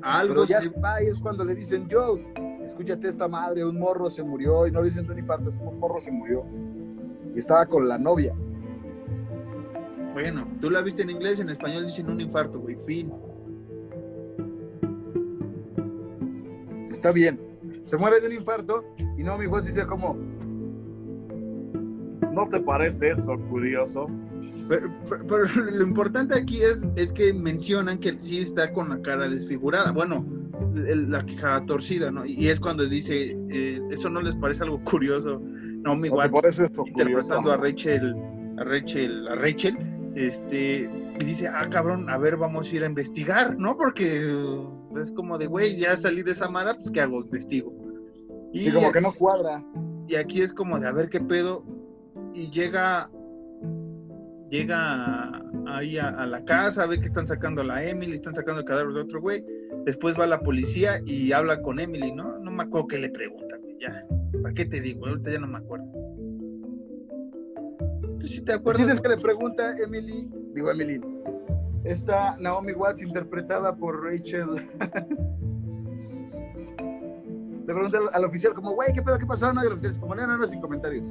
Algo 0.03 0.45
ya 0.45 0.61
se... 0.61 0.69
va 0.69 1.03
y 1.03 1.07
es 1.07 1.19
cuando 1.19 1.45
le 1.45 1.55
dicen, 1.55 1.89
yo, 1.89 2.19
escúchate 2.65 3.09
esta 3.09 3.29
madre, 3.29 3.65
un 3.65 3.79
morro 3.79 4.11
se 4.11 4.23
murió, 4.23 4.67
y 4.67 4.71
no 4.71 4.83
dicen 4.83 5.07
de 5.07 5.13
un 5.13 5.19
infarto, 5.19 5.49
es 5.49 5.57
un 5.57 5.79
morro 5.79 6.01
se 6.01 6.11
murió. 6.11 6.45
Y 7.35 7.39
estaba 7.39 7.67
con 7.67 7.89
la 7.89 7.99
novia. 7.99 8.35
Bueno, 10.13 10.47
tú 10.61 10.71
la 10.71 10.81
viste 10.81 11.03
en 11.03 11.11
inglés, 11.11 11.41
en 11.41 11.51
español 11.51 11.87
dicen 11.87 12.09
un 12.09 12.21
infarto, 12.21 12.61
güey, 12.61 12.77
fin. 12.77 13.13
Está 16.91 17.11
bien. 17.11 17.41
Se 17.85 17.97
muere 17.97 18.21
de 18.21 18.29
un 18.29 18.33
infarto 18.35 18.85
y 19.19 19.23
no 19.23 19.37
mi 19.37 19.47
juez 19.47 19.67
dice 19.67 19.85
como, 19.87 20.17
¿no 22.33 22.49
te 22.49 22.61
parece 22.61 23.11
eso 23.11 23.37
curioso? 23.51 24.07
Pero, 24.69 24.89
lo 25.73 25.87
importante 25.87 26.39
aquí 26.39 26.63
es, 26.63 26.87
es 26.97 27.13
que 27.13 27.33
mencionan 27.33 27.99
que 27.99 28.17
sí 28.19 28.41
está 28.41 28.73
con 28.73 28.89
la 28.89 29.01
cara 29.03 29.29
desfigurada. 29.29 29.93
Bueno, 29.93 30.25
la 30.75 31.25
quijada 31.25 31.65
torcida, 31.67 32.11
¿no? 32.11 32.25
Y 32.25 32.49
es 32.49 32.61
cuando 32.61 32.87
dice, 32.87 33.37
eh, 33.51 33.81
¿eso 33.91 34.09
no 34.11 34.21
les 34.21 34.35
parece 34.37 34.65
algo 34.65 34.83
curioso? 34.85 35.41
No, 35.83 35.95
mi 35.95 36.09
Watts 36.09 36.61
interpretando 36.87 37.53
a 37.53 37.57
Rachel, 37.57 38.15
a 38.59 38.65
Rachel, 38.65 39.29
a 39.29 39.35
Rachel, 39.35 39.77
este, 40.15 40.89
y 41.21 41.25
dice, 41.25 41.49
ah, 41.49 41.69
cabrón, 41.69 42.09
a 42.09 42.17
ver, 42.19 42.37
vamos 42.37 42.73
a 42.73 42.77
ir 42.77 42.85
a 42.85 42.87
investigar, 42.87 43.59
¿no? 43.59 43.77
Porque 43.77 44.35
es 45.01 45.13
como 45.13 45.37
de, 45.39 45.47
güey, 45.47 45.77
ya 45.77 45.97
salí 45.97 46.23
de 46.23 46.33
esa 46.33 46.49
mara, 46.49 46.75
pues, 46.75 46.91
¿qué 46.91 47.01
hago? 47.01 47.21
Investigo. 47.21 47.73
Y 48.53 48.65
sí, 48.65 48.73
como 48.73 48.93
que 48.93 49.01
no 49.01 49.13
cuadra. 49.13 49.63
Y 50.09 50.15
aquí 50.15 50.41
es 50.41 50.53
como 50.53 50.79
de, 50.79 50.87
a 50.87 50.93
ver 50.93 51.09
qué 51.09 51.21
pedo, 51.21 51.65
y 52.33 52.51
llega 52.51 53.11
llega 54.55 55.43
ahí 55.67 55.99
a, 55.99 56.25
la 56.27 56.45
casa, 56.45 56.87
ve 56.87 57.01
que 57.01 57.07
están 57.07 57.27
sacando 57.27 57.63
a 57.63 57.65
la 57.65 57.85
Emily, 57.85 58.15
están 58.15 58.35
sacando 58.35 58.61
el 58.61 58.67
cadáver 58.67 58.95
de 58.95 59.01
otro 59.01 59.21
güey. 59.21 59.45
Después 59.85 60.15
va 60.19 60.29
la 60.29 60.41
policía 60.41 61.01
y 61.05 61.33
habla 61.33 61.61
con 61.61 61.81
Emily, 61.81 62.13
¿no? 62.13 62.39
No 62.39 62.53
me 62.53 62.63
acuerdo 62.63 62.87
qué 62.87 62.99
le 62.99 63.11
preguntan, 63.11 63.61
ya. 63.81 64.07
¿Para 64.43 64.55
qué 64.55 64.65
te 64.65 64.81
digo? 64.81 65.07
Ahorita 65.07 65.33
ya 65.33 65.41
no 65.41 65.49
me 65.49 65.59
acuerdo. 65.59 65.87
¿Tú 68.21 68.27
sí 68.27 68.43
te 68.43 68.53
acuerdas? 68.53 68.85
¿Tienes 68.85 69.01
que 69.01 69.09
le 69.09 69.19
pregunta 69.19 69.75
Emily? 69.77 70.31
Digo, 70.55 70.71
Emily. 70.71 71.01
Está 71.83 72.37
Naomi 72.39 72.73
Watts 72.73 73.03
interpretada 73.03 73.75
por 73.75 74.05
Rachel. 74.05 74.47
le 77.67 77.75
pregunta 77.75 77.99
al, 78.13 78.25
oficial 78.25 78.55
como, 78.55 78.73
güey, 78.75 78.93
¿qué 78.95 79.03
pedo? 79.03 79.19
¿Qué 79.19 79.27
pasó? 79.27 79.53
No, 79.53 79.65
y 79.65 79.67
el 79.67 79.73
oficial 79.73 79.91
dice 79.91 80.01
como, 80.01 80.15
no, 80.15 80.27
no, 80.29 80.39
no, 80.39 80.47
sin 80.47 80.61
comentarios. 80.61 81.09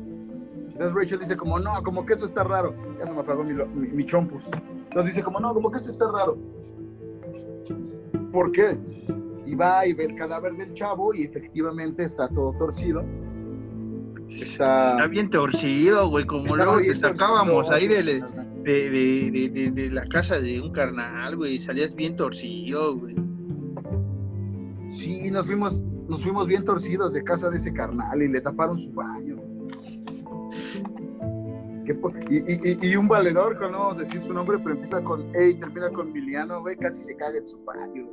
Entonces 0.74 0.94
Rachel 0.96 1.20
dice 1.20 1.38
como, 1.38 1.60
no, 1.60 1.84
como 1.84 2.04
que 2.06 2.14
esto 2.14 2.26
está 2.26 2.44
raro. 2.44 2.76
Ya 3.00 3.06
se 3.06 3.14
me 3.14 3.20
apagó 3.22 3.44
mi, 3.44 3.54
mi, 3.54 4.06
chompus. 4.06 4.50
Entonces 4.86 5.14
dice 5.14 5.24
como, 5.24 5.40
no, 5.40 5.54
como 5.54 5.70
que 5.72 5.78
esto 5.78 5.92
está 5.92 6.12
raro. 6.12 6.38
¿Por 8.32 8.52
qué? 8.52 8.76
Y 9.46 9.54
va 9.54 9.86
y 9.86 9.94
ve 9.94 10.06
el 10.06 10.16
cadáver 10.16 10.54
del 10.54 10.74
chavo 10.74 11.14
y 11.14 11.24
efectivamente 11.24 12.04
está 12.04 12.28
todo 12.28 12.54
torcido. 12.54 13.04
Está, 14.30 15.06
bien 15.08 15.30
torcido, 15.30 16.10
güey, 16.10 16.26
como 16.26 16.56
luego 16.56 16.78
te 16.78 16.96
sacábamos 16.96 17.70
ahí 17.70 17.88
de, 17.88 18.02
de, 18.02 18.90
de, 18.90 19.72
de, 19.72 19.92
la 19.92 20.08
casa 20.08 20.40
de 20.40 20.60
un 20.60 20.72
carnal, 20.72 21.36
güey, 21.36 21.60
salías 21.60 21.94
bien 21.94 22.16
torcido, 22.16 22.98
güey. 22.98 23.16
Sí, 24.90 25.30
nos 25.30 25.46
fuimos, 25.46 25.84
nos 26.10 26.24
fuimos 26.24 26.48
bien 26.48 26.64
torcidos 26.64 27.14
de 27.14 27.24
casa 27.24 27.52
de 27.52 27.58
ese 27.58 27.72
carnal 27.74 28.24
y 28.24 28.28
le 28.28 28.42
taparon 28.42 28.80
su 28.80 28.92
baño 28.92 29.43
y, 32.30 32.96
un 32.96 33.08
valedor, 33.08 33.58
que 33.60 33.66
no 33.66 33.80
vamos 33.80 33.98
a 33.98 34.02
decir 34.02 34.22
su 34.22 34.34
nombre, 34.34 34.58
pero 34.60 34.72
empieza 34.72 35.02
con 35.04 35.36
E 35.36 35.50
y 35.50 35.54
termina 35.56 35.90
con 35.90 36.12
Miliano, 36.12 36.62
güey, 36.62 36.78
casi 36.78 37.02
se 37.04 37.16
caga 37.16 37.38
en 37.38 37.46
su 37.46 37.64
patio. 37.66 38.10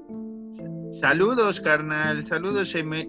Saludos, 1.01 1.61
carnal, 1.61 2.26
saludos, 2.26 2.74
M. 2.74 3.08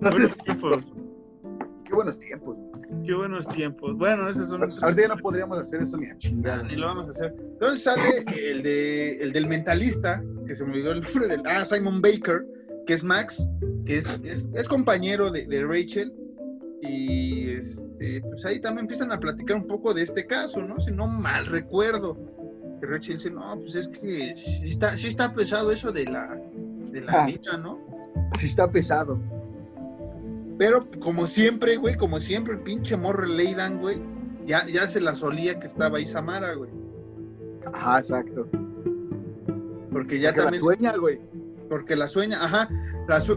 Entonces, 0.00 0.38
qué 0.44 1.94
buenos 1.94 2.20
tiempos. 2.20 2.56
Qué 3.04 3.14
buenos 3.14 3.48
tiempos. 3.48 3.96
Bueno, 3.96 4.28
esos 4.28 4.48
son. 4.48 4.62
Ahorita 4.62 5.02
ya 5.02 5.08
no 5.08 5.16
podríamos 5.16 5.58
hacer 5.58 5.80
eso 5.82 5.96
ni 5.96 6.08
a 6.08 6.18
chingada. 6.18 6.62
Ni 6.64 6.76
lo 6.76 6.86
vamos 6.86 7.08
a 7.08 7.10
hacer. 7.10 7.34
Entonces 7.38 7.82
sale 7.82 8.24
el, 8.36 8.62
de, 8.62 9.16
el 9.16 9.32
del 9.32 9.46
mentalista, 9.46 10.22
que 10.46 10.54
se 10.54 10.64
me 10.64 10.72
olvidó 10.72 10.92
el 10.92 11.02
nombre 11.02 11.28
del. 11.28 11.42
Ah, 11.46 11.64
Simon 11.64 12.02
Baker, 12.02 12.44
que 12.86 12.94
es 12.94 13.04
Max, 13.04 13.48
que 13.86 13.98
es, 13.98 14.20
es, 14.24 14.68
compañero 14.68 15.30
de, 15.30 15.46
de 15.46 15.64
Rachel 15.64 16.12
y 16.82 17.50
este, 17.50 18.22
pues 18.22 18.44
ahí 18.44 18.60
también 18.60 18.84
empiezan 18.84 19.12
a 19.12 19.20
platicar 19.20 19.56
un 19.56 19.66
poco 19.66 19.92
de 19.92 20.02
este 20.02 20.26
caso, 20.26 20.62
¿no? 20.62 20.80
Si 20.80 20.92
no 20.92 21.06
mal 21.06 21.46
recuerdo. 21.46 22.16
Que 22.80 22.86
Rachel 22.86 23.16
dice, 23.16 23.30
no, 23.30 23.58
pues 23.58 23.74
es 23.74 23.88
que 23.88 24.34
sí 24.36 24.68
está, 24.68 24.96
sí 24.96 25.08
está 25.08 25.34
pesado 25.34 25.70
eso 25.70 25.92
de 25.92 26.04
la, 26.04 26.40
de 26.90 27.02
la 27.02 27.26
ah, 27.52 27.56
¿no? 27.58 27.78
Sí 28.38 28.46
está 28.46 28.70
pesado. 28.70 29.18
Pero 30.58 30.86
como 31.00 31.26
siempre, 31.26 31.76
güey, 31.76 31.96
como 31.96 32.20
siempre, 32.20 32.54
el 32.54 32.60
pinche 32.60 32.96
morro 32.96 33.26
Leidan, 33.26 33.80
güey, 33.80 34.00
ya, 34.46 34.66
ya 34.66 34.88
se 34.88 35.00
la 35.00 35.14
solía 35.14 35.60
que 35.60 35.66
estaba 35.66 35.98
ahí 35.98 36.06
Samara, 36.06 36.54
güey. 36.54 36.70
Ajá, 37.72 37.98
exacto. 37.98 38.48
Porque 39.92 40.18
ya 40.18 40.32
también. 40.32 40.54
la 40.54 40.60
sueña, 40.60 40.96
güey. 40.96 41.20
Porque 41.68 41.96
la 41.96 42.08
sueña, 42.08 42.42
ajá. 42.42 42.68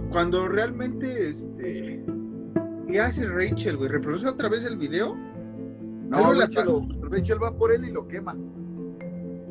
cuando 0.10 0.48
realmente, 0.48 1.30
este 1.30 2.03
¿Qué 2.94 3.02
hace 3.02 3.26
Rachel, 3.26 3.76
güey? 3.78 3.90
¿Reproduce 3.90 4.28
otra 4.28 4.48
vez 4.49 4.65
el 4.65 4.78
video? 4.78 5.15
No, 5.15 6.32
Rachel, 6.32 7.41
va 7.41 7.57
por 7.57 7.72
él 7.72 7.86
y 7.86 7.91
lo 7.91 8.07
quema. 8.07 8.38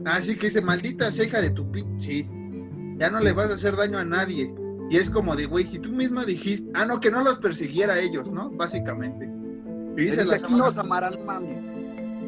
Ah, 0.05 0.21
sí, 0.21 0.37
que 0.37 0.47
dice, 0.47 0.61
maldita 0.61 1.11
ceja 1.11 1.41
de 1.41 1.51
tu 1.51 1.69
pinche. 1.73 2.07
Sí. 2.07 2.29
Ya 2.99 3.11
no 3.11 3.19
le 3.19 3.33
vas 3.33 3.51
a 3.51 3.55
hacer 3.55 3.75
daño 3.75 3.99
a 3.99 4.05
nadie. 4.05 4.55
Y 4.91 4.97
es 4.97 5.11
como 5.11 5.35
de, 5.35 5.47
güey, 5.47 5.65
si 5.65 5.81
tú 5.81 5.89
misma 5.89 6.25
dijiste, 6.25 6.71
ah, 6.75 6.87
no, 6.87 7.01
que 7.01 7.11
no 7.11 7.25
los 7.25 7.41
persiguiera 7.41 7.95
a 7.95 7.99
ellos, 7.99 8.31
¿no? 8.31 8.49
Básicamente. 8.51 9.29
Y 9.97 10.03
dice, 10.03 10.25
la 10.25 10.37
aquí 10.37 10.55
no, 10.55 10.71
Samara, 10.71 11.11
no 11.11 11.25
mames. 11.25 11.65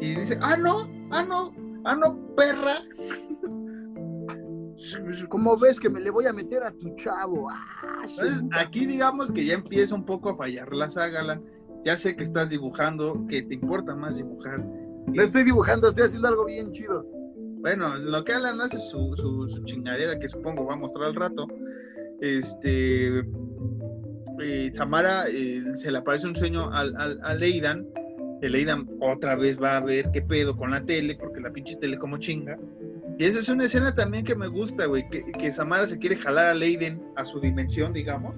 Y 0.01 0.15
dice, 0.15 0.37
ah, 0.41 0.57
no, 0.57 0.91
ah, 1.11 1.23
no, 1.23 1.55
ah, 1.85 1.95
no, 1.95 2.35
perra. 2.35 2.83
¿Cómo 5.29 5.57
ves 5.57 5.79
que 5.79 5.89
me 5.89 6.01
le 6.01 6.09
voy 6.09 6.25
a 6.25 6.33
meter 6.33 6.63
a 6.63 6.71
tu 6.71 6.95
chavo? 6.95 7.49
Ah, 7.49 8.03
Entonces, 8.07 8.43
aquí 8.51 8.85
digamos 8.85 9.31
que 9.31 9.45
ya 9.45 9.53
empieza 9.53 9.95
un 9.95 10.05
poco 10.05 10.29
a 10.31 10.37
fallar 10.37 10.71
la 10.73 10.89
saga, 10.89 11.39
Ya 11.83 11.95
sé 11.95 12.15
que 12.15 12.23
estás 12.23 12.49
dibujando, 12.49 13.25
que 13.29 13.43
te 13.43 13.53
importa 13.53 13.95
más 13.95 14.17
dibujar. 14.17 14.59
No 14.59 15.21
estoy 15.21 15.43
dibujando, 15.43 15.87
estoy 15.87 16.05
haciendo 16.05 16.27
algo 16.27 16.45
bien 16.45 16.71
chido. 16.71 17.05
Bueno, 17.65 17.95
lo 17.95 18.23
que 18.23 18.33
Alan 18.33 18.59
hace 18.61 18.77
su, 18.77 19.15
su, 19.15 19.63
chingadera, 19.63 20.19
que 20.19 20.27
supongo 20.27 20.65
va 20.65 20.73
a 20.73 20.77
mostrar 20.77 21.05
al 21.07 21.15
rato. 21.15 21.47
Este. 22.21 23.23
Eh, 24.41 24.71
Samara 24.73 25.27
eh, 25.29 25.63
se 25.75 25.89
le 25.89 25.99
aparece 25.99 26.27
un 26.27 26.35
sueño 26.35 26.69
al, 26.71 26.95
al, 26.97 27.19
a 27.23 27.33
Leidan. 27.33 27.87
El 28.41 28.51
Leidan 28.51 28.87
otra 28.99 29.35
vez 29.35 29.59
va 29.61 29.77
a 29.77 29.79
ver 29.79 30.11
qué 30.11 30.21
pedo 30.21 30.55
con 30.57 30.71
la 30.71 30.85
tele, 30.85 31.15
porque 31.15 31.39
la 31.39 31.51
pinche 31.51 31.77
tele 31.77 31.97
como 31.97 32.17
chinga. 32.17 32.59
Y 33.17 33.25
esa 33.25 33.39
es 33.39 33.49
una 33.49 33.63
escena 33.65 33.95
también 33.95 34.25
que 34.25 34.35
me 34.35 34.47
gusta, 34.47 34.85
güey, 34.87 35.07
que, 35.09 35.23
que, 35.31 35.51
Samara 35.51 35.87
se 35.87 35.97
quiere 35.97 36.17
jalar 36.17 36.47
a 36.47 36.53
Leiden 36.53 37.01
a 37.15 37.23
su 37.23 37.39
dimensión, 37.39 37.93
digamos. 37.93 38.35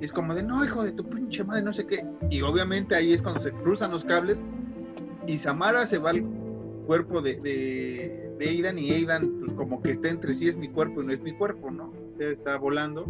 Y 0.00 0.04
es 0.04 0.12
como 0.12 0.34
de, 0.34 0.42
no, 0.42 0.64
hijo 0.64 0.82
de 0.82 0.92
tu 0.92 1.08
pinche 1.08 1.44
madre, 1.44 1.62
no 1.62 1.72
sé 1.72 1.86
qué. 1.86 2.06
Y 2.30 2.40
obviamente 2.40 2.94
ahí 2.94 3.12
es 3.12 3.20
cuando 3.20 3.40
se 3.40 3.52
cruzan 3.52 3.90
los 3.90 4.04
cables 4.04 4.38
y 5.26 5.36
Samara 5.36 5.84
se 5.84 5.98
va 5.98 6.10
al 6.10 6.24
cuerpo 6.86 7.20
de, 7.20 7.36
de, 7.40 8.46
Aidan 8.46 8.78
y 8.78 8.90
Aidan, 8.90 9.38
pues 9.40 9.52
como 9.54 9.80
que 9.80 9.92
está 9.92 10.08
entre 10.08 10.34
sí 10.34 10.48
es 10.48 10.56
mi 10.56 10.68
cuerpo 10.68 11.02
y 11.02 11.06
no 11.06 11.12
es 11.12 11.20
mi 11.20 11.32
cuerpo, 11.34 11.70
¿no? 11.70 11.92
Está 12.18 12.58
volando. 12.58 13.06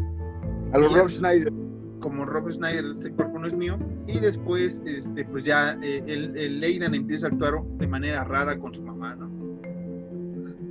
A 0.73 0.78
los 0.78 0.93
Rob 0.93 1.09
Schneider. 1.09 1.53
Como 2.01 2.24
Rob 2.24 2.51
Schneider, 2.51 2.85
ese 2.85 3.11
cuerpo 3.11 3.39
no 3.39 3.47
es 3.47 3.55
mío. 3.55 3.78
Y 4.07 4.19
después, 4.19 4.82
este, 4.85 5.24
pues 5.24 5.45
ya 5.45 5.78
eh, 5.82 6.03
el, 6.07 6.36
el 6.36 6.62
Aidan 6.62 6.95
empieza 6.95 7.27
a 7.27 7.31
actuar 7.31 7.62
de 7.78 7.86
manera 7.86 8.24
rara 8.24 8.59
con 8.59 8.74
su 8.74 8.82
mamá, 8.82 9.15
¿no? 9.15 9.23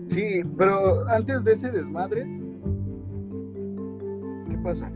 Sí, 0.09 0.43
pero 0.57 1.07
antes 1.07 1.43
de 1.43 1.53
ese 1.53 1.71
desmadre, 1.71 2.25
¿qué 4.49 4.57
pasa? 4.63 4.91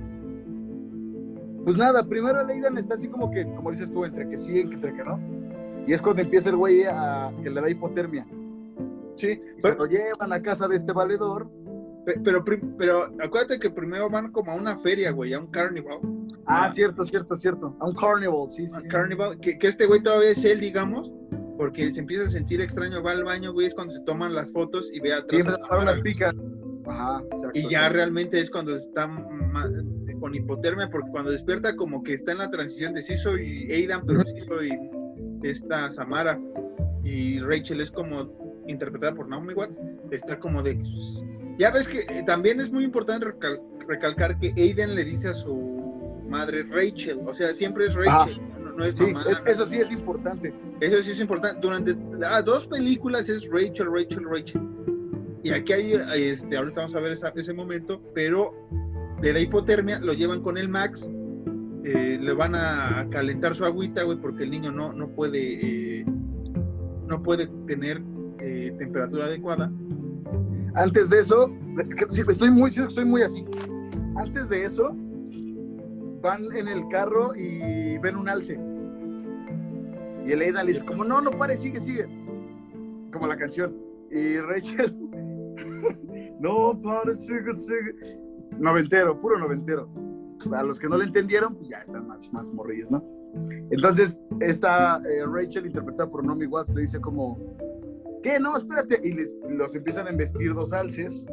Pues 1.64 1.76
nada, 1.76 2.08
primero 2.08 2.46
Leidan 2.46 2.78
está 2.78 2.96
así 2.96 3.08
como 3.08 3.30
que, 3.30 3.44
como 3.44 3.72
dices 3.72 3.92
tú, 3.92 4.06
entre 4.06 4.30
que 4.30 4.38
sí, 4.38 4.60
entre 4.60 4.94
que 4.94 5.04
no. 5.04 5.20
Y 5.86 5.94
es 5.94 6.02
cuando 6.02 6.22
empieza 6.22 6.50
el 6.50 6.56
güey 6.56 6.84
a 6.84 7.32
que 7.44 7.50
le 7.50 7.62
da 7.62 7.70
hipotermia. 7.70 8.26
Sí. 9.18 9.42
se 9.58 9.76
lo 9.76 9.86
llevan 9.86 10.32
a 10.32 10.42
casa 10.42 10.68
de 10.68 10.76
este 10.76 10.94
valedor. 10.94 11.50
Pero, 12.24 12.46
pero, 12.78 13.12
acuérdate 13.22 13.60
que 13.60 13.70
primero 13.70 14.10
van 14.10 14.32
como 14.32 14.54
a 14.54 14.56
una 14.56 14.78
feria, 14.78 15.12
güey, 15.12 15.34
a 15.34 15.40
un 15.40 15.48
carnival. 15.48 16.00
Ah, 16.46 16.70
cierto, 16.70 17.04
cierto, 17.04 17.36
cierto. 17.36 17.76
A 17.80 17.86
un 17.86 17.96
carnival, 17.96 18.50
sí, 18.50 18.70
sí. 18.70 18.88
carnival, 18.88 19.38
que, 19.42 19.58
que, 19.58 19.68
este 19.68 19.88
güey 19.88 20.02
todavía 20.02 20.30
es 20.30 20.46
él, 20.46 20.62
digamos, 20.62 21.12
porque 21.58 21.92
se 21.92 22.00
empieza 22.00 22.24
a 22.24 22.30
sentir 22.30 22.62
extraño, 22.62 23.02
va 23.02 23.12
al 23.12 23.24
baño, 23.24 23.52
güey, 23.52 23.68
es 23.68 23.74
cuando 23.74 23.94
se 23.94 24.02
toman 24.02 24.34
las 24.34 24.52
fotos 24.52 24.90
y 24.94 25.00
ve 25.00 25.14
atrás. 25.14 25.46
Y 25.46 25.86
las 25.86 26.00
picas. 26.00 26.34
Ajá, 26.86 27.22
exacto, 27.32 27.60
y 27.60 27.68
ya 27.68 27.90
realmente 27.90 28.40
es 28.40 28.50
cuando 28.50 28.78
está 28.78 29.10
con 30.20 30.34
hipotermia, 30.34 30.90
porque 30.90 31.10
cuando 31.12 31.32
despierta 31.32 31.76
como 31.76 32.02
que 32.02 32.14
está 32.14 32.32
en 32.32 32.38
la 32.40 32.50
transición 32.50 32.94
de 32.94 33.02
sí 33.02 33.18
soy 33.18 33.72
Aidan, 33.72 34.06
pero 34.06 34.22
sí 34.22 34.40
soy 34.48 34.72
esta 35.44 35.92
Samara. 35.92 36.40
Y 37.04 37.40
Rachel 37.40 37.82
es 37.82 37.92
como 37.92 38.64
interpretada 38.68 39.14
por 39.14 39.28
Naomi 39.28 39.54
Watts, 39.54 39.82
está 40.12 40.40
como 40.40 40.64
de... 40.64 40.76
Pues, 40.76 41.22
ya 41.58 41.72
ves 41.72 41.88
que 41.88 42.00
eh, 42.00 42.24
también 42.26 42.60
es 42.60 42.72
muy 42.72 42.84
importante 42.84 43.28
recalcar 43.88 44.40
que 44.40 44.54
Aidan 44.58 44.96
le 44.96 45.04
dice 45.04 45.30
a 45.30 45.34
su 45.34 46.24
madre 46.30 46.64
Rachel, 46.64 47.20
o 47.26 47.34
sea, 47.34 47.54
siempre 47.54 47.88
es 47.88 47.96
Rachel 47.96 48.42
no 48.78 48.86
es 48.86 48.96
eso 49.46 49.66
sí 49.66 49.80
es 49.80 49.92
importante. 49.92 50.54
Eso 50.80 51.02
sí 51.02 51.12
es 51.12 51.20
importante. 51.20 51.60
Durante 51.60 51.96
dos 52.46 52.68
películas 52.68 53.28
es 53.28 53.50
Rachel, 53.50 53.92
Rachel, 53.92 54.24
Rachel. 54.30 54.62
Y 55.44 55.50
aquí 55.50 55.74
hay, 55.74 55.94
este, 55.94 56.58
ahorita 56.58 56.82
vamos 56.82 56.96
a 56.96 57.00
ver 57.00 57.14
ese 57.14 57.54
momento, 57.54 58.02
pero 58.14 58.54
de 59.22 59.34
la 59.34 59.40
hipotermia 59.40 60.00
lo 60.00 60.14
llevan 60.14 60.42
con 60.42 60.58
el 60.58 60.70
Max, 60.70 61.10
eh, 61.84 62.20
le 62.22 62.34
van 62.34 62.54
a 62.54 63.08
calentar 63.10 63.56
su 63.56 63.66
agüita, 63.66 64.04
güey, 64.04 64.18
porque 64.20 64.44
el 64.44 64.52
niño 64.52 64.72
no, 64.72 64.94
no 64.94 65.08
puede, 65.10 66.00
eh, 66.00 66.06
no 67.08 67.24
puede 67.24 67.48
tener 67.66 68.02
eh, 68.40 68.76
temperatura 68.78 69.26
adecuada. 69.26 69.72
Antes 70.76 71.10
de 71.10 71.20
eso, 71.20 71.50
estoy 72.28 72.52
muy, 72.52 72.70
estoy 72.70 73.06
muy 73.06 73.24
así. 73.24 73.44
Antes 74.18 74.50
de 74.50 74.66
eso, 74.66 74.96
van 76.22 76.56
en 76.56 76.68
el 76.68 76.88
carro 76.90 77.36
y 77.36 77.98
ven 78.00 78.16
un 78.16 78.30
alce. 78.30 78.60
Y 80.26 80.32
el 80.32 80.40
le 80.40 80.64
dice, 80.66 80.84
como, 80.86 81.06
no, 81.06 81.22
no 81.22 81.32
pare, 81.32 81.56
sigue, 81.56 81.80
sigue. 81.80 82.06
Como 83.14 83.28
la 83.28 83.38
canción. 83.38 83.76
Y 84.12 84.38
Rachel, 84.40 84.96
no 86.40 86.80
pare, 86.82 87.16
sigue, 87.16 87.54
sigue. 87.54 88.20
Noventero, 88.58 89.20
puro 89.22 89.38
noventero. 89.38 89.90
A 90.54 90.64
los 90.64 90.80
que 90.80 90.90
no 90.90 90.98
le 90.98 91.06
entendieron, 91.06 91.56
pues 91.56 91.70
ya 91.70 91.80
están 91.80 92.08
más, 92.08 92.32
más 92.34 92.52
morrillos, 92.52 92.92
¿no? 92.92 93.04
Entonces, 93.72 94.20
esta 94.40 95.02
eh, 95.10 95.26
Rachel, 95.26 95.66
interpretada 95.66 96.10
por 96.10 96.24
Nomi 96.24 96.46
Watts, 96.46 96.74
le 96.74 96.82
dice 96.82 97.00
como, 97.00 97.40
¿qué? 98.22 98.40
No, 98.40 98.56
espérate. 98.56 99.00
Y 99.04 99.14
les, 99.14 99.32
los 99.50 99.76
empiezan 99.76 100.08
a 100.08 100.12
investir 100.12 100.54
dos 100.54 100.74
alces, 100.74 101.26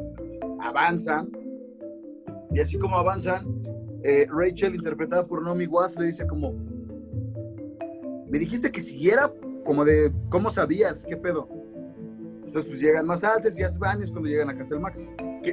avanzan, 0.61 1.29
y 2.51 2.59
así 2.61 2.77
como 2.77 2.97
avanzan, 2.97 3.45
eh, 4.07 4.27
Rachel, 4.29 4.75
interpretada 4.75 5.25
por 5.25 5.41
Nomi 5.41 5.65
Watts, 5.65 5.97
le 5.97 6.05
dice 6.05 6.27
como, 6.27 6.53
me 8.27 8.37
dijiste 8.37 8.71
que 8.71 8.79
siguiera, 8.79 9.33
como 9.65 9.83
de, 9.83 10.13
¿cómo 10.29 10.51
sabías? 10.51 11.03
¿Qué 11.05 11.17
pedo? 11.17 11.49
Entonces, 12.45 12.65
pues 12.65 12.81
llegan 12.81 13.07
más 13.07 13.23
altos 13.23 13.57
y 13.57 13.63
hace 13.63 13.79
años 13.81 14.11
cuando 14.11 14.29
llegan 14.29 14.49
a 14.49 14.55
casa 14.55 14.75
del 14.75 14.81
Max. 14.81 15.09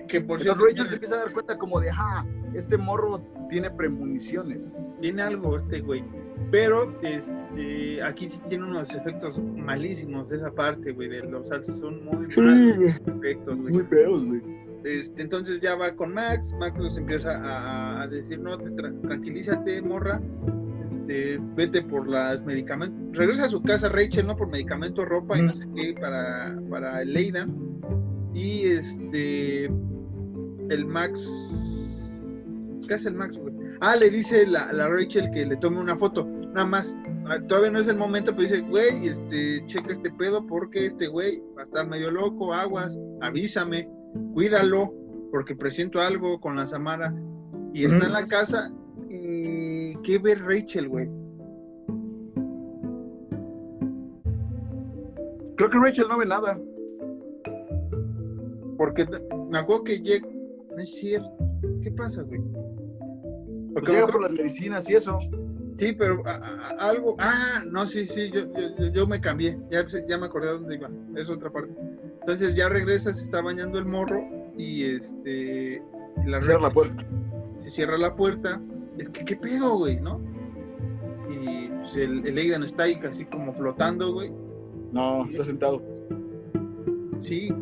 Que, 0.06 0.20
por 0.20 0.40
cierto, 0.40 0.66
Rachel 0.66 0.88
se 0.88 0.94
empieza 0.94 1.14
a 1.16 1.18
dar 1.20 1.32
cuenta 1.32 1.56
como 1.56 1.80
de, 1.80 1.90
ah, 1.90 2.26
este 2.54 2.76
morro 2.76 3.22
tiene 3.48 3.70
premoniciones. 3.70 4.74
Tiene 5.00 5.22
algo 5.22 5.58
este 5.58 5.80
güey. 5.80 6.04
Pero 6.50 6.94
este, 7.02 8.02
aquí 8.02 8.28
sí 8.28 8.40
tiene 8.48 8.64
unos 8.64 8.94
efectos 8.94 9.40
malísimos 9.56 10.28
de 10.28 10.36
esa 10.36 10.50
parte, 10.52 10.92
güey, 10.92 11.08
de 11.08 11.22
los 11.22 11.50
altos 11.50 11.80
son 11.80 12.04
muy 12.04 12.26
malos 12.36 13.00
efectos, 13.06 13.58
güey. 13.58 13.72
Muy 13.72 13.84
feos, 13.84 14.26
güey. 14.26 14.61
Este, 14.84 15.22
entonces 15.22 15.60
ya 15.60 15.76
va 15.76 15.94
con 15.94 16.12
Max, 16.12 16.54
Max 16.58 16.76
nos 16.78 16.96
empieza 16.96 18.00
a, 18.02 18.06
decir, 18.08 18.40
no, 18.40 18.58
te 18.58 18.70
tranquilízate, 18.70 19.80
morra, 19.80 20.20
este, 20.90 21.38
vete 21.54 21.82
por 21.82 22.08
las 22.08 22.42
medicamentos, 22.42 23.16
regresa 23.16 23.44
a 23.44 23.48
su 23.48 23.62
casa 23.62 23.88
Rachel, 23.88 24.26
¿no? 24.26 24.36
Por 24.36 24.48
medicamentos, 24.48 25.08
ropa 25.08 25.38
y 25.38 25.42
no 25.42 25.54
sé 25.54 25.66
qué, 25.74 25.94
para, 26.00 26.58
para 26.68 27.04
Leida. 27.04 27.46
Y 28.34 28.62
este, 28.62 29.66
el 29.66 30.86
Max, 30.86 32.20
¿qué 32.86 32.94
hace 32.94 33.08
el 33.08 33.14
Max, 33.14 33.38
Ah, 33.80 33.96
le 33.96 34.10
dice 34.10 34.46
la, 34.46 34.72
la 34.72 34.88
Rachel 34.88 35.30
que 35.32 35.44
le 35.44 35.56
tome 35.56 35.80
una 35.80 35.96
foto, 35.96 36.24
nada 36.24 36.66
más. 36.66 36.96
Ah, 37.26 37.38
todavía 37.48 37.70
no 37.70 37.78
es 37.78 37.88
el 37.88 37.96
momento, 37.96 38.32
pero 38.32 38.42
dice, 38.42 38.60
güey, 38.60 39.06
este, 39.06 39.64
checa 39.66 39.92
este 39.92 40.10
pedo 40.10 40.44
porque 40.46 40.86
este 40.86 41.06
güey 41.06 41.40
va 41.56 41.62
a 41.62 41.64
estar 41.66 41.86
medio 41.88 42.10
loco, 42.10 42.52
aguas, 42.52 42.98
avísame 43.20 43.88
cuídalo, 44.34 44.92
porque 45.30 45.54
presiento 45.56 46.00
algo 46.00 46.40
con 46.40 46.56
la 46.56 46.66
Samara. 46.66 47.14
Y 47.72 47.84
está 47.84 48.06
en 48.06 48.12
la 48.12 48.26
casa. 48.26 48.72
¿Y 49.08 49.94
qué 50.02 50.18
ve 50.18 50.34
Rachel, 50.34 50.88
güey? 50.88 51.08
Creo 55.56 55.70
que 55.70 55.78
Rachel 55.78 56.08
no 56.08 56.18
ve 56.18 56.26
nada. 56.26 56.58
Porque 58.76 59.06
me 59.50 59.58
acuerdo 59.58 59.84
que 59.84 60.00
llega. 60.00 60.28
No 60.74 60.78
es 60.78 60.94
cierto. 60.94 61.30
¿Qué 61.82 61.90
pasa, 61.92 62.22
güey? 62.22 62.40
Porque 63.72 63.86
pues 63.86 63.92
llega 63.92 64.06
por 64.08 64.22
las 64.22 64.32
medicinas 64.32 64.88
y 64.90 64.94
eso. 64.96 65.18
Sí, 65.76 65.92
pero 65.92 66.22
algo. 66.78 67.16
Ah, 67.18 67.62
no, 67.70 67.86
sí, 67.86 68.06
sí, 68.06 68.30
yo, 68.30 68.40
yo, 68.52 68.86
yo, 68.92 69.06
me 69.06 69.20
cambié. 69.20 69.58
Ya, 69.70 69.86
ya 70.06 70.18
me 70.18 70.26
acordé 70.26 70.48
dónde 70.48 70.74
iba. 70.74 70.90
Es 71.16 71.28
otra 71.28 71.50
parte. 71.50 71.72
Entonces 72.20 72.54
ya 72.54 72.68
regresa, 72.68 73.12
se 73.12 73.22
está 73.22 73.40
bañando 73.40 73.78
el 73.78 73.86
morro 73.86 74.22
y 74.56 74.84
este. 74.84 75.82
La 76.26 76.40
cierra 76.40 76.60
la 76.60 76.70
puerta. 76.70 77.04
Se 77.58 77.70
cierra 77.70 77.96
la 77.98 78.14
puerta. 78.14 78.60
Es 78.98 79.08
que, 79.08 79.24
¿qué 79.24 79.36
pedo, 79.36 79.78
güey? 79.78 80.00
¿No? 80.00 80.20
Y 81.30 81.68
pues, 81.68 81.96
el, 81.96 82.26
el 82.26 82.36
Aidan 82.36 82.62
está 82.62 82.84
ahí 82.84 82.98
casi 82.98 83.24
como 83.24 83.52
flotando, 83.54 84.12
güey. 84.12 84.30
No, 84.92 85.26
está 85.26 85.44
sentado. 85.44 85.82
Sí, 87.18 87.52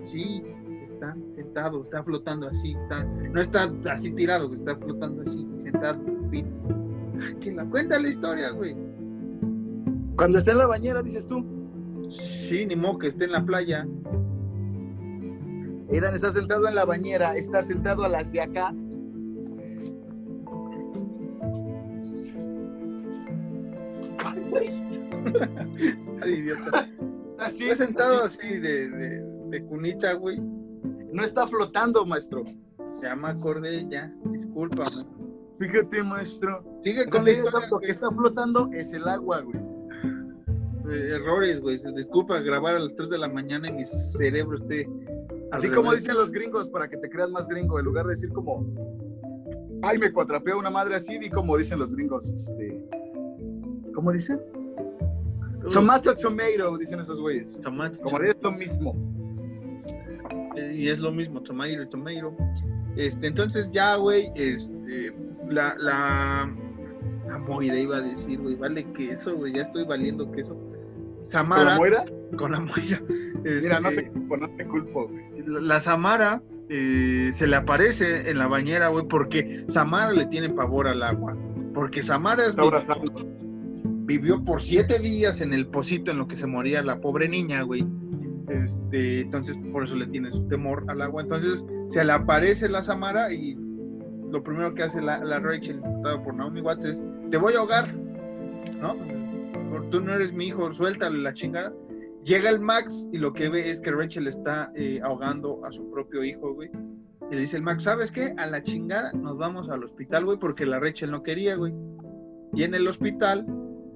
sí, 0.00 0.42
está 0.90 1.14
sentado, 1.34 1.84
está 1.84 2.02
flotando 2.02 2.48
así. 2.48 2.72
Está, 2.72 3.04
no 3.04 3.40
está 3.40 3.70
así 3.90 4.12
tirado, 4.12 4.52
está 4.54 4.76
flotando 4.76 5.22
así, 5.22 5.46
sentado. 5.62 6.00
Que 7.40 7.52
la 7.52 7.64
cuenta 7.64 7.98
la 7.98 8.08
historia, 8.08 8.50
güey. 8.50 8.76
Cuando 10.16 10.38
está 10.38 10.52
en 10.52 10.58
la 10.58 10.66
bañera, 10.66 11.02
dices 11.02 11.26
tú. 11.26 11.44
Sí, 12.10 12.66
ni 12.66 12.76
modo 12.76 12.98
que 12.98 13.08
esté 13.08 13.24
en 13.24 13.32
la 13.32 13.44
playa. 13.44 13.86
Aidan 15.90 16.14
está 16.14 16.32
sentado 16.32 16.68
en 16.68 16.74
la 16.74 16.84
bañera, 16.84 17.36
está 17.36 17.62
sentado 17.62 18.04
a 18.04 18.08
las 18.08 18.32
de 18.32 18.40
acá. 18.40 18.74
Ay, 26.22 26.32
idiota. 26.34 26.88
Está 27.30 27.46
así, 27.46 27.70
Está 27.70 27.84
sentado 27.84 28.24
así. 28.24 28.38
así 28.46 28.58
de, 28.58 28.90
de, 28.90 29.24
de 29.48 29.64
cunita, 29.64 30.12
güey. 30.14 30.40
No 31.12 31.24
está 31.24 31.46
flotando, 31.46 32.04
maestro. 32.06 32.44
Me 33.02 33.28
acordé, 33.28 33.86
ya. 33.88 34.12
Discúlpame. 34.24 35.04
Fíjate, 35.58 36.02
maestro. 36.02 36.64
Sigue 36.82 37.08
con 37.08 37.24
la 37.24 37.30
historia, 37.30 37.68
lo 37.70 37.78
que 37.78 37.90
está 37.90 38.10
flotando 38.10 38.70
es 38.72 38.92
el 38.92 39.06
agua, 39.06 39.40
güey. 39.40 39.58
güey. 40.82 41.12
Errores, 41.12 41.60
güey. 41.60 41.80
Disculpa 41.94 42.40
grabar 42.40 42.76
a 42.76 42.80
las 42.80 42.94
3 42.94 43.10
de 43.10 43.18
la 43.18 43.28
mañana 43.28 43.68
y 43.68 43.72
mi 43.72 43.84
cerebro 43.84 44.56
esté. 44.56 44.88
Así 45.52 45.68
como 45.68 45.94
dicen 45.94 46.16
los 46.16 46.32
gringos, 46.32 46.68
para 46.68 46.88
que 46.88 46.96
te 46.96 47.10
creas 47.10 47.30
más 47.30 47.46
gringo, 47.46 47.78
en 47.78 47.84
lugar 47.84 48.06
de 48.06 48.12
decir 48.12 48.30
como, 48.30 48.64
ay, 49.82 49.98
me 49.98 50.10
cuatrapeó 50.10 50.58
una 50.58 50.70
madre 50.70 50.94
así, 50.94 51.18
di 51.18 51.28
como 51.28 51.58
dicen 51.58 51.78
los 51.78 51.94
gringos, 51.94 52.32
este, 52.32 52.82
¿cómo 53.94 54.10
dicen? 54.12 54.40
Tomato, 55.70 56.16
tomato, 56.16 56.78
dicen 56.78 57.00
esos 57.00 57.20
güeyes. 57.20 57.60
Tomate, 57.62 57.98
Como 58.02 58.18
es 58.22 58.36
lo 58.42 58.50
mismo. 58.50 58.96
Eh, 60.56 60.74
y 60.76 60.88
es 60.88 60.98
lo 60.98 61.12
mismo, 61.12 61.40
tomato, 61.42 61.88
tomato. 61.88 62.34
Este, 62.96 63.26
entonces 63.28 63.70
ya, 63.70 63.96
güey, 63.96 64.32
este, 64.34 65.14
la, 65.52 65.74
la, 65.78 66.50
la 67.26 67.38
Moira 67.38 67.78
iba 67.78 67.96
a 67.98 68.00
decir, 68.00 68.40
güey, 68.40 68.56
vale 68.56 68.84
queso, 68.92 69.36
güey, 69.36 69.54
ya 69.54 69.62
estoy 69.62 69.84
valiendo 69.84 70.30
queso. 70.32 70.54
¿Cómo 70.54 70.72
Samara, 71.20 71.76
muera? 71.76 72.04
con 72.36 72.52
la 72.52 72.60
Moira. 72.60 73.00
Mira, 73.44 73.80
no 73.80 73.90
este, 73.90 74.02
te 74.02 74.10
culpo, 74.10 74.36
no 74.36 74.50
te 74.50 74.66
culpo, 74.66 75.08
güey. 75.08 75.24
la 75.46 75.60
la 75.60 75.80
Samara 75.80 76.42
eh, 76.68 77.30
se 77.32 77.46
le 77.46 77.56
aparece 77.56 78.30
en 78.30 78.38
la 78.38 78.46
bañera, 78.46 78.88
güey, 78.88 79.06
porque 79.06 79.64
Samara 79.68 80.12
le 80.12 80.26
tiene 80.26 80.48
pavor 80.50 80.88
al 80.88 81.02
agua. 81.02 81.36
Porque 81.74 82.02
Samara 82.02 82.46
es 82.46 82.56
vivió 84.04 84.44
por 84.44 84.60
siete 84.60 84.98
días 84.98 85.40
en 85.40 85.52
el 85.52 85.66
pocito 85.66 86.10
en 86.10 86.18
lo 86.18 86.26
que 86.26 86.36
se 86.36 86.46
moría 86.46 86.82
la 86.82 87.00
pobre 87.00 87.28
niña, 87.28 87.62
güey. 87.62 87.86
Este, 88.48 89.20
entonces 89.20 89.56
por 89.72 89.84
eso 89.84 89.96
le 89.96 90.06
tiene 90.06 90.30
su 90.30 90.46
temor 90.48 90.84
al 90.88 91.02
agua. 91.02 91.22
Entonces 91.22 91.64
se 91.88 92.04
le 92.04 92.12
aparece 92.12 92.68
la 92.68 92.82
Samara 92.82 93.32
y 93.32 93.56
lo 94.32 94.42
primero 94.42 94.74
que 94.74 94.82
hace 94.82 95.00
la, 95.02 95.18
Rachel, 95.40 95.76
interpretada 95.76 96.22
por 96.22 96.34
Naomi 96.34 96.60
Watts, 96.62 96.84
es 96.86 97.04
te 97.30 97.36
voy 97.36 97.52
a 97.54 97.58
ahogar, 97.58 97.94
¿no? 97.94 98.96
Por- 99.70 99.90
Tú 99.90 100.00
no 100.00 100.14
eres 100.14 100.32
mi 100.32 100.46
hijo, 100.46 100.72
suéltale 100.72 101.18
la 101.18 101.34
chingada. 101.34 101.72
Llega 102.24 102.48
el 102.50 102.60
Max 102.60 103.08
y 103.12 103.18
lo 103.18 103.32
que 103.32 103.48
ve 103.48 103.70
es 103.70 103.80
que 103.80 103.90
Rachel 103.90 104.26
está 104.28 104.72
eh, 104.74 105.00
ahogando 105.02 105.64
a 105.66 105.72
su 105.72 105.90
propio 105.90 106.24
hijo, 106.24 106.54
güey. 106.54 106.70
Y 107.30 107.34
le 107.34 107.40
dice 107.40 107.56
el 107.56 107.62
Max, 107.62 107.82
¿sabes 107.84 108.10
qué? 108.12 108.32
A 108.38 108.46
la 108.46 108.62
chingada 108.62 109.12
nos 109.12 109.36
vamos 109.38 109.68
al 109.68 109.84
hospital, 109.84 110.24
güey, 110.24 110.38
porque 110.38 110.64
la 110.66 110.78
Rachel 110.80 111.10
no 111.10 111.22
quería, 111.22 111.56
güey. 111.56 111.74
Y 112.54 112.62
en 112.62 112.74
el 112.74 112.86
hospital 112.88 113.46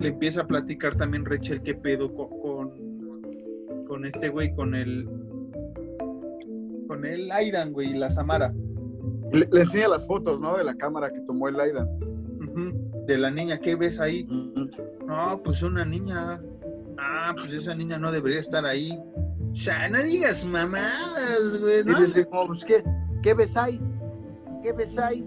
le 0.01 0.09
empieza 0.09 0.43
a 0.43 0.47
platicar 0.47 0.97
también 0.97 1.25
Rachel 1.25 1.63
qué 1.63 1.75
pedo 1.75 2.13
con, 2.15 2.29
con, 2.41 3.87
con 3.87 4.05
este 4.05 4.29
güey, 4.29 4.55
con 4.55 4.75
el 4.75 5.09
con 6.89 7.05
el 7.05 7.31
Aidan, 7.33 7.73
güey, 7.73 7.91
y 7.91 7.97
la 7.99 8.11
Samara, 8.11 8.53
Le, 9.33 9.49
le 9.51 9.61
enseña 9.61 9.89
las 9.89 10.07
fotos, 10.07 10.41
¿no? 10.41 10.57
De 10.57 10.65
la 10.65 10.75
cámara 10.77 11.11
que 11.13 11.21
tomó 11.21 11.49
el 11.49 11.59
Aidan. 11.61 11.89
Ujú, 12.41 13.05
de 13.07 13.19
la 13.19 13.31
niña, 13.31 13.59
¿qué 13.59 13.75
ves 13.75 14.01
ahí? 14.01 14.25
No, 15.07 15.41
pues 15.43 15.63
una 15.63 15.85
niña. 15.85 16.41
Ah, 16.99 17.33
pues 17.37 17.53
esa 17.53 17.75
niña 17.75 17.99
no 17.99 18.11
debería 18.13 18.41
estar 18.41 18.65
ahí. 18.65 18.99
O 19.53 19.55
sea, 19.55 19.89
no 19.89 20.03
digas 20.03 20.45
mamadas, 20.45 21.59
güey, 21.61 21.81
Y 21.81 21.85
¿no? 21.85 21.99
le 21.99 22.07
dice, 22.07 22.27
como, 22.27 22.49
pues, 22.49 22.65
¿qué, 22.65 22.85
¿qué 23.23 23.35
ves 23.35 23.57
ahí? 23.57 23.81
¿Qué 24.63 24.73
ves 24.73 24.99
ahí? 24.99 25.25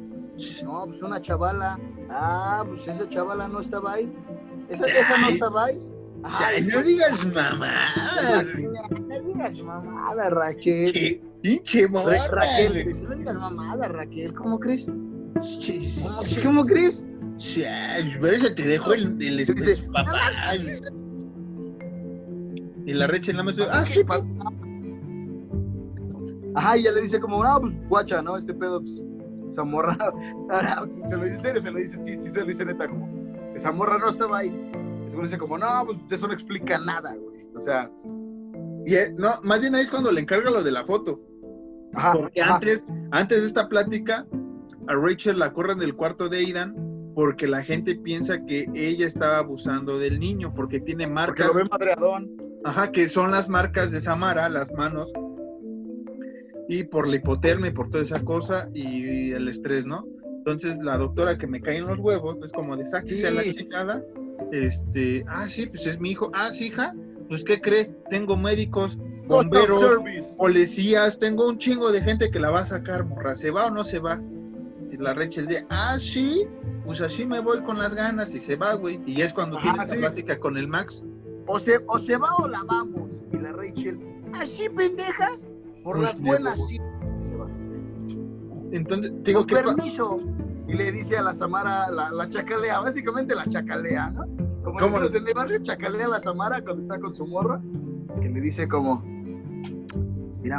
No, 0.64 0.86
pues 0.88 1.02
una 1.02 1.22
chavala. 1.22 1.80
Ah, 2.10 2.64
pues 2.68 2.88
esa 2.88 3.08
chavala 3.10 3.48
no 3.48 3.60
estaba 3.60 3.94
ahí. 3.94 4.12
Esa, 4.70 4.88
esa 4.88 5.18
no 5.18 5.30
estaba 5.30 5.66
ahí. 5.66 5.82
Ay, 6.24 6.64
no 6.64 6.82
digas 6.84 7.26
mamadas. 7.26 8.46
No 8.56 9.22
digas 9.22 9.60
mamada, 9.62 10.30
Raquel. 10.30 10.92
Qué 10.92 11.22
pinche 11.42 11.88
Ra- 11.88 12.28
Raquel, 12.32 13.04
no 13.04 13.16
digas 13.16 13.36
mamada, 13.36 13.88
Raquel. 13.88 14.34
¿Cómo 14.34 14.60
crees? 14.60 14.88
Sí, 15.40 15.86
sí, 15.86 16.04
¿Cómo, 16.04 16.24
sí. 16.24 16.42
cómo 16.42 16.66
crees? 16.66 17.04
O 17.38 17.40
sea, 17.40 17.96
por 18.20 18.34
eso 18.34 18.54
te 18.54 18.64
dejo 18.64 18.94
el, 18.94 19.22
el 19.22 19.38
Dice, 19.38 19.54
espejo, 19.54 19.92
papá. 19.94 20.12
Y 22.86 22.94
la 22.94 23.08
Rachel 23.08 23.36
nada 23.36 23.44
más 23.46 23.56
dice, 23.56 23.70
ah, 23.72 23.86
sí, 23.86 24.04
pa- 24.04 24.26
Ajá, 26.56 26.78
y 26.78 26.84
ya 26.84 26.92
le 26.92 27.02
dice 27.02 27.20
como, 27.20 27.44
no, 27.44 27.62
pues 27.62 27.74
guacha, 27.88 28.22
¿no? 28.22 28.36
Este 28.36 28.54
pedo, 28.54 28.82
pues, 28.82 29.06
esa 29.50 29.64
morra. 29.64 29.96
Ahora, 30.50 30.84
se 31.08 31.16
lo 31.16 31.24
dice 31.24 31.36
en 31.36 31.42
serio, 31.42 31.62
se 31.62 31.72
lo 31.72 31.80
dice, 31.80 32.04
sí, 32.04 32.18
sí, 32.18 32.30
se 32.30 32.40
lo 32.40 32.46
dice 32.48 32.66
neta, 32.66 32.88
como, 32.88 33.08
esa 33.56 33.72
morra 33.72 33.98
no 34.00 34.10
estaba 34.10 34.40
ahí. 34.40 34.50
Y 35.12 35.22
dice 35.24 35.38
como, 35.38 35.58
no, 35.58 35.68
pues 35.86 35.98
eso 36.10 36.28
no 36.28 36.34
explica 36.34 36.78
nada, 36.80 37.16
güey. 37.16 37.46
O 37.56 37.60
sea, 37.60 37.90
Y, 38.86 38.96
eh, 38.96 39.14
no, 39.18 39.30
más 39.44 39.62
bien 39.62 39.76
ahí 39.76 39.84
es 39.84 39.92
cuando 39.92 40.12
le 40.12 40.22
encarga 40.22 40.50
lo 40.50 40.64
de 40.64 40.72
la 40.72 40.84
foto. 40.86 41.22
Ajá. 41.94 42.14
Porque 42.14 42.42
ajá. 42.42 42.56
antes, 42.56 42.84
antes 43.12 43.42
de 43.42 43.48
esta 43.48 43.68
plática, 43.70 44.26
a 44.88 44.94
Rachel 44.94 45.40
la 45.40 45.52
corren 45.54 45.78
del 45.80 45.96
cuarto 45.96 46.30
de 46.30 46.38
Aidan 46.40 46.76
porque 47.16 47.48
la 47.48 47.62
gente 47.64 47.96
piensa 47.96 48.44
que 48.46 48.68
ella 48.74 49.06
estaba 49.06 49.40
abusando 49.40 50.00
del 50.00 50.20
niño 50.20 50.54
porque 50.56 50.80
tiene 50.80 51.04
Porque 51.06 51.14
marcas, 51.14 51.48
lo 51.48 51.54
ve 51.56 51.64
madreadón. 51.70 52.30
ajá, 52.64 52.92
que 52.92 53.10
son 53.10 53.32
las 53.32 53.50
marcas 53.50 53.92
de 53.92 54.00
Samara, 54.02 54.48
las 54.50 54.72
manos, 54.74 55.12
y 56.70 56.84
por 56.84 57.08
la 57.08 57.16
hipotermia 57.18 57.70
y 57.72 57.74
por 57.74 57.90
toda 57.90 58.04
esa 58.04 58.22
cosa 58.24 58.70
y 58.74 59.32
el 59.32 59.48
estrés, 59.48 59.86
¿no? 59.86 60.06
Entonces 60.38 60.78
la 60.82 60.98
doctora 60.98 61.38
que 61.38 61.48
me 61.48 61.60
cae 61.62 61.78
en 61.78 61.88
los 61.88 62.00
huevos 62.00 62.38
es 62.44 62.52
como 62.52 62.78
de 62.78 62.86
sáquese 62.86 63.28
a 63.28 63.32
la 63.32 63.42
Sí. 63.44 63.56
chingada, 63.56 64.02
este, 64.52 65.26
ah, 65.28 65.50
sí, 65.50 65.66
pues 65.68 65.86
es 65.88 66.00
mi 66.00 66.12
hijo, 66.12 66.32
ah, 66.34 66.52
sí, 66.52 66.68
hija, 66.68 66.94
pues 67.28 67.44
¿qué 67.44 67.60
cree? 67.60 67.92
Tengo 68.10 68.38
médicos, 68.38 68.98
bomberos, 69.30 69.80
Service. 69.80 70.36
policías, 70.38 71.18
tengo 71.20 71.48
un 71.48 71.58
chingo 71.58 71.92
de 71.92 72.02
gente 72.02 72.30
que 72.32 72.40
la 72.40 72.50
va 72.52 72.62
a 72.62 72.66
sacar, 72.66 73.06
morra, 73.06 73.36
¿se 73.36 73.52
va 73.52 73.68
o 73.68 73.70
no 73.72 73.84
se 73.84 74.00
va? 74.00 74.20
Y 74.92 74.98
la 74.98 75.14
Rachel 75.14 75.48
de, 75.48 75.66
ah, 75.70 75.98
sí, 76.00 76.46
pues 76.86 77.00
así 77.02 77.26
me 77.26 77.40
voy 77.40 77.62
con 77.62 77.78
las 77.80 77.94
ganas 77.96 78.34
y 78.34 78.40
se 78.40 78.56
va, 78.56 78.74
güey. 78.74 79.00
Y 79.06 79.22
es 79.22 79.32
cuando 79.34 79.58
Ajá, 79.58 79.70
tiene 79.72 79.84
esa 79.86 79.94
sí. 79.94 80.00
plática 80.00 80.40
con 80.40 80.58
el 80.58 80.68
Max. 80.68 81.04
O 81.48 81.58
se, 81.60 81.80
o 81.88 81.98
se 82.00 82.18
va 82.18 82.36
o 82.38 82.48
la 82.48 82.64
vamos. 82.64 83.24
Y 83.32 83.38
la 83.38 83.52
Rachel, 83.54 84.00
así 84.34 84.68
pendeja. 84.70 85.32
Por 85.84 85.98
Pues, 85.98 86.10
las 86.10 86.20
buenas, 86.20 86.56
viejo. 86.56 86.68
sí. 86.68 87.30
Se 87.30 87.36
va. 87.38 87.48
Entonces, 88.72 89.12
te 89.24 89.32
digo 89.32 89.42
Con 89.42 89.48
que 89.48 89.56
permiso. 89.56 90.20
Y 90.68 90.74
le 90.74 90.92
dice 90.92 91.18
a 91.18 91.24
la 91.24 91.34
Samara, 91.34 91.90
la, 91.90 92.12
la 92.12 92.30
chacalea, 92.30 92.80
básicamente 92.80 93.34
la 93.34 93.48
chacalea, 93.48 94.12
¿no? 94.12 94.26
Como 94.64 94.78
¿Cómo 94.80 95.00
decimos 95.00 95.16
en 95.16 95.28
el 95.28 95.34
barrio, 95.34 95.60
chacalea 95.64 96.06
a 96.06 96.10
la 96.10 96.20
Samara 96.20 96.62
cuando 96.62 96.82
está 96.82 97.00
con 97.00 97.16
su 97.16 97.26
morra, 97.26 97.60
que 98.22 98.30
le 98.30 98.40
dice 98.42 98.68
como, 98.68 99.04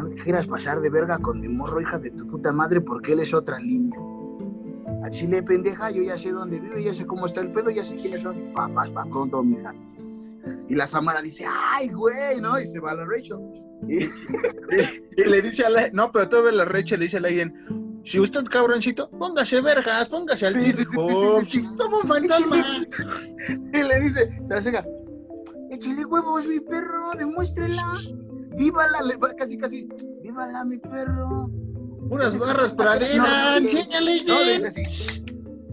te 0.08 0.14
quieras 0.22 0.46
pasar 0.46 0.80
de 0.80 0.90
verga 0.90 1.18
con 1.18 1.40
mi 1.40 1.48
morro, 1.48 1.80
hija 1.80 1.98
de 1.98 2.10
tu 2.10 2.26
puta 2.26 2.52
madre, 2.52 2.80
porque 2.80 3.12
él 3.12 3.20
es 3.20 3.34
otra 3.34 3.58
línea. 3.58 3.98
A 5.02 5.10
Chile, 5.10 5.42
pendeja, 5.42 5.90
yo 5.90 6.02
ya 6.02 6.18
sé 6.18 6.30
dónde 6.30 6.60
vive, 6.60 6.84
ya 6.84 6.94
sé 6.94 7.06
cómo 7.06 7.26
está 7.26 7.40
el 7.40 7.52
pedo, 7.52 7.70
ya 7.70 7.82
sé 7.82 7.96
quiénes 7.96 8.22
son 8.22 8.38
tus 8.38 8.50
papás, 8.50 8.90
para 8.90 9.10
pronto, 9.10 9.42
mija. 9.42 9.74
Y 10.68 10.74
la 10.74 10.86
Samara 10.86 11.22
dice, 11.22 11.44
ay, 11.48 11.88
güey, 11.88 12.40
¿no? 12.40 12.60
Y 12.60 12.66
se 12.66 12.78
va 12.80 12.92
a 12.92 12.94
la 12.96 13.04
Rachel. 13.04 13.38
Y, 13.88 14.04
y 15.16 15.28
le 15.28 15.42
dice 15.42 15.64
a 15.64 15.70
la, 15.70 15.88
no, 15.92 16.12
pero 16.12 16.28
todavía 16.28 16.52
la 16.52 16.64
Rachel 16.66 17.00
le 17.00 17.06
dice 17.06 17.16
a 17.16 17.20
alguien, 17.20 18.00
si 18.04 18.20
usted 18.20 18.44
cabroncito, 18.44 19.10
póngase 19.10 19.60
vergas, 19.60 20.08
póngase 20.08 20.46
al 20.46 20.54
tiro, 20.54 20.78
sí, 20.78 20.84
sí, 20.84 21.44
sí, 21.44 21.60
sí. 21.60 21.76
como 21.76 21.98
un 21.98 22.06
fantasma. 22.06 22.80
y 23.72 23.82
le 23.82 24.00
dice, 24.00 24.30
se 24.46 24.54
la 24.54 24.60
acerca, 24.60 24.86
échale 25.70 26.04
huevos, 26.04 26.46
mi 26.46 26.60
perro, 26.60 27.12
demuéstrela. 27.18 27.94
Vívala, 28.60 28.98
casi, 29.38 29.56
casi, 29.56 29.88
vívala, 30.22 30.64
mi 30.66 30.76
perro. 30.76 31.50
Que 32.10 32.38
barras 32.38 32.72
pradera, 32.74 33.16
no, 33.16 33.56
enséñale 33.56 34.22
No, 34.26 34.44
le 34.44 34.52
dice 34.52 34.66
así. 34.66 35.24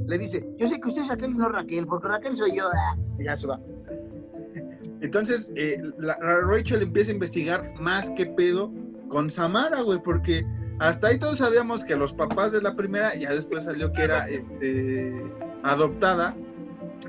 Le 0.05 0.17
dice, 0.17 0.47
yo 0.57 0.67
sé 0.69 0.79
que 0.79 0.87
usted 0.87 1.01
es 1.01 1.11
aquel 1.11 1.31
y 1.31 1.33
no 1.33 1.49
Raquel, 1.49 1.85
porque 1.85 2.07
Raquel 2.07 2.37
soy 2.37 2.55
yo. 2.55 2.63
Y 3.19 3.25
ya 3.25 3.35
se 3.35 3.47
va. 3.47 3.59
Entonces, 5.01 5.51
eh, 5.55 5.81
la, 5.97 6.17
la 6.21 6.39
Rachel 6.39 6.81
empieza 6.81 7.11
a 7.11 7.15
investigar 7.15 7.73
más 7.81 8.09
que 8.11 8.25
pedo 8.25 8.71
con 9.09 9.29
Samara, 9.29 9.81
güey, 9.81 10.01
porque 10.01 10.45
hasta 10.79 11.07
ahí 11.07 11.19
todos 11.19 11.39
sabíamos 11.39 11.83
que 11.83 11.97
los 11.97 12.13
papás 12.13 12.53
de 12.53 12.61
la 12.61 12.73
primera, 12.73 13.13
ya 13.15 13.33
después 13.33 13.65
salió 13.65 13.91
que 13.91 14.03
era 14.03 14.29
este, 14.29 15.11
adoptada 15.63 16.37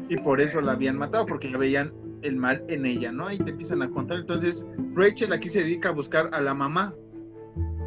y 0.09 0.17
por 0.17 0.41
eso 0.41 0.61
la 0.61 0.73
habían 0.73 0.99
matado, 0.99 1.25
porque 1.25 1.53
ya 1.53 1.59
veían 1.59 1.93
el 2.23 2.37
mal 2.37 2.63
en 2.69 2.87
ella, 2.87 3.13
¿no? 3.13 3.31
Y 3.31 3.39
te 3.39 3.51
empiezan 3.51 3.83
a 3.83 3.91
contar. 3.91 4.19
Entonces, 4.19 4.65
Rachel 4.95 5.33
aquí 5.33 5.49
se 5.49 5.61
dedica 5.61 5.91
a 5.91 5.93
buscar 5.93 6.31
a 6.33 6.41
la 6.41 6.55
mamá. 6.55 6.95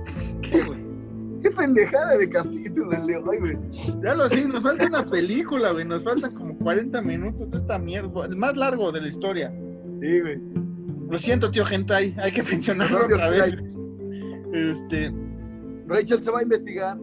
¿Qué, 0.41 0.64
güey? 0.64 0.80
Qué 1.41 1.49
pendejada 1.49 2.18
de 2.18 2.30
capítulo 2.30 2.91
el 2.91 3.08
de 3.08 3.18
hoy, 3.18 3.40
güey. 3.40 3.58
Ya 4.03 4.14
lo 4.14 4.30
sí, 4.30 4.48
nos 4.48 4.62
falta 4.62 4.86
una 4.86 5.06
película, 5.06 5.72
güey, 5.72 5.86
nos 5.86 6.03
faltan 6.03 6.36
como 6.36 6.56
40 6.60 7.02
minutos 7.02 7.49
de 7.49 7.58
esta 7.58 7.80
mierda, 7.80 8.26
el 8.26 8.36
más 8.36 8.56
largo 8.56 8.91
de 8.91 9.02
la 9.02 9.08
historia. 9.08 9.52
Sí, 10.02 10.20
güey. 10.20 10.40
Lo 11.10 11.18
siento, 11.18 11.49
tío 11.49 11.66
Gentai, 11.66 12.16
hay 12.22 12.32
que 12.32 12.44
pensionarlo 12.44 13.08
Perdón, 13.08 13.10
tío 13.10 13.18
otra 13.18 13.30
vez. 13.30 13.56
Este, 14.53 15.12
Rachel 15.88 16.24
se 16.24 16.32
va 16.32 16.40
a 16.40 16.44
investigar. 16.44 16.98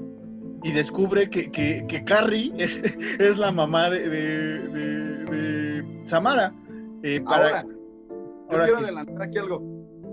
Y 0.64 0.72
descubre 0.72 1.30
que, 1.30 1.50
que, 1.50 2.05
Carrie 2.05 2.52
es, 2.59 3.38
la 3.38 3.52
mamá 3.52 3.90
de, 3.90 4.09
de, 4.09 6.02
Samara. 6.05 6.55
Eh, 7.02 7.20
para... 7.20 7.64
Ahora, 8.50 8.64
quiero 8.64 8.78
adelantar 8.78 9.22
aquí 9.22 9.38
algo. 9.38 9.62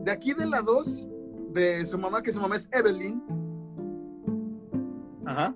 De 0.04 0.12
aquí 0.12 0.34
de 0.34 0.46
la 0.46 0.62
2, 0.62 1.08
de 1.54 1.86
su 1.86 1.98
mamá, 1.98 2.22
que 2.22 2.32
su 2.32 2.40
mamá 2.40 2.56
es 2.56 2.70
Evelyn. 2.72 3.22
Ajá. 5.26 5.56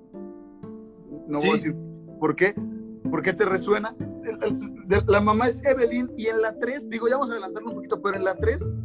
No 1.27 1.39
voy 1.39 1.49
a 1.49 1.53
decir 1.53 1.75
por 2.19 2.35
qué. 2.35 2.55
¿Por 3.09 3.21
qué 3.21 3.33
te 3.33 3.45
resuena? 3.45 3.95
La 5.07 5.21
mamá 5.21 5.47
es 5.47 5.63
Evelyn 5.65 6.11
y 6.17 6.27
en 6.27 6.41
la 6.41 6.57
3, 6.57 6.89
digo, 6.89 7.07
ya 7.07 7.15
vamos 7.15 7.29
a 7.29 7.33
adelantarlo 7.33 7.69
un 7.69 7.75
poquito, 7.75 8.01
pero 8.01 8.17
en 8.17 8.23
la 8.23 8.35
3, 8.35 8.75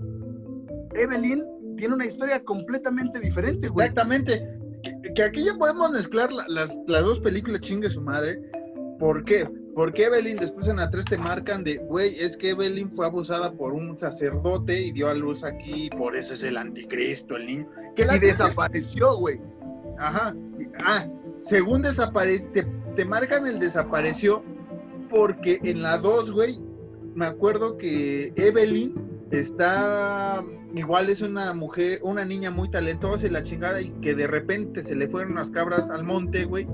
Evelyn 0.95 1.45
tiene 1.77 1.95
una 1.95 2.07
historia 2.07 2.43
completamente 2.45 3.21
diferente, 3.21 3.69
güey. 3.69 3.87
Exactamente. 3.87 4.47
Que, 5.15 5.23
aquí 5.23 5.45
ya 5.45 5.55
podemos 5.55 5.91
mezclar 5.91 6.33
las, 6.33 6.49
las 6.87 7.03
dos 7.03 7.21
películas 7.21 7.61
chingue 7.61 7.89
su 7.89 8.03
madre. 8.03 8.39
¿Por 8.99 9.25
qué? 9.25 9.49
Porque 9.75 10.05
Evelyn 10.05 10.37
después 10.37 10.69
en 10.69 10.77
la 10.77 10.91
3 10.91 11.05
te 11.05 11.19
marcan 11.19 11.65
de, 11.65 11.79
güey, 11.79 12.19
es 12.19 12.37
que 12.37 12.51
Evelyn 12.51 12.93
fue 12.93 13.07
abusada 13.07 13.53
por 13.53 13.73
un 13.73 13.99
sacerdote 13.99 14.81
y 14.81 14.93
dio 14.93 15.09
a 15.09 15.15
luz 15.15 15.43
aquí, 15.43 15.91
por 15.91 16.17
eso 16.17 16.35
es 16.35 16.45
el 16.45 16.57
anticristo, 16.57 17.37
el 17.37 17.47
niño. 17.47 17.69
y 17.97 18.19
desapareció, 18.19 19.17
güey. 19.17 19.41
Ajá. 19.99 20.35
Ah, 20.79 21.07
según 21.39 21.83
desaparece, 21.83 22.49
te, 22.51 22.67
te 22.95 23.05
marcan 23.05 23.47
el 23.47 23.59
desapareció 23.59 24.43
porque 25.11 25.59
en 25.65 25.83
la 25.83 25.99
2, 25.99 26.31
güey, 26.31 26.61
me 27.15 27.27
acuerdo 27.27 27.77
que 27.77 28.33
Evelyn 28.37 28.95
está 29.31 30.45
igual 30.75 31.09
es 31.09 31.23
una 31.23 31.53
mujer, 31.55 32.01
una 32.03 32.25
niña 32.25 32.51
muy 32.51 32.69
talentosa 32.71 33.27
y 33.27 33.31
la 33.31 33.43
chingada 33.43 33.81
y 33.81 33.91
que 34.01 34.15
de 34.15 34.27
repente 34.27 34.83
se 34.83 34.95
le 34.97 35.09
fueron 35.09 35.37
las 35.37 35.51
cabras 35.51 35.91
al 35.91 36.05
monte, 36.05 36.45
güey, 36.45 36.67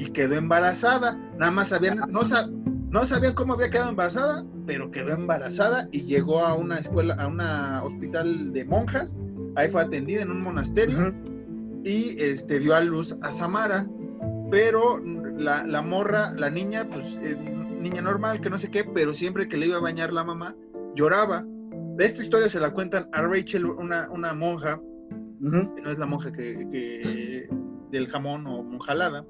y 0.00 0.06
quedó 0.12 0.36
embarazada. 0.36 1.12
Nada 1.36 1.52
más 1.52 1.68
sabían, 1.68 1.98
no, 2.08 2.20
no 2.88 3.04
sabían 3.04 3.34
cómo 3.34 3.52
había 3.52 3.68
quedado 3.68 3.90
embarazada, 3.90 4.46
pero 4.66 4.90
quedó 4.90 5.12
embarazada 5.12 5.88
y 5.92 6.06
llegó 6.06 6.40
a 6.40 6.54
una 6.54 6.78
escuela, 6.78 7.14
a 7.16 7.26
un 7.26 7.38
hospital 7.40 8.50
de 8.54 8.64
monjas. 8.64 9.18
Ahí 9.56 9.68
fue 9.68 9.82
atendida 9.82 10.22
en 10.22 10.30
un 10.30 10.42
monasterio 10.42 11.14
y 11.84 12.16
este, 12.18 12.60
dio 12.60 12.74
a 12.74 12.80
luz 12.80 13.14
a 13.20 13.30
Samara. 13.30 13.86
Pero 14.50 14.98
la, 15.36 15.66
la 15.66 15.82
morra, 15.82 16.32
la 16.32 16.48
niña, 16.48 16.88
pues 16.88 17.20
eh, 17.22 17.36
niña 17.36 18.00
normal, 18.00 18.40
que 18.40 18.48
no 18.48 18.58
sé 18.58 18.70
qué, 18.70 18.84
pero 18.84 19.12
siempre 19.12 19.48
que 19.48 19.58
le 19.58 19.66
iba 19.66 19.76
a 19.76 19.80
bañar 19.80 20.14
la 20.14 20.24
mamá, 20.24 20.56
lloraba. 20.94 21.44
Esta 21.98 22.22
historia 22.22 22.48
se 22.48 22.58
la 22.58 22.70
cuentan 22.70 23.06
a 23.12 23.20
Rachel, 23.20 23.66
una, 23.66 24.08
una 24.10 24.32
monja, 24.32 24.80
que 25.40 25.82
no 25.82 25.90
es 25.90 25.98
la 25.98 26.06
monja 26.06 26.32
que, 26.32 27.46
del 27.90 28.08
jamón 28.08 28.46
o 28.46 28.62
monjalada, 28.62 29.26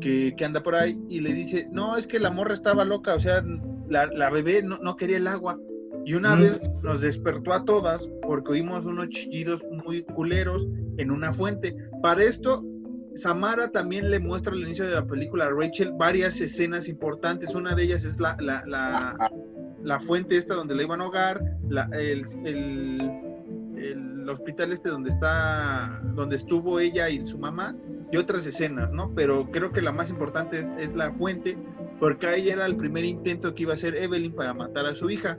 que, 0.00 0.34
anda 0.44 0.62
por 0.62 0.74
ahí 0.74 0.98
y 1.08 1.20
le 1.20 1.32
dice, 1.32 1.68
no, 1.70 1.96
es 1.96 2.06
que 2.06 2.18
la 2.18 2.30
morra 2.30 2.54
estaba 2.54 2.84
loca, 2.84 3.14
o 3.14 3.20
sea, 3.20 3.44
la, 3.88 4.30
bebé 4.30 4.62
no, 4.62 4.96
quería 4.96 5.16
el 5.16 5.26
agua. 5.26 5.58
Y 6.06 6.14
una 6.14 6.34
vez 6.34 6.60
nos 6.82 7.02
despertó 7.02 7.52
a 7.52 7.64
todas 7.64 8.08
porque 8.22 8.52
oímos 8.52 8.86
unos 8.86 9.10
chillidos 9.10 9.62
muy 9.84 10.02
culeros 10.02 10.66
en 10.96 11.10
una 11.10 11.32
fuente. 11.32 11.76
Para 12.02 12.24
esto, 12.24 12.64
Samara 13.14 13.70
también 13.70 14.10
le 14.10 14.18
muestra 14.18 14.52
al 14.52 14.60
inicio 14.60 14.86
de 14.86 14.94
la 14.94 15.06
película 15.06 15.46
a 15.46 15.50
Rachel 15.50 15.92
varias 15.92 16.40
escenas 16.40 16.88
importantes. 16.88 17.54
Una 17.54 17.74
de 17.74 17.82
ellas 17.82 18.04
es 18.04 18.18
la, 18.18 18.36
la, 18.40 18.64
la, 19.82 20.00
fuente 20.00 20.36
esta 20.36 20.54
donde 20.54 20.74
la 20.74 20.84
iban 20.84 21.00
a 21.00 21.04
ahogar, 21.04 21.42
el, 21.92 22.24
el, 22.44 23.10
el, 23.76 24.28
hospital 24.28 24.72
este 24.72 24.88
donde 24.88 25.10
está, 25.10 26.00
donde 26.14 26.36
estuvo 26.36 26.78
ella 26.78 27.10
y 27.10 27.24
su 27.26 27.36
mamá, 27.36 27.76
y 28.12 28.16
otras 28.16 28.46
escenas, 28.46 28.90
¿no? 28.92 29.12
Pero 29.14 29.50
creo 29.50 29.72
que 29.72 29.82
la 29.82 29.92
más 29.92 30.10
importante 30.10 30.58
es, 30.58 30.94
la 30.94 31.12
fuente, 31.12 31.56
porque 31.98 32.26
ahí 32.26 32.48
era 32.48 32.66
el 32.66 32.76
primer 32.76 33.04
intento 33.04 33.54
que 33.54 33.62
iba 33.62 33.72
a 33.72 33.74
hacer 33.74 33.96
Evelyn 33.96 34.34
para 34.34 34.54
matar 34.54 34.86
a 34.86 34.94
su 34.94 35.10
hija. 35.10 35.38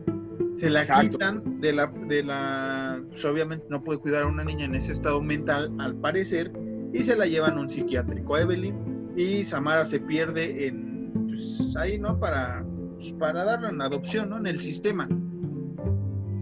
Se 0.53 0.69
la 0.69 0.81
quitan 0.83 1.61
de 1.61 1.73
la, 1.73 1.87
de 1.87 2.23
la, 2.23 3.01
pues 3.09 3.23
obviamente 3.25 3.65
no 3.69 3.83
puede 3.83 3.99
cuidar 3.99 4.23
a 4.23 4.27
una 4.27 4.43
niña 4.43 4.65
en 4.65 4.75
ese 4.75 4.91
estado 4.91 5.21
mental, 5.21 5.73
al 5.79 5.95
parecer, 5.95 6.51
y 6.93 7.03
se 7.03 7.15
la 7.15 7.25
llevan 7.25 7.57
a 7.57 7.61
un 7.61 7.69
psiquiátrico 7.69 8.35
a 8.35 8.41
Evelyn 8.41 8.91
y 9.15 9.43
Samara 9.43 9.85
se 9.85 9.99
pierde 9.99 10.67
en, 10.67 11.11
pues, 11.27 11.75
ahí, 11.77 11.99
¿no? 11.99 12.19
Para, 12.19 12.65
pues, 12.95 13.13
para 13.13 13.43
darla 13.43 13.69
en 13.69 13.81
adopción, 13.81 14.29
¿no? 14.29 14.37
En 14.37 14.47
el 14.47 14.59
sistema. 14.59 15.07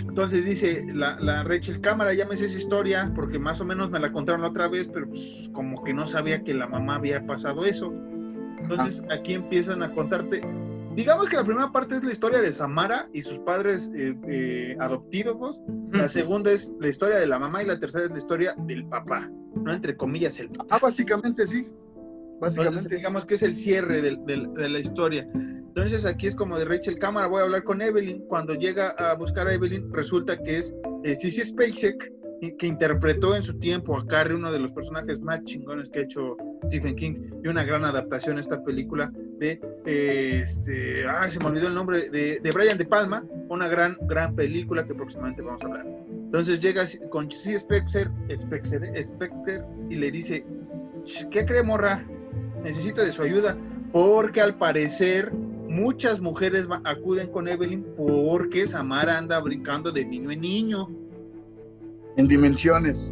Entonces 0.07 0.45
dice 0.45 0.85
la, 0.93 1.19
la 1.19 1.43
Rachel 1.43 1.81
Cámara, 1.81 2.13
llámese 2.13 2.45
esa 2.45 2.57
historia, 2.57 3.11
porque 3.15 3.39
más 3.39 3.61
o 3.61 3.65
menos 3.65 3.89
me 3.89 3.99
la 3.99 4.11
contaron 4.11 4.43
otra 4.43 4.67
vez, 4.67 4.87
pero 4.93 5.07
pues 5.07 5.49
como 5.53 5.83
que 5.83 5.93
no 5.93 6.07
sabía 6.07 6.43
que 6.43 6.53
la 6.53 6.67
mamá 6.67 6.95
había 6.95 7.25
pasado 7.25 7.65
eso. 7.65 7.93
Entonces 8.61 9.03
aquí 9.11 9.33
empiezan 9.33 9.81
a 9.83 9.91
contarte, 9.91 10.41
digamos 10.95 11.29
que 11.29 11.37
la 11.37 11.43
primera 11.43 11.71
parte 11.71 11.95
es 11.95 12.03
la 12.03 12.11
historia 12.11 12.41
de 12.41 12.51
Samara 12.51 13.07
y 13.13 13.21
sus 13.21 13.39
padres 13.39 13.89
eh, 13.95 14.15
eh, 14.27 14.75
adoptivos, 14.79 15.61
la 15.91 16.07
segunda 16.07 16.51
es 16.51 16.71
la 16.79 16.87
historia 16.87 17.17
de 17.17 17.27
la 17.27 17.39
mamá 17.39 17.63
y 17.63 17.67
la 17.67 17.79
tercera 17.79 18.05
es 18.05 18.11
la 18.11 18.17
historia 18.17 18.55
del 18.57 18.85
papá, 18.85 19.29
¿no? 19.55 19.71
Entre 19.71 19.95
comillas 19.95 20.39
el 20.39 20.49
papá. 20.49 20.75
Ah, 20.75 20.79
básicamente 20.81 21.47
sí. 21.47 21.65
Básicamente. 22.39 22.95
digamos 22.95 23.25
que 23.25 23.35
es 23.35 23.43
el 23.43 23.55
cierre 23.55 24.01
de 24.01 24.69
la 24.69 24.79
historia. 24.79 25.27
Entonces 25.69 26.05
aquí 26.05 26.27
es 26.27 26.35
como 26.35 26.57
de 26.57 26.65
Rachel 26.65 26.97
Cámara, 26.97 27.27
voy 27.27 27.41
a 27.41 27.43
hablar 27.43 27.63
con 27.63 27.81
Evelyn. 27.81 28.25
Cuando 28.27 28.55
llega 28.55 28.89
a 28.89 29.13
buscar 29.13 29.47
a 29.47 29.53
Evelyn, 29.53 29.93
resulta 29.93 30.37
que 30.41 30.57
es 30.57 30.73
eh, 31.03 31.15
Spacek, 31.15 32.11
que 32.57 32.67
interpretó 32.67 33.35
en 33.35 33.43
su 33.43 33.53
tiempo 33.59 33.97
a 33.97 34.05
Carrie, 34.07 34.35
uno 34.35 34.51
de 34.51 34.59
los 34.59 34.71
personajes 34.71 35.19
más 35.21 35.43
chingones 35.43 35.89
que 35.89 35.99
ha 35.99 36.01
hecho 36.03 36.37
Stephen 36.65 36.95
King, 36.95 37.15
y 37.43 37.47
una 37.47 37.63
gran 37.63 37.85
adaptación 37.85 38.37
a 38.37 38.39
esta 38.39 38.63
película 38.63 39.11
de, 39.39 39.61
eh, 39.85 40.41
este, 40.43 41.07
ay, 41.07 41.31
se 41.31 41.39
me 41.39 41.45
olvidó 41.45 41.67
el 41.67 41.75
nombre, 41.75 42.09
de, 42.09 42.39
de, 42.41 42.51
Brian 42.51 42.77
De 42.77 42.85
Palma, 42.85 43.23
una 43.49 43.67
gran, 43.67 43.97
gran 44.01 44.35
película 44.35 44.85
que 44.85 44.95
próximamente 44.95 45.41
vamos 45.41 45.61
a 45.63 45.67
hablar. 45.67 45.85
Entonces 46.09 46.59
llega 46.59 46.85
con 47.09 47.29
Sissy 47.29 47.57
Specter, 47.57 48.09
Specter, 48.31 49.03
Specter 49.03 49.65
y 49.89 49.95
le 49.95 50.11
dice, 50.11 50.45
¿qué 51.31 51.45
cree 51.45 51.63
morra? 51.63 52.05
Necesito 52.63 53.03
de 53.03 53.11
su 53.11 53.21
ayuda, 53.21 53.57
porque 53.91 54.41
al 54.41 54.57
parecer 54.57 55.31
muchas 55.69 56.19
mujeres 56.19 56.67
acuden 56.83 57.31
con 57.31 57.47
Evelyn 57.47 57.85
porque 57.95 58.67
Samara 58.67 59.17
anda 59.17 59.39
brincando 59.39 59.91
de 59.91 60.03
niño 60.03 60.31
en 60.31 60.41
niño. 60.41 60.89
En 62.17 62.27
dimensiones. 62.27 63.11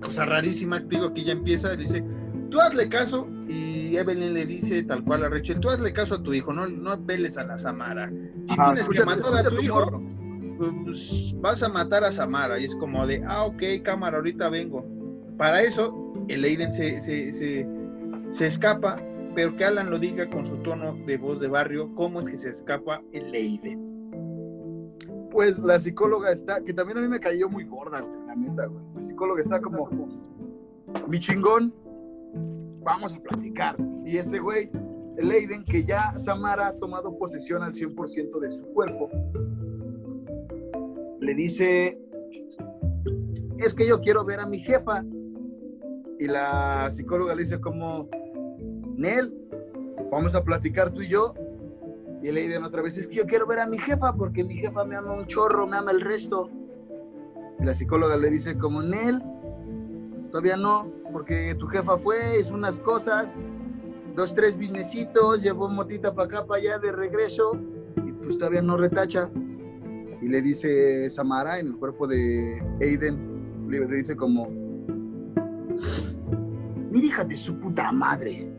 cosa 0.00 0.26
rarísima, 0.26 0.78
digo 0.80 1.12
que 1.12 1.24
ya 1.24 1.32
empieza, 1.32 1.74
dice, 1.74 2.04
tú 2.50 2.60
hazle 2.60 2.88
caso 2.88 3.26
y 3.48 3.96
Evelyn 3.96 4.34
le 4.34 4.44
dice 4.44 4.82
tal 4.84 5.02
cual 5.04 5.24
a 5.24 5.28
Rachel, 5.28 5.58
tú 5.60 5.70
hazle 5.70 5.92
caso 5.92 6.16
a 6.16 6.22
tu 6.22 6.34
hijo, 6.34 6.52
no, 6.52 6.68
no 6.68 7.02
veles 7.02 7.38
a 7.38 7.44
la 7.44 7.58
Samara. 7.58 8.12
Si 8.44 8.54
tienes 8.54 8.88
que 8.88 9.04
matar 9.04 9.36
a 9.36 9.48
tu 9.48 9.60
hijo, 9.60 10.02
pues 10.84 11.34
vas 11.40 11.62
a 11.62 11.68
matar 11.68 12.04
a 12.04 12.12
Samara. 12.12 12.58
Y 12.58 12.64
es 12.64 12.76
como 12.76 13.06
de, 13.06 13.24
ah, 13.26 13.44
ok, 13.44 13.62
cámara, 13.82 14.18
ahorita 14.18 14.50
vengo. 14.50 14.84
Para 15.38 15.62
eso, 15.62 16.14
el 16.28 16.44
Aiden 16.44 16.72
se, 16.72 17.00
se, 17.00 17.32
se, 17.32 17.66
se 18.32 18.46
escapa 18.46 19.02
pero 19.36 19.54
que 19.54 19.66
Alan 19.66 19.90
lo 19.90 19.98
diga 19.98 20.30
con 20.30 20.46
su 20.46 20.56
tono 20.62 20.96
de 21.04 21.18
voz 21.18 21.38
de 21.38 21.46
barrio, 21.46 21.94
¿cómo 21.94 22.20
es 22.20 22.30
que 22.30 22.38
se 22.38 22.48
escapa 22.48 23.02
el 23.12 23.32
Leiden? 23.32 24.90
Pues 25.30 25.58
la 25.58 25.78
psicóloga 25.78 26.32
está, 26.32 26.64
que 26.64 26.72
también 26.72 26.96
a 26.96 27.00
mí 27.02 27.08
me 27.08 27.20
cayó 27.20 27.46
muy 27.50 27.64
gorda, 27.64 28.00
la 28.26 28.34
neta, 28.34 28.64
güey. 28.64 28.82
La 28.94 29.02
psicóloga 29.02 29.42
está 29.42 29.60
como, 29.60 29.90
mi 31.06 31.20
chingón, 31.20 31.74
vamos 32.82 33.12
a 33.14 33.20
platicar. 33.20 33.76
Y 34.06 34.16
ese 34.16 34.38
güey, 34.38 34.70
el 35.18 35.28
Leiden, 35.28 35.64
que 35.64 35.84
ya 35.84 36.18
Samara 36.18 36.68
ha 36.68 36.78
tomado 36.78 37.18
posesión 37.18 37.62
al 37.62 37.74
100% 37.74 38.40
de 38.40 38.50
su 38.50 38.62
cuerpo, 38.68 39.10
le 41.20 41.34
dice, 41.34 42.00
es 43.58 43.74
que 43.74 43.86
yo 43.86 44.00
quiero 44.00 44.24
ver 44.24 44.40
a 44.40 44.46
mi 44.46 44.60
jefa. 44.60 45.04
Y 46.18 46.26
la 46.26 46.90
psicóloga 46.90 47.34
le 47.34 47.42
dice 47.42 47.60
como, 47.60 48.08
Nel, 48.96 49.32
vamos 50.10 50.34
a 50.34 50.42
platicar 50.42 50.90
tú 50.90 51.02
y 51.02 51.08
yo. 51.08 51.34
Y 52.22 52.32
le 52.32 52.42
dicen 52.42 52.64
otra 52.64 52.82
vez, 52.82 52.96
es 52.96 53.06
que 53.06 53.16
yo 53.16 53.26
quiero 53.26 53.46
ver 53.46 53.60
a 53.60 53.66
mi 53.66 53.78
jefa 53.78 54.14
porque 54.14 54.42
mi 54.42 54.54
jefa 54.54 54.84
me 54.84 54.96
ama 54.96 55.12
un 55.12 55.26
chorro, 55.26 55.66
me 55.66 55.76
ama 55.76 55.90
el 55.90 56.00
resto. 56.00 56.50
Y 57.60 57.64
la 57.64 57.74
psicóloga 57.74 58.16
le 58.16 58.30
dice 58.30 58.56
como, 58.56 58.82
Nel, 58.82 59.22
todavía 60.30 60.56
no, 60.56 60.90
porque 61.12 61.54
tu 61.54 61.66
jefa 61.66 61.98
fue, 61.98 62.40
hizo 62.40 62.54
unas 62.54 62.78
cosas, 62.80 63.38
dos, 64.14 64.34
tres 64.34 64.56
businessitos, 64.56 65.42
llevó 65.42 65.68
motita 65.68 66.14
para 66.14 66.26
acá, 66.26 66.46
para 66.46 66.60
allá 66.60 66.78
de 66.78 66.92
regreso, 66.92 67.58
y 68.04 68.12
pues 68.12 68.38
todavía 68.38 68.62
no 68.62 68.76
retacha. 68.76 69.30
Y 70.22 70.28
le 70.28 70.42
dice 70.42 71.08
Samara 71.10 71.58
en 71.58 71.68
el 71.68 71.76
cuerpo 71.76 72.06
de 72.06 72.62
Aiden, 72.80 73.68
le 73.68 73.86
dice 73.86 74.16
como, 74.16 74.48
mira 76.90 77.06
hija 77.06 77.24
de 77.24 77.36
su 77.36 77.58
puta 77.60 77.92
madre, 77.92 78.55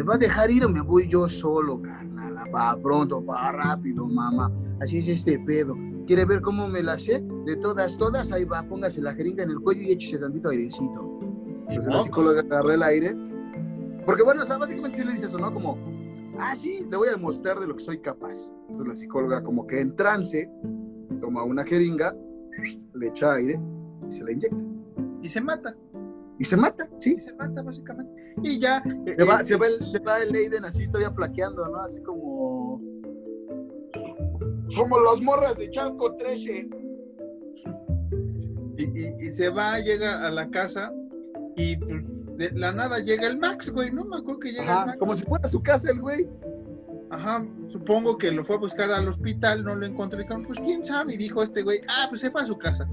¿Me 0.00 0.06
va 0.06 0.14
a 0.14 0.18
dejar 0.18 0.50
ir 0.50 0.64
o 0.64 0.68
me 0.70 0.80
voy 0.80 1.06
yo 1.10 1.28
solo, 1.28 1.82
carnal? 1.82 2.34
Va 2.54 2.74
pronto, 2.82 3.22
va 3.22 3.52
rápido, 3.52 4.06
mamá. 4.06 4.50
Así 4.80 4.96
es 4.96 5.08
este 5.08 5.38
pedo. 5.40 5.76
¿Quiere 6.06 6.24
ver 6.24 6.40
cómo 6.40 6.66
me 6.68 6.82
la 6.82 6.98
sé? 6.98 7.22
De 7.44 7.56
todas, 7.56 7.98
todas, 7.98 8.32
ahí 8.32 8.46
va, 8.46 8.62
póngase 8.62 9.02
la 9.02 9.14
jeringa 9.14 9.42
en 9.42 9.50
el 9.50 9.60
cuello 9.60 9.82
y 9.82 9.92
échese 9.92 10.16
tantito 10.16 10.48
airecito. 10.48 11.20
Entonces 11.68 11.92
la 11.92 12.00
psicóloga 12.00 12.40
agarró 12.40 12.70
el 12.72 12.82
aire. 12.82 13.14
Porque 14.06 14.22
bueno, 14.22 14.42
o 14.42 14.46
sea, 14.46 14.56
básicamente 14.56 14.96
sí 14.96 15.04
le 15.04 15.12
dice 15.12 15.26
eso, 15.26 15.36
¿no? 15.36 15.52
Como, 15.52 15.76
ah, 16.38 16.56
sí, 16.56 16.86
le 16.90 16.96
voy 16.96 17.08
a 17.08 17.10
demostrar 17.10 17.60
de 17.60 17.66
lo 17.66 17.76
que 17.76 17.84
soy 17.84 18.00
capaz. 18.00 18.50
Entonces 18.70 18.88
la 18.88 18.94
psicóloga 18.94 19.44
como 19.44 19.66
que 19.66 19.82
en 19.82 19.94
trance, 19.96 20.50
toma 21.20 21.42
una 21.42 21.62
jeringa, 21.62 22.16
le 22.94 23.06
echa 23.06 23.34
aire 23.34 23.60
y 24.08 24.10
se 24.10 24.24
la 24.24 24.32
inyecta. 24.32 24.64
Y 25.20 25.28
se 25.28 25.42
mata. 25.42 25.76
Y 26.40 26.44
se 26.44 26.56
mata, 26.56 26.88
sí. 26.98 27.12
Y 27.12 27.16
se 27.16 27.34
mata, 27.34 27.62
básicamente. 27.62 28.34
Y 28.42 28.58
ya. 28.58 28.82
Se 28.82 29.12
eh, 29.22 29.24
va, 29.24 29.40
eh, 29.40 29.44
se 29.44 29.56
va 29.56 29.66
el, 29.68 29.86
se 29.86 29.98
va 30.00 30.18
el 30.22 30.32
Leiden 30.32 30.64
así 30.64 30.86
todavía 30.88 31.14
plaqueando, 31.14 31.68
¿no? 31.68 31.80
Así 31.82 32.00
como... 32.02 32.80
Somos 34.70 35.00
las 35.02 35.20
morras 35.22 35.56
de 35.58 35.70
Chalco 35.70 36.14
13. 36.16 36.68
y, 38.78 38.82
y- 38.84 39.14
y 39.28 39.32
se 39.32 39.48
va, 39.50 39.78
llega 39.80 40.26
a 40.26 40.30
la 40.30 40.48
casa 40.50 40.92
y 41.56 41.76
pues, 41.76 41.92
de 42.38 42.50
la 42.52 42.72
nada 42.72 43.00
llega 43.00 43.26
el 43.26 43.38
Max, 43.38 43.70
güey. 43.70 43.90
No 43.90 44.04
me 44.04 44.16
acuerdo 44.16 44.40
que 44.40 44.52
llega 44.52 44.80
el 44.80 44.86
Max. 44.86 44.98
como 44.98 45.14
si 45.14 45.24
fuera 45.24 45.46
su 45.48 45.62
casa 45.62 45.90
el 45.90 46.00
güey. 46.00 46.26
Ajá, 47.10 47.44
supongo 47.68 48.16
que 48.16 48.30
lo 48.30 48.44
fue 48.44 48.56
a 48.56 48.60
buscar 48.60 48.90
al 48.92 49.08
hospital, 49.08 49.64
no 49.64 49.74
lo 49.74 49.84
encontró. 49.84 50.20
Y 50.20 50.22
dijeron, 50.22 50.44
pues 50.46 50.60
quién 50.60 50.84
sabe. 50.84 51.14
Y 51.14 51.16
dijo 51.16 51.42
este 51.42 51.62
güey, 51.62 51.80
ah, 51.88 52.06
pues 52.08 52.20
se 52.20 52.30
fue 52.30 52.40
a 52.42 52.46
su 52.46 52.56
casa. 52.56 52.88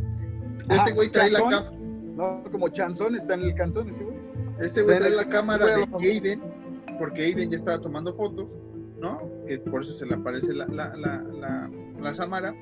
Este 0.62 0.74
Ajá, 0.76 0.92
güey 0.92 1.10
trae 1.12 1.30
la 1.30 1.40
Chanzón. 1.40 1.77
No, 2.18 2.44
como 2.52 2.70
Chanzón 2.70 3.16
está 3.16 3.36
en 3.36 3.42
el 3.42 3.54
cantón 3.54 3.90
ese 3.90 4.04
güey. 4.04 4.18
Este 4.60 4.82
güey 4.82 4.96
Está 4.98 5.08
trae 5.08 5.12
en 5.12 5.18
la 5.18 5.30
cámara 5.30 5.66
de. 5.68 5.88
Aiden, 6.02 6.42
porque 6.98 7.22
Aiden 7.22 7.52
ya 7.52 7.58
estaba 7.58 7.80
tomando 7.80 8.14
fotos, 8.16 8.48
¿no? 9.00 9.22
Que 9.48 9.60
por 9.60 9.84
eso 9.84 9.94
se 9.94 10.06
le 10.08 10.16
aparece 10.16 10.52
la, 10.52 10.66
la, 10.66 10.96
la, 10.96 11.22
la, 11.22 11.70
la 12.02 12.14
Samara. 12.16 12.56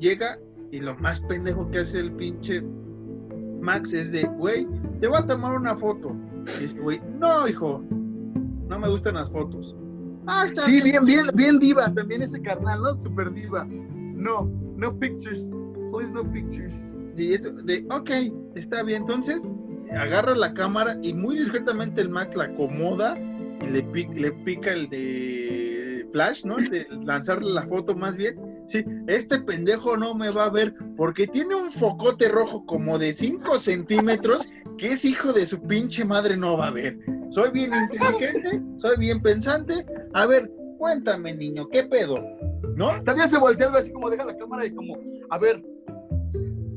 Llega 0.00 0.38
y 0.72 0.80
lo 0.80 0.96
más 0.96 1.20
pendejo 1.20 1.70
que 1.70 1.78
hace 1.78 2.00
el 2.00 2.12
pinche 2.12 2.62
Max 3.60 3.92
es 3.92 4.10
de, 4.10 4.24
güey, 4.24 4.66
te 5.00 5.06
voy 5.06 5.18
a 5.18 5.26
tomar 5.26 5.56
una 5.56 5.76
foto. 5.76 6.16
Y 6.60 6.64
este 6.64 6.80
güey, 6.80 7.00
no, 7.18 7.46
hijo, 7.46 7.84
no 8.68 8.78
me 8.78 8.88
gustan 8.88 9.14
las 9.14 9.30
fotos. 9.30 9.76
Ah, 10.26 10.44
está 10.46 10.62
Sí, 10.62 10.80
bien, 10.82 11.04
bien, 11.04 11.26
bien 11.34 11.58
diva. 11.60 11.92
También 11.94 12.22
ese 12.22 12.40
carnal, 12.42 12.82
¿no? 12.82 12.96
Super 12.96 13.32
diva. 13.32 13.64
No, 13.66 14.50
no 14.76 14.98
pictures. 14.98 15.48
Please 15.92 16.12
no 16.12 16.24
pictures. 16.32 16.89
Y 17.16 17.34
eso, 17.34 17.52
de, 17.52 17.84
ok, 17.90 18.10
está 18.54 18.82
bien. 18.82 19.02
Entonces, 19.02 19.46
agarra 19.96 20.34
la 20.34 20.54
cámara 20.54 20.96
y 21.02 21.12
muy 21.14 21.36
discretamente 21.36 22.00
el 22.00 22.08
Max 22.08 22.34
la 22.36 22.44
acomoda 22.44 23.18
y 23.18 23.66
le, 23.66 23.82
pi- 23.82 24.08
le 24.14 24.32
pica 24.32 24.72
el 24.72 24.88
de 24.88 26.06
flash, 26.12 26.44
¿no? 26.44 26.58
El 26.58 26.70
de 26.70 26.86
lanzarle 27.04 27.50
la 27.52 27.66
foto 27.66 27.94
más 27.94 28.16
bien. 28.16 28.36
Sí, 28.68 28.84
este 29.08 29.40
pendejo 29.40 29.96
no 29.96 30.14
me 30.14 30.30
va 30.30 30.44
a 30.44 30.50
ver 30.50 30.72
porque 30.96 31.26
tiene 31.26 31.54
un 31.56 31.72
focote 31.72 32.28
rojo 32.28 32.64
como 32.66 32.98
de 32.98 33.14
5 33.14 33.58
centímetros 33.58 34.48
que 34.78 34.88
es 34.92 35.04
hijo 35.04 35.32
de 35.32 35.44
su 35.44 35.60
pinche 35.60 36.04
madre 36.04 36.36
no 36.36 36.56
va 36.56 36.68
a 36.68 36.70
ver. 36.70 36.96
Soy 37.30 37.50
bien 37.50 37.72
inteligente, 37.74 38.62
soy 38.76 38.96
bien 38.98 39.20
pensante. 39.20 39.84
A 40.14 40.26
ver, 40.26 40.50
cuéntame, 40.78 41.34
niño, 41.34 41.68
¿qué 41.68 41.82
pedo? 41.84 42.16
¿No? 42.76 43.02
También 43.02 43.28
se 43.28 43.38
voltea 43.38 43.66
algo 43.66 43.78
así 43.78 43.92
como 43.92 44.08
deja 44.08 44.24
la 44.24 44.36
cámara 44.36 44.64
y 44.64 44.70
como, 44.72 44.96
a 45.30 45.38
ver, 45.38 45.62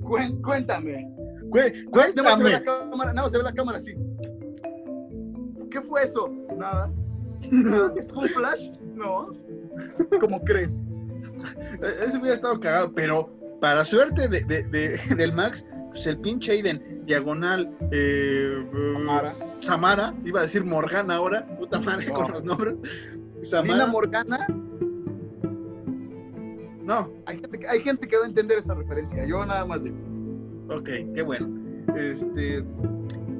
cuéntame. 0.04 1.10
Cué- 1.50 1.72
Nada 2.16 2.30
más 2.30 2.38
se 2.38 2.44
ve 2.44 2.52
Cuéntame. 2.52 2.52
la 2.52 2.64
cámara, 2.64 3.14
nada 3.14 3.22
más 3.24 3.32
se 3.32 3.38
ve 3.38 3.44
la 3.44 3.54
cámara 3.54 3.78
así. 3.78 3.94
¿Qué 5.70 5.82
fue 5.82 6.04
eso? 6.04 6.30
Nada. 6.58 6.92
¿Es 7.98 8.08
un 8.10 8.28
flash? 8.28 8.70
No. 8.96 9.32
¿Cómo 10.20 10.42
crees? 10.44 10.84
Ese 11.82 12.18
hubiera 12.18 12.36
estado 12.36 12.60
cagado, 12.60 12.94
pero 12.94 13.30
para 13.60 13.84
suerte 13.84 14.28
de, 14.28 14.42
de- 14.42 14.64
de- 14.64 14.98
del 15.18 15.34
Max, 15.34 15.66
pues 15.90 16.06
el 16.08 16.20
pinche 16.20 16.52
Aiden, 16.54 17.02
diagonal, 17.06 17.70
eh, 17.92 18.66
Samara. 18.94 19.36
Samara, 19.62 20.14
iba 20.26 20.40
a 20.40 20.44
decir 20.44 20.64
Morgana 20.66 21.16
ahora, 21.16 21.46
puta 21.58 21.80
madre 21.80 22.08
No. 22.08 22.14
con 22.14 22.32
los 22.32 22.44
nombres. 22.44 22.76
Samara, 23.42 23.86
Morgana, 23.88 24.46
no, 26.84 27.10
hay 27.26 27.40
gente, 27.40 27.60
que- 27.60 27.68
hay 27.68 27.80
gente 27.82 28.08
que 28.08 28.18
va 28.18 28.24
a 28.24 28.28
entender 28.28 28.58
esa 28.60 28.74
referencia. 28.74 29.26
Yo 29.26 29.46
nada 29.46 29.66
más 29.66 29.84
digo. 29.84 29.98
ok, 30.70 30.90
qué 31.16 31.22
bueno. 31.22 31.48
Este, 31.96 32.64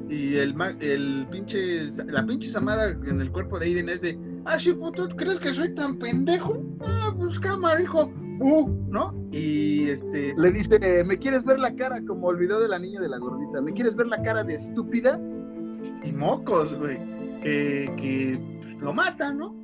y 0.08 0.36
el, 0.36 1.26
pinche, 1.30 1.86
la 2.06 2.24
pinche 2.26 2.48
Samara 2.48 2.90
en 2.90 3.20
el 3.20 3.30
cuerpo 3.32 3.58
de 3.58 3.66
Aiden 3.66 3.88
es 3.88 4.02
de, 4.02 4.18
ah, 4.44 4.58
sí, 4.58 4.72
puto, 4.72 5.08
¿crees 5.16 5.38
que 5.38 5.52
soy 5.52 5.74
tan 5.74 5.98
pendejo? 5.98 6.62
Ah, 6.80 7.14
pues 7.16 7.40
cámara, 7.40 7.80
hijo, 7.80 8.12
uh, 8.40 8.70
¿no? 8.88 9.14
Y 9.32 9.88
este, 9.88 10.34
Le 10.36 10.52
dice, 10.52 10.78
¿me 11.04 11.18
quieres 11.18 11.42
ver 11.44 11.58
la 11.58 11.74
cara? 11.74 12.02
Como 12.06 12.30
el 12.30 12.36
video 12.36 12.60
de 12.60 12.68
la 12.68 12.78
niña 12.78 13.00
de 13.00 13.08
la 13.08 13.18
gordita. 13.18 13.60
¿Me 13.60 13.72
quieres 13.72 13.94
ver 13.96 14.06
la 14.08 14.22
cara 14.22 14.44
de 14.44 14.54
estúpida? 14.54 15.20
y 16.02 16.12
mocos, 16.12 16.74
güey, 16.74 16.98
que, 17.42 17.92
que 17.96 18.40
pues, 18.62 18.80
lo 18.80 18.92
matan, 18.92 19.38
¿no? 19.38 19.54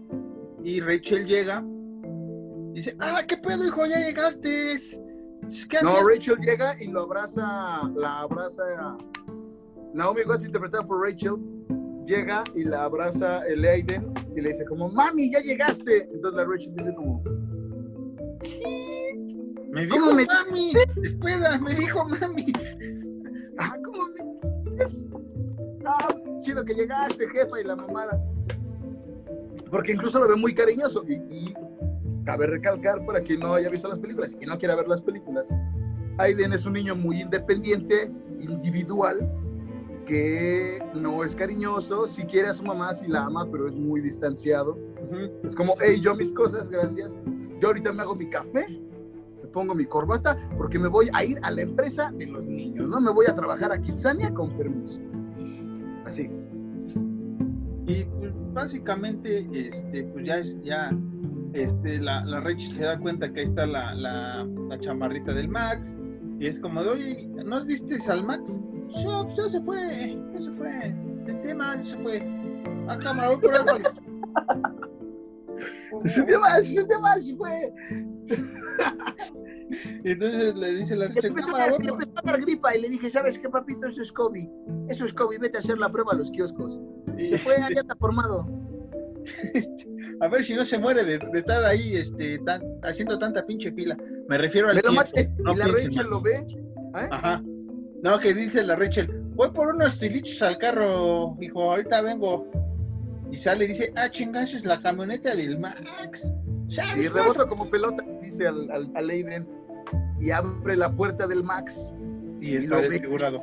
Y 0.62 0.80
Rachel 0.80 1.26
llega, 1.26 1.64
dice, 2.72 2.96
ah, 3.00 3.22
¿qué 3.26 3.36
pedo, 3.36 3.66
hijo? 3.66 3.86
Ya 3.86 3.98
llegaste. 3.98 4.76
¿Qué 5.68 5.78
No, 5.82 5.90
hacías?" 5.90 6.06
Rachel 6.06 6.38
llega 6.40 6.76
y 6.82 6.88
lo 6.88 7.02
abraza, 7.02 7.42
la 7.96 8.20
abraza. 8.20 8.62
Naomi 9.92 10.20
Watts, 10.26 10.44
interpretada 10.44 10.86
por 10.86 11.02
Rachel, 11.02 11.36
llega 12.06 12.44
y 12.54 12.64
la 12.64 12.84
abraza 12.84 13.44
el 13.46 13.64
Aiden 13.64 14.12
y 14.36 14.40
le 14.40 14.48
dice 14.48 14.64
como, 14.66 14.88
mami, 14.90 15.32
ya 15.32 15.40
llegaste. 15.40 16.04
Entonces 16.12 16.36
la 16.36 16.44
Rachel 16.44 16.74
dice 16.76 16.94
como, 16.94 17.22
Me 19.70 19.82
dijo 19.82 19.96
¿Cómo 19.98 20.14
me 20.14 20.26
mami. 20.26 20.72
Espera, 21.04 21.58
me 21.58 21.74
dijo 21.74 22.04
mami. 22.04 22.52
ah, 23.58 23.76
¿cómo 23.84 24.08
me 24.08 24.70
dices? 24.72 25.08
Ah, 25.84 26.14
chido 26.42 26.64
que 26.64 26.74
llegaste, 26.74 27.28
jefa, 27.28 27.60
y 27.60 27.64
la 27.64 27.76
mamada. 27.76 28.22
Porque 29.70 29.92
incluso 29.92 30.18
lo 30.20 30.28
ve 30.28 30.36
muy 30.36 30.54
cariñoso. 30.54 31.04
Y, 31.08 31.14
y 31.14 31.54
cabe 32.30 32.46
recalcar 32.46 33.04
para 33.04 33.20
quien 33.22 33.40
no 33.40 33.54
haya 33.54 33.68
visto 33.68 33.88
las 33.88 33.98
películas 33.98 34.32
y 34.32 34.36
quien 34.36 34.50
no 34.50 34.56
quiera 34.56 34.76
ver 34.76 34.86
las 34.86 35.02
películas. 35.02 35.58
Aiden 36.18 36.52
es 36.52 36.64
un 36.64 36.74
niño 36.74 36.94
muy 36.94 37.22
independiente, 37.22 38.08
individual, 38.38 39.28
que 40.06 40.78
no 40.94 41.24
es 41.24 41.34
cariñoso, 41.34 42.06
si 42.06 42.22
quiere 42.22 42.48
a 42.48 42.52
su 42.52 42.62
mamá, 42.62 42.94
si 42.94 43.08
la 43.08 43.24
ama, 43.24 43.48
pero 43.50 43.66
es 43.66 43.74
muy 43.74 44.00
distanciado. 44.00 44.78
Es 45.42 45.56
como, 45.56 45.74
hey, 45.80 46.00
yo 46.00 46.14
mis 46.14 46.32
cosas, 46.32 46.70
gracias. 46.70 47.18
Yo 47.60 47.66
ahorita 47.66 47.92
me 47.92 48.02
hago 48.02 48.14
mi 48.14 48.30
café, 48.30 48.64
me 49.42 49.48
pongo 49.48 49.74
mi 49.74 49.86
corbata, 49.86 50.38
porque 50.56 50.78
me 50.78 50.86
voy 50.86 51.10
a 51.12 51.24
ir 51.24 51.36
a 51.42 51.50
la 51.50 51.62
empresa 51.62 52.12
de 52.12 52.26
los 52.28 52.46
niños, 52.46 52.88
¿no? 52.88 53.00
Me 53.00 53.10
voy 53.10 53.26
a 53.26 53.34
trabajar 53.34 53.72
a 53.72 53.80
Kitsania 53.80 54.32
con 54.32 54.56
permiso. 54.56 55.00
Así. 56.06 56.30
Y 57.86 58.04
pues, 58.04 58.32
básicamente, 58.52 59.48
este, 59.52 60.04
pues 60.04 60.24
ya 60.24 60.38
es, 60.38 60.62
ya, 60.62 60.92
este, 61.54 61.98
la, 61.98 62.24
la 62.24 62.40
Rachel 62.40 62.72
se 62.72 62.82
da 62.84 62.98
cuenta 62.98 63.32
que 63.32 63.40
ahí 63.40 63.46
está 63.46 63.66
la, 63.66 63.94
la, 63.94 64.44
la 64.68 64.78
chamarrita 64.78 65.32
del 65.32 65.48
Max. 65.48 65.96
Y 66.38 66.46
es 66.46 66.58
como 66.60 66.82
de, 66.82 66.88
oye, 66.90 67.28
¿no 67.44 67.56
has 67.56 67.66
viste 67.66 67.96
al 68.10 68.24
Max? 68.24 68.58
Ya, 69.02 69.22
pues, 69.24 69.34
ya 69.36 69.48
se 69.48 69.60
fue, 69.62 70.18
ya 70.32 70.40
se 70.40 70.52
fue. 70.52 70.94
El 71.26 71.40
tema 71.42 71.76
ya 71.76 71.82
se 71.82 71.96
fue. 71.98 72.22
A 72.88 72.98
cámara, 72.98 73.30
voy 73.30 73.40
por 73.40 73.54
algo. 73.54 73.78
Se 76.00 76.22
te 76.22 76.36
va, 76.38 76.62
se 76.62 76.82
te 76.84 76.96
va, 76.96 77.20
se 77.20 77.36
fue. 77.36 77.70
Entonces 80.04 80.54
le 80.54 80.74
dice 80.74 80.96
la 80.96 81.08
Rachel, 81.08 81.26
empezó, 81.26 81.46
cámara, 81.48 81.70
voy 81.70 81.78
por- 81.86 82.02
empezó 82.02 82.12
a 82.16 82.22
dar 82.32 82.40
gripa 82.40 82.74
y 82.74 82.80
le 82.80 82.88
dije, 82.88 83.10
¿sabes 83.10 83.38
qué, 83.38 83.48
papito? 83.50 83.86
Eso 83.86 84.00
es 84.02 84.10
COVID. 84.12 84.48
Eso 84.88 85.04
es 85.04 85.12
COVID, 85.12 85.38
vete 85.40 85.58
a 85.58 85.60
hacer 85.60 85.76
la 85.78 85.90
prueba 85.90 86.12
a 86.12 86.16
los 86.16 86.30
kioscos. 86.30 86.80
Y- 87.18 87.26
Se 87.26 87.38
fue, 87.38 87.54
ya 87.58 87.66
está 87.80 87.94
formado. 87.96 88.46
A 90.20 90.28
ver 90.28 90.44
si 90.44 90.54
no 90.54 90.64
se 90.64 90.78
muere 90.78 91.02
de, 91.04 91.18
de 91.18 91.38
estar 91.38 91.64
ahí 91.64 91.96
este, 91.96 92.38
tan- 92.40 92.62
haciendo 92.82 93.18
tanta 93.18 93.44
pinche 93.46 93.72
fila. 93.72 93.96
Me 94.28 94.36
refiero 94.38 94.68
al 94.68 94.76
Me 94.76 94.82
lo 94.82 94.92
mate. 94.92 95.30
no 95.38 95.52
y 95.52 95.56
la 95.56 95.66
Rachel 95.66 95.94
mal. 95.96 96.10
lo 96.10 96.20
ve. 96.20 96.36
¿eh? 96.36 97.08
Ajá. 97.10 97.42
No, 98.02 98.18
que 98.18 98.34
dice 98.34 98.62
la 98.62 98.76
Rachel, 98.76 99.10
voy 99.34 99.50
por 99.50 99.74
unos 99.74 99.98
tilichos 99.98 100.42
al 100.42 100.58
carro, 100.58 101.36
hijo, 101.40 101.62
ahorita 101.70 102.02
vengo. 102.02 102.50
Y 103.30 103.36
sale 103.36 103.64
y 103.64 103.68
dice, 103.68 103.92
ah, 103.96 104.10
chinga, 104.10 104.42
esa 104.42 104.56
es 104.56 104.64
la 104.64 104.82
camioneta 104.82 105.34
del 105.34 105.58
Max. 105.58 106.30
Y 106.68 106.74
pues, 106.76 107.12
rebota 107.12 107.46
como 107.46 107.70
pelota, 107.70 108.04
dice 108.22 108.46
al, 108.46 108.70
al, 108.70 108.90
al 108.94 109.10
Aiden. 109.10 109.48
Y 110.20 110.30
abre 110.32 110.76
la 110.76 110.90
puerta 110.94 111.26
del 111.26 111.42
Max, 111.44 111.90
Y 112.40 112.56
está 112.56 112.76
ve. 112.76 112.88
desfigurado. 112.90 113.40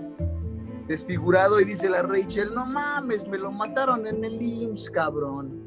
desfigurado, 0.87 1.59
y 1.59 1.65
dice 1.65 1.89
la 1.89 2.01
Rachel, 2.03 2.53
no 2.53 2.65
mames, 2.65 3.27
me 3.27 3.37
lo 3.37 3.51
mataron 3.51 4.05
en 4.07 4.23
el 4.23 4.41
IMSS, 4.41 4.89
cabrón. 4.91 5.66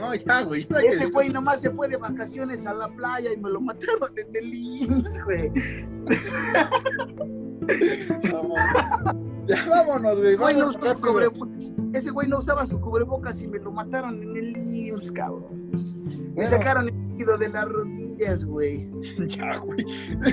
No, 0.00 0.14
ya, 0.14 0.42
güey. 0.42 0.66
ya 0.68 0.78
Ese 0.78 1.04
que- 1.04 1.10
güey 1.10 1.28
nomás 1.28 1.60
se 1.60 1.70
fue 1.70 1.86
de 1.88 1.96
vacaciones 1.96 2.64
a 2.66 2.72
la 2.74 2.88
playa 2.88 3.32
y 3.32 3.36
me 3.36 3.50
lo 3.50 3.60
mataron 3.60 4.10
en 4.16 4.34
el 4.36 4.54
IMSS, 4.54 5.24
güey. 5.24 5.52
Ya, 9.46 9.66
vámonos, 9.68 10.18
güey. 10.18 10.36
Güey, 10.36 10.54
no 10.56 10.70
vámonos 10.70 10.76
cubrebo- 11.00 11.48
Ese 11.94 12.10
güey 12.10 12.28
no 12.28 12.38
usaba 12.38 12.66
su 12.66 12.80
cubrebocas 12.80 13.42
y 13.42 13.48
me 13.48 13.58
lo 13.58 13.72
mataron 13.72 14.22
en 14.22 14.36
el 14.36 14.56
IMSS, 14.56 15.10
cabrón. 15.12 15.70
Me 16.36 16.46
sacaron 16.46 16.88
el 16.88 16.94
líquido 17.10 17.36
de 17.36 17.48
las 17.48 17.64
rodillas, 17.68 18.44
güey. 18.44 18.88
Ya, 19.28 19.56
güey. 19.58 19.84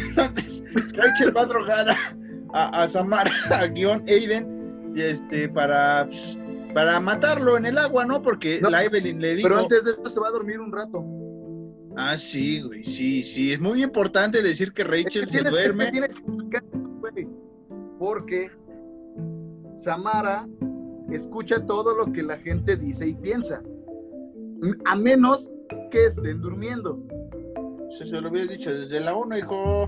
Entonces, 0.10 0.64
Rachel 0.94 1.36
va 1.36 1.42
a 1.42 1.46
drogar 1.48 1.90
a, 1.90 1.96
a, 2.54 2.84
a 2.84 2.88
Samara, 2.88 3.32
a 3.52 3.66
guion 3.68 4.04
Aiden, 4.08 4.94
y 4.96 5.02
este, 5.02 5.50
para, 5.50 6.06
pues, 6.06 6.38
para 6.78 7.00
matarlo 7.00 7.58
en 7.58 7.66
el 7.66 7.78
agua, 7.80 8.06
¿no? 8.06 8.22
Porque 8.22 8.62
No, 8.62 8.70
la 8.70 8.84
Evelyn 8.84 9.20
le 9.20 9.34
dijo. 9.36 9.48
Pero 9.50 9.62
antes 9.62 9.84
de 9.84 9.92
esto 9.92 10.10
se 10.10 10.20
va 10.20 10.28
a 10.28 10.32
dormir 10.32 10.60
un 10.60 10.72
rato. 10.72 11.04
Ah, 11.96 12.16
sí, 12.16 12.62
güey, 12.62 12.84
sí, 12.84 13.24
sí. 13.24 13.52
Es 13.54 13.60
muy 13.60 13.82
importante 13.82 14.44
decir 14.44 14.72
que 14.74 14.84
Es 14.84 14.88
que 14.88 15.04
Rachel 15.04 15.26
se 15.26 15.32
tienes, 15.32 15.54
es 15.54 15.58
que 15.58 15.64
duerme. 15.64 15.92
tienes 15.92 16.14
que 16.14 16.60
güey. 17.00 17.28
Porque 17.98 18.52
Samara 19.78 20.48
escucha 21.10 21.66
todo 21.66 21.96
lo 21.96 22.14
que 22.14 22.22
la 22.22 22.38
gente 22.38 22.76
dice 22.78 23.08
y 23.08 23.16
piensa. 23.16 23.64
A 24.86 24.96
menos 24.96 25.52
que 25.90 26.06
estén 26.06 26.42
durmiendo. 26.42 27.02
Se, 27.98 28.06
se 28.06 28.22
lo 28.22 28.30
hubieras 28.30 28.50
dicho 28.52 28.72
desde 28.72 29.00
la 29.00 29.16
1, 29.16 29.36
hijo. 29.36 29.88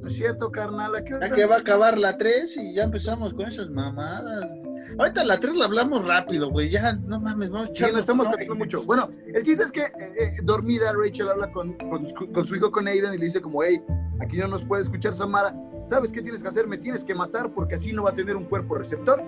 ¿No 0.00 0.08
es 0.08 0.14
cierto, 0.14 0.50
carnal? 0.50 0.96
¿A 0.96 1.04
qué 1.04 1.14
hora? 1.16 1.28
Ya 1.28 1.34
que 1.34 1.44
va 1.44 1.56
a 1.56 1.58
acabar 1.58 1.98
la 1.98 2.16
3 2.16 2.56
y 2.56 2.74
ya 2.74 2.84
empezamos 2.84 3.34
con 3.34 3.46
esas 3.46 3.68
mamadas. 3.68 4.63
Ahorita 4.98 5.24
la 5.24 5.38
3 5.40 5.56
la 5.56 5.64
hablamos 5.66 6.04
rápido, 6.06 6.50
güey. 6.50 6.70
Ya, 6.70 6.92
no 6.94 7.20
mames, 7.20 7.50
vamos 7.50 7.70
Sí, 7.74 7.84
no 7.92 7.98
estamos 7.98 8.30
tardando 8.30 8.54
mucho. 8.54 8.82
Bueno, 8.82 9.08
el 9.26 9.42
chiste 9.42 9.64
es 9.64 9.72
que 9.72 9.82
eh, 9.82 9.90
eh, 10.18 10.30
dormida 10.42 10.92
Rachel 10.92 11.28
habla 11.28 11.50
con, 11.52 11.72
con 11.74 12.08
su- 12.08 12.30
con 12.32 12.46
su 12.46 12.56
hijo, 12.56 12.70
con 12.70 12.86
Aiden, 12.88 13.14
y 13.14 13.18
le 13.18 13.24
dice 13.26 13.40
como, 13.40 13.62
hey, 13.62 13.80
aquí 14.20 14.36
no 14.38 14.48
nos 14.48 14.64
puede 14.64 14.82
escuchar 14.82 15.14
Samara. 15.14 15.54
¿Sabes 15.84 16.12
qué 16.12 16.22
tienes 16.22 16.42
que 16.42 16.48
hacer? 16.48 16.66
Me 16.66 16.78
tienes 16.78 17.04
que 17.04 17.14
matar 17.14 17.50
porque 17.52 17.74
así 17.74 17.92
no 17.92 18.04
va 18.04 18.10
a 18.10 18.14
tener 18.14 18.36
un 18.36 18.44
cuerpo 18.44 18.74
receptor 18.76 19.22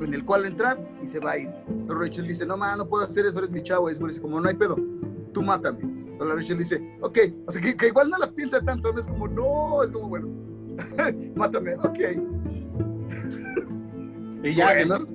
en 0.00 0.12
el 0.14 0.24
cual 0.24 0.44
entrar 0.46 0.78
y 1.02 1.06
se 1.06 1.20
va 1.20 1.32
a 1.32 1.38
ir. 1.38 1.50
Entonces 1.68 1.96
Rachel 2.08 2.26
dice, 2.26 2.44
no, 2.46 2.56
ma, 2.56 2.74
no 2.76 2.88
puedo 2.88 3.04
hacer 3.04 3.24
eso, 3.26 3.38
eres 3.38 3.50
mi 3.50 3.62
chavo. 3.62 3.88
Y 3.88 3.92
es 3.92 3.98
dice, 4.00 4.20
como, 4.20 4.40
no 4.40 4.48
hay 4.48 4.54
pedo, 4.56 4.76
tú 5.32 5.42
mátame. 5.42 5.80
Entonces 5.82 6.36
Rachel 6.36 6.58
dice, 6.58 6.98
ok, 7.00 7.18
o 7.46 7.52
sea, 7.52 7.62
que, 7.62 7.76
que 7.76 7.86
igual 7.88 8.10
no 8.10 8.18
la 8.18 8.30
piensa 8.30 8.60
tanto, 8.60 8.92
no 8.92 8.98
es 8.98 9.06
como, 9.06 9.28
no, 9.28 9.82
es 9.84 9.90
como, 9.92 10.08
bueno, 10.08 10.28
mátame, 11.36 11.74
ok. 11.76 11.98
Y 14.42 14.54
ya 14.54 14.74
Bueno. 14.74 15.06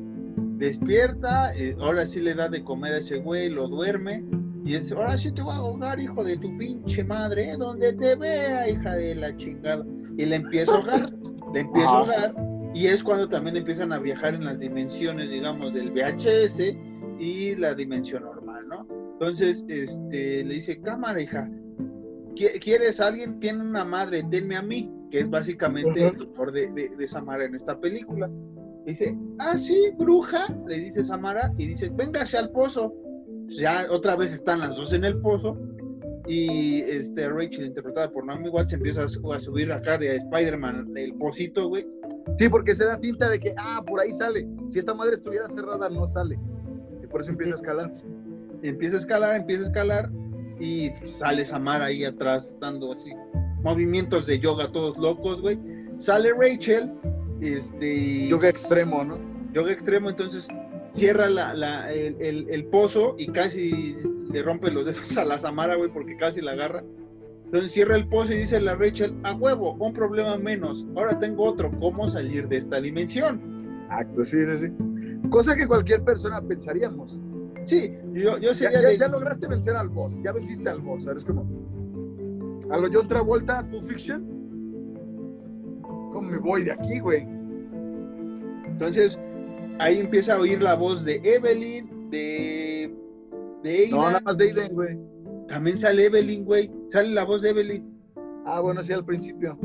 despierta, 0.58 1.54
eh, 1.56 1.76
ahora 1.80 2.06
sí 2.06 2.20
le 2.22 2.34
da 2.34 2.50
de 2.50 2.64
comer 2.64 2.94
a 2.94 2.98
ese 3.00 3.18
güey, 3.18 3.50
lo 3.50 3.68
duerme. 3.68 4.24
Y 4.66 4.76
es, 4.76 4.92
ahora 4.92 5.18
sí 5.18 5.32
te 5.32 5.42
voy 5.42 5.54
a 5.54 5.58
ahogar, 5.58 6.00
hijo 6.00 6.24
de 6.24 6.38
tu 6.38 6.58
pinche 6.58 7.04
madre, 7.04 7.52
¿eh? 7.52 7.56
donde 7.58 7.94
te 7.94 8.16
vea, 8.16 8.70
hija 8.70 8.96
de 8.96 9.16
la 9.16 9.36
chingada. 9.38 9.86
Y 10.18 10.26
le 10.26 10.36
empieza 10.38 10.74
a 10.74 10.78
ahogar, 10.78 11.14
le 11.54 11.60
empieza 11.62 11.90
a 11.90 11.98
ahogar. 12.00 12.36
Y 12.74 12.88
es 12.88 13.02
cuando 13.04 13.30
también 13.30 13.56
empiezan 13.58 13.94
a 13.94 14.00
viajar 14.00 14.36
en 14.36 14.44
las 14.46 14.60
dimensiones, 14.60 15.30
digamos, 15.32 15.74
del 15.74 15.92
VHS 15.92 16.76
y 17.20 17.56
la 17.56 17.74
dimensión 17.74 18.24
normal, 18.24 18.68
¿no? 18.68 18.88
Entonces, 19.14 19.64
este, 19.68 20.44
le 20.44 20.54
dice, 20.56 20.80
cámara, 20.82 21.20
hija, 21.22 21.50
¿qui- 22.36 22.60
¿quieres 22.60 23.00
a 23.00 23.08
alguien? 23.08 23.40
Tiene 23.40 23.62
una 23.64 23.86
madre, 23.86 24.24
denme 24.30 24.58
a 24.58 24.62
mí, 24.62 24.92
que 25.10 25.20
es 25.22 25.30
básicamente 25.30 26.08
el 26.08 26.18
doctor 26.18 26.52
de, 26.52 26.68
de, 26.74 26.90
de 26.90 27.08
Samara 27.08 27.46
en 27.46 27.56
esta 27.56 27.80
película. 27.80 28.30
Dice, 28.88 29.16
ah, 29.40 29.58
sí, 29.58 29.92
bruja, 30.00 30.48
le 30.66 30.80
dice 30.80 31.04
Samara, 31.04 31.54
y 31.58 31.68
dice, 31.68 31.92
véngase 31.94 32.38
al 32.38 32.50
pozo. 32.52 32.94
Ya 33.48 33.84
otra 33.92 34.16
vez 34.16 34.34
están 34.34 34.60
las 34.62 34.76
dos 34.76 34.94
en 34.94 35.04
el 35.06 35.20
pozo, 35.20 35.58
y 36.26 36.80
este 36.82 37.30
Rachel, 37.30 37.66
interpretada 37.68 38.10
por 38.10 38.26
Naomi 38.26 38.50
Watts, 38.50 38.74
empieza 38.74 39.04
a, 39.04 39.08
su- 39.08 39.32
a 39.32 39.40
subir 39.40 39.72
acá 39.72 39.98
de 39.98 40.16
Spider-Man 40.16 40.94
el 40.96 41.14
pocito, 41.16 41.68
güey. 41.68 41.86
Sí, 42.38 42.50
porque 42.50 42.74
se 42.76 42.86
da 42.86 42.98
tinta 43.00 43.30
de 43.30 43.40
que, 43.40 43.54
ah, 43.58 43.84
por 43.86 44.00
ahí 44.02 44.12
sale. 44.12 44.48
Si 44.70 44.80
esta 44.80 44.94
madre 44.94 45.14
estuviera 45.16 45.48
cerrada, 45.48 45.90
no 45.90 46.06
sale. 46.06 46.40
Y 47.04 47.08
por 47.08 47.22
eso 47.22 47.32
empieza 47.32 47.54
a 47.54 47.56
escalar. 47.56 47.94
Y 48.64 48.70
empieza 48.70 48.96
a 48.96 49.00
escalar, 49.00 49.36
empieza 49.36 49.64
a 49.64 49.68
escalar, 49.68 50.10
y 50.60 50.92
sale 51.06 51.44
Samara 51.46 51.86
ahí 51.86 52.04
atrás, 52.06 52.52
dando 52.60 52.92
así 52.94 53.12
movimientos 53.64 54.26
de 54.26 54.40
yoga 54.40 54.72
todos 54.72 54.98
locos, 54.98 55.42
güey. 55.42 55.60
Sale 55.98 56.32
Rachel, 56.34 56.92
este... 57.42 58.28
Yoga 58.28 58.50
extremo, 58.50 59.04
¿no? 59.04 59.18
yoga 59.54 59.72
extremo, 59.72 60.10
entonces 60.10 60.48
cierra 60.90 61.30
la, 61.30 61.54
la- 61.54 61.92
el, 61.92 62.16
el- 62.20 62.48
el 62.50 62.66
pozo 62.66 63.16
y 63.18 63.28
casi 63.28 63.96
le 64.32 64.44
rompe 64.44 64.70
los 64.70 64.86
dedos 64.86 65.18
a 65.18 65.26
la 65.26 65.40
Samara, 65.40 65.76
güey, 65.76 65.90
porque 65.92 66.16
casi 66.18 66.42
la 66.42 66.52
agarra. 66.52 66.84
Entonces 67.46 67.72
cierra 67.72 67.96
el 67.96 68.08
pozo 68.08 68.34
y 68.34 68.38
dice 68.40 68.60
la 68.60 68.76
Rachel, 68.76 69.16
a 69.24 69.34
huevo, 69.34 69.74
un 69.80 69.94
problema 69.94 70.38
menos. 70.38 70.86
Ahora 70.96 71.18
tengo 71.18 71.44
otro, 71.46 71.72
¿cómo 71.80 72.08
salir 72.08 72.48
de 72.50 72.58
esta 72.58 72.80
dimensión? 72.82 73.42
Acto, 73.90 74.26
sí, 74.26 74.38
sí, 74.46 74.68
sí. 74.68 75.30
Cosa 75.30 75.56
que 75.56 75.66
cualquier 75.66 76.04
persona 76.04 76.42
pensaríamos. 76.42 77.18
Sí, 77.66 77.94
yo, 78.14 78.38
yo 78.38 78.54
sería 78.54 78.94
ya 78.94 79.08
lograste 79.08 79.48
vencer 79.48 79.76
al 79.76 79.90
boss, 79.90 80.22
ya 80.24 80.32
venciste 80.34 80.70
al 80.70 80.80
boss, 80.82 81.06
¿sabes 81.06 81.24
cómo? 81.24 81.46
A 82.70 82.78
lo 82.78 82.90
John 82.92 83.08
Travolta, 83.08 83.66
Pulp 83.70 83.86
Fiction. 83.86 84.37
¿Cómo 86.18 86.32
me 86.32 86.40
voy 86.40 86.64
de 86.64 86.72
aquí, 86.72 87.00
güey? 87.00 87.28
Entonces 88.66 89.20
ahí 89.78 90.00
empieza 90.00 90.34
a 90.34 90.40
oír 90.40 90.60
la 90.64 90.74
voz 90.74 91.06
de 91.06 91.22
Evelyn, 91.24 92.10
de... 92.10 92.92
de 93.62 93.88
No, 93.92 94.02
Ada. 94.02 94.08
nada 94.08 94.22
más 94.22 94.36
de 94.36 94.46
Aiden, 94.46 94.74
güey. 94.74 94.98
También 95.48 95.78
sale 95.78 96.06
Evelyn, 96.06 96.44
güey. 96.44 96.72
Sale 96.88 97.10
la 97.10 97.24
voz 97.24 97.44
de 97.44 97.52
Evelyn. 97.52 98.02
Ah, 98.48 98.62
bueno, 98.62 98.82
sí, 98.82 98.94
al 98.94 99.06
principio. 99.06 99.60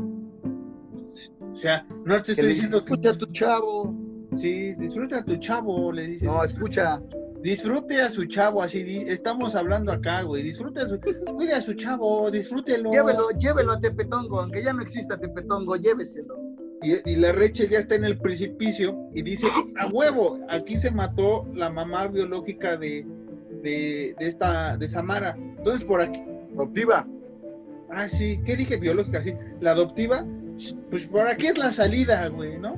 O 1.39 1.55
sea, 1.55 1.87
no 2.05 2.21
te 2.21 2.33
estoy 2.33 2.49
diciendo 2.49 2.85
que... 2.85 2.93
escucha 2.93 3.09
a 3.09 3.17
tu 3.17 3.25
chavo. 3.31 3.95
Sí, 4.35 4.75
disfruta 4.75 5.17
a 5.17 5.25
tu 5.25 5.35
chavo, 5.37 5.91
le 5.91 6.05
dice. 6.05 6.27
No, 6.27 6.43
escucha. 6.43 7.01
Disfrute 7.43 7.99
a 8.01 8.09
su 8.09 8.23
chavo, 8.25 8.61
así 8.61 9.03
estamos 9.05 9.53
hablando 9.53 9.91
acá, 9.91 10.21
güey. 10.21 10.43
Disfrute 10.43 10.79
a 10.79 10.87
su, 10.87 10.97
cuide 11.35 11.53
a 11.53 11.61
su 11.61 11.73
chavo, 11.73 12.31
disfrútelo. 12.31 12.89
Llévelo, 12.91 13.31
llévelo 13.37 13.73
a 13.73 13.79
Tepetongo, 13.81 14.39
aunque 14.39 14.63
ya 14.63 14.71
no 14.71 14.81
exista 14.81 15.17
Tepetongo, 15.17 15.75
lléveselo. 15.75 16.35
Y, 16.81 17.11
y 17.11 17.15
la 17.17 17.33
Rachel 17.33 17.69
ya 17.69 17.79
está 17.79 17.95
en 17.95 18.05
el 18.05 18.17
precipicio 18.17 18.97
y 19.13 19.21
dice, 19.23 19.47
a 19.77 19.87
huevo, 19.87 20.39
aquí 20.49 20.77
se 20.77 20.89
mató 20.89 21.45
la 21.53 21.69
mamá 21.69 22.07
biológica 22.07 22.77
de, 22.77 23.05
de, 23.61 24.15
de 24.17 24.27
esta, 24.27 24.77
de 24.77 24.87
Samara. 24.87 25.35
Entonces 25.37 25.83
por 25.83 25.99
aquí, 26.01 26.23
Adoptiva. 26.53 27.05
ah, 27.89 28.07
sí, 28.07 28.39
¿qué 28.45 28.55
dije 28.55 28.77
biológica? 28.77 29.21
Sí, 29.21 29.33
la 29.59 29.71
adoptiva, 29.71 30.25
pues 30.89 31.07
por 31.07 31.27
aquí 31.27 31.47
es 31.47 31.57
la 31.57 31.73
salida, 31.73 32.25
güey, 32.29 32.57
¿no? 32.57 32.77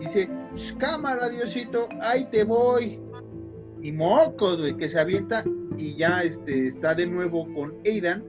Dice, 0.00 0.28
"Sh, 0.54 0.76
cámara, 0.76 1.28
Diosito, 1.28 1.88
ahí 2.00 2.24
te 2.26 2.44
voy. 2.44 3.00
Y 3.82 3.92
mocos, 3.92 4.60
güey, 4.60 4.76
que 4.76 4.88
se 4.88 4.98
avienta 4.98 5.44
y 5.76 5.94
ya 5.96 6.22
este, 6.22 6.66
está 6.66 6.94
de 6.94 7.06
nuevo 7.06 7.46
con 7.54 7.74
Aidan 7.84 8.24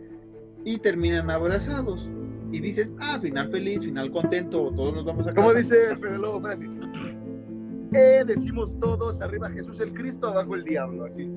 y 0.66 0.78
terminan 0.78 1.30
abrazados. 1.32 2.10
Y 2.52 2.60
dices, 2.60 2.94
ah, 3.00 3.18
final 3.22 3.50
feliz, 3.52 3.84
final 3.84 4.12
contento, 4.12 4.72
todos 4.76 4.94
nos 4.94 5.06
vamos 5.06 5.28
a 5.28 5.34
Como 5.34 5.48
casa. 5.50 5.60
dice 5.60 5.76
Fede 5.98 6.18
Lobo, 6.18 6.38
espérate. 6.48 6.66
Eh, 7.94 8.24
decimos 8.28 8.78
todos, 8.80 9.22
arriba 9.22 9.50
Jesús 9.50 9.80
el 9.80 9.94
Cristo, 9.94 10.28
abajo 10.28 10.56
el 10.56 10.64
diablo, 10.66 11.06
así. 11.06 11.30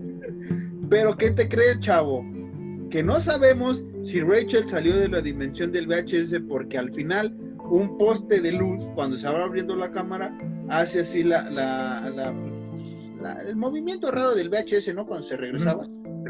Pero 0.88 1.16
¿qué 1.16 1.30
te 1.30 1.48
crees, 1.48 1.78
chavo? 1.80 2.24
Que 2.90 3.02
no 3.04 3.20
sabemos 3.20 3.84
si 4.02 4.20
Rachel 4.20 4.68
salió 4.68 4.96
de 4.96 5.08
la 5.08 5.20
dimensión 5.20 5.70
del 5.70 5.86
VHS 5.86 6.40
porque 6.48 6.76
al 6.76 6.92
final 6.92 7.36
un 7.70 7.96
poste 7.98 8.40
de 8.40 8.50
luz, 8.52 8.82
cuando 8.96 9.16
se 9.16 9.28
va 9.28 9.44
abriendo 9.44 9.76
la 9.76 9.92
cámara, 9.92 10.36
hace 10.68 11.00
así 11.00 11.22
la, 11.22 11.48
la- 11.50 12.10
la- 12.10 12.34
la- 13.20 13.40
el 13.42 13.56
movimiento 13.56 14.10
raro 14.10 14.34
del 14.34 14.48
VHS, 14.48 14.94
¿no? 14.94 15.06
Cuando 15.06 15.24
se 15.26 15.36
regresaba. 15.36 15.86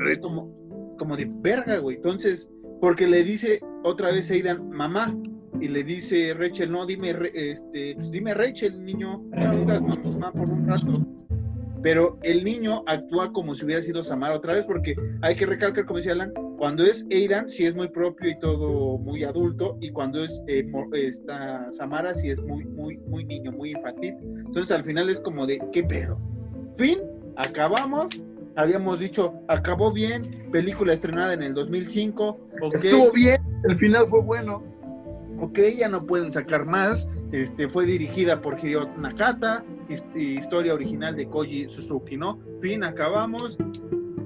Es 0.09 0.19
como, 0.19 0.95
como 0.99 1.17
de 1.17 1.31
verga, 1.41 1.79
güey. 1.79 1.97
Entonces, 1.97 2.49
porque 2.81 3.07
le 3.07 3.23
dice 3.25 3.61
otra 3.85 4.11
vez 4.13 4.31
Aidan, 4.31 4.71
mamá, 4.71 5.17
y 5.61 5.69
le 5.69 5.85
dice 5.85 6.33
Rachel, 6.35 6.73
no, 6.73 6.87
dime, 6.87 7.11
este, 7.35 7.95
pues 7.95 8.11
dime 8.11 8.33
Rachel, 8.35 8.83
niño, 8.85 9.23
no 9.31 9.57
digas 9.59 9.83
mamá 9.83 10.33
por 10.33 10.49
un 10.49 10.67
rato. 10.67 11.07
Pero 11.83 12.19
el 12.23 12.45
niño 12.45 12.83
actúa 12.87 13.33
como 13.33 13.55
si 13.55 13.65
hubiera 13.65 13.81
sido 13.81 14.03
Samara 14.03 14.35
otra 14.37 14.53
vez, 14.53 14.65
porque 14.65 14.95
hay 15.23 15.35
que 15.35 15.47
recalcar, 15.47 15.87
como 15.87 15.97
decía 15.97 16.13
Alan, 16.13 16.33
cuando 16.59 16.85
es 16.85 17.07
Aidan, 17.11 17.49
sí 17.49 17.65
es 17.65 17.75
muy 17.75 17.89
propio 17.89 18.29
y 18.31 18.39
todo 18.39 18.99
muy 18.99 19.25
adulto, 19.25 19.79
y 19.81 19.91
cuando 19.91 20.23
es 20.23 20.43
eh, 20.47 20.67
esta 20.93 21.73
Samara, 21.73 22.15
sí 22.15 22.31
es 22.31 22.39
muy, 22.43 22.65
muy, 22.67 22.99
muy 22.99 23.25
niño, 23.25 23.53
muy 23.53 23.71
infantil. 23.73 24.15
Entonces 24.47 24.71
al 24.73 24.85
final 24.85 25.09
es 25.09 25.21
como 25.21 25.47
de, 25.47 25.59
¿qué 25.73 25.83
pedo? 25.83 26.19
Fin, 26.81 26.99
acabamos. 27.37 28.19
Habíamos 28.57 29.01
dicho, 29.01 29.35
acabó 29.49 29.93
bien, 29.93 30.49
película 30.51 30.95
estrenada 30.95 31.35
en 31.35 31.43
el 31.43 31.53
2005. 31.53 32.41
ok. 32.63 32.75
Estuvo 32.75 33.13
bien, 33.13 33.39
el 33.69 33.77
final 33.77 34.07
fue 34.09 34.23
bueno. 34.23 34.63
Ok, 35.41 35.59
ya 35.79 35.91
no 35.91 36.07
pueden 36.07 36.33
sacar 36.33 36.65
más. 36.65 37.07
Este, 37.33 37.69
fue 37.69 37.85
dirigida 37.85 38.41
por 38.41 38.59
Hideo 38.59 38.89
Nakata, 38.97 39.63
his- 39.91 40.05
historia 40.17 40.73
original 40.73 41.15
de 41.17 41.29
Koji 41.29 41.69
Suzuki, 41.69 42.17
¿no? 42.17 42.39
Fin, 42.63 42.83
acabamos. 42.83 43.59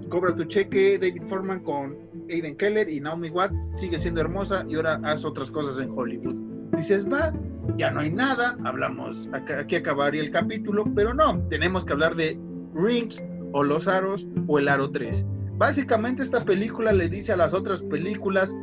Cobra 0.08 0.32
tu 0.36 0.44
cheque, 0.44 0.96
David 0.96 1.22
Foreman 1.26 1.58
con 1.64 1.96
Aiden 2.30 2.56
Keller 2.56 2.88
y 2.88 3.00
Naomi 3.00 3.30
Watts 3.30 3.80
sigue 3.80 3.98
siendo 3.98 4.20
hermosa 4.20 4.64
y 4.68 4.76
ahora 4.76 5.00
haz 5.02 5.24
otras 5.24 5.50
cosas 5.50 5.78
en 5.80 5.90
Hollywood. 5.90 6.36
Dices, 6.76 7.04
va, 7.04 7.32
ya 7.76 7.90
no 7.90 8.00
hay 8.00 8.10
nada, 8.10 8.56
hablamos, 8.64 9.28
aquí 9.32 9.76
acabaría 9.76 10.22
el 10.22 10.30
capítulo, 10.30 10.84
pero 10.94 11.14
no, 11.14 11.40
tenemos 11.48 11.84
que 11.84 11.92
hablar 11.92 12.14
de 12.14 12.38
Rings 12.74 13.22
o 13.52 13.62
Los 13.62 13.88
Aros 13.88 14.26
o 14.46 14.58
El 14.58 14.68
Aro 14.68 14.90
3. 14.90 15.24
Básicamente 15.56 16.22
esta 16.22 16.44
película 16.44 16.92
le 16.92 17.08
dice 17.08 17.32
a 17.32 17.36
las 17.36 17.54
otras 17.54 17.82
películas, 17.82 18.54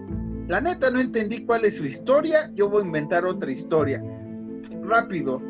la 0.48 0.60
neta 0.61 0.91
no 0.91 0.99
entendí 0.99 1.45
cuál 1.45 1.65
es 1.65 1.78
su 1.78 1.86
historia, 1.86 2.52
yo 2.56 2.69
voy 2.69 2.84
a 2.84 2.86
inventar 2.86 3.26
otra 3.26 3.52
historia. 3.52 4.03
Rápido, 4.84 5.41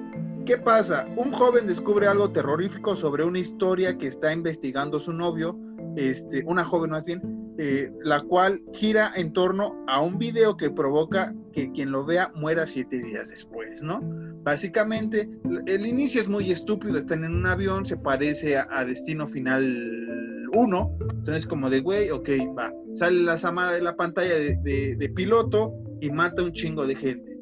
¿Qué 0.46 0.58
pasa? 0.58 1.08
Un 1.18 1.32
joven 1.32 1.68
descubre 1.68 2.08
algo 2.08 2.32
terrorífico 2.32 2.96
sobre 2.96 3.24
una 3.24 3.38
historia 3.38 3.98
que 3.98 4.08
está 4.08 4.34
investigando 4.34 5.00
su 5.00 5.14
novio, 5.14 5.56
este, 5.96 6.44
una 6.48 6.64
joven 6.66 6.90
más 6.92 7.06
bien, 7.06 7.22
eh, 7.58 7.92
la 8.04 8.22
cual 8.22 8.62
gira 8.74 9.12
en 9.16 9.34
torno 9.34 9.84
a 9.88 10.02
un 10.02 10.18
video 10.18 10.56
que 10.56 10.70
provoca 10.70 11.36
que 11.52 11.72
quien 11.72 11.92
lo 11.92 12.06
vea 12.06 12.32
muera 12.34 12.66
siete 12.66 13.04
días 13.04 13.30
después, 13.30 13.84
¿no? 13.84 14.00
Básicamente, 14.44 15.30
el 15.66 15.86
inicio 15.86 16.22
es 16.22 16.30
muy 16.30 16.50
estúpido, 16.50 16.98
están 16.98 17.24
en 17.24 17.36
un 17.36 17.46
avión, 17.46 17.86
se 17.86 17.98
parece 17.98 18.58
a, 18.58 18.86
Destino 18.86 19.28
Final 19.28 20.50
1, 20.54 20.98
entonces 21.14 21.46
como 21.46 21.70
de, 21.70 21.82
güey, 21.82 22.10
ok, 22.10 22.30
va, 22.58 22.74
sale 22.94 23.22
la 23.22 23.38
Samara 23.38 23.74
de 23.74 23.82
la 23.82 23.96
pantalla 23.96 24.36
de, 24.36 25.14
piloto 25.16 25.74
y 26.00 26.10
mata 26.10 26.44
un 26.44 26.54
chingo 26.54 26.88
de 26.88 26.96
gente. 26.96 27.38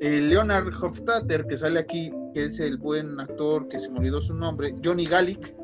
Leonard 0.00 0.74
Hofstadter, 0.82 1.46
que 1.46 1.56
sale 1.56 1.78
aquí, 1.78 2.10
que 2.34 2.44
es 2.44 2.58
el 2.58 2.76
buen 2.76 3.18
actor 3.20 3.68
que 3.68 3.78
se 3.78 3.88
me 3.90 4.10
su 4.20 4.34
nombre, 4.34 4.74
Johnny 4.84 5.06
Gallic, 5.06 5.54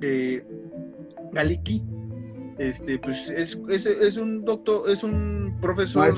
eh, 0.00 0.44
Galicki, 1.32 1.82
este, 2.58 2.98
pues 2.98 3.30
es, 3.30 3.58
es, 3.68 4.16
un 4.16 4.44
doctor, 4.44 4.90
es 4.90 5.02
un 5.04 5.56
profesor 5.60 6.10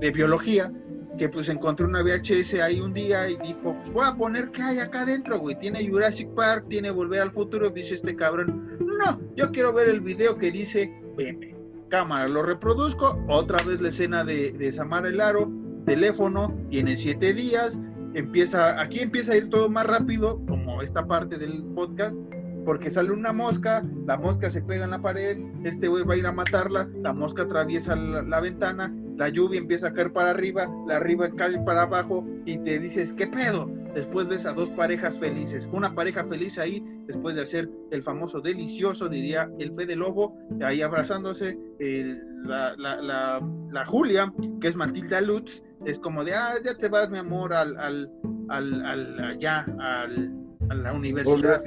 de, 0.00 0.10
biología 0.10 0.72
que 1.18 1.30
pues 1.30 1.48
encontró 1.48 1.86
una 1.86 2.02
VHS 2.02 2.54
ahí 2.54 2.78
un 2.80 2.92
día 2.92 3.28
y 3.30 3.36
dijo, 3.38 3.74
pues 3.80 3.90
voy 3.90 4.04
a 4.06 4.14
poner 4.14 4.50
qué 4.50 4.62
hay 4.62 4.78
acá 4.78 5.02
adentro, 5.02 5.38
güey. 5.40 5.58
Tiene 5.58 5.88
Jurassic 5.88 6.28
Park, 6.34 6.66
tiene 6.68 6.90
Volver 6.90 7.22
al 7.22 7.32
Futuro, 7.32 7.70
dice 7.70 7.94
este 7.94 8.14
cabrón. 8.14 8.76
No, 8.80 9.18
yo 9.34 9.50
quiero 9.50 9.72
ver 9.72 9.88
el 9.88 10.02
video 10.02 10.36
que 10.36 10.50
dice, 10.50 10.92
veme. 11.16 11.56
Cámara, 11.88 12.28
lo 12.28 12.42
reproduzco, 12.42 13.18
otra 13.28 13.64
vez 13.64 13.80
la 13.80 13.88
escena 13.88 14.24
de, 14.24 14.52
de 14.52 14.72
Samara 14.72 15.08
el 15.08 15.20
Aro, 15.20 15.50
teléfono, 15.86 16.52
tiene 16.68 16.96
siete 16.96 17.32
días, 17.32 17.78
empieza, 18.14 18.80
aquí 18.80 18.98
empieza 18.98 19.32
a 19.32 19.36
ir 19.36 19.48
todo 19.48 19.70
más 19.70 19.86
rápido, 19.86 20.44
como 20.46 20.82
esta 20.82 21.06
parte 21.06 21.38
del 21.38 21.62
podcast, 21.74 22.18
porque 22.66 22.90
sale 22.90 23.12
una 23.12 23.32
mosca, 23.32 23.82
la 24.06 24.18
mosca 24.18 24.50
se 24.50 24.60
pega 24.60 24.84
en 24.84 24.90
la 24.90 25.00
pared, 25.00 25.38
este 25.62 25.86
güey 25.86 26.02
va 26.02 26.14
a 26.14 26.16
ir 26.16 26.26
a 26.26 26.32
matarla, 26.32 26.90
la 27.00 27.12
mosca 27.12 27.44
atraviesa 27.44 27.94
la, 27.94 28.40
ventana, 28.40 28.92
la 29.16 29.28
lluvia 29.28 29.60
empieza 29.60 29.86
a 29.86 29.92
caer 29.92 30.12
para 30.12 30.30
arriba, 30.30 30.68
la 30.84 30.96
arriba 30.96 31.30
cae 31.30 31.60
para 31.60 31.82
abajo 31.82 32.26
y 32.44 32.58
te 32.58 32.80
dices, 32.80 33.12
¿qué 33.12 33.28
pedo? 33.28 33.70
Después 33.94 34.26
ves 34.26 34.46
a 34.46 34.52
dos 34.52 34.68
parejas 34.70 35.16
felices, 35.16 35.70
una 35.72 35.94
pareja 35.94 36.24
feliz 36.24 36.58
ahí, 36.58 36.84
después 37.06 37.36
de 37.36 37.42
hacer 37.42 37.70
el 37.92 38.02
famoso 38.02 38.40
delicioso, 38.40 39.08
diría 39.08 39.48
el 39.60 39.72
Fe 39.72 39.86
de 39.86 39.94
Lobo, 39.94 40.36
ahí 40.60 40.82
abrazándose, 40.82 41.56
la, 41.78 42.74
la, 42.76 43.86
Julia, 43.86 44.34
que 44.60 44.66
es 44.66 44.74
Matilda 44.74 45.20
Lutz, 45.20 45.62
es 45.84 46.00
como 46.00 46.24
de, 46.24 46.34
ah, 46.34 46.54
ya 46.64 46.76
te 46.76 46.88
vas, 46.88 47.08
mi 47.10 47.18
amor, 47.18 47.54
al, 47.54 47.78
al, 47.78 48.10
al, 48.48 48.84
al 48.84 49.20
allá, 49.20 49.64
al, 49.78 50.34
a 50.68 50.74
la 50.74 50.92
universidad. 50.92 51.60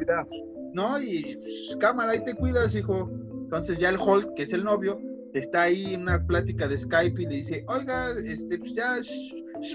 ¿No? 0.74 1.02
Y 1.02 1.36
pues, 1.36 1.78
cámara, 1.80 2.14
ahí 2.14 2.24
te 2.24 2.36
cuidas, 2.36 2.76
hijo. 2.76 3.10
Entonces 3.44 3.78
ya 3.78 3.90
el 3.90 3.98
Hulk, 3.98 4.36
que 4.36 4.44
es 4.44 4.54
el 4.54 4.64
novio, 4.64 5.00
está 5.34 5.64
ahí 5.64 5.94
en 5.94 6.04
una 6.04 6.26
plática 6.26 6.68
de 6.68 6.78
Skype 6.78 7.22
y 7.22 7.26
le 7.26 7.36
dice, 7.36 7.66
oiga, 7.68 8.12
este, 8.24 8.58
pues 8.58 8.74
ya, 8.74 8.96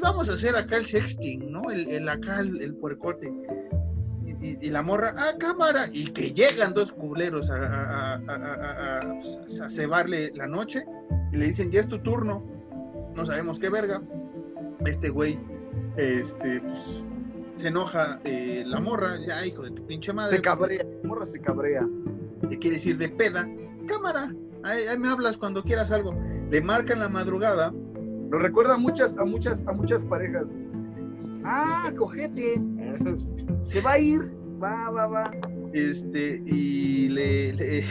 vamos 0.02 0.30
a 0.30 0.34
hacer 0.34 0.56
acá 0.56 0.76
el 0.76 0.86
sexting, 0.86 1.50
¿no? 1.50 1.70
El, 1.70 1.88
el 1.88 2.08
acá, 2.08 2.40
el, 2.40 2.74
puercote. 2.74 3.32
Y, 4.40 4.68
la 4.68 4.82
morra, 4.82 5.14
ah, 5.16 5.32
cámara, 5.38 5.88
y 5.90 6.12
que 6.12 6.30
llegan 6.32 6.74
dos 6.74 6.92
culeros 6.92 7.48
a, 7.48 7.56
a, 7.56 8.14
a, 8.14 8.98
a, 8.98 9.14
pues, 9.14 9.62
cebarle 9.68 10.32
la 10.34 10.46
noche 10.46 10.84
y 11.32 11.36
le 11.38 11.46
dicen, 11.46 11.70
ya 11.70 11.80
es 11.80 11.88
tu 11.88 11.98
turno, 12.00 12.44
no 13.14 13.24
sabemos 13.24 13.58
qué 13.58 13.70
verga. 13.70 14.02
Este 14.84 15.08
güey, 15.08 15.38
este, 15.96 16.60
pues, 16.60 17.04
se 17.54 17.68
enoja 17.68 18.20
eh, 18.24 18.64
la 18.66 18.80
morra, 18.80 19.18
ya 19.26 19.44
hijo 19.46 19.62
de 19.62 19.70
tu 19.70 19.86
pinche 19.86 20.12
madre. 20.12 20.36
Se 20.36 20.42
cabrea, 20.42 20.84
la 20.84 21.08
morra 21.08 21.26
se 21.26 21.40
cabrea. 21.40 21.88
¿Qué 22.48 22.58
quiere 22.58 22.76
decir 22.76 22.98
de 22.98 23.08
peda? 23.08 23.48
Cámara, 23.86 24.34
ahí, 24.62 24.84
me 24.98 25.08
hablas 25.08 25.36
cuando 25.36 25.62
quieras 25.62 25.90
algo. 25.90 26.14
Le 26.50 26.60
marcan 26.60 27.00
la 27.00 27.08
madrugada. 27.08 27.72
Lo 28.30 28.38
recuerda 28.38 28.74
a 28.74 28.78
muchas, 28.78 29.14
a 29.18 29.24
muchas, 29.24 29.66
a 29.66 29.72
muchas 29.72 30.02
parejas. 30.04 30.52
Ah, 31.44 31.92
cojete. 31.96 32.60
Se 33.64 33.80
va 33.80 33.92
a 33.92 33.98
ir. 33.98 34.20
Va, 34.62 34.90
va, 34.90 35.06
va. 35.06 35.30
Este, 35.72 36.42
y 36.46 37.08
le, 37.08 37.52
le 37.52 37.84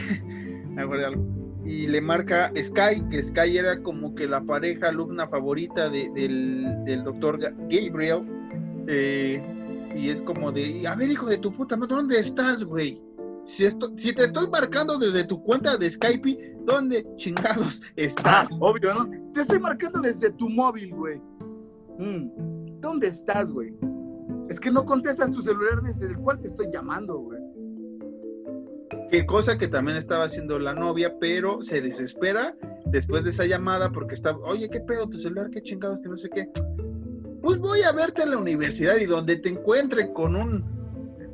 algo. 0.76 1.24
Y 1.64 1.86
le 1.86 2.00
marca 2.02 2.52
Sky, 2.54 3.02
que 3.10 3.22
Sky 3.22 3.56
era 3.56 3.82
como 3.82 4.14
que 4.14 4.26
la 4.26 4.42
pareja 4.42 4.88
alumna 4.88 5.26
favorita 5.26 5.88
del, 5.88 6.12
del 6.84 7.04
doctor 7.04 7.38
Gabriel. 7.38 8.33
Eh, 8.86 9.42
y 9.94 10.08
es 10.08 10.20
como 10.22 10.52
de, 10.52 10.86
a 10.86 10.94
ver, 10.94 11.10
hijo 11.10 11.26
de 11.26 11.38
tu 11.38 11.52
puta 11.52 11.76
madre, 11.76 11.94
¿dónde 11.94 12.18
estás, 12.18 12.64
güey? 12.64 13.00
Si, 13.46 13.68
si 13.96 14.14
te 14.14 14.24
estoy 14.24 14.48
marcando 14.48 14.98
desde 14.98 15.24
tu 15.24 15.42
cuenta 15.42 15.76
de 15.76 15.90
Skype, 15.90 16.56
¿dónde 16.64 17.06
chingados 17.16 17.82
estás? 17.96 18.48
Ah, 18.50 18.56
obvio, 18.60 18.94
¿no? 18.94 19.10
Te 19.32 19.42
estoy 19.42 19.58
marcando 19.58 20.00
desde 20.00 20.30
tu 20.32 20.48
móvil, 20.48 20.94
güey. 20.94 21.20
Mm, 21.98 22.80
¿Dónde 22.80 23.08
estás, 23.08 23.50
güey? 23.50 23.74
Es 24.48 24.58
que 24.58 24.70
no 24.70 24.84
contestas 24.84 25.30
tu 25.30 25.40
celular 25.40 25.80
desde 25.82 26.06
el 26.06 26.16
cual 26.16 26.40
te 26.40 26.48
estoy 26.48 26.70
llamando, 26.70 27.18
güey. 27.18 27.40
Qué 29.10 29.24
cosa 29.26 29.56
que 29.58 29.68
también 29.68 29.96
estaba 29.96 30.24
haciendo 30.24 30.58
la 30.58 30.74
novia, 30.74 31.18
pero 31.20 31.62
se 31.62 31.80
desespera 31.80 32.56
después 32.86 33.24
de 33.24 33.30
esa 33.30 33.46
llamada 33.46 33.90
porque 33.90 34.14
está, 34.14 34.36
oye, 34.38 34.68
¿qué 34.68 34.80
pedo 34.80 35.08
tu 35.08 35.18
celular? 35.18 35.50
¿Qué 35.50 35.62
chingados? 35.62 36.00
Que 36.00 36.08
no 36.08 36.16
sé 36.16 36.28
qué 36.30 36.50
pues 37.44 37.58
voy 37.58 37.80
a 37.82 37.92
verte 37.92 38.22
en 38.22 38.30
la 38.30 38.38
universidad 38.38 38.96
y 38.96 39.04
donde 39.04 39.36
te 39.36 39.50
encuentre 39.50 40.12
con 40.12 40.34
un 40.34 40.74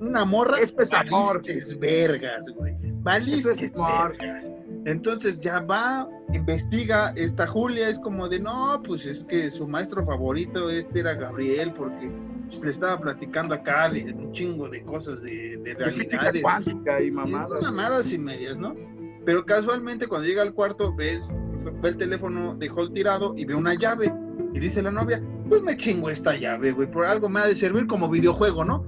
una 0.00 0.24
morra, 0.24 0.58
es 0.58 0.74
amor. 0.92 1.42
vergas, 1.78 2.46
güey. 2.56 2.74
Valiste 3.02 3.50
vergas. 3.50 4.50
Entonces 4.86 5.40
ya 5.40 5.60
va, 5.60 6.08
investiga, 6.32 7.10
esta 7.16 7.46
Julia 7.46 7.88
es 7.88 7.98
como 7.98 8.28
de, 8.28 8.40
no, 8.40 8.80
pues 8.82 9.04
es 9.04 9.24
que 9.24 9.50
su 9.50 9.68
maestro 9.68 10.04
favorito 10.04 10.70
este 10.70 11.00
era 11.00 11.14
Gabriel, 11.14 11.74
porque 11.74 12.10
pues, 12.46 12.64
le 12.64 12.70
estaba 12.70 12.98
platicando 12.98 13.54
acá 13.54 13.90
de 13.90 14.04
un 14.04 14.32
chingo 14.32 14.70
de 14.70 14.82
cosas 14.82 15.22
de, 15.22 15.58
de 15.58 15.74
realidades. 15.74 16.42
cuántica 16.42 17.02
y 17.02 17.10
mamadas. 17.10 17.62
mamadas 17.62 18.10
y 18.12 18.18
medias, 18.18 18.56
¿no? 18.56 18.74
Pero 19.26 19.44
casualmente 19.44 20.06
cuando 20.06 20.26
llega 20.26 20.40
al 20.40 20.54
cuarto, 20.54 20.94
ves, 20.94 21.20
ve 21.82 21.88
el 21.90 21.96
teléfono 21.98 22.56
de 22.56 22.70
Hall 22.70 22.92
tirado 22.94 23.34
y 23.36 23.44
ve 23.44 23.54
una 23.54 23.74
llave. 23.74 24.10
Y 24.54 24.58
dice 24.58 24.82
la 24.82 24.90
novia, 24.90 25.22
pues 25.50 25.62
me 25.62 25.76
chingo 25.76 26.08
esta 26.08 26.36
llave, 26.36 26.70
güey, 26.70 26.88
por 26.88 27.04
algo 27.04 27.28
me 27.28 27.40
ha 27.40 27.46
de 27.46 27.56
servir 27.56 27.88
como 27.88 28.08
videojuego, 28.08 28.64
¿no? 28.64 28.86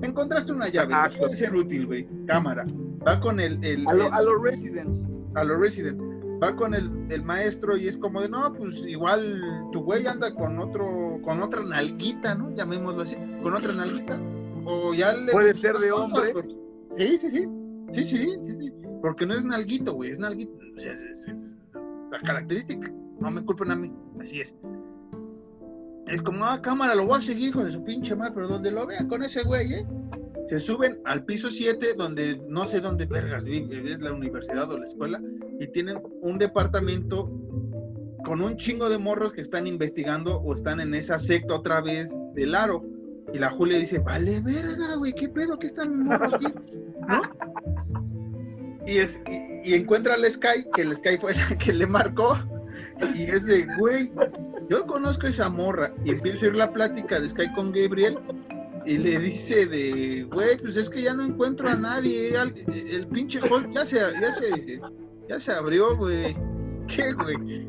Encontraste 0.00 0.52
una 0.52 0.68
llave, 0.68 0.94
puede 1.18 1.34
ser 1.34 1.54
útil, 1.54 1.86
güey, 1.86 2.08
cámara. 2.26 2.64
Va 3.06 3.18
con 3.18 3.40
el... 3.40 3.62
el, 3.64 3.84
a, 3.88 4.22
los 4.22 4.40
residents. 4.40 5.04
A 5.34 5.42
los 5.42 5.58
residents. 5.58 6.00
Va 6.40 6.54
con 6.54 6.72
el, 6.74 6.88
el, 7.10 7.22
maestro 7.24 7.76
y 7.76 7.88
es 7.88 7.96
como 7.96 8.22
de, 8.22 8.28
no, 8.28 8.52
pues 8.54 8.86
igual 8.86 9.42
tu 9.72 9.82
güey 9.82 10.06
anda 10.06 10.32
con 10.34 10.58
otro, 10.60 11.18
con 11.24 11.42
otra 11.42 11.62
nalguita, 11.64 12.36
¿no? 12.36 12.54
Llamémoslo 12.54 13.02
así, 13.02 13.16
con 13.42 13.54
otra 13.54 13.72
nalguita. 13.72 14.16
O 14.64 14.94
ya 14.94 15.12
le... 15.14 15.32
Puede 15.32 15.52
ser 15.52 15.76
de 15.78 15.90
hombre. 15.90 16.32
Sí, 16.96 17.18
sí, 17.20 17.30
sí. 17.30 17.48
Sí, 17.92 18.06
sí, 18.06 18.38
sí, 18.46 18.56
sí. 18.60 18.72
Porque 19.02 19.26
no 19.26 19.34
es 19.34 19.44
nalguito, 19.44 19.92
güey, 19.94 20.10
es 20.10 20.20
nalguito. 20.20 20.52
O 20.76 20.80
sea, 20.80 20.92
es, 20.92 21.26
la 22.10 22.20
característica. 22.20 22.90
No 23.20 23.30
me 23.32 23.44
culpen 23.44 23.72
a 23.72 23.76
mí, 23.76 23.92
así 24.20 24.40
es 24.40 24.54
es 26.06 26.22
como, 26.22 26.44
ah, 26.44 26.60
cámara, 26.60 26.94
lo 26.94 27.06
voy 27.06 27.18
a 27.18 27.22
seguir, 27.22 27.54
de 27.54 27.70
su 27.70 27.82
pinche 27.84 28.14
madre, 28.14 28.32
pero 28.34 28.48
donde 28.48 28.70
lo 28.70 28.86
vean 28.86 29.08
con 29.08 29.22
ese 29.22 29.42
güey, 29.42 29.72
¿eh? 29.72 29.86
Se 30.46 30.58
suben 30.58 31.00
al 31.06 31.24
piso 31.24 31.48
7, 31.48 31.94
donde 31.96 32.40
no 32.48 32.66
sé 32.66 32.80
dónde 32.80 33.06
vergas 33.06 33.44
es 33.46 33.98
la 34.00 34.12
universidad 34.12 34.70
o 34.70 34.78
la 34.78 34.84
escuela, 34.84 35.20
y 35.58 35.66
tienen 35.68 35.98
un 36.20 36.38
departamento 36.38 37.30
con 38.24 38.42
un 38.42 38.56
chingo 38.56 38.90
de 38.90 38.98
morros 38.98 39.32
que 39.32 39.40
están 39.40 39.66
investigando 39.66 40.38
o 40.38 40.54
están 40.54 40.80
en 40.80 40.94
esa 40.94 41.18
secta 41.18 41.54
otra 41.54 41.80
vez 41.80 42.14
del 42.34 42.54
aro. 42.54 42.84
Y 43.32 43.38
la 43.38 43.50
Julia 43.50 43.78
dice, 43.78 43.98
vale, 43.98 44.40
verga, 44.40 44.96
güey, 44.96 45.14
¿qué 45.14 45.28
pedo? 45.28 45.58
¿Qué 45.58 45.68
están 45.68 46.04
morros 46.04 46.34
aquí? 46.34 46.46
¿No? 47.08 47.22
Y, 48.86 48.98
es, 48.98 49.20
y, 49.26 49.70
y 49.70 49.74
encuentra 49.74 50.14
al 50.14 50.30
Sky, 50.30 50.66
que 50.74 50.82
el 50.82 50.94
Sky 50.94 51.16
fue 51.18 51.34
la 51.34 51.56
que 51.56 51.72
le 51.72 51.86
marcó, 51.86 52.38
y 53.14 53.22
es 53.22 53.46
de, 53.46 53.66
güey, 53.78 54.10
yo 54.68 54.86
conozco 54.86 55.26
a 55.26 55.30
esa 55.30 55.48
morra 55.48 55.92
y 56.04 56.10
empiezo 56.10 56.44
a 56.44 56.48
ir 56.48 56.54
la 56.54 56.72
plática 56.72 57.20
de 57.20 57.28
Sky 57.28 57.52
con 57.54 57.72
Gabriel 57.72 58.18
y 58.86 58.98
le 58.98 59.18
dice 59.18 59.66
de, 59.66 60.26
güey, 60.30 60.58
pues 60.58 60.76
es 60.76 60.90
que 60.90 61.02
ya 61.02 61.14
no 61.14 61.24
encuentro 61.24 61.68
a 61.68 61.74
nadie, 61.74 62.34
el, 62.36 63.06
pinche 63.08 63.40
Hulk 63.40 63.70
ya 63.72 63.84
se, 63.84 63.96
ya 63.98 64.32
se, 64.32 64.80
ya 65.28 65.40
se 65.40 65.52
abrió, 65.52 65.96
güey. 65.96 66.36
¿Qué, 66.86 67.12
güey? 67.12 67.66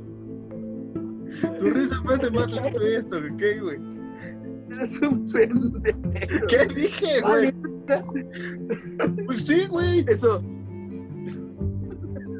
Tu 1.59 1.69
risa 1.69 2.01
me 2.01 2.13
hace 2.13 2.30
más 2.31 2.51
lento 2.51 2.81
esto, 2.81 3.17
¿qué, 3.38 3.59
güey? 3.59 3.80
Eres 4.72 5.01
un 5.01 5.26
pendejo. 5.31 6.47
¿Qué 6.47 6.65
dije, 6.73 7.22
güey? 7.22 7.53
Pues 9.27 9.45
sí, 9.45 9.67
güey. 9.67 10.03
Eso. 10.07 10.41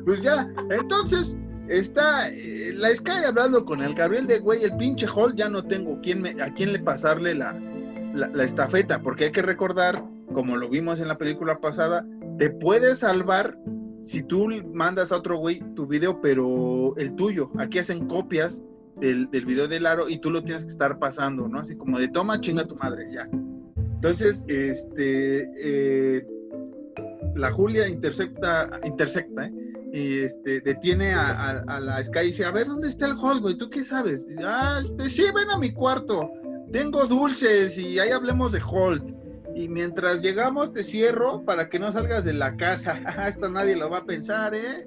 Pues 0.06 0.23
ya, 0.23 0.52
entonces, 0.72 1.38
Está 1.68 2.30
eh, 2.30 2.74
la 2.76 2.90
Sky 2.90 3.26
hablando 3.28 3.66
con 3.66 3.82
el 3.82 3.96
Gabriel 3.96 4.28
de 4.28 4.40
güey, 4.40 4.64
el 4.64 4.76
pinche 4.78 5.08
Hall, 5.08 5.36
ya 5.36 5.50
no 5.50 5.64
tengo 5.64 6.00
quién 6.02 6.22
me, 6.22 6.42
a 6.42 6.54
quién 6.54 6.72
le 6.72 6.80
pasarle 6.80 7.34
la, 7.34 7.60
la, 8.14 8.44
estafeta, 8.44 9.02
porque 9.02 9.26
hay 9.26 9.32
que 9.32 9.42
recordar, 9.42 10.04
como 10.34 10.58
lo 10.58 10.70
vimos 10.70 11.00
en 11.00 11.08
la 11.08 11.18
película 11.18 11.60
pasada, 11.60 12.06
te 12.38 12.50
puedes 12.50 13.00
salvar 13.00 13.58
si 14.02 14.22
tú 14.22 14.48
mandas 14.74 15.12
a 15.12 15.18
otro 15.18 15.40
güey 15.40 15.62
tu 15.74 15.88
video, 15.88 16.22
pero 16.22 16.96
el 16.98 17.16
tuyo, 17.16 17.52
aquí 17.58 17.80
hacen 17.80 18.08
copias 18.08 18.62
del, 18.98 19.30
del, 19.32 19.46
video 19.46 19.68
del 19.68 19.88
aro 19.88 20.08
y 20.08 20.20
tú 20.20 20.30
lo 20.30 20.44
tienes 20.44 20.66
que 20.66 20.72
estar 20.72 21.00
pasando, 21.00 21.48
¿no? 21.48 21.60
Así 21.60 21.76
como 21.76 22.00
de 22.00 22.08
toma, 22.10 22.40
chinga 22.40 22.68
tu 22.68 22.76
madre, 22.76 23.08
ya. 23.12 23.28
Entonces, 23.96 24.46
este, 24.48 25.50
eh, 25.58 26.28
la 27.36 27.52
Julia 27.52 27.88
intercepta, 27.88 28.80
intersecta, 28.86 29.48
¿eh? 29.48 29.65
Y 29.96 30.24
este, 30.24 30.60
detiene 30.60 31.14
a, 31.14 31.64
a, 31.68 31.80
la 31.80 32.04
Sky 32.04 32.20
y 32.20 32.26
dice, 32.26 32.44
a 32.44 32.52
ver, 32.52 32.68
¿dónde 32.68 32.90
está 32.90 33.06
el 33.06 33.14
Hulk, 33.14 33.42
güey? 33.42 33.56
¿Tú 33.56 33.70
qué 33.70 33.86
sabes? 33.86 34.28
ah, 34.44 34.82
este, 34.84 35.08
sí, 35.08 35.24
ven 35.34 35.50
a 35.50 35.58
mi 35.58 35.72
cuarto. 35.72 36.30
Tengo 36.74 37.06
dulces 37.06 37.78
y 37.78 37.98
ahí 37.98 38.10
hablemos 38.10 38.52
de 38.52 38.62
Hulk. 38.62 39.06
Y 39.56 39.70
mientras 39.70 40.22
llegamos 40.22 40.74
te 40.74 40.84
cierro 40.84 41.46
para 41.46 41.70
que 41.70 41.80
no 41.80 41.90
salgas 41.94 42.26
de 42.26 42.34
la 42.34 42.58
casa. 42.58 43.00
Esto 43.26 43.50
nadie 43.50 43.78
lo 43.78 43.90
va 43.90 44.00
a 44.00 44.04
pensar, 44.04 44.54
¿eh? 44.54 44.86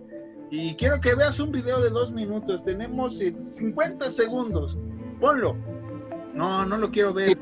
Y 0.51 0.75
quiero 0.75 1.01
que 1.01 1.15
veas 1.15 1.41
un 1.41 1.53
video 1.53 1.81
de 1.81 1.89
dos 1.89 2.13
minutos. 2.13 2.63
Tenemos 2.63 3.17
50 3.17 4.11
segundos. 4.11 4.77
Ponlo. 5.21 5.57
No, 6.35 6.67
no 6.67 6.77
lo 6.77 6.91
quiero 6.91 7.15
ver. 7.15 7.39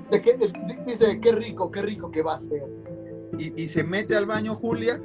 Dice, 0.86 1.18
qué 1.20 1.32
rico, 1.32 1.72
qué 1.72 1.82
rico 1.82 2.12
que 2.12 2.22
va 2.22 2.34
a 2.34 2.38
ser. 2.38 2.62
Y, 3.36 3.60
y, 3.60 3.66
se 3.66 3.82
mete 3.82 4.14
al 4.14 4.26
baño 4.26 4.55
Julia. 4.55 5.01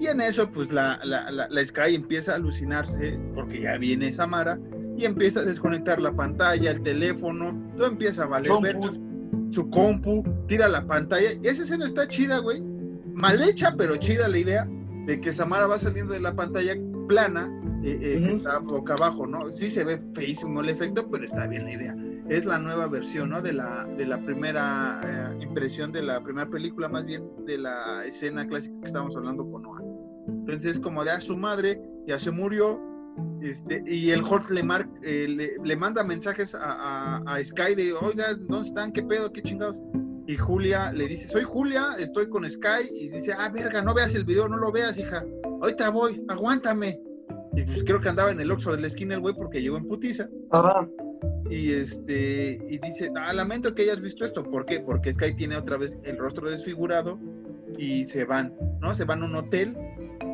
Y 0.00 0.06
en 0.06 0.20
eso, 0.20 0.50
pues 0.50 0.72
la, 0.72 1.00
la, 1.04 1.30
la, 1.30 1.48
la 1.48 1.64
Sky 1.64 1.94
empieza 1.94 2.32
a 2.32 2.34
alucinarse 2.36 3.18
porque 3.34 3.62
ya 3.62 3.78
viene 3.78 4.12
Samara 4.12 4.58
y 4.96 5.04
empieza 5.04 5.40
a 5.40 5.44
desconectar 5.44 6.00
la 6.00 6.12
pantalla, 6.12 6.70
el 6.70 6.82
teléfono, 6.82 7.72
todo 7.76 7.86
empieza 7.88 8.24
a 8.24 8.26
valer 8.26 8.52
ver 8.62 8.78
su 9.50 9.70
compu, 9.70 10.24
tira 10.46 10.68
la 10.68 10.86
pantalla. 10.86 11.32
Y 11.42 11.46
esa 11.46 11.62
escena 11.62 11.86
está 11.86 12.06
chida, 12.08 12.38
güey. 12.38 12.60
Mal 13.14 13.40
hecha, 13.42 13.74
pero 13.76 13.96
chida 13.96 14.28
la 14.28 14.38
idea 14.38 14.68
de 15.06 15.20
que 15.20 15.32
Samara 15.32 15.66
va 15.66 15.78
saliendo 15.78 16.12
de 16.12 16.20
la 16.20 16.34
pantalla 16.34 16.74
plana, 17.08 17.50
eh, 17.84 17.98
eh, 18.00 18.16
uh 18.16 18.20
-huh. 18.20 18.26
que 18.26 18.36
está 18.36 18.58
boca 18.58 18.94
abajo, 18.94 19.26
¿no? 19.26 19.50
Sí 19.52 19.68
se 19.68 19.84
ve 19.84 19.98
feísimo 20.14 20.60
el 20.60 20.68
efecto, 20.70 21.08
pero 21.10 21.24
está 21.24 21.46
bien 21.46 21.64
la 21.64 21.72
idea. 21.72 21.96
Es 22.28 22.44
la 22.44 22.58
nueva 22.58 22.86
versión, 22.86 23.30
¿no? 23.30 23.42
De 23.42 23.52
la, 23.52 23.84
de 23.84 24.06
la 24.06 24.18
primera 24.24 25.00
eh, 25.04 25.42
impresión 25.42 25.92
de 25.92 26.02
la 26.02 26.22
primera 26.22 26.48
película, 26.48 26.88
más 26.88 27.04
bien 27.04 27.22
de 27.46 27.58
la 27.58 28.04
escena 28.04 28.46
clásica 28.46 28.74
que 28.80 28.86
estábamos 28.86 29.16
hablando 29.16 29.48
con 29.50 29.62
Noah. 29.62 29.82
Entonces, 30.28 30.80
como 30.80 31.04
de 31.04 31.10
a 31.10 31.20
su 31.20 31.36
madre, 31.36 31.80
ya 32.06 32.18
se 32.18 32.30
murió, 32.30 32.80
este, 33.42 33.82
y 33.86 34.10
el 34.10 34.22
Hulk 34.22 34.50
le, 34.50 34.62
mar, 34.62 34.88
eh, 35.02 35.26
le, 35.28 35.52
le, 35.62 35.76
manda 35.76 36.02
mensajes 36.02 36.54
a, 36.54 36.60
a, 36.62 37.22
a, 37.26 37.44
Sky 37.44 37.74
de, 37.74 37.92
oiga, 37.92 38.34
¿dónde 38.34 38.66
están? 38.66 38.92
¿Qué 38.92 39.02
pedo? 39.02 39.30
¿Qué 39.32 39.42
chingados? 39.42 39.80
Y 40.26 40.36
Julia 40.36 40.90
le 40.92 41.06
dice, 41.06 41.28
soy 41.28 41.44
Julia, 41.44 41.90
estoy 41.98 42.28
con 42.30 42.48
Sky. 42.48 42.88
Y 42.90 43.10
dice, 43.10 43.34
ah, 43.38 43.50
verga, 43.50 43.82
no 43.82 43.94
veas 43.94 44.14
el 44.14 44.24
video, 44.24 44.48
no 44.48 44.56
lo 44.56 44.72
veas, 44.72 44.98
hija. 44.98 45.22
Ahorita 45.60 45.90
voy, 45.90 46.24
aguántame. 46.28 46.98
Y 47.54 47.62
pues 47.64 47.84
creo 47.84 48.00
que 48.00 48.08
andaba 48.08 48.32
en 48.32 48.40
el 48.40 48.50
Oxxo 48.50 48.72
de 48.72 48.80
la 48.80 48.86
esquina 48.86 49.14
el 49.14 49.20
güey 49.20 49.34
porque 49.34 49.60
llegó 49.60 49.76
en 49.76 49.86
putiza. 49.86 50.28
Ajá. 50.50 50.88
Y 51.50 51.72
este, 51.72 52.58
y 52.68 52.78
dice, 52.78 53.10
ah, 53.16 53.32
lamento 53.32 53.74
que 53.74 53.82
hayas 53.82 54.00
visto 54.00 54.24
esto. 54.24 54.42
¿Por 54.42 54.64
qué? 54.64 54.80
Porque 54.80 55.12
Sky 55.12 55.34
tiene 55.34 55.56
otra 55.56 55.76
vez 55.76 55.94
el 56.04 56.16
rostro 56.16 56.50
desfigurado 56.50 57.18
y 57.78 58.04
se 58.06 58.24
van, 58.24 58.54
¿no? 58.80 58.94
Se 58.94 59.04
van 59.04 59.22
a 59.22 59.26
un 59.26 59.34
hotel 59.34 59.76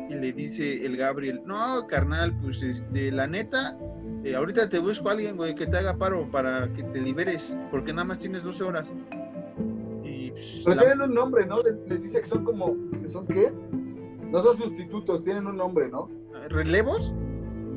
y 0.09 0.15
le 0.15 0.31
dice 0.31 0.85
el 0.85 0.97
Gabriel, 0.97 1.41
no, 1.45 1.87
carnal, 1.87 2.37
pues 2.41 2.63
este, 2.63 3.11
la 3.11 3.27
neta, 3.27 3.77
eh, 4.23 4.35
ahorita 4.35 4.69
te 4.69 4.79
busco 4.79 5.09
a 5.09 5.13
alguien, 5.13 5.37
güey, 5.37 5.55
que 5.55 5.67
te 5.67 5.77
haga 5.77 5.97
paro 5.97 6.29
para 6.31 6.71
que 6.73 6.83
te 6.83 7.01
liberes, 7.01 7.57
porque 7.71 7.93
nada 7.93 8.05
más 8.05 8.19
tienes 8.19 8.43
12 8.43 8.63
horas. 8.63 8.93
Y, 10.03 10.31
pues, 10.31 10.61
Pero 10.65 10.75
la... 10.75 10.81
tienen 10.81 11.01
un 11.01 11.13
nombre, 11.13 11.45
¿no? 11.45 11.61
Les, 11.61 11.75
les, 11.87 12.01
dice 12.01 12.21
que 12.21 12.27
son 12.27 12.43
como, 12.43 12.75
que 13.01 13.07
son 13.07 13.25
qué? 13.27 13.51
No 14.23 14.41
son 14.41 14.55
sustitutos, 14.55 15.23
tienen 15.23 15.47
un 15.47 15.57
nombre, 15.57 15.89
¿no? 15.89 16.09
¿Relevos? 16.49 17.13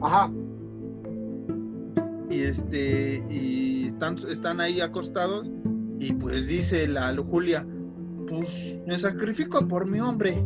Ajá. 0.01 0.31
Y 2.35 2.43
este, 2.43 3.23
y 3.31 3.87
están, 3.93 4.17
están 4.29 4.61
ahí 4.61 4.81
acostados, 4.81 5.47
y 6.01 6.13
pues 6.15 6.49
dice 6.49 6.89
la 6.89 7.15
Julia, 7.17 7.65
pues 8.29 8.81
me 8.89 8.99
sacrifico 8.99 9.69
por 9.69 9.89
mi 9.89 10.01
hombre 10.01 10.45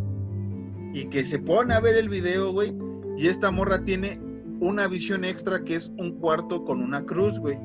y 0.92 1.06
que 1.08 1.24
se 1.24 1.38
pone 1.38 1.72
a 1.72 1.80
ver 1.80 1.96
el 1.96 2.10
video, 2.10 2.52
güey, 2.52 2.74
y 3.16 3.28
esta 3.28 3.50
morra 3.50 3.82
tiene 3.86 4.20
una 4.60 4.86
visión 4.86 5.24
extra 5.24 5.64
que 5.64 5.76
es 5.76 5.90
un 5.96 6.18
cuarto 6.18 6.62
con 6.66 6.82
una 6.82 7.06
cruz, 7.06 7.38
güey. 7.38 7.58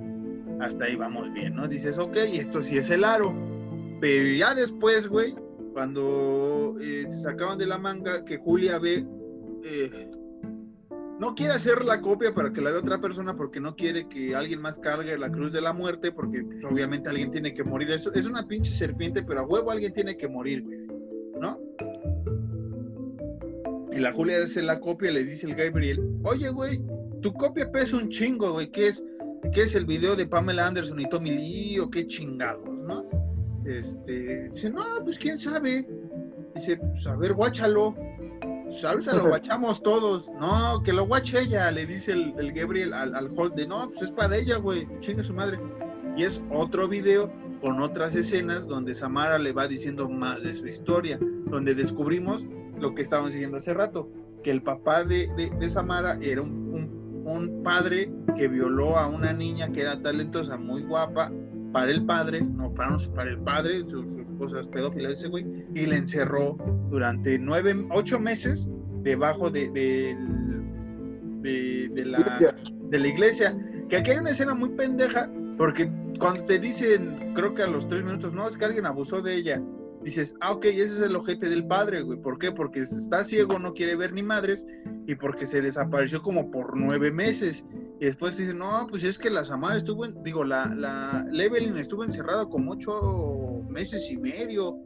Hasta 0.61 0.85
ahí 0.85 0.95
vamos 0.95 1.33
bien, 1.33 1.55
¿no? 1.55 1.67
Dices, 1.67 1.97
ok, 1.97 2.15
esto 2.15 2.61
sí 2.61 2.77
es 2.77 2.89
el 2.91 3.03
aro. 3.03 3.35
Pero 3.99 4.37
ya 4.37 4.55
después, 4.55 5.09
güey, 5.09 5.35
cuando 5.73 6.77
eh, 6.79 7.03
se 7.07 7.21
sacaban 7.23 7.57
de 7.57 7.67
la 7.67 7.77
manga, 7.77 8.23
que 8.23 8.37
Julia 8.37 8.79
ve, 8.79 9.05
eh, 9.65 10.11
no 11.23 11.35
quiere 11.35 11.53
hacer 11.53 11.85
la 11.85 12.01
copia 12.01 12.33
para 12.33 12.51
que 12.51 12.59
la 12.59 12.69
vea 12.71 12.81
otra 12.81 12.99
persona 12.99 13.33
porque 13.33 13.61
no 13.61 13.77
quiere 13.77 14.09
que 14.09 14.35
alguien 14.35 14.59
más 14.59 14.77
cargue 14.77 15.17
la 15.17 15.31
cruz 15.31 15.53
de 15.53 15.61
la 15.61 15.71
muerte, 15.71 16.11
porque 16.11 16.43
pues, 16.43 16.65
obviamente 16.65 17.09
alguien 17.09 17.31
tiene 17.31 17.53
que 17.53 17.63
morir. 17.63 17.91
Eso 17.91 18.13
es 18.13 18.25
una 18.25 18.45
pinche 18.45 18.73
serpiente, 18.73 19.23
pero 19.23 19.39
a 19.39 19.43
huevo 19.43 19.71
alguien 19.71 19.93
tiene 19.93 20.17
que 20.17 20.27
morir, 20.27 20.63
güey, 20.63 20.79
¿no? 21.39 21.61
Y 23.93 23.99
la 23.99 24.11
Julia 24.11 24.43
hace 24.43 24.61
la 24.61 24.81
copia 24.81 25.11
y 25.11 25.13
le 25.13 25.23
dice 25.23 25.47
el 25.47 25.55
Gabriel, 25.55 26.01
oye, 26.25 26.49
güey, 26.49 26.83
tu 27.21 27.31
copia 27.31 27.71
pesa 27.71 27.95
un 27.95 28.09
chingo, 28.09 28.51
güey, 28.51 28.69
¿qué 28.69 28.89
es, 28.89 29.01
¿qué 29.53 29.61
es 29.61 29.75
el 29.75 29.85
video 29.85 30.17
de 30.17 30.27
Pamela 30.27 30.67
Anderson 30.67 30.99
y 30.99 31.07
Tommy 31.07 31.31
Lee 31.31 31.79
o 31.79 31.89
qué 31.89 32.05
chingados, 32.05 32.67
no? 32.67 33.07
Este, 33.65 34.49
dice, 34.49 34.69
no, 34.69 34.83
pues 35.05 35.17
quién 35.17 35.39
sabe. 35.39 35.87
Dice, 36.53 36.75
pues 36.75 37.07
a 37.07 37.15
ver, 37.15 37.33
guáchalo. 37.33 37.95
Pues 38.73 38.85
ahorita 38.85 39.13
lo 39.13 39.27
guachamos 39.27 39.83
todos. 39.83 40.31
No, 40.39 40.81
que 40.81 40.93
lo 40.93 41.05
guache 41.05 41.41
ella, 41.41 41.69
le 41.69 41.85
dice 41.85 42.13
el, 42.13 42.33
el 42.39 42.53
Gabriel 42.53 42.91
al, 42.93 43.13
al 43.13 43.29
de, 43.55 43.67
no, 43.67 43.87
pues 43.87 44.01
es 44.01 44.11
para 44.11 44.35
ella, 44.35 44.57
güey, 44.57 44.87
chingue 44.99 45.21
su 45.21 45.31
madre. 45.31 45.59
Y 46.17 46.23
es 46.23 46.41
otro 46.51 46.87
video 46.87 47.31
con 47.61 47.79
otras 47.81 48.15
escenas 48.15 48.65
donde 48.65 48.95
Samara 48.95 49.37
le 49.37 49.51
va 49.51 49.67
diciendo 49.67 50.09
más 50.09 50.41
de 50.41 50.55
su 50.55 50.65
historia, 50.65 51.19
donde 51.45 51.75
descubrimos 51.75 52.47
lo 52.79 52.95
que 52.95 53.03
estábamos 53.03 53.31
diciendo 53.31 53.57
hace 53.57 53.75
rato, 53.75 54.09
que 54.43 54.49
el 54.49 54.63
papá 54.63 55.03
de, 55.03 55.29
de, 55.37 55.51
de 55.51 55.69
Samara 55.69 56.17
era 56.19 56.41
un, 56.41 56.51
un, 56.73 57.27
un, 57.27 57.63
padre 57.63 58.11
que 58.35 58.47
violó 58.47 58.97
a 58.97 59.07
una 59.07 59.33
niña 59.33 59.71
que 59.71 59.81
era 59.81 60.01
talentosa, 60.01 60.57
muy 60.57 60.81
guapa, 60.81 61.31
para 61.73 61.91
el 61.91 62.05
padre, 62.05 62.41
no 62.41 62.73
para, 62.73 62.97
para 63.13 63.31
el 63.31 63.39
padre, 63.39 63.83
sus, 63.89 64.13
sus 64.13 64.31
cosas 64.33 64.67
pedófilas 64.69 65.13
ese 65.13 65.27
güey, 65.27 65.45
y 65.73 65.85
le 65.85 65.97
encerró 65.97 66.55
durante 66.89 67.37
nueve, 67.37 67.75
ocho 67.89 68.19
meses 68.19 68.69
debajo 69.01 69.49
de, 69.49 69.69
de, 69.71 70.15
de, 71.41 71.89
de 71.93 72.05
la, 72.05 72.55
de 72.89 72.99
la 72.99 73.07
iglesia. 73.07 73.57
Que 73.89 73.97
aquí 73.97 74.11
hay 74.11 74.19
una 74.19 74.29
escena 74.29 74.53
muy 74.53 74.69
pendeja, 74.69 75.29
porque 75.57 75.91
cuando 76.19 76.43
te 76.43 76.59
dicen, 76.59 77.33
creo 77.35 77.53
que 77.53 77.63
a 77.63 77.67
los 77.67 77.87
tres 77.89 78.05
minutos, 78.05 78.31
no, 78.33 78.47
es 78.47 78.55
que 78.55 78.65
alguien 78.65 78.85
abusó 78.85 79.21
de 79.21 79.35
ella 79.35 79.61
dices, 80.03 80.35
ah, 80.41 80.53
ok, 80.53 80.65
ese 80.65 80.83
es 80.83 81.01
el 81.01 81.15
ojete 81.15 81.49
del 81.49 81.65
padre, 81.65 82.01
güey. 82.01 82.19
¿Por 82.19 82.37
qué? 82.37 82.51
Porque 82.51 82.81
está 82.81 83.23
ciego, 83.23 83.59
no 83.59 83.73
quiere 83.73 83.95
ver 83.95 84.13
ni 84.13 84.23
madres 84.23 84.65
y 85.07 85.15
porque 85.15 85.45
se 85.45 85.61
desapareció 85.61 86.21
como 86.21 86.51
por 86.51 86.77
nueve 86.77 87.11
meses. 87.11 87.65
Y 87.99 88.05
después 88.05 88.37
dicen, 88.37 88.57
no, 88.57 88.87
pues 88.89 89.03
es 89.03 89.17
que 89.17 89.29
la 89.29 89.43
Samara 89.43 89.75
estuvo, 89.75 90.05
en, 90.05 90.21
digo, 90.23 90.43
la, 90.43 90.73
la 90.75 91.25
Levelin 91.31 91.77
estuvo 91.77 92.03
encerrada 92.03 92.47
como 92.47 92.73
ocho 92.73 93.63
meses 93.69 94.09
y 94.11 94.17
medio. 94.17 94.77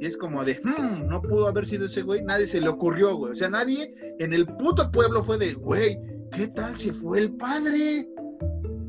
Y 0.00 0.06
es 0.06 0.16
como 0.16 0.44
de, 0.44 0.60
hmm, 0.62 1.08
no 1.08 1.20
pudo 1.22 1.48
haber 1.48 1.66
sido 1.66 1.86
ese 1.86 2.02
güey. 2.02 2.22
Nadie 2.22 2.46
se 2.46 2.60
le 2.60 2.68
ocurrió, 2.68 3.16
güey. 3.16 3.32
O 3.32 3.36
sea, 3.36 3.48
nadie 3.48 3.94
en 4.18 4.32
el 4.32 4.46
puto 4.46 4.90
pueblo 4.90 5.22
fue 5.22 5.38
de, 5.38 5.54
güey, 5.54 5.98
¿qué 6.32 6.48
tal 6.48 6.74
si 6.76 6.90
fue 6.90 7.20
el 7.20 7.32
padre? 7.32 8.08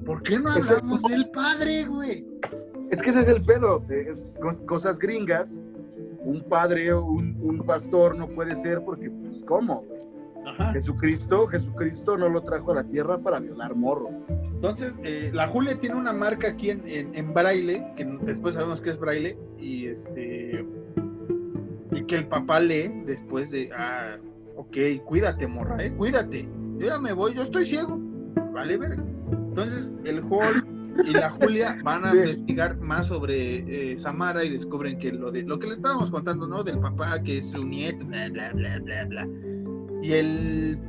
¿Por 0.05 0.23
qué 0.23 0.39
no 0.39 0.51
hablamos 0.51 1.01
del 1.03 1.29
padre, 1.31 1.85
güey? 1.85 2.25
Es 2.89 3.01
que 3.01 3.11
ese 3.11 3.21
es 3.21 3.27
el 3.27 3.43
pedo, 3.43 3.83
es 3.89 4.37
cosas 4.65 4.97
gringas. 4.99 5.61
Un 6.21 6.43
padre 6.43 6.91
o 6.91 7.03
un, 7.03 7.37
un, 7.41 7.65
pastor 7.65 8.17
no 8.17 8.27
puede 8.27 8.55
ser 8.55 8.81
porque, 8.83 9.09
pues, 9.09 9.41
¿cómo? 9.45 9.85
Ajá. 10.45 10.73
Jesucristo, 10.73 11.47
Jesucristo 11.47 12.17
no 12.17 12.27
lo 12.27 12.41
trajo 12.41 12.71
a 12.71 12.75
la 12.75 12.83
tierra 12.83 13.17
para 13.19 13.39
violar 13.39 13.73
morros. 13.75 14.13
Entonces, 14.29 14.99
eh, 15.03 15.31
la 15.33 15.47
Julia 15.47 15.79
tiene 15.79 15.95
una 15.95 16.11
marca 16.11 16.49
aquí 16.49 16.71
en, 16.71 16.85
en, 16.87 17.15
en, 17.15 17.33
braille, 17.33 17.85
que 17.95 18.05
después 18.23 18.55
sabemos 18.55 18.81
que 18.81 18.89
es 18.89 18.99
braille, 18.99 19.37
y 19.57 19.85
este 19.85 20.65
y 21.91 22.03
que 22.03 22.15
el 22.15 22.27
papá 22.27 22.59
lee 22.59 23.03
después 23.05 23.51
de, 23.51 23.69
ah, 23.73 24.17
ok, 24.57 24.77
cuídate, 25.05 25.47
morra, 25.47 25.83
eh, 25.83 25.93
cuídate. 25.93 26.47
Yo 26.77 26.87
ya 26.87 26.99
me 26.99 27.13
voy, 27.13 27.33
yo 27.33 27.43
estoy 27.43 27.65
ciego. 27.65 27.97
Vale, 28.53 28.77
verga. 28.77 29.03
Entonces, 29.31 29.95
el 30.03 30.21
Hulk 30.21 30.78
y 31.05 31.11
la 31.11 31.29
Julia 31.29 31.77
van 31.83 32.05
a 32.05 32.15
investigar 32.15 32.77
más 32.77 33.07
sobre 33.07 33.91
eh, 33.93 33.97
Samara 33.97 34.43
y 34.43 34.49
descubren 34.49 34.97
que 34.99 35.11
lo 35.11 35.31
de 35.31 35.43
lo 35.43 35.59
que 35.59 35.67
le 35.67 35.73
estábamos 35.73 36.11
contando, 36.11 36.47
¿no? 36.47 36.63
Del 36.63 36.79
papá 36.79 37.21
que 37.23 37.37
es 37.37 37.49
su 37.49 37.63
nieto, 37.63 38.05
bla, 38.05 38.29
bla, 38.29 38.51
bla, 38.53 38.79
bla, 38.79 39.05
bla. 39.05 39.27
Y 40.01 40.13
el 40.13 40.79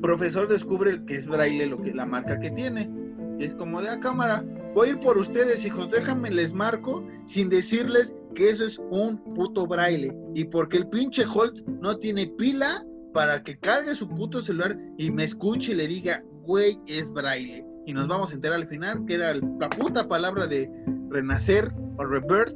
profesor 0.00 0.48
descubre 0.48 1.04
que 1.06 1.16
es 1.16 1.26
braille 1.26 1.66
lo 1.66 1.80
que 1.80 1.94
la 1.94 2.06
marca 2.06 2.38
que 2.40 2.50
tiene. 2.50 2.90
Y 3.38 3.44
es 3.44 3.54
como 3.54 3.80
de 3.80 3.88
a 3.88 3.94
ah, 3.94 4.00
cámara, 4.00 4.44
voy 4.74 4.88
a 4.88 4.90
ir 4.92 5.00
por 5.00 5.16
ustedes, 5.16 5.64
hijos, 5.64 5.90
déjame 5.90 6.30
les 6.30 6.52
marco 6.52 7.06
sin 7.26 7.48
decirles 7.48 8.14
que 8.34 8.50
eso 8.50 8.66
es 8.66 8.78
un 8.90 9.18
puto 9.34 9.66
braille. 9.66 10.14
Y 10.34 10.44
porque 10.44 10.78
el 10.78 10.88
pinche 10.88 11.24
Holt 11.24 11.66
no 11.66 11.96
tiene 11.96 12.26
pila 12.26 12.84
para 13.12 13.42
que 13.42 13.58
cargue 13.58 13.94
su 13.94 14.08
puto 14.08 14.40
celular 14.40 14.78
y 14.98 15.10
me 15.10 15.24
escuche 15.24 15.72
y 15.72 15.76
le 15.76 15.88
diga, 15.88 16.22
güey, 16.44 16.76
es 16.86 17.10
braille. 17.10 17.64
Y 17.90 17.92
nos 17.92 18.06
vamos 18.06 18.30
a 18.30 18.36
enterar 18.36 18.56
al 18.56 18.68
final 18.68 19.04
que 19.04 19.14
era 19.14 19.34
la 19.34 19.68
puta 19.68 20.06
palabra 20.06 20.46
de 20.46 20.70
renacer 21.08 21.72
o 21.96 22.04
rebirth 22.04 22.54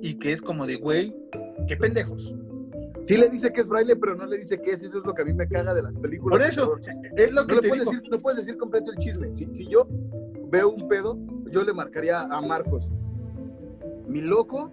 y 0.00 0.14
que 0.14 0.32
es 0.32 0.40
como 0.40 0.66
de, 0.66 0.76
güey, 0.76 1.14
qué 1.68 1.76
pendejos. 1.76 2.34
Sí 3.04 3.18
le 3.18 3.28
dice 3.28 3.52
que 3.52 3.60
es 3.60 3.68
braille, 3.68 3.94
pero 3.96 4.14
no 4.14 4.24
le 4.24 4.38
dice 4.38 4.62
que 4.62 4.70
es. 4.70 4.82
Eso 4.82 5.00
es 5.00 5.04
lo 5.04 5.12
que 5.12 5.20
a 5.20 5.24
mí 5.26 5.34
me 5.34 5.46
caga 5.46 5.74
de 5.74 5.82
las 5.82 5.98
películas. 5.98 6.38
Por 6.38 6.48
eso, 6.48 6.78
es 7.18 7.32
lo 7.34 7.46
que 7.46 7.56
no, 7.56 7.60
te 7.60 7.68
puedes 7.68 7.84
digo. 7.84 7.92
decir, 7.92 8.10
no 8.10 8.18
puedes 8.22 8.38
decir 8.38 8.56
completo 8.56 8.92
el 8.92 8.96
chisme. 8.96 9.36
Si, 9.36 9.46
si 9.52 9.68
yo 9.68 9.86
veo 10.48 10.70
un 10.70 10.88
pedo, 10.88 11.18
yo 11.50 11.64
le 11.64 11.74
marcaría 11.74 12.22
a 12.22 12.40
Marcos. 12.40 12.90
Mi 14.08 14.22
loco, 14.22 14.72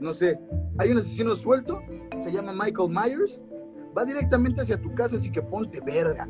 no 0.00 0.14
sé, 0.14 0.40
hay 0.78 0.92
un 0.92 0.96
asesino 0.96 1.36
suelto, 1.36 1.82
se 2.24 2.32
llama 2.32 2.54
Michael 2.54 2.88
Myers, 2.88 3.42
va 3.94 4.06
directamente 4.06 4.62
hacia 4.62 4.80
tu 4.80 4.94
casa, 4.94 5.16
así 5.16 5.30
que 5.30 5.42
ponte 5.42 5.78
verga. 5.82 6.26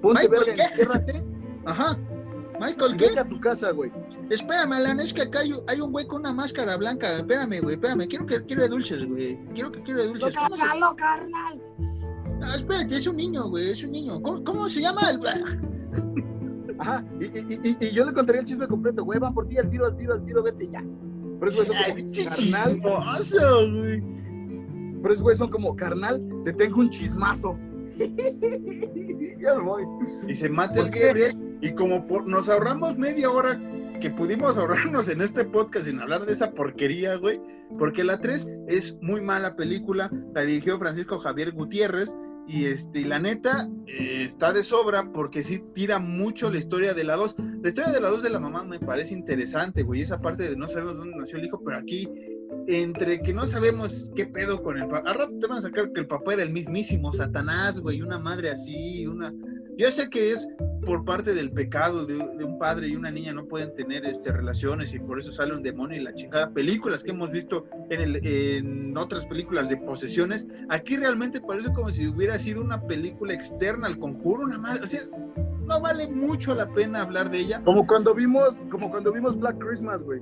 Ponte 0.00 0.26
Michael, 0.26 0.56
verga, 0.56 1.04
¿qué? 1.04 1.31
Ajá. 1.66 1.98
Michael, 2.60 2.96
vete 2.96 3.18
a 3.18 3.24
tu 3.28 3.40
casa, 3.40 3.70
güey. 3.72 3.90
Espérame, 4.30 4.72
Alan, 4.74 5.00
es 5.00 5.12
que 5.12 5.22
acá 5.22 5.40
hay, 5.40 5.52
hay 5.66 5.80
un 5.80 5.90
güey 5.90 6.06
con 6.06 6.20
una 6.20 6.32
máscara 6.32 6.76
blanca. 6.76 7.16
Espérame, 7.16 7.60
güey, 7.60 7.74
espérame. 7.74 8.06
Quiero 8.08 8.24
que 8.26 8.40
quiere 8.44 8.68
dulces, 8.68 9.04
güey. 9.06 9.38
Quiero 9.54 9.72
que 9.72 9.82
quiere 9.82 10.06
dulces. 10.06 10.34
¿Cómo 10.36 10.54
se- 10.56 10.62
carnal! 10.96 11.60
Ah, 12.42 12.54
espérate, 12.56 12.96
es 12.96 13.06
un 13.06 13.16
niño, 13.16 13.48
güey, 13.48 13.70
es 13.70 13.82
un 13.84 13.90
niño. 13.92 14.20
¿Cómo, 14.22 14.42
cómo 14.44 14.68
se 14.68 14.80
llama? 14.80 15.00
el- 15.10 15.20
Ajá, 16.78 17.04
y, 17.20 17.24
y- 17.26 17.60
y- 17.64 17.76
y 17.86 17.90
yo 17.92 18.04
le 18.04 18.12
contaría 18.12 18.40
el 18.40 18.46
chisme 18.46 18.66
completo, 18.66 19.04
güey, 19.04 19.18
van 19.20 19.32
por 19.34 19.46
ti, 19.46 19.56
al 19.58 19.70
tiro, 19.70 19.86
al 19.86 19.96
tiro, 19.96 20.14
al 20.14 20.24
tiro, 20.24 20.42
vete 20.42 20.68
ya. 20.68 20.84
Pero 21.38 21.50
esos 21.52 21.66
güeyes 21.68 21.68
son 21.68 21.76
Ay, 21.76 21.90
como, 21.90 21.96
pinche 21.96 22.24
carnal, 22.24 22.74
chismoso, 22.74 23.70
güey. 23.72 24.02
pero 25.02 25.14
esos 25.14 25.22
güeyes 25.22 25.38
son 25.38 25.50
como, 25.50 25.76
carnal, 25.76 26.22
te 26.44 26.52
tengo 26.52 26.80
un 26.80 26.90
chismazo. 26.90 27.56
ya 27.98 29.54
me 29.54 29.62
voy. 29.62 29.82
Y 30.26 30.34
se 30.34 30.48
mata 30.48 30.74
¿Por 30.74 30.84
el 30.86 30.90
qué? 30.90 31.06
Gabriel. 31.06 31.51
Y 31.62 31.72
como 31.74 32.04
nos 32.26 32.48
ahorramos 32.48 32.98
media 32.98 33.30
hora 33.30 33.58
que 34.00 34.10
pudimos 34.10 34.58
ahorrarnos 34.58 35.08
en 35.08 35.22
este 35.22 35.44
podcast 35.44 35.86
sin 35.86 36.00
hablar 36.00 36.26
de 36.26 36.32
esa 36.32 36.52
porquería, 36.52 37.16
güey. 37.16 37.40
Porque 37.78 38.04
la 38.04 38.20
3 38.20 38.46
es 38.68 38.98
muy 39.00 39.20
mala 39.20 39.56
película. 39.56 40.10
La 40.34 40.42
dirigió 40.42 40.78
Francisco 40.78 41.20
Javier 41.20 41.52
Gutiérrez. 41.52 42.14
Y 42.48 42.64
este, 42.64 43.02
y 43.02 43.04
la 43.04 43.20
neta, 43.20 43.68
eh, 43.86 44.24
está 44.24 44.52
de 44.52 44.64
sobra 44.64 45.12
porque 45.12 45.44
sí 45.44 45.62
tira 45.72 46.00
mucho 46.00 46.50
la 46.50 46.58
historia 46.58 46.92
de 46.92 47.04
la 47.04 47.14
2. 47.14 47.36
La 47.62 47.68
historia 47.68 47.92
de 47.92 48.00
la 48.00 48.08
2 48.08 48.24
de 48.24 48.30
la 48.30 48.40
mamá 48.40 48.64
me 48.64 48.80
parece 48.80 49.14
interesante, 49.14 49.84
güey. 49.84 50.02
Esa 50.02 50.20
parte 50.20 50.50
de 50.50 50.56
no 50.56 50.66
sabemos 50.66 50.96
dónde 50.96 51.16
nació 51.16 51.38
el 51.38 51.44
hijo, 51.44 51.62
pero 51.64 51.78
aquí, 51.78 52.08
entre 52.66 53.22
que 53.22 53.32
no 53.32 53.46
sabemos 53.46 54.10
qué 54.16 54.26
pedo 54.26 54.60
con 54.60 54.78
el 54.78 54.88
papá. 54.88 55.08
Al 55.08 55.14
rato 55.14 55.38
te 55.38 55.46
van 55.46 55.58
a 55.58 55.62
sacar 55.62 55.92
que 55.92 56.00
el 56.00 56.08
papá 56.08 56.34
era 56.34 56.42
el 56.42 56.50
mismísimo 56.50 57.12
Satanás, 57.12 57.80
güey. 57.80 58.02
Una 58.02 58.18
madre 58.18 58.50
así, 58.50 59.06
una. 59.06 59.32
Yo 59.78 59.90
sé 59.90 60.10
que 60.10 60.30
es 60.30 60.46
por 60.84 61.04
parte 61.04 61.32
del 61.34 61.50
pecado 61.50 62.04
de, 62.04 62.14
de 62.14 62.44
un 62.44 62.58
padre 62.58 62.88
y 62.88 62.96
una 62.96 63.10
niña 63.10 63.32
no 63.32 63.46
pueden 63.46 63.74
tener 63.74 64.04
este, 64.04 64.32
relaciones 64.32 64.92
y 64.94 64.98
por 64.98 65.18
eso 65.18 65.30
sale 65.32 65.54
un 65.54 65.62
demonio 65.62 66.00
y 66.00 66.04
la 66.04 66.14
chingada. 66.14 66.50
Películas 66.50 67.04
que 67.04 67.10
hemos 67.12 67.30
visto 67.30 67.66
en, 67.90 68.00
el, 68.00 68.26
en 68.26 68.96
otras 68.96 69.24
películas 69.26 69.68
de 69.68 69.76
posesiones, 69.76 70.46
aquí 70.68 70.96
realmente 70.96 71.40
parece 71.40 71.72
como 71.72 71.90
si 71.90 72.08
hubiera 72.08 72.38
sido 72.38 72.60
una 72.60 72.82
película 72.82 73.32
externa 73.32 73.86
al 73.86 73.98
conjuro, 73.98 74.42
una 74.42 74.58
madre. 74.58 74.82
O 74.82 74.86
sea, 74.86 75.00
no 75.68 75.80
vale 75.80 76.08
mucho 76.08 76.54
la 76.54 76.68
pena 76.72 77.02
hablar 77.02 77.30
de 77.30 77.38
ella. 77.40 77.62
Como 77.64 77.86
cuando 77.86 78.14
vimos, 78.14 78.56
como 78.70 78.90
cuando 78.90 79.12
vimos 79.12 79.38
Black 79.38 79.58
Christmas, 79.58 80.02
güey. 80.02 80.20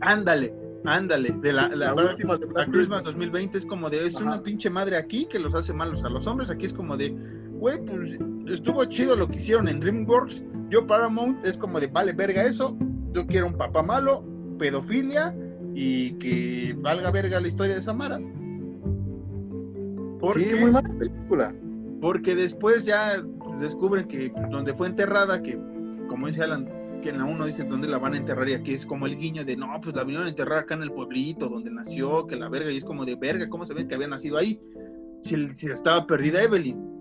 Ándale, 0.00 0.54
ándale. 0.84 1.34
De 1.40 1.52
la, 1.52 1.68
la, 1.68 1.94
La 1.94 2.10
última 2.10 2.34
de 2.36 2.46
la 2.46 2.52
Black 2.52 2.70
Christmas 2.70 3.00
Christmas. 3.00 3.04
2020 3.04 3.58
es 3.58 3.66
como 3.66 3.90
de, 3.90 4.06
es 4.06 4.16
Ajá. 4.16 4.24
una 4.24 4.42
pinche 4.42 4.70
madre 4.70 4.96
aquí 4.96 5.26
que 5.26 5.38
los 5.38 5.54
hace 5.54 5.72
malos 5.72 6.04
a 6.04 6.08
los 6.08 6.26
hombres. 6.26 6.50
Aquí 6.50 6.66
es 6.66 6.72
como 6.72 6.96
de, 6.96 7.14
güey, 7.58 7.78
pues 7.84 8.18
estuvo 8.50 8.84
chido 8.84 9.16
lo 9.16 9.28
que 9.28 9.36
hicieron 9.38 9.68
en 9.68 9.80
DreamWorks. 9.80 10.44
Yo 10.70 10.86
Paramount 10.86 11.44
es 11.44 11.56
como 11.56 11.80
de, 11.80 11.86
vale, 11.88 12.12
verga 12.12 12.42
eso. 12.44 12.76
Yo 13.12 13.26
quiero 13.26 13.46
un 13.46 13.54
papá 13.54 13.82
malo, 13.82 14.24
pedofilia 14.58 15.34
y 15.74 16.12
que 16.14 16.74
valga 16.78 17.10
verga 17.10 17.40
la 17.40 17.48
historia 17.48 17.74
de 17.76 17.82
Samara. 17.82 18.18
Porque, 20.20 20.44
Sí, 20.44 20.60
muy 20.60 20.70
mala 20.70 20.88
película. 20.98 21.54
porque 22.00 22.34
después 22.34 22.84
ya 22.84 23.22
descubren 23.60 24.06
que 24.08 24.32
donde 24.50 24.74
fue 24.74 24.88
enterrada, 24.88 25.42
que 25.42 25.58
como 26.08 26.26
dice 26.26 26.42
Alan, 26.42 26.68
que 27.02 27.10
en 27.10 27.18
la 27.18 27.24
1 27.24 27.46
dice 27.46 27.64
dónde 27.64 27.88
la 27.88 27.98
van 27.98 28.14
a 28.14 28.16
enterrar 28.16 28.48
y 28.48 28.54
aquí 28.54 28.72
es 28.72 28.86
como 28.86 29.06
el 29.06 29.16
guiño 29.16 29.44
de 29.44 29.56
no, 29.56 29.66
pues 29.82 29.94
la 29.94 30.02
vinieron 30.02 30.26
a 30.26 30.30
enterrar 30.30 30.60
acá 30.60 30.74
en 30.74 30.82
el 30.82 30.92
pueblito 30.92 31.48
donde 31.48 31.70
nació, 31.70 32.26
que 32.26 32.36
la 32.36 32.48
verga, 32.48 32.70
y 32.70 32.78
es 32.78 32.84
como 32.84 33.04
de 33.04 33.14
verga, 33.16 33.48
¿cómo 33.48 33.64
sabían 33.66 33.88
que 33.88 33.94
había 33.94 34.08
nacido 34.08 34.38
ahí? 34.38 34.60
Si, 35.22 35.54
si 35.54 35.66
estaba 35.66 36.06
perdida 36.06 36.42
Evelyn. 36.42 36.95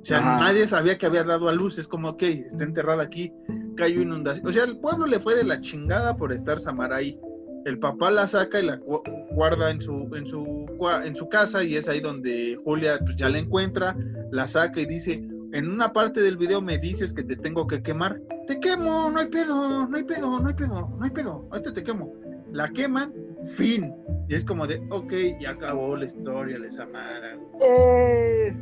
O 0.00 0.04
sea, 0.04 0.18
Ajá. 0.18 0.38
nadie 0.40 0.66
sabía 0.66 0.96
que 0.96 1.06
había 1.06 1.24
dado 1.24 1.48
a 1.48 1.52
luz, 1.52 1.78
es 1.78 1.86
como, 1.86 2.10
ok, 2.10 2.22
está 2.22 2.64
enterrada 2.64 3.02
aquí, 3.02 3.32
cayó 3.76 4.00
inundación. 4.00 4.46
O 4.46 4.52
sea, 4.52 4.64
el 4.64 4.78
pueblo 4.78 5.06
le 5.06 5.20
fue 5.20 5.34
de 5.34 5.44
la 5.44 5.60
chingada 5.60 6.16
por 6.16 6.32
estar 6.32 6.58
Samara 6.60 6.96
ahí. 6.96 7.18
El 7.66 7.78
papá 7.78 8.10
la 8.10 8.26
saca 8.26 8.58
y 8.60 8.64
la 8.66 8.78
gu- 8.78 9.02
guarda 9.32 9.70
en 9.70 9.80
su, 9.82 10.08
en 10.16 10.24
su, 10.26 10.66
en 11.04 11.14
su 11.14 11.28
casa 11.28 11.62
y 11.62 11.76
es 11.76 11.86
ahí 11.88 12.00
donde 12.00 12.58
Julia 12.64 12.98
pues, 13.00 13.16
ya 13.16 13.28
la 13.28 13.38
encuentra, 13.38 13.94
la 14.30 14.46
saca 14.46 14.80
y 14.80 14.86
dice, 14.86 15.22
en 15.52 15.68
una 15.70 15.92
parte 15.92 16.22
del 16.22 16.38
video 16.38 16.62
me 16.62 16.78
dices 16.78 17.12
que 17.12 17.22
te 17.22 17.36
tengo 17.36 17.66
que 17.66 17.82
quemar. 17.82 18.18
Te 18.46 18.58
quemo, 18.58 19.10
no 19.10 19.18
hay 19.20 19.26
pedo, 19.28 19.86
no 19.86 19.94
hay 19.96 20.04
pedo, 20.04 20.40
no 20.40 20.48
hay 20.48 20.54
pedo, 20.54 20.88
no 20.98 21.04
hay 21.04 21.10
pedo, 21.10 21.46
ahorita 21.50 21.74
te 21.74 21.84
quemo. 21.84 22.14
La 22.52 22.68
queman, 22.70 23.12
fin. 23.54 23.94
Y 24.28 24.34
es 24.34 24.44
como 24.44 24.66
de, 24.66 24.80
ok, 24.90 25.12
ya 25.40 25.50
acabó 25.50 25.94
la 25.96 26.06
historia 26.06 26.58
de 26.58 26.70
Samara. 26.70 27.36
¡Eh! 27.60 28.56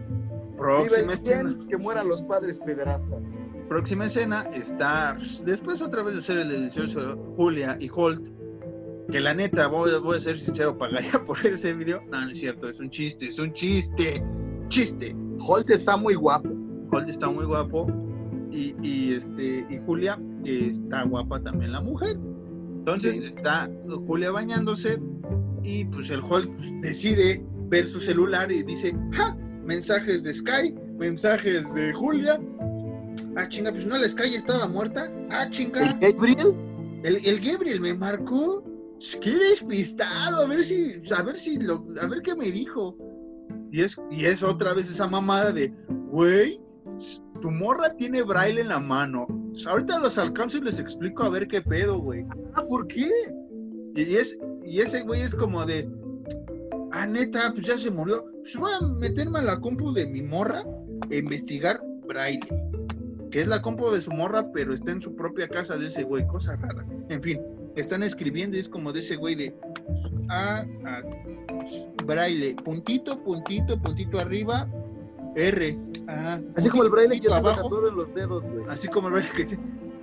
Próxima 0.59 1.13
escena. 1.15 1.57
que 1.69 1.77
mueran 1.77 2.09
los 2.09 2.23
padres 2.23 2.59
pederastas. 2.59 3.39
Próxima 3.69 4.07
escena 4.07 4.43
está, 4.53 5.17
después 5.45 5.81
otra 5.83 6.03
vez 6.03 6.17
de 6.17 6.23
ser 6.23 6.39
el 6.39 6.49
delicioso 6.49 7.17
Julia 7.37 7.77
y 7.81 7.89
Holt, 7.95 8.27
que 9.11 9.21
la 9.21 9.33
neta, 9.35 9.67
voy, 9.69 9.91
voy 10.03 10.19
a 10.19 10.21
ser 10.21 10.39
sincero, 10.39 10.77
pagaría 10.77 11.13
por 11.27 11.45
ese 11.47 11.73
video. 11.75 12.03
No, 12.11 12.21
no 12.25 12.31
es 12.31 12.39
cierto, 12.41 12.69
es 12.69 12.79
un 12.81 12.91
chiste, 12.91 13.27
es 13.29 13.39
un 13.39 13.53
chiste, 13.53 14.23
chiste. 14.69 15.15
Holt 15.41 15.71
está 15.71 15.97
muy 15.97 16.15
guapo. 16.15 16.49
Holt 16.93 17.09
está 17.09 17.29
muy 17.29 17.45
guapo 17.47 17.87
y, 18.51 18.75
y, 18.83 19.15
este, 19.15 19.67
y 19.71 19.79
Julia 19.87 20.19
está 20.45 21.05
guapa 21.05 21.41
también 21.41 21.73
la 21.73 21.81
mujer. 21.81 22.19
Entonces 22.79 23.19
Sí. 23.19 23.25
está 23.25 23.71
Julia 24.07 24.31
bañándose 24.31 24.99
y 25.63 25.85
pues 25.87 26.11
el 26.11 26.21
Holt 26.21 26.51
pues, 26.57 26.73
decide 26.81 27.45
ver 27.69 27.87
su 27.87 28.01
celular 28.01 28.51
y 28.51 28.63
dice, 28.63 28.95
¡ja! 29.13 29.37
Mensajes 29.69 30.23
de 30.23 30.33
Sky, 30.33 30.75
mensajes 30.97 31.75
de 31.75 31.93
Julia. 31.93 32.41
Ah, 33.37 33.47
chinga, 33.47 33.71
pues 33.71 33.85
no, 33.85 33.99
la 33.99 34.09
Sky 34.09 34.35
estaba 34.35 34.67
muerta. 34.67 35.13
Ah, 35.29 35.43
¿El 35.43 35.51
chinga. 35.51 35.93
Gabriel? 36.01 36.55
El, 37.05 37.17
el 37.27 37.39
Gabriel 37.39 37.79
me 37.83 37.93
marcó. 37.93 38.65
Qué 39.21 39.31
despistado, 39.31 40.41
a 40.41 40.47
ver 40.47 40.65
si, 40.65 40.95
a 41.15 41.23
ver 41.23 41.39
si 41.39 41.59
lo, 41.59 41.87
a 42.01 42.07
ver 42.07 42.23
qué 42.23 42.35
me 42.35 42.51
dijo. 42.51 42.97
Y 43.71 43.83
es, 43.83 44.01
y 44.11 44.25
es 44.25 44.43
otra 44.43 44.73
vez 44.73 44.91
esa 44.91 45.07
mamada 45.07 45.53
de, 45.53 45.71
güey, 46.11 46.59
tu 47.43 47.51
morra 47.51 47.95
tiene 47.95 48.23
braille 48.23 48.63
en 48.63 48.69
la 48.69 48.81
mano. 48.81 49.27
Ahorita 49.67 49.99
los 49.99 50.17
alcanzo 50.17 50.57
y 50.57 50.63
les 50.63 50.81
explico 50.81 51.25
a 51.25 51.29
ver 51.29 51.47
qué 51.47 51.61
pedo, 51.61 51.99
güey. 51.99 52.25
Ah, 52.55 52.65
¿por 52.67 52.87
qué? 52.87 53.11
Y 53.95 54.15
es, 54.15 54.39
y 54.65 54.81
ese 54.81 55.03
güey 55.03 55.21
es 55.21 55.35
como 55.35 55.67
de, 55.67 55.87
ah, 56.93 57.07
neta, 57.07 57.53
pues 57.53 57.67
ya 57.67 57.79
se 57.79 57.91
murió. 57.91 58.25
Pues 58.43 58.57
voy 58.57 58.71
a 58.81 58.87
meterme 58.87 59.39
a 59.41 59.43
la 59.43 59.61
compu 59.61 59.93
de 59.93 60.07
mi 60.07 60.23
morra 60.23 60.65
e 61.11 61.19
investigar 61.19 61.81
braille. 62.07 62.41
Que 63.31 63.43
es 63.43 63.47
la 63.49 63.61
compu 63.61 63.91
de 63.91 64.01
su 64.01 64.11
morra, 64.11 64.51
pero 64.53 64.73
está 64.73 64.93
en 64.93 65.03
su 65.03 65.15
propia 65.15 65.49
casa 65.49 65.77
de 65.77 65.87
ese 65.87 66.03
güey, 66.03 66.27
cosa 66.27 66.57
rara. 66.57 66.87
En 67.11 67.23
fin, 67.23 67.41
están 67.77 68.03
escribiendo 68.03 68.57
y 68.57 68.61
es 68.61 68.69
como 68.69 68.91
de 68.93 69.01
ese 69.01 69.17
güey 69.17 69.35
de, 69.35 69.55
ah, 70.31 70.65
ah, 70.87 71.03
braille, 72.07 72.57
puntito, 72.65 73.23
puntito, 73.23 73.79
puntito 73.81 74.19
arriba, 74.19 74.67
R. 75.37 75.79
Ah, 76.09 76.41
Así 76.57 76.71
como 76.71 76.85
el 76.85 76.91
braille 76.91 77.21
que 77.21 77.31
abajo. 77.33 77.69
todos 77.69 77.93
los 77.93 78.15
dedos, 78.15 78.47
güey. 78.49 78.65
Así 78.71 78.89
como 78.89 79.09
el 79.09 79.15
braille 79.15 79.33
que 79.37 79.45
te- 79.45 79.59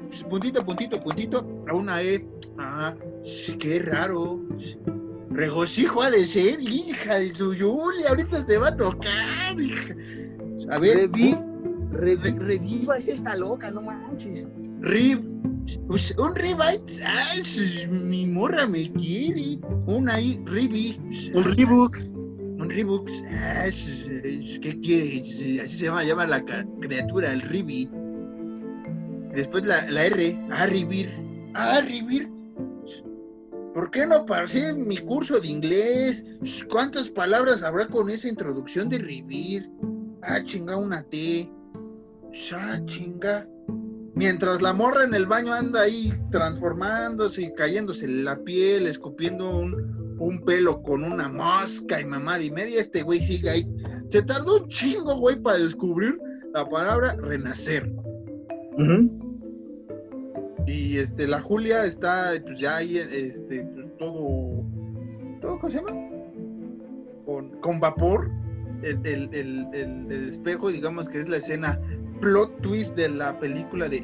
pues, 0.07 0.23
puntito, 0.23 0.63
puntito, 0.63 1.01
puntito, 1.01 1.63
a 1.67 1.73
una 1.73 2.03
E. 2.03 2.23
Ah, 2.59 2.93
sh, 3.23 3.57
qué 3.57 3.79
raro. 3.79 4.39
Regocijo 5.35 6.01
ha 6.01 6.09
de 6.11 6.25
ser, 6.25 6.59
hija 6.61 7.15
de 7.15 7.35
su 7.35 7.47
Julia. 7.53 8.09
Ahorita 8.09 8.45
te 8.45 8.57
va 8.57 8.69
a 8.69 8.77
tocar, 8.77 9.59
hija. 9.59 9.93
A 10.71 10.79
ver, 10.79 10.97
Revi, 10.97 11.35
revi- 11.91 12.39
reviva, 12.39 12.97
es 12.97 13.07
esta 13.09 13.35
loca, 13.35 13.69
no 13.69 13.81
manches. 13.81 14.47
Rib. 14.79 15.19
pues, 15.87 16.15
Un 16.17 16.35
ribite. 16.35 17.03
Ay, 17.03 17.41
mi 17.89 18.25
morra 18.27 18.65
me 18.65 18.91
quiere. 18.93 19.59
Una 19.87 20.19
I, 20.19 20.39
ribi. 20.45 20.99
Un 21.33 21.43
rebook. 21.43 21.97
Un 22.57 22.69
sh, 22.71 24.59
¿Qué 24.61 24.79
quiere? 24.81 25.21
Así 25.61 25.77
se 25.77 25.85
llama, 25.85 26.03
llama 26.03 26.25
la 26.25 26.43
criatura, 26.79 27.33
el 27.33 27.41
Ribi. 27.41 27.89
Después 29.35 29.65
la, 29.65 29.89
la 29.91 30.05
R, 30.05 30.39
ah, 30.51 30.65
Ribir. 30.65 31.11
Ah, 31.53 31.81
Rivir, 31.81 32.29
¿por 33.75 33.91
qué 33.91 34.07
no 34.07 34.25
pasé 34.25 34.73
mi 34.73 34.97
curso 34.97 35.39
de 35.41 35.49
inglés? 35.49 36.23
¿Cuántas 36.71 37.09
palabras 37.09 37.61
habrá 37.61 37.87
con 37.87 38.09
esa 38.09 38.29
introducción 38.29 38.89
de 38.89 38.99
Rivir? 38.99 39.69
Ah, 40.21 40.41
chinga, 40.41 40.77
una 40.77 41.03
T. 41.03 41.51
Ah, 42.53 42.79
chinga. 42.85 43.45
Mientras 44.15 44.61
la 44.61 44.71
morra 44.71 45.03
en 45.03 45.13
el 45.13 45.25
baño 45.25 45.53
anda 45.53 45.81
ahí 45.81 46.13
transformándose 46.31 47.43
y 47.43 47.53
cayéndose 47.53 48.07
la 48.07 48.37
piel, 48.37 48.87
escupiendo 48.87 49.49
un, 49.49 50.15
un 50.19 50.41
pelo 50.45 50.81
con 50.81 51.03
una 51.03 51.27
mosca 51.27 51.99
y 51.99 52.05
mamada 52.05 52.41
y 52.41 52.51
media, 52.51 52.79
este 52.79 53.03
güey 53.03 53.21
sigue 53.21 53.49
ahí. 53.49 53.69
Se 54.07 54.21
tardó 54.21 54.61
un 54.61 54.69
chingo, 54.69 55.17
güey, 55.17 55.35
para 55.35 55.57
descubrir 55.57 56.17
la 56.53 56.67
palabra 56.69 57.17
renacer. 57.17 57.91
Y 60.67 60.97
este, 60.97 61.27
la 61.27 61.41
Julia 61.41 61.85
está 61.85 62.33
pues 62.43 62.59
ya 62.59 62.77
ahí, 62.77 62.97
este, 62.97 63.63
pues, 63.63 63.97
todo, 63.97 64.63
todo, 65.41 65.59
¿cómo 65.59 65.69
se 65.69 65.77
llama? 65.77 65.91
Con, 67.25 67.49
con 67.61 67.79
vapor, 67.79 68.31
el, 68.81 68.99
el, 69.05 69.29
el, 69.33 69.67
el, 69.73 70.29
espejo, 70.29 70.69
digamos 70.69 71.07
que 71.07 71.19
es 71.19 71.29
la 71.29 71.37
escena 71.37 71.79
plot 72.19 72.61
twist 72.61 72.95
de 72.95 73.09
la 73.09 73.37
película 73.39 73.89
de, 73.89 74.03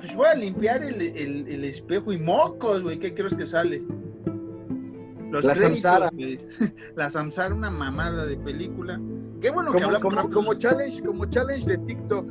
pues 0.00 0.14
voy 0.14 0.26
a 0.26 0.34
limpiar 0.34 0.82
el, 0.82 1.64
espejo 1.64 2.12
y 2.12 2.18
mocos, 2.18 2.82
güey, 2.82 2.98
¿qué 2.98 3.14
crees 3.14 3.34
que 3.34 3.46
sale? 3.46 3.82
Los 5.30 5.44
la 5.44 5.54
Samsara. 5.54 6.10
La 6.96 7.08
Samsara, 7.08 7.54
una 7.54 7.70
mamada 7.70 8.26
de 8.26 8.36
película. 8.36 9.00
Qué 9.40 9.48
bueno 9.50 9.68
como, 9.68 9.78
que 9.78 9.84
hablamos. 9.84 10.02
Como, 10.02 10.30
como, 10.30 10.54
challenge, 10.54 11.02
como 11.02 11.24
challenge 11.24 11.70
de 11.70 11.78
TikTok. 11.78 12.26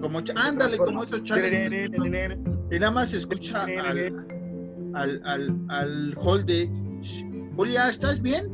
Como 0.00 0.22
ándale, 0.36 0.78
como 0.78 1.02
esos 1.02 1.24
challenges. 1.24 1.90
Y 2.70 2.78
nada 2.78 2.90
más 2.90 3.10
se 3.10 3.18
escucha 3.18 3.64
al, 3.64 4.26
al, 4.94 5.22
al, 5.24 5.60
al 5.68 6.18
hall 6.20 6.44
de 6.44 6.70
Julia, 7.56 7.88
¿estás 7.88 8.20
bien? 8.20 8.50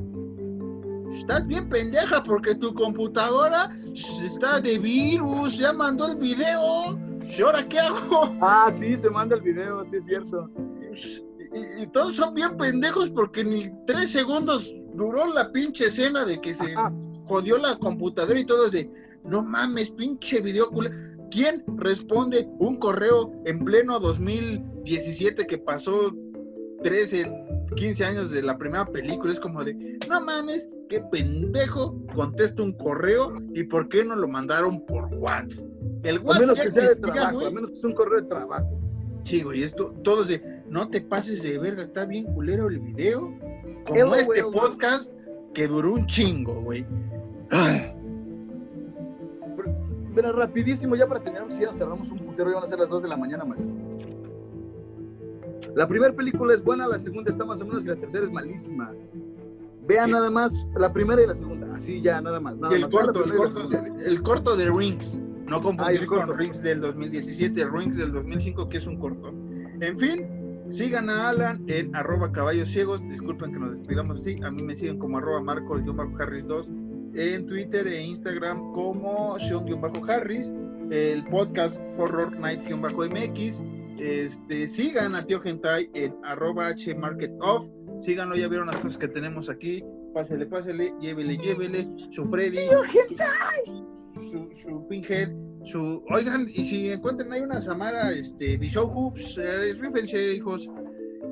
Estás 1.13 1.47
bien 1.47 1.69
pendeja 1.69 2.23
porque 2.23 2.55
tu 2.55 2.75
computadora 2.75 3.71
está 4.25 4.61
de 4.61 4.79
virus, 4.79 5.59
ya 5.59 5.73
mandó 5.73 6.09
el 6.11 6.17
video. 6.17 6.99
¿Y 7.25 7.43
ahora 7.43 7.67
qué 7.69 7.79
hago? 7.79 8.37
Ah, 8.41 8.71
sí, 8.71 8.97
se 8.97 9.09
manda 9.11 9.37
el 9.37 9.43
video, 9.43 9.85
sí 9.85 9.97
es 9.97 10.05
cierto. 10.05 10.51
Y, 11.79 11.87
todos 11.89 12.17
son 12.17 12.35
bien 12.35 12.57
pendejos 12.57 13.11
porque 13.11 13.45
ni 13.45 13.71
tres 13.87 14.11
segundos 14.11 14.73
duró 14.95 15.33
la 15.33 15.53
pinche 15.53 15.87
escena 15.87 16.25
de 16.25 16.41
que 16.41 16.55
se 16.55 16.75
jodió 17.27 17.59
la 17.59 17.77
computadora 17.77 18.39
y 18.39 18.45
todo 18.45 18.67
es 18.67 18.73
de, 18.73 18.91
no 19.25 19.43
mames, 19.43 19.91
pinche 19.91 20.41
video 20.41 20.71
¿Quién 21.33 21.65
responde 21.79 22.47
un 22.59 22.77
correo 22.77 23.33
en 23.47 23.65
pleno 23.65 23.99
2017 23.99 25.47
que 25.47 25.57
pasó 25.57 26.15
13, 26.83 27.33
15 27.75 28.05
años 28.05 28.31
de 28.33 28.43
la 28.43 28.59
primera 28.59 28.85
película? 28.85 29.33
Es 29.33 29.41
como 29.41 29.65
de, 29.65 29.99
no 30.11 30.21
mames, 30.21 30.69
qué 30.91 31.01
pendejo, 31.11 31.97
contesto 32.15 32.63
un 32.63 32.73
correo 32.75 33.33
y 33.55 33.65
por 33.65 33.89
qué 33.89 34.05
no 34.05 34.15
lo 34.15 34.29
mandaron 34.29 34.85
por 34.85 35.07
WhatsApp. 35.15 35.67
El 36.03 36.19
WhatsApp. 36.19 36.37
A 36.37 36.41
menos 36.41 36.59
que 36.61 36.71
sea 36.71 36.89
de 36.91 36.97
trabajo, 36.97 37.47
a 37.47 37.51
menos 37.51 37.71
que 37.71 37.77
sea 37.77 37.89
un 37.89 37.97
correo 37.97 38.21
de 38.21 38.29
trabajo. 38.29 38.81
Sí, 39.23 39.43
güey, 39.43 39.63
esto, 39.63 39.95
todos 40.05 40.29
de, 40.29 40.43
no 40.69 40.91
te 40.91 41.01
pases 41.01 41.43
de 41.43 41.57
verga, 41.57 41.85
está 41.85 42.05
bien 42.05 42.27
culero 42.35 42.69
el 42.69 42.79
video. 42.79 43.35
Como 43.87 44.15
este 44.17 44.43
podcast 44.43 45.11
que 45.55 45.67
duró 45.67 45.95
un 45.95 46.07
chingo, 46.07 46.61
güey. 46.61 46.85
Pero 50.15 50.33
rapidísimo, 50.33 50.95
ya 50.97 51.07
para 51.07 51.21
terminar, 51.21 51.51
si 51.53 51.61
ya 51.61 51.69
nos 51.69 51.79
tardamos 51.79 52.11
un 52.11 52.19
putero, 52.19 52.51
ya 52.51 52.57
van 52.57 52.65
a 52.65 52.67
ser 52.67 52.79
las 52.79 52.89
2 52.89 53.03
de 53.03 53.09
la 53.09 53.17
mañana, 53.17 53.45
más. 53.45 53.67
La 55.75 55.89
primera 55.89 56.13
película 56.13 56.53
es 56.55 56.63
buena, 56.63 56.87
la 56.87 56.99
segunda 56.99 57.31
está 57.31 57.45
más 57.45 57.61
o 57.61 57.65
menos 57.65 57.85
y 57.87 57.89
la 57.89 57.97
tercera 57.97 58.25
es 58.25 58.31
malísima. 58.31 58.93
Vean 59.87 60.11
nada 60.11 60.31
más 60.31 60.67
la 60.77 60.93
primera 60.93 61.23
y 61.23 61.27
la 61.27 61.35
segunda, 61.35 61.75
así 61.75 62.01
ya, 62.03 62.21
nada 62.21 62.41
más. 62.41 62.55
el, 62.71 62.89
Corto, 62.91 63.25
el, 63.25 63.35
corto 63.35 63.69
de, 63.69 63.79
el, 64.05 64.23
corto, 64.23 64.57
de, 64.57 64.71
Rings, 64.71 65.19
no 65.49 65.61
confundir 65.61 66.07
con 66.07 66.37
Rings 66.37 66.63
del 66.63 66.81
2017, 66.81 67.65
Rings 67.65 67.97
del 67.97 68.13
2005, 68.13 68.69
que 68.69 68.77
es 68.77 68.87
un 68.87 68.99
corto. 68.99 69.33
En 69.81 69.99
fin, 69.99 70.67
sigan 70.71 71.09
a 71.11 71.31
Alan 71.31 71.65
en 71.67 71.97
arroba 71.97 72.31
caballos 72.31 72.71
ciegos, 72.71 73.01
disculpen 73.09 73.53
que 73.53 73.59
nos 73.59 73.79
despidamos 73.79 74.21
así, 74.21 74.37
a 74.45 74.51
mí 74.51 74.63
me 74.63 74.75
siguen 74.75 74.99
como 74.99 75.19
arroba 75.19 75.41
marcos-harris 75.41 76.47
2 76.47 76.71
en 77.15 77.47
Twitter 77.47 77.87
e 77.87 78.03
Instagram 78.03 78.73
como 78.73 79.39
Sean-Harris, 79.39 80.53
el 80.91 81.25
podcast 81.25 81.81
Horror 81.99 82.39
Nights-MX. 82.39 83.63
Este, 83.99 84.67
sigan 84.67 85.15
a 85.15 85.23
Tío 85.23 85.41
Gentai 85.41 85.91
en 85.95 86.15
arroba 86.25 86.69
H 86.69 86.95
Market 86.95 87.33
Off. 87.41 87.69
Síganlo, 88.01 88.35
ya 88.37 88.49
vieron 88.49 88.67
las 88.67 88.77
cosas 88.77 88.99
que 88.99 89.09
tenemos 89.09 89.49
aquí. 89.49 89.85
Pásele, 90.15 90.47
pásele, 90.47 90.93
llévele, 91.01 91.37
llévele. 91.37 91.89
Su 92.11 92.25
Freddy. 92.25 92.69
¡Tío 92.69 92.83
Gentai! 92.83 93.85
Su, 94.31 94.49
su 94.53 94.89
Pinhead. 94.89 95.31
Su, 95.65 96.03
oigan, 96.11 96.49
y 96.53 96.65
si 96.65 96.91
encuentran 96.91 97.33
ahí 97.33 97.41
una 97.41 97.61
Samara 97.61 98.11
este, 98.13 98.57
Bishow 98.57 98.87
Hoops, 98.87 99.39
eh, 99.39 99.75
rífense, 99.75 100.35
hijos. 100.35 100.69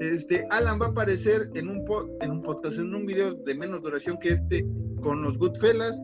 Este, 0.00 0.46
Alan 0.50 0.80
va 0.80 0.86
a 0.86 0.88
aparecer 0.88 1.50
en 1.54 1.68
un, 1.68 1.84
en 2.22 2.30
un 2.30 2.42
podcast, 2.42 2.78
en 2.78 2.94
un 2.94 3.04
video 3.04 3.34
de 3.34 3.54
menos 3.54 3.82
duración 3.82 4.18
que 4.18 4.30
este, 4.30 4.66
con 5.02 5.22
los 5.22 5.36
Goodfellas. 5.36 6.00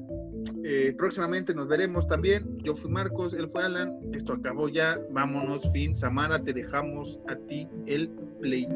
Eh, 0.65 0.95
próximamente 0.99 1.55
nos 1.55 1.67
veremos 1.67 2.07
también. 2.07 2.59
Yo 2.59 2.77
fui 2.77 2.91
Marcos, 2.91 3.33
él 3.33 3.49
fue 3.49 3.65
Alan. 3.65 3.99
Esto 4.13 4.35
acabó 4.35 4.69
ya. 4.69 5.01
Vámonos, 5.11 5.71
fin. 5.73 5.95
Samara, 5.95 6.39
te 6.43 6.53
dejamos 6.53 7.19
a 7.29 7.37
ti 7.37 7.67
el 7.87 8.11
play. 8.41 8.69